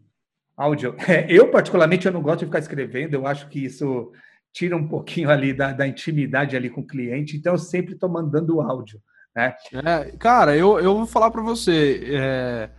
áudio. 0.55 0.95
É, 1.07 1.25
eu, 1.27 1.49
particularmente, 1.49 2.05
eu 2.05 2.11
não 2.11 2.21
gosto 2.21 2.39
de 2.39 2.45
ficar 2.45 2.59
escrevendo, 2.59 3.15
eu 3.15 3.25
acho 3.25 3.47
que 3.49 3.65
isso 3.65 4.11
tira 4.53 4.77
um 4.77 4.87
pouquinho 4.87 5.31
ali 5.31 5.51
da, 5.51 5.73
da 5.73 5.87
intimidade 5.87 6.55
ali 6.55 6.69
com 6.69 6.81
o 6.81 6.87
cliente, 6.87 7.35
então 7.35 7.53
eu 7.53 7.57
sempre 7.57 7.93
estou 7.93 8.07
mandando 8.07 8.61
áudio. 8.61 9.01
Né? 9.35 9.55
É, 9.73 10.11
cara, 10.17 10.55
eu, 10.55 10.79
eu 10.79 10.95
vou 10.95 11.07
falar 11.07 11.31
para 11.31 11.41
você, 11.41 12.03
é, 12.05 12.69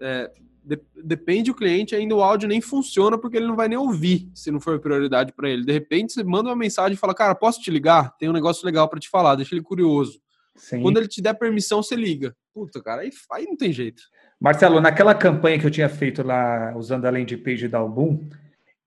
é, 0.00 0.30
de, 0.64 0.80
depende 1.02 1.50
do 1.50 1.56
cliente, 1.56 1.96
ainda 1.96 2.14
o 2.14 2.22
áudio 2.22 2.48
nem 2.48 2.60
funciona 2.60 3.18
porque 3.18 3.36
ele 3.36 3.48
não 3.48 3.56
vai 3.56 3.66
nem 3.66 3.76
ouvir 3.76 4.30
se 4.34 4.52
não 4.52 4.60
for 4.60 4.78
prioridade 4.78 5.32
para 5.32 5.48
ele. 5.48 5.64
De 5.64 5.72
repente, 5.72 6.12
você 6.12 6.22
manda 6.22 6.48
uma 6.48 6.56
mensagem 6.56 6.92
e 6.92 6.96
fala: 6.96 7.14
Cara, 7.14 7.34
posso 7.34 7.60
te 7.60 7.72
ligar? 7.72 8.16
Tem 8.18 8.28
um 8.28 8.32
negócio 8.32 8.64
legal 8.64 8.88
para 8.88 9.00
te 9.00 9.08
falar, 9.08 9.34
deixa 9.34 9.54
ele 9.54 9.62
curioso. 9.62 10.20
Sim. 10.56 10.82
Quando 10.82 10.98
ele 10.98 11.08
te 11.08 11.22
der 11.22 11.34
permissão, 11.34 11.82
você 11.82 11.94
liga. 11.94 12.34
Puta, 12.52 12.82
cara, 12.82 13.02
aí, 13.02 13.10
aí 13.32 13.46
não 13.46 13.56
tem 13.56 13.72
jeito. 13.72 14.02
Marcelo, 14.40 14.80
naquela 14.80 15.14
campanha 15.14 15.58
que 15.58 15.66
eu 15.66 15.70
tinha 15.70 15.88
feito 15.88 16.22
lá, 16.22 16.74
usando 16.76 17.04
a 17.04 17.10
landing 17.10 17.38
page 17.38 17.68
da 17.68 17.78
Album, 17.78 18.28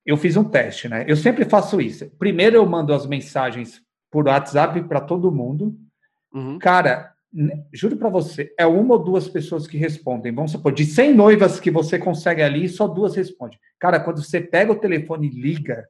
eu 0.05 0.17
fiz 0.17 0.35
um 0.35 0.43
teste, 0.43 0.89
né? 0.89 1.05
Eu 1.07 1.15
sempre 1.15 1.45
faço 1.45 1.79
isso. 1.79 2.09
Primeiro 2.17 2.57
eu 2.57 2.65
mando 2.65 2.93
as 2.93 3.05
mensagens 3.05 3.81
por 4.11 4.27
WhatsApp 4.27 4.81
para 4.83 4.99
todo 4.99 5.31
mundo. 5.31 5.75
Uhum. 6.33 6.59
Cara, 6.59 7.13
juro 7.71 7.97
para 7.97 8.09
você, 8.09 8.53
é 8.57 8.65
uma 8.65 8.95
ou 8.95 9.03
duas 9.03 9.27
pessoas 9.27 9.65
que 9.65 9.77
respondem. 9.77 10.33
Vamos 10.33 10.51
supor, 10.51 10.71
de 10.71 10.85
100 10.85 11.13
noivas 11.13 11.59
que 11.59 11.71
você 11.71 11.97
consegue 11.97 12.41
ali, 12.41 12.67
só 12.67 12.87
duas 12.87 13.15
respondem. 13.15 13.57
Cara, 13.79 13.99
quando 13.99 14.23
você 14.23 14.39
pega 14.39 14.71
o 14.71 14.79
telefone 14.79 15.27
e 15.27 15.41
liga, 15.41 15.87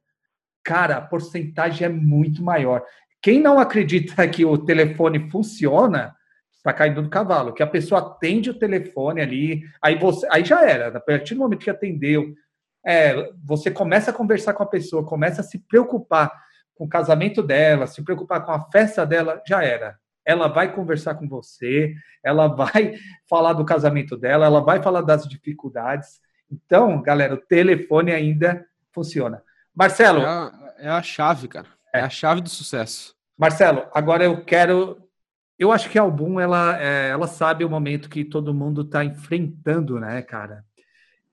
cara, 0.63 0.97
a 0.97 1.01
porcentagem 1.01 1.85
é 1.85 1.89
muito 1.89 2.43
maior. 2.43 2.83
Quem 3.23 3.41
não 3.41 3.57
acredita 3.57 4.27
que 4.27 4.43
o 4.43 4.57
telefone 4.57 5.31
funciona, 5.31 6.13
está 6.51 6.73
caindo 6.73 7.01
do 7.01 7.09
cavalo, 7.09 7.53
que 7.53 7.63
a 7.63 7.67
pessoa 7.67 8.01
atende 8.01 8.49
o 8.49 8.59
telefone 8.59 9.21
ali, 9.21 9.63
aí 9.81 9.97
você, 9.97 10.27
aí 10.29 10.43
já 10.43 10.61
era, 10.61 10.95
a 10.95 10.99
partir 10.99 11.33
do 11.33 11.39
momento 11.39 11.63
que 11.63 11.69
atendeu, 11.69 12.35
é, 12.85 13.31
você 13.43 13.71
começa 13.71 14.11
a 14.11 14.13
conversar 14.13 14.53
com 14.53 14.63
a 14.63 14.67
pessoa, 14.67 15.05
começa 15.05 15.41
a 15.41 15.43
se 15.43 15.57
preocupar 15.57 16.31
com 16.75 16.83
o 16.83 16.89
casamento 16.89 17.41
dela, 17.41 17.87
se 17.87 18.03
preocupar 18.03 18.45
com 18.45 18.51
a 18.51 18.69
festa 18.69 19.05
dela, 19.05 19.41
já 19.47 19.63
era. 19.63 19.97
Ela 20.25 20.47
vai 20.47 20.73
conversar 20.73 21.15
com 21.15 21.27
você, 21.27 21.93
ela 22.23 22.47
vai 22.47 22.95
falar 23.29 23.53
do 23.53 23.65
casamento 23.65 24.17
dela, 24.17 24.45
ela 24.45 24.61
vai 24.61 24.81
falar 24.81 25.01
das 25.01 25.27
dificuldades. 25.27 26.19
Então, 26.51 27.01
galera, 27.01 27.35
o 27.35 27.37
telefone 27.37 28.11
ainda 28.11 28.65
funciona. 28.91 29.41
Marcelo. 29.73 30.21
É 30.21 30.25
a, 30.25 30.73
é 30.77 30.89
a 30.89 31.01
chave, 31.01 31.47
cara. 31.47 31.67
É. 31.93 31.99
é. 31.99 32.01
a 32.03 32.09
chave 32.09 32.41
do 32.41 32.49
sucesso. 32.49 33.12
Marcelo, 33.37 33.85
agora 33.93 34.23
eu 34.23 34.43
quero. 34.43 34.97
Eu 35.57 35.71
acho 35.71 35.89
que 35.89 35.99
a 35.99 36.01
Album 36.01 36.39
ela, 36.39 36.81
é, 36.81 37.09
ela 37.09 37.27
sabe 37.27 37.63
o 37.63 37.69
momento 37.69 38.09
que 38.09 38.25
todo 38.25 38.53
mundo 38.53 38.81
está 38.81 39.03
enfrentando, 39.03 39.99
né, 39.99 40.21
cara? 40.21 40.65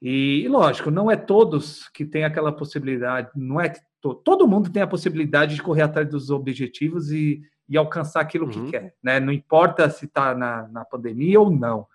E, 0.01 0.47
lógico, 0.49 0.91
não 0.91 1.11
é 1.11 1.17
todos 1.17 1.89
que 1.89 2.05
têm 2.05 2.25
aquela 2.25 2.53
possibilidade, 2.53 3.31
não 3.35 3.61
é 3.61 3.69
que 3.69 3.81
to, 4.01 4.15
todo 4.15 4.49
mundo 4.49 4.71
tem 4.71 4.83
a 4.83 4.87
possibilidade 4.87 5.55
de 5.55 5.63
correr 5.63 5.83
atrás 5.83 6.09
dos 6.09 6.31
objetivos 6.31 7.11
e, 7.11 7.43
e 7.69 7.77
alcançar 7.77 8.21
aquilo 8.21 8.47
uhum. 8.47 8.51
que 8.51 8.71
quer, 8.71 8.95
né? 9.03 9.21
Não 9.21 9.33
importa 9.33 9.89
se 9.91 10.07
está 10.07 10.35
na, 10.35 10.69
na 10.69 10.85
pandemia 10.85 11.41
ou 11.41 11.51
não. 11.51 11.87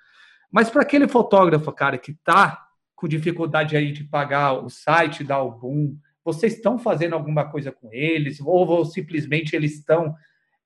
Mas 0.52 0.69
para 0.69 0.84
aquele 0.84 1.07
fotógrafo, 1.07 1.72
cara, 1.72 1.98
que 1.98 2.11
está 2.11 2.65
com 2.95 3.07
dificuldade 3.07 3.76
aí 3.76 3.91
de 3.91 4.03
pagar 4.03 4.53
o 4.53 4.69
site 4.69 5.23
da 5.23 5.36
Album, 5.36 5.98
vocês 6.26 6.53
estão 6.53 6.80
fazendo 6.80 7.14
alguma 7.14 7.45
coisa 7.45 7.72
com 7.72 7.88
eles? 7.93 8.41
Ou, 8.41 8.68
ou 8.68 8.84
simplesmente 8.84 9.56
eles 9.56 9.76
estão, 9.76 10.15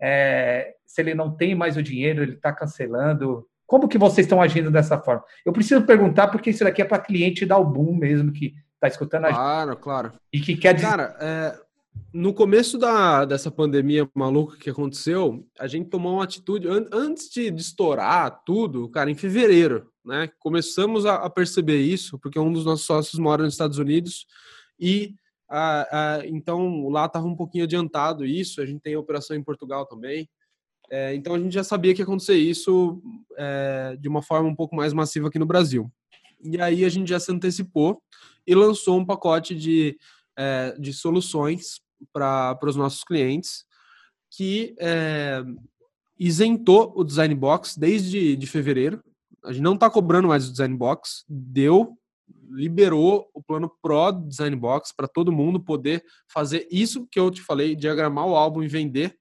é, 0.02 0.74
se 0.86 1.02
ele 1.02 1.14
não 1.14 1.36
tem 1.36 1.54
mais 1.54 1.76
o 1.76 1.84
dinheiro, 1.84 2.24
ele 2.24 2.36
está 2.36 2.54
cancelando? 2.54 3.46
Como 3.68 3.90
que 3.90 3.98
vocês 3.98 4.26
estão 4.26 4.42
agindo 4.42 4.72
dessa 4.72 4.98
forma? 4.98 5.24
Eu 5.46 5.52
preciso 5.52 5.86
perguntar 5.86 6.30
porque 6.30 6.50
isso 6.52 6.64
daqui 6.64 6.82
é 6.82 6.86
para 6.86 7.04
cliente 7.04 7.46
da 7.46 7.56
Album 7.56 7.94
mesmo, 7.94 8.32
que 8.32 8.56
está 8.76 8.88
escutando 8.88 9.26
a 9.26 9.30
Claro, 9.30 9.72
gente, 9.72 9.82
claro. 9.82 10.12
E 10.32 10.40
que 10.40 10.56
quer 10.56 10.74
dizer... 10.74 10.88
Cara, 10.88 11.18
é, 11.20 11.60
no 12.14 12.34
começo 12.34 12.78
da, 12.78 13.26
dessa 13.26 13.52
pandemia 13.52 14.10
maluca 14.16 14.58
que 14.58 14.70
aconteceu, 14.70 15.46
a 15.60 15.68
gente 15.68 15.90
tomou 15.90 16.14
uma 16.14 16.24
atitude, 16.24 16.68
an, 16.68 16.86
antes 16.92 17.30
de, 17.30 17.52
de, 17.52 17.62
estourar 17.62 18.44
tudo, 18.46 18.90
cara, 18.90 19.12
em 19.12 19.16
fevereiro, 19.16 19.92
né? 20.06 20.30
Começamos 20.40 21.06
a, 21.06 21.16
a, 21.16 21.30
perceber 21.30 21.82
isso, 21.82 22.18
porque 22.18 22.40
um 22.40 22.52
dos 22.52 22.66
nossos 22.66 22.86
sócios 22.86 23.20
mora 23.20 23.44
nos 23.44 23.54
Estados 23.54 23.78
Unidos 23.78 24.26
e 24.80 25.14
a, 25.50 26.18
a, 26.18 26.28
então 26.28 26.88
lá 26.90 27.06
estava 27.06 27.26
um 27.26 27.36
pouquinho 27.36 27.64
adiantado 27.64 28.26
isso, 28.26 28.62
a 28.62 28.66
gente 28.66 28.82
tem 28.82 28.96
operação 28.96 29.36
em 29.36 29.44
Portugal 29.44 29.86
também. 29.86 30.30
É, 30.92 31.14
então 31.14 31.36
a 31.36 31.40
gente 31.40 31.54
já 31.54 31.64
sabia 31.64 31.94
que 31.94 32.02
ia 32.02 32.04
acontecer 32.04 32.36
isso 32.36 33.02
é, 33.38 33.98
de 34.00 34.08
uma 34.08 34.22
forma 34.22 34.50
um 34.50 34.56
pouco 34.56 34.76
mais 34.76 34.94
massiva 34.94 35.28
aqui 35.28 35.40
no 35.40 35.46
Brasil. 35.46 35.92
E 36.44 36.60
aí 36.62 36.86
a 36.86 36.90
gente 36.90 37.10
já 37.10 37.20
se 37.20 37.32
antecipou 37.32 38.02
e 38.46 38.56
lançou 38.56 38.98
um 38.98 39.06
pacote 39.06 39.56
de, 39.56 39.98
é, 40.38 40.76
de 40.80 40.94
soluções 40.94 41.82
para 42.14 42.58
os 42.64 42.76
nossos 42.76 43.04
clientes 43.04 43.66
que 44.32 44.76
é, 44.80 45.44
isentou 46.18 46.94
o 46.96 47.04
Design 47.04 47.34
Box 47.36 47.78
desde 47.78 48.36
de 48.36 48.48
fevereiro. 48.48 49.04
A 49.44 49.52
gente 49.52 49.64
não 49.64 49.74
está 49.74 49.90
cobrando 49.90 50.28
mais 50.28 50.48
o 50.48 50.52
Design 50.52 50.76
Box, 50.76 51.24
deu, 51.28 51.98
liberou 52.50 53.30
o 53.34 53.42
plano 53.42 53.72
Pro 53.82 54.12
Design 54.12 54.56
Box 54.56 54.94
para 54.96 55.08
todo 55.08 55.32
mundo 55.32 55.60
poder 55.60 56.04
fazer 56.28 56.68
isso 56.72 57.08
que 57.12 57.20
eu 57.20 57.30
te 57.30 57.42
falei, 57.42 57.76
diagramar 57.76 58.26
o 58.26 58.36
álbum 58.36 58.64
e 58.64 58.68
vender 58.68 59.20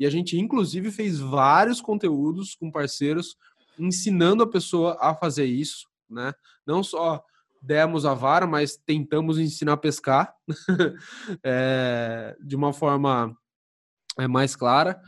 e 0.00 0.06
a 0.06 0.10
gente, 0.10 0.38
inclusive, 0.38 0.90
fez 0.90 1.20
vários 1.20 1.82
conteúdos 1.82 2.54
com 2.54 2.70
parceiros 2.70 3.36
ensinando 3.78 4.42
a 4.42 4.48
pessoa 4.48 4.96
a 4.98 5.14
fazer 5.14 5.44
isso, 5.44 5.86
né? 6.08 6.32
Não 6.66 6.82
só 6.82 7.22
demos 7.60 8.06
a 8.06 8.14
vara, 8.14 8.46
mas 8.46 8.78
tentamos 8.78 9.38
ensinar 9.38 9.74
a 9.74 9.76
pescar 9.76 10.34
é, 11.44 12.34
de 12.40 12.56
uma 12.56 12.72
forma 12.72 13.36
é, 14.18 14.26
mais 14.26 14.56
clara. 14.56 14.98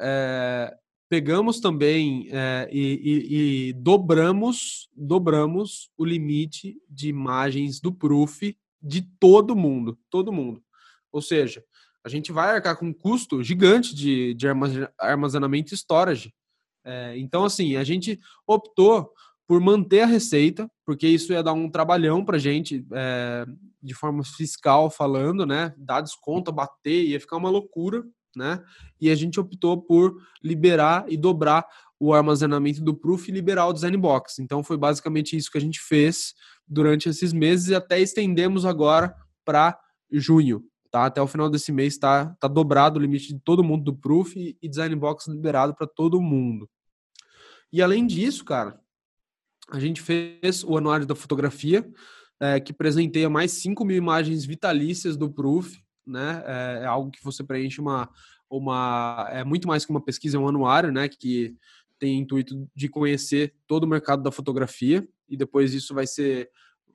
É, 0.00 0.74
pegamos 1.08 1.60
também 1.60 2.28
é, 2.30 2.68
e, 2.70 2.82
e, 2.82 3.68
e, 3.68 3.72
dobramos, 3.72 4.88
dobramos 4.94 5.90
o 5.96 6.04
limite 6.04 6.76
de 6.88 7.08
imagens 7.08 7.80
do 7.80 7.92
Proof 7.92 8.42
de 8.80 9.02
todo 9.18 9.56
mundo, 9.56 9.98
todo 10.10 10.32
mundo. 10.32 10.62
Ou 11.10 11.22
seja, 11.22 11.64
a 12.04 12.08
gente 12.08 12.30
vai 12.30 12.54
arcar 12.54 12.76
com 12.76 12.86
um 12.86 12.92
custo 12.92 13.42
gigante 13.42 13.94
de, 13.94 14.34
de 14.34 14.46
armazenamento 14.98 15.72
e 15.72 15.76
storage. 15.76 16.32
É, 16.84 17.18
então, 17.18 17.44
assim, 17.44 17.76
a 17.76 17.84
gente 17.84 18.20
optou 18.46 19.12
por 19.46 19.60
manter 19.60 20.02
a 20.02 20.06
receita, 20.06 20.70
porque 20.84 21.08
isso 21.08 21.32
ia 21.32 21.42
dar 21.42 21.54
um 21.54 21.70
trabalhão 21.70 22.22
para 22.22 22.36
a 22.36 22.40
gente, 22.40 22.86
é, 22.92 23.46
de 23.82 23.94
forma 23.94 24.22
fiscal 24.22 24.90
falando, 24.90 25.46
né? 25.46 25.74
Dar 25.78 26.02
desconto, 26.02 26.52
bater, 26.52 27.06
ia 27.06 27.18
ficar 27.18 27.38
uma 27.38 27.48
loucura, 27.48 28.04
né? 28.38 28.62
E 29.00 29.10
a 29.10 29.14
gente 29.14 29.38
optou 29.38 29.82
por 29.82 30.16
liberar 30.42 31.04
e 31.08 31.16
dobrar 31.16 31.66
o 32.00 32.14
armazenamento 32.14 32.80
do 32.80 32.94
Proof 32.94 33.28
e 33.28 33.32
liberar 33.32 33.66
o 33.66 33.72
Design 33.72 33.96
Box. 33.96 34.38
Então, 34.38 34.62
foi 34.62 34.78
basicamente 34.78 35.36
isso 35.36 35.50
que 35.50 35.58
a 35.58 35.60
gente 35.60 35.80
fez 35.80 36.32
durante 36.66 37.08
esses 37.08 37.32
meses 37.32 37.68
e 37.68 37.74
até 37.74 38.00
estendemos 38.00 38.64
agora 38.64 39.14
para 39.44 39.78
junho, 40.10 40.64
Tá? 40.90 41.04
Até 41.04 41.20
o 41.20 41.26
final 41.26 41.50
desse 41.50 41.70
mês 41.70 41.94
está 41.94 42.34
tá 42.40 42.48
dobrado 42.48 42.98
o 42.98 43.02
limite 43.02 43.34
de 43.34 43.40
todo 43.40 43.62
mundo 43.62 43.84
do 43.84 43.96
Proof 43.96 44.34
e, 44.36 44.56
e 44.60 44.68
Design 44.68 44.94
Box 44.96 45.28
liberado 45.28 45.74
para 45.74 45.86
todo 45.86 46.20
mundo. 46.20 46.68
E 47.70 47.82
além 47.82 48.06
disso, 48.06 48.42
cara, 48.44 48.80
a 49.70 49.78
gente 49.78 50.00
fez 50.00 50.64
o 50.64 50.78
anuário 50.78 51.04
da 51.04 51.14
fotografia, 51.14 51.86
é, 52.40 52.58
que 52.58 52.72
presenteia 52.72 53.28
mais 53.28 53.52
5 53.52 53.84
mil 53.84 53.96
imagens 53.96 54.46
vitalícias 54.46 55.14
do 55.14 55.30
Proof, 55.30 55.76
né? 56.08 56.42
É, 56.46 56.82
é, 56.82 56.86
algo 56.86 57.10
que 57.10 57.22
você 57.22 57.44
preenche 57.44 57.80
uma, 57.80 58.08
uma. 58.50 59.28
É 59.30 59.44
muito 59.44 59.68
mais 59.68 59.84
que 59.84 59.90
uma 59.90 60.04
pesquisa, 60.04 60.36
é 60.36 60.40
um 60.40 60.48
anuário, 60.48 60.90
né? 60.90 61.08
Que 61.08 61.56
tem 61.98 62.18
intuito 62.18 62.68
de 62.74 62.88
conhecer 62.88 63.54
todo 63.66 63.84
o 63.84 63.88
mercado 63.88 64.22
da 64.22 64.30
fotografia, 64.30 65.06
e 65.28 65.36
depois 65.36 65.74
isso 65.74 65.94
vai 65.94 66.06
ser. 66.06 66.50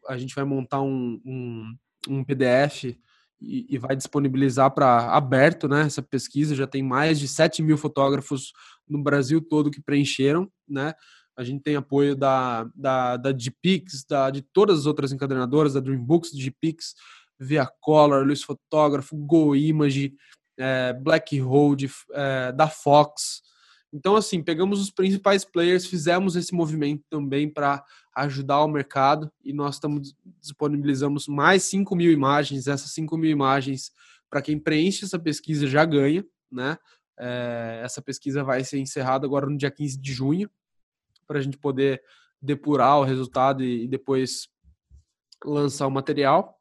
A 0.07 0.17
gente 0.17 0.35
vai 0.35 0.43
montar 0.43 0.81
um, 0.81 1.21
um, 1.25 1.75
um 2.09 2.23
PDF 2.23 2.95
e, 3.43 3.67
e 3.69 3.77
vai 3.77 3.95
disponibilizar 3.95 4.71
para 4.71 5.13
aberto 5.13 5.67
né, 5.67 5.81
essa 5.81 6.01
pesquisa. 6.01 6.55
Já 6.55 6.65
tem 6.65 6.81
mais 6.81 7.19
de 7.19 7.27
7 7.27 7.61
mil 7.61 7.77
fotógrafos 7.77 8.51
no 8.87 9.01
Brasil 9.01 9.41
todo 9.41 9.71
que 9.71 9.81
preencheram. 9.81 10.49
Né? 10.67 10.93
A 11.37 11.43
gente 11.43 11.61
tem 11.61 11.75
apoio 11.75 12.15
da, 12.15 12.69
da, 12.75 13.17
da 13.17 13.31
GPix, 13.31 14.05
da, 14.07 14.29
de 14.29 14.41
todas 14.41 14.79
as 14.79 14.85
outras 14.85 15.11
encadernadoras, 15.11 15.73
da 15.73 15.79
Dreambooks, 15.79 16.31
GPix, 16.31 16.93
Via 17.43 17.65
Color, 17.81 18.25
Luiz 18.25 18.43
Fotógrafo, 18.43 19.15
Go 19.15 19.55
Image, 19.55 20.15
é, 20.57 20.93
Black 20.93 21.37
Road, 21.39 21.89
é, 22.11 22.51
da 22.51 22.67
Fox. 22.67 23.41
Então, 23.91 24.15
assim, 24.15 24.41
pegamos 24.41 24.81
os 24.81 24.89
principais 24.89 25.45
players, 25.45 25.85
fizemos 25.85 26.35
esse 26.35 26.53
movimento 26.53 27.03
também 27.09 27.47
para 27.47 27.83
ajudar 28.15 28.63
o 28.63 28.67
mercado 28.67 29.31
e 29.43 29.53
nós 29.53 29.75
estamos 29.75 30.15
disponibilizamos 30.41 31.27
mais 31.27 31.63
5 31.63 31.95
mil 31.95 32.11
imagens. 32.11 32.67
Essas 32.67 32.91
5 32.91 33.15
mil 33.17 33.29
imagens, 33.29 33.91
para 34.29 34.41
quem 34.41 34.57
preenche 34.57 35.05
essa 35.05 35.19
pesquisa, 35.19 35.67
já 35.67 35.85
ganha, 35.85 36.25
né? 36.51 36.77
É, 37.19 37.81
essa 37.83 38.01
pesquisa 38.01 38.43
vai 38.43 38.63
ser 38.63 38.79
encerrada 38.79 39.27
agora 39.27 39.47
no 39.47 39.57
dia 39.57 39.69
15 39.69 39.99
de 39.99 40.11
junho, 40.11 40.49
para 41.27 41.37
a 41.37 41.41
gente 41.41 41.57
poder 41.57 42.01
depurar 42.41 42.99
o 42.99 43.03
resultado 43.03 43.63
e, 43.63 43.83
e 43.83 43.87
depois 43.87 44.47
lançar 45.45 45.85
o 45.85 45.91
material. 45.91 46.59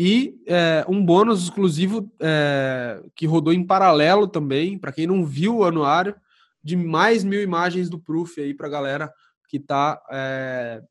E 0.00 0.40
é, 0.46 0.84
um 0.88 1.04
bônus 1.04 1.42
exclusivo 1.42 2.08
é, 2.20 3.02
que 3.16 3.26
rodou 3.26 3.52
em 3.52 3.66
paralelo 3.66 4.28
também, 4.28 4.78
para 4.78 4.92
quem 4.92 5.08
não 5.08 5.26
viu 5.26 5.56
o 5.56 5.64
anuário, 5.64 6.14
de 6.62 6.76
mais 6.76 7.24
mil 7.24 7.42
imagens 7.42 7.90
do 7.90 7.98
Proof 7.98 8.38
aí 8.38 8.54
para 8.54 8.68
galera 8.68 9.12
que 9.48 9.56
está 9.56 10.00
é, 10.08 10.82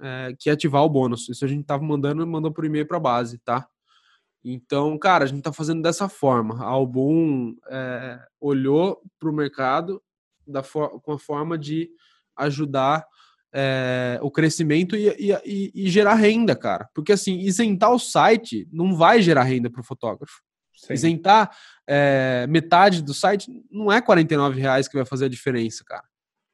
é, 0.00 0.34
que 0.38 0.48
ativar 0.48 0.82
o 0.82 0.88
bônus. 0.88 1.28
Isso 1.28 1.44
a 1.44 1.48
gente 1.48 1.60
estava 1.60 1.84
mandando, 1.84 2.26
mandou 2.26 2.50
por 2.50 2.64
e-mail 2.64 2.86
para 2.86 2.98
base, 2.98 3.36
tá? 3.40 3.68
Então, 4.42 4.96
cara, 4.96 5.24
a 5.24 5.26
gente 5.26 5.40
está 5.40 5.52
fazendo 5.52 5.82
dessa 5.82 6.08
forma. 6.08 6.64
A 6.64 6.66
Album 6.66 7.54
é, 7.68 8.18
olhou 8.40 9.02
para 9.18 9.28
o 9.28 9.34
mercado 9.34 10.02
da 10.46 10.62
com 10.62 11.12
a 11.12 11.18
forma 11.18 11.58
de 11.58 11.90
ajudar 12.36 13.06
é, 13.52 14.18
o 14.22 14.30
crescimento 14.30 14.96
e, 14.96 15.08
e, 15.18 15.72
e, 15.74 15.90
gerar 15.90 16.14
renda, 16.14 16.54
cara. 16.54 16.88
Porque 16.94 17.12
assim, 17.12 17.38
isentar 17.40 17.90
o 17.90 17.98
site 17.98 18.68
não 18.72 18.94
vai 18.94 19.20
gerar 19.22 19.42
renda 19.42 19.70
para 19.70 19.80
o 19.80 19.84
fotógrafo. 19.84 20.40
Sim. 20.76 20.94
Isentar 20.94 21.50
é, 21.86 22.46
metade 22.48 23.02
do 23.02 23.12
site 23.12 23.50
não 23.70 23.92
é 23.92 24.00
49 24.00 24.60
reais 24.60 24.88
que 24.88 24.96
vai 24.96 25.04
fazer 25.04 25.26
a 25.26 25.28
diferença, 25.30 25.84
cara. 25.84 26.04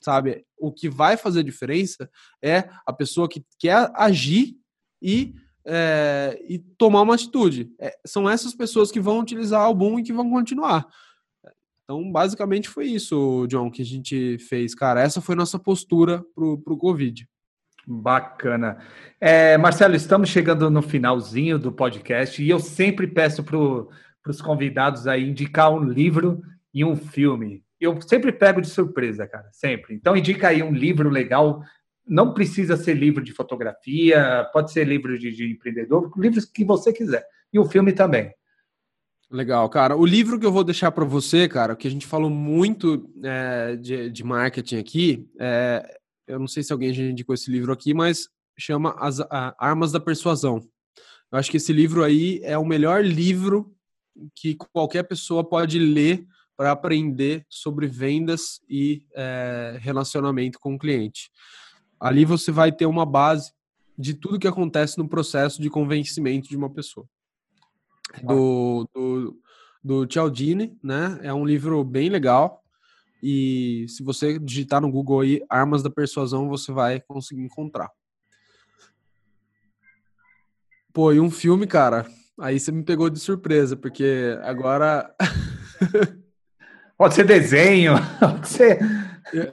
Sabe? 0.01 0.45
O 0.59 0.73
que 0.73 0.89
vai 0.89 1.17
fazer 1.17 1.41
a 1.41 1.45
diferença 1.45 2.11
é 2.43 2.69
a 2.87 2.93
pessoa 2.93 3.29
que 3.29 3.45
quer 3.59 3.91
agir 3.95 4.57
e, 5.01 5.35
é, 5.65 6.39
e 6.49 6.59
tomar 6.59 7.03
uma 7.03 7.15
atitude. 7.15 7.71
É, 7.79 7.97
são 8.07 8.29
essas 8.29 8.55
pessoas 8.55 8.91
que 8.91 9.01
vão 9.01 9.21
utilizar 9.21 9.61
o 9.61 9.65
álbum 9.65 9.99
e 9.99 10.03
que 10.03 10.13
vão 10.13 10.31
continuar. 10.31 10.87
Então, 11.87 12.11
basicamente 12.11 12.69
foi 12.69 12.87
isso, 12.87 13.47
John, 13.49 13.71
que 13.71 13.81
a 13.81 13.85
gente 13.85 14.39
fez. 14.39 14.75
Cara, 14.75 15.01
essa 15.01 15.21
foi 15.21 15.37
nossa 15.37 15.57
postura 15.57 16.21
pro, 16.35 16.59
pro 16.59 16.77
Covid. 16.77 17.29
Bacana. 17.87 18.79
É, 19.21 19.57
Marcelo, 19.57 19.95
estamos 19.95 20.29
chegando 20.29 20.69
no 20.69 20.83
finalzinho 20.83 21.61
do 21.61 21.71
podcast 21.71 22.43
e 22.43 22.51
eu 22.51 22.59
sempre 22.59 23.07
peço 23.07 23.45
para 23.45 23.57
os 24.29 24.43
convidados 24.43 25.07
aí 25.07 25.31
indicar 25.31 25.73
um 25.73 25.85
livro 25.85 26.43
e 26.75 26.85
um 26.85 26.97
filme. 26.97 27.63
Eu 27.81 28.01
sempre 28.03 28.33
pego 28.33 28.61
de 28.61 28.69
surpresa, 28.69 29.25
cara, 29.25 29.49
sempre. 29.53 29.95
Então, 29.95 30.17
indica 30.17 30.49
aí 30.49 30.65
um 30.65 30.73
livro 30.73 31.09
legal. 31.09 31.63
Não 32.05 32.35
precisa 32.35 32.77
ser 32.77 32.95
livro 32.95 33.23
de 33.23 33.33
fotografia, 33.33 34.45
pode 34.53 34.73
ser 34.73 34.89
livro 34.89 35.17
de, 35.17 35.31
de 35.31 35.53
empreendedor, 35.53 36.11
livros 36.19 36.47
que 36.47 36.65
você 36.65 36.93
quiser. 36.93 37.25
E 37.53 37.61
o 37.61 37.65
filme 37.65 37.93
também. 37.93 38.35
Legal, 39.31 39.69
cara. 39.69 39.97
O 39.97 40.07
livro 40.07 40.39
que 40.39 40.47
eu 40.47 40.53
vou 40.53 40.63
deixar 40.63 40.93
para 40.93 41.05
você, 41.05 41.49
cara, 41.49 41.75
que 41.75 41.89
a 41.89 41.91
gente 41.91 42.07
falou 42.07 42.31
muito 42.31 43.11
é, 43.25 43.75
de, 43.75 44.09
de, 44.09 44.23
marketing 44.23 44.77
aqui, 44.77 45.29
é, 45.41 45.99
eu 46.29 46.39
não 46.39 46.47
sei 46.47 46.63
se 46.63 46.73
alguém 46.73 46.95
já 46.95 47.03
indicou 47.03 47.35
esse 47.35 47.51
livro 47.51 47.73
aqui, 47.73 47.93
mas 47.93 48.29
chama 48.57 48.95
As 48.99 49.19
a, 49.21 49.55
Armas 49.59 49.91
da 49.91 49.99
Persuasão. 49.99 50.61
Eu 51.33 51.39
acho 51.39 51.51
que 51.51 51.57
esse 51.57 51.73
livro 51.73 52.05
aí 52.05 52.41
é 52.45 52.57
o 52.57 52.65
melhor 52.65 53.05
livro 53.05 53.75
que 54.33 54.55
qualquer 54.55 55.03
pessoa 55.03 55.43
pode 55.43 55.77
ler 55.77 56.25
para 56.57 56.71
aprender 56.71 57.45
sobre 57.51 57.89
vendas 57.89 58.61
e 58.69 59.03
é, 59.13 59.77
relacionamento 59.81 60.61
com 60.61 60.77
o 60.77 60.79
cliente. 60.79 61.33
Ali 61.99 62.25
você 62.25 62.53
vai 62.53 62.71
ter 62.71 62.87
uma 62.87 63.05
base 63.05 63.53
de 63.99 64.15
tudo 64.15 64.39
que 64.39 64.47
acontece 64.47 64.97
no 64.99 65.09
processo 65.09 65.61
de 65.61 65.69
convencimento 65.69 66.49
de 66.49 66.57
uma 66.57 66.71
pessoa 66.71 67.09
do, 68.23 68.89
do, 68.95 69.41
do 69.83 70.07
Cialdini, 70.11 70.77
né? 70.83 71.19
É 71.23 71.33
um 71.33 71.45
livro 71.45 71.83
bem 71.85 72.09
legal. 72.09 72.63
E 73.23 73.87
se 73.89 74.03
você 74.03 74.39
digitar 74.39 74.81
no 74.81 74.91
Google 74.91 75.21
aí 75.21 75.43
Armas 75.49 75.83
da 75.83 75.91
Persuasão, 75.91 76.49
você 76.49 76.73
vai 76.73 77.01
conseguir 77.01 77.43
encontrar. 77.43 77.91
Pô, 80.93 81.13
e 81.13 81.21
um 81.21 81.31
filme, 81.31 81.67
cara, 81.67 82.07
aí 82.41 82.59
você 82.59 82.73
me 82.73 82.83
pegou 82.83 83.11
de 83.11 83.19
surpresa, 83.19 83.77
porque 83.77 84.39
agora. 84.43 85.15
pode 86.97 87.15
ser 87.15 87.27
desenho, 87.27 87.95
pode 88.19 88.49
ser. 88.49 88.79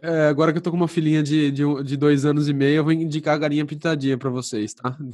É, 0.01 0.27
agora 0.27 0.51
que 0.51 0.57
eu 0.57 0.61
tô 0.61 0.69
com 0.69 0.77
uma 0.77 0.87
filhinha 0.87 1.23
de, 1.23 1.51
de, 1.51 1.63
de, 1.83 1.97
dois 1.97 2.25
anos 2.25 2.47
e 2.47 2.53
meio, 2.53 2.77
eu 2.77 2.83
vou 2.83 2.93
indicar 2.93 3.35
a 3.35 3.37
galinha 3.37 3.65
pintadinha 3.65 4.17
para 4.17 4.29
vocês, 4.29 4.73
tá? 4.73 4.95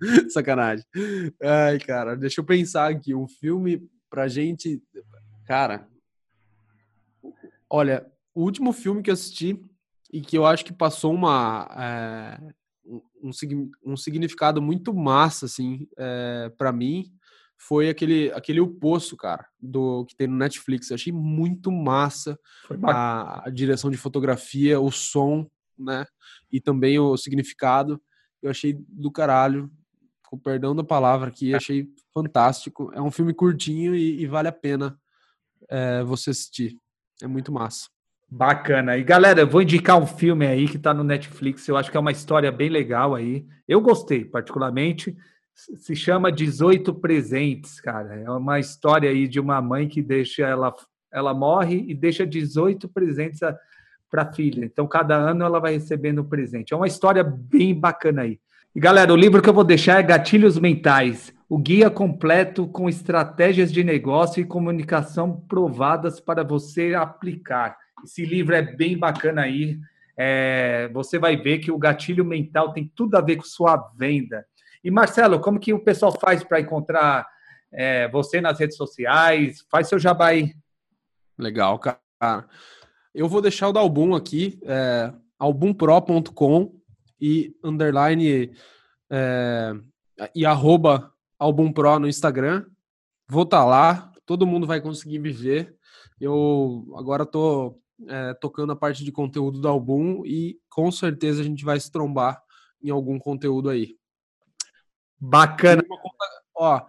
Sacanagem. 0.30 0.84
Ai, 1.42 1.78
cara, 1.80 2.16
deixa 2.16 2.40
eu 2.40 2.44
pensar 2.44 2.90
aqui. 2.90 3.14
Um 3.14 3.26
filme 3.26 3.88
pra 4.08 4.28
gente. 4.28 4.80
Cara, 5.44 5.88
olha, 7.68 8.06
o 8.34 8.42
último 8.42 8.72
filme 8.72 9.02
que 9.02 9.10
eu 9.10 9.14
assisti 9.14 9.60
e 10.12 10.20
que 10.20 10.38
eu 10.38 10.46
acho 10.46 10.64
que 10.64 10.72
passou 10.72 11.12
uma. 11.12 11.68
É, 11.76 12.54
um, 13.22 13.30
um, 13.84 13.96
significado 13.96 14.60
muito 14.60 14.92
massa, 14.92 15.46
assim, 15.46 15.88
é, 15.96 16.52
para 16.56 16.70
mim 16.70 17.10
foi 17.58 17.88
aquele, 17.88 18.30
aquele 18.32 18.60
O 18.60 18.68
Poço, 18.68 19.16
cara, 19.16 19.46
do 19.60 20.04
que 20.04 20.14
tem 20.14 20.26
no 20.26 20.36
Netflix. 20.36 20.90
Eu 20.90 20.96
achei 20.96 21.12
muito 21.12 21.72
massa 21.72 22.38
a, 22.82 23.48
a, 23.48 23.50
direção 23.50 23.90
de 23.90 23.96
fotografia, 23.96 24.80
o 24.80 24.90
som, 24.90 25.48
né? 25.78 26.04
E 26.52 26.60
também 26.60 26.98
o 26.98 27.16
significado. 27.16 28.00
Eu 28.42 28.50
achei 28.50 28.76
do 28.88 29.10
caralho, 29.10 29.70
com 30.28 30.38
perdão 30.38 30.74
da 30.74 30.84
palavra 30.84 31.28
aqui, 31.28 31.54
achei 31.54 31.88
fantástico. 32.12 32.90
É 32.92 33.00
um 33.00 33.10
filme 33.10 33.32
curtinho 33.32 33.94
e, 33.94 34.20
e 34.20 34.26
vale 34.26 34.48
a 34.48 34.52
pena 34.52 34.98
é, 35.68 36.02
você 36.04 36.30
assistir. 36.30 36.78
É 37.22 37.26
muito 37.26 37.52
massa. 37.52 37.88
Bacana. 38.28 38.96
E 38.98 39.04
galera, 39.04 39.40
eu 39.40 39.48
vou 39.48 39.62
indicar 39.62 39.96
um 39.96 40.06
filme 40.06 40.46
aí 40.46 40.68
que 40.68 40.78
tá 40.78 40.92
no 40.92 41.04
Netflix. 41.04 41.68
Eu 41.68 41.76
acho 41.76 41.90
que 41.90 41.96
é 41.96 42.00
uma 42.00 42.12
história 42.12 42.50
bem 42.50 42.68
legal 42.68 43.14
aí. 43.14 43.46
Eu 43.66 43.80
gostei, 43.80 44.24
particularmente 44.24 45.16
se 45.54 45.94
chama 45.94 46.32
18 46.32 46.92
Presentes, 46.94 47.80
cara. 47.80 48.14
É 48.16 48.30
uma 48.30 48.58
história 48.58 49.08
aí 49.08 49.28
de 49.28 49.38
uma 49.38 49.62
mãe 49.62 49.88
que 49.88 50.02
deixa 50.02 50.46
ela, 50.46 50.74
ela 51.12 51.32
morre 51.32 51.84
e 51.86 51.94
deixa 51.94 52.26
18 52.26 52.88
presentes 52.88 53.40
para 54.10 54.22
a 54.22 54.32
filha. 54.32 54.64
Então, 54.64 54.86
cada 54.86 55.16
ano 55.16 55.44
ela 55.44 55.60
vai 55.60 55.74
recebendo 55.74 56.22
um 56.22 56.28
presente. 56.28 56.72
É 56.72 56.76
uma 56.76 56.86
história 56.86 57.22
bem 57.24 57.74
bacana 57.74 58.22
aí. 58.22 58.38
E 58.74 58.80
galera, 58.80 59.12
o 59.12 59.16
livro 59.16 59.40
que 59.40 59.48
eu 59.48 59.54
vou 59.54 59.62
deixar 59.62 60.00
é 60.00 60.02
Gatilhos 60.02 60.58
Mentais, 60.58 61.32
o 61.48 61.56
guia 61.56 61.88
completo 61.88 62.66
com 62.66 62.88
estratégias 62.88 63.72
de 63.72 63.84
negócio 63.84 64.40
e 64.40 64.44
comunicação 64.44 65.40
provadas 65.48 66.18
para 66.18 66.42
você 66.42 66.92
aplicar. 66.92 67.76
Esse 68.04 68.24
livro 68.24 68.54
é 68.54 68.62
bem 68.62 68.98
bacana 68.98 69.42
aí. 69.42 69.78
É, 70.16 70.90
você 70.92 71.18
vai 71.18 71.36
ver 71.36 71.58
que 71.58 71.70
o 71.70 71.78
gatilho 71.78 72.24
mental 72.24 72.72
tem 72.72 72.90
tudo 72.94 73.16
a 73.16 73.20
ver 73.20 73.36
com 73.36 73.44
sua 73.44 73.76
venda. 73.96 74.44
E 74.84 74.90
Marcelo, 74.90 75.40
como 75.40 75.58
que 75.58 75.72
o 75.72 75.82
pessoal 75.82 76.12
faz 76.12 76.44
para 76.44 76.60
encontrar 76.60 77.26
é, 77.72 78.06
você 78.10 78.38
nas 78.40 78.58
redes 78.58 78.76
sociais? 78.76 79.64
Faz 79.70 79.88
seu 79.88 79.98
jabá 79.98 80.28
aí. 80.28 80.54
Legal, 81.38 81.78
cara. 81.78 82.46
Eu 83.14 83.26
vou 83.26 83.40
deixar 83.40 83.68
o 83.68 83.72
da 83.72 83.80
Album 83.80 84.14
aqui, 84.14 84.60
é, 84.64 85.10
albumpro.com 85.38 86.78
e 87.18 87.56
underline 87.64 88.54
é, 89.10 89.72
e 90.34 90.44
arroba 90.44 91.12
albumpro 91.38 91.98
no 91.98 92.06
Instagram. 92.06 92.66
Vou 93.26 93.44
estar 93.44 93.60
tá 93.60 93.64
lá, 93.64 94.12
todo 94.26 94.46
mundo 94.46 94.66
vai 94.66 94.82
conseguir 94.82 95.18
me 95.18 95.30
ver. 95.30 95.74
Eu 96.20 96.94
agora 96.96 97.22
estou 97.22 97.80
é, 98.06 98.34
tocando 98.34 98.72
a 98.72 98.76
parte 98.76 99.02
de 99.02 99.10
conteúdo 99.10 99.60
do 99.60 99.68
álbum 99.68 100.24
e 100.26 100.58
com 100.68 100.90
certeza 100.92 101.40
a 101.40 101.44
gente 101.44 101.64
vai 101.64 101.80
se 101.80 101.90
trombar 101.90 102.42
em 102.82 102.90
algum 102.90 103.18
conteúdo 103.18 103.70
aí. 103.70 103.96
Bacana. 105.24 105.82
Conta, 105.82 106.26
ó, 106.54 106.82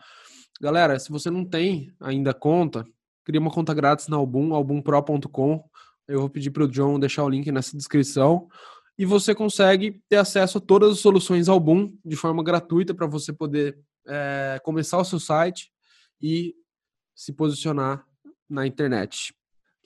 galera, 0.59 0.99
se 0.99 1.09
você 1.09 1.29
não 1.29 1.45
tem 1.45 1.93
ainda 2.01 2.33
conta, 2.33 2.85
cria 3.23 3.39
uma 3.39 3.51
conta 3.51 3.73
grátis 3.73 4.07
na 4.07 4.17
Album, 4.17 4.53
albumpro.com. 4.53 5.63
Eu 6.07 6.19
vou 6.19 6.29
pedir 6.29 6.51
para 6.51 6.63
o 6.63 6.67
John 6.67 6.99
deixar 6.99 7.23
o 7.23 7.29
link 7.29 7.51
nessa 7.51 7.75
descrição. 7.75 8.47
E 8.97 9.05
você 9.05 9.33
consegue 9.33 10.01
ter 10.07 10.17
acesso 10.17 10.57
a 10.57 10.61
todas 10.61 10.91
as 10.91 10.99
soluções 10.99 11.49
Album 11.49 11.93
de 12.03 12.15
forma 12.15 12.43
gratuita 12.43 12.93
para 12.93 13.07
você 13.07 13.33
poder 13.33 13.77
é, 14.07 14.59
começar 14.63 14.97
o 14.97 15.05
seu 15.05 15.19
site 15.19 15.71
e 16.21 16.53
se 17.15 17.33
posicionar 17.33 18.05
na 18.49 18.67
internet. 18.67 19.33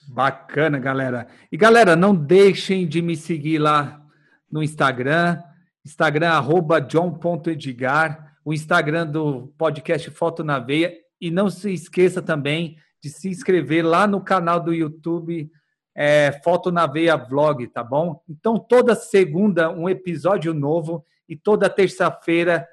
Bacana, 0.07 0.79
galera. 0.79 1.27
E 1.51 1.57
galera, 1.57 1.95
não 1.95 2.15
deixem 2.15 2.87
de 2.87 3.01
me 3.01 3.15
seguir 3.15 3.59
lá 3.59 4.03
no 4.51 4.63
Instagram, 4.63 5.41
Instagram 5.85 6.29
arroba 6.29 6.79
john.edgar 6.79 8.28
o 8.43 8.53
Instagram 8.53 9.07
do 9.07 9.47
podcast 9.57 10.09
Foto 10.11 10.43
na 10.43 10.59
Veia. 10.59 10.93
E 11.19 11.29
não 11.29 11.49
se 11.49 11.73
esqueça 11.73 12.21
também 12.21 12.77
de 13.01 13.09
se 13.09 13.29
inscrever 13.29 13.85
lá 13.85 14.07
no 14.07 14.21
canal 14.21 14.59
do 14.59 14.73
YouTube 14.73 15.51
é, 15.95 16.31
Foto 16.43 16.71
na 16.71 16.87
Veia 16.87 17.17
Vlog, 17.17 17.67
tá 17.67 17.83
bom? 17.83 18.23
Então, 18.27 18.57
toda 18.57 18.95
segunda, 18.95 19.69
um 19.69 19.89
episódio 19.89 20.53
novo 20.53 21.05
e 21.27 21.35
toda 21.35 21.69
terça-feira, 21.69 22.67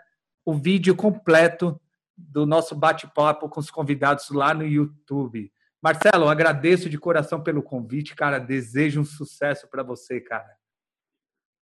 o 0.45 0.55
vídeo 0.55 0.95
completo 0.95 1.81
do 2.17 2.47
nosso 2.47 2.75
bate-papo 2.75 3.49
com 3.49 3.59
os 3.59 3.71
convidados 3.71 4.31
lá 4.31 4.55
no 4.55 4.65
YouTube. 4.65 5.53
Marcelo, 5.83 6.29
agradeço 6.29 6.89
de 6.89 6.99
coração 6.99 7.43
pelo 7.43 7.63
convite, 7.63 8.15
cara. 8.15 8.39
Desejo 8.39 9.01
um 9.01 9.05
sucesso 9.05 9.69
para 9.69 9.83
você, 9.83 10.21
cara. 10.21 10.57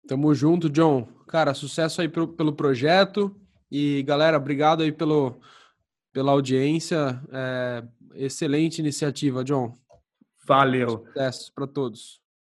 Tamo 0.08 0.36
junto, 0.36 0.70
John. 0.70 1.08
Cara, 1.28 1.54
sucesso 1.54 2.02
aí 2.02 2.10
pelo, 2.10 2.28
pelo 2.28 2.54
projeto. 2.54 3.36
E 3.76 4.04
galera, 4.04 4.38
obrigado 4.38 4.84
aí 4.84 4.92
pelo, 4.92 5.42
pela 6.12 6.32
audiência. 6.32 7.20
É, 7.32 7.84
excelente 8.14 8.78
iniciativa, 8.78 9.44
John. 9.44 9.76
Valeu. 10.46 11.08
Sucesso 11.08 11.52
para 11.56 11.66
todos. 11.66 12.23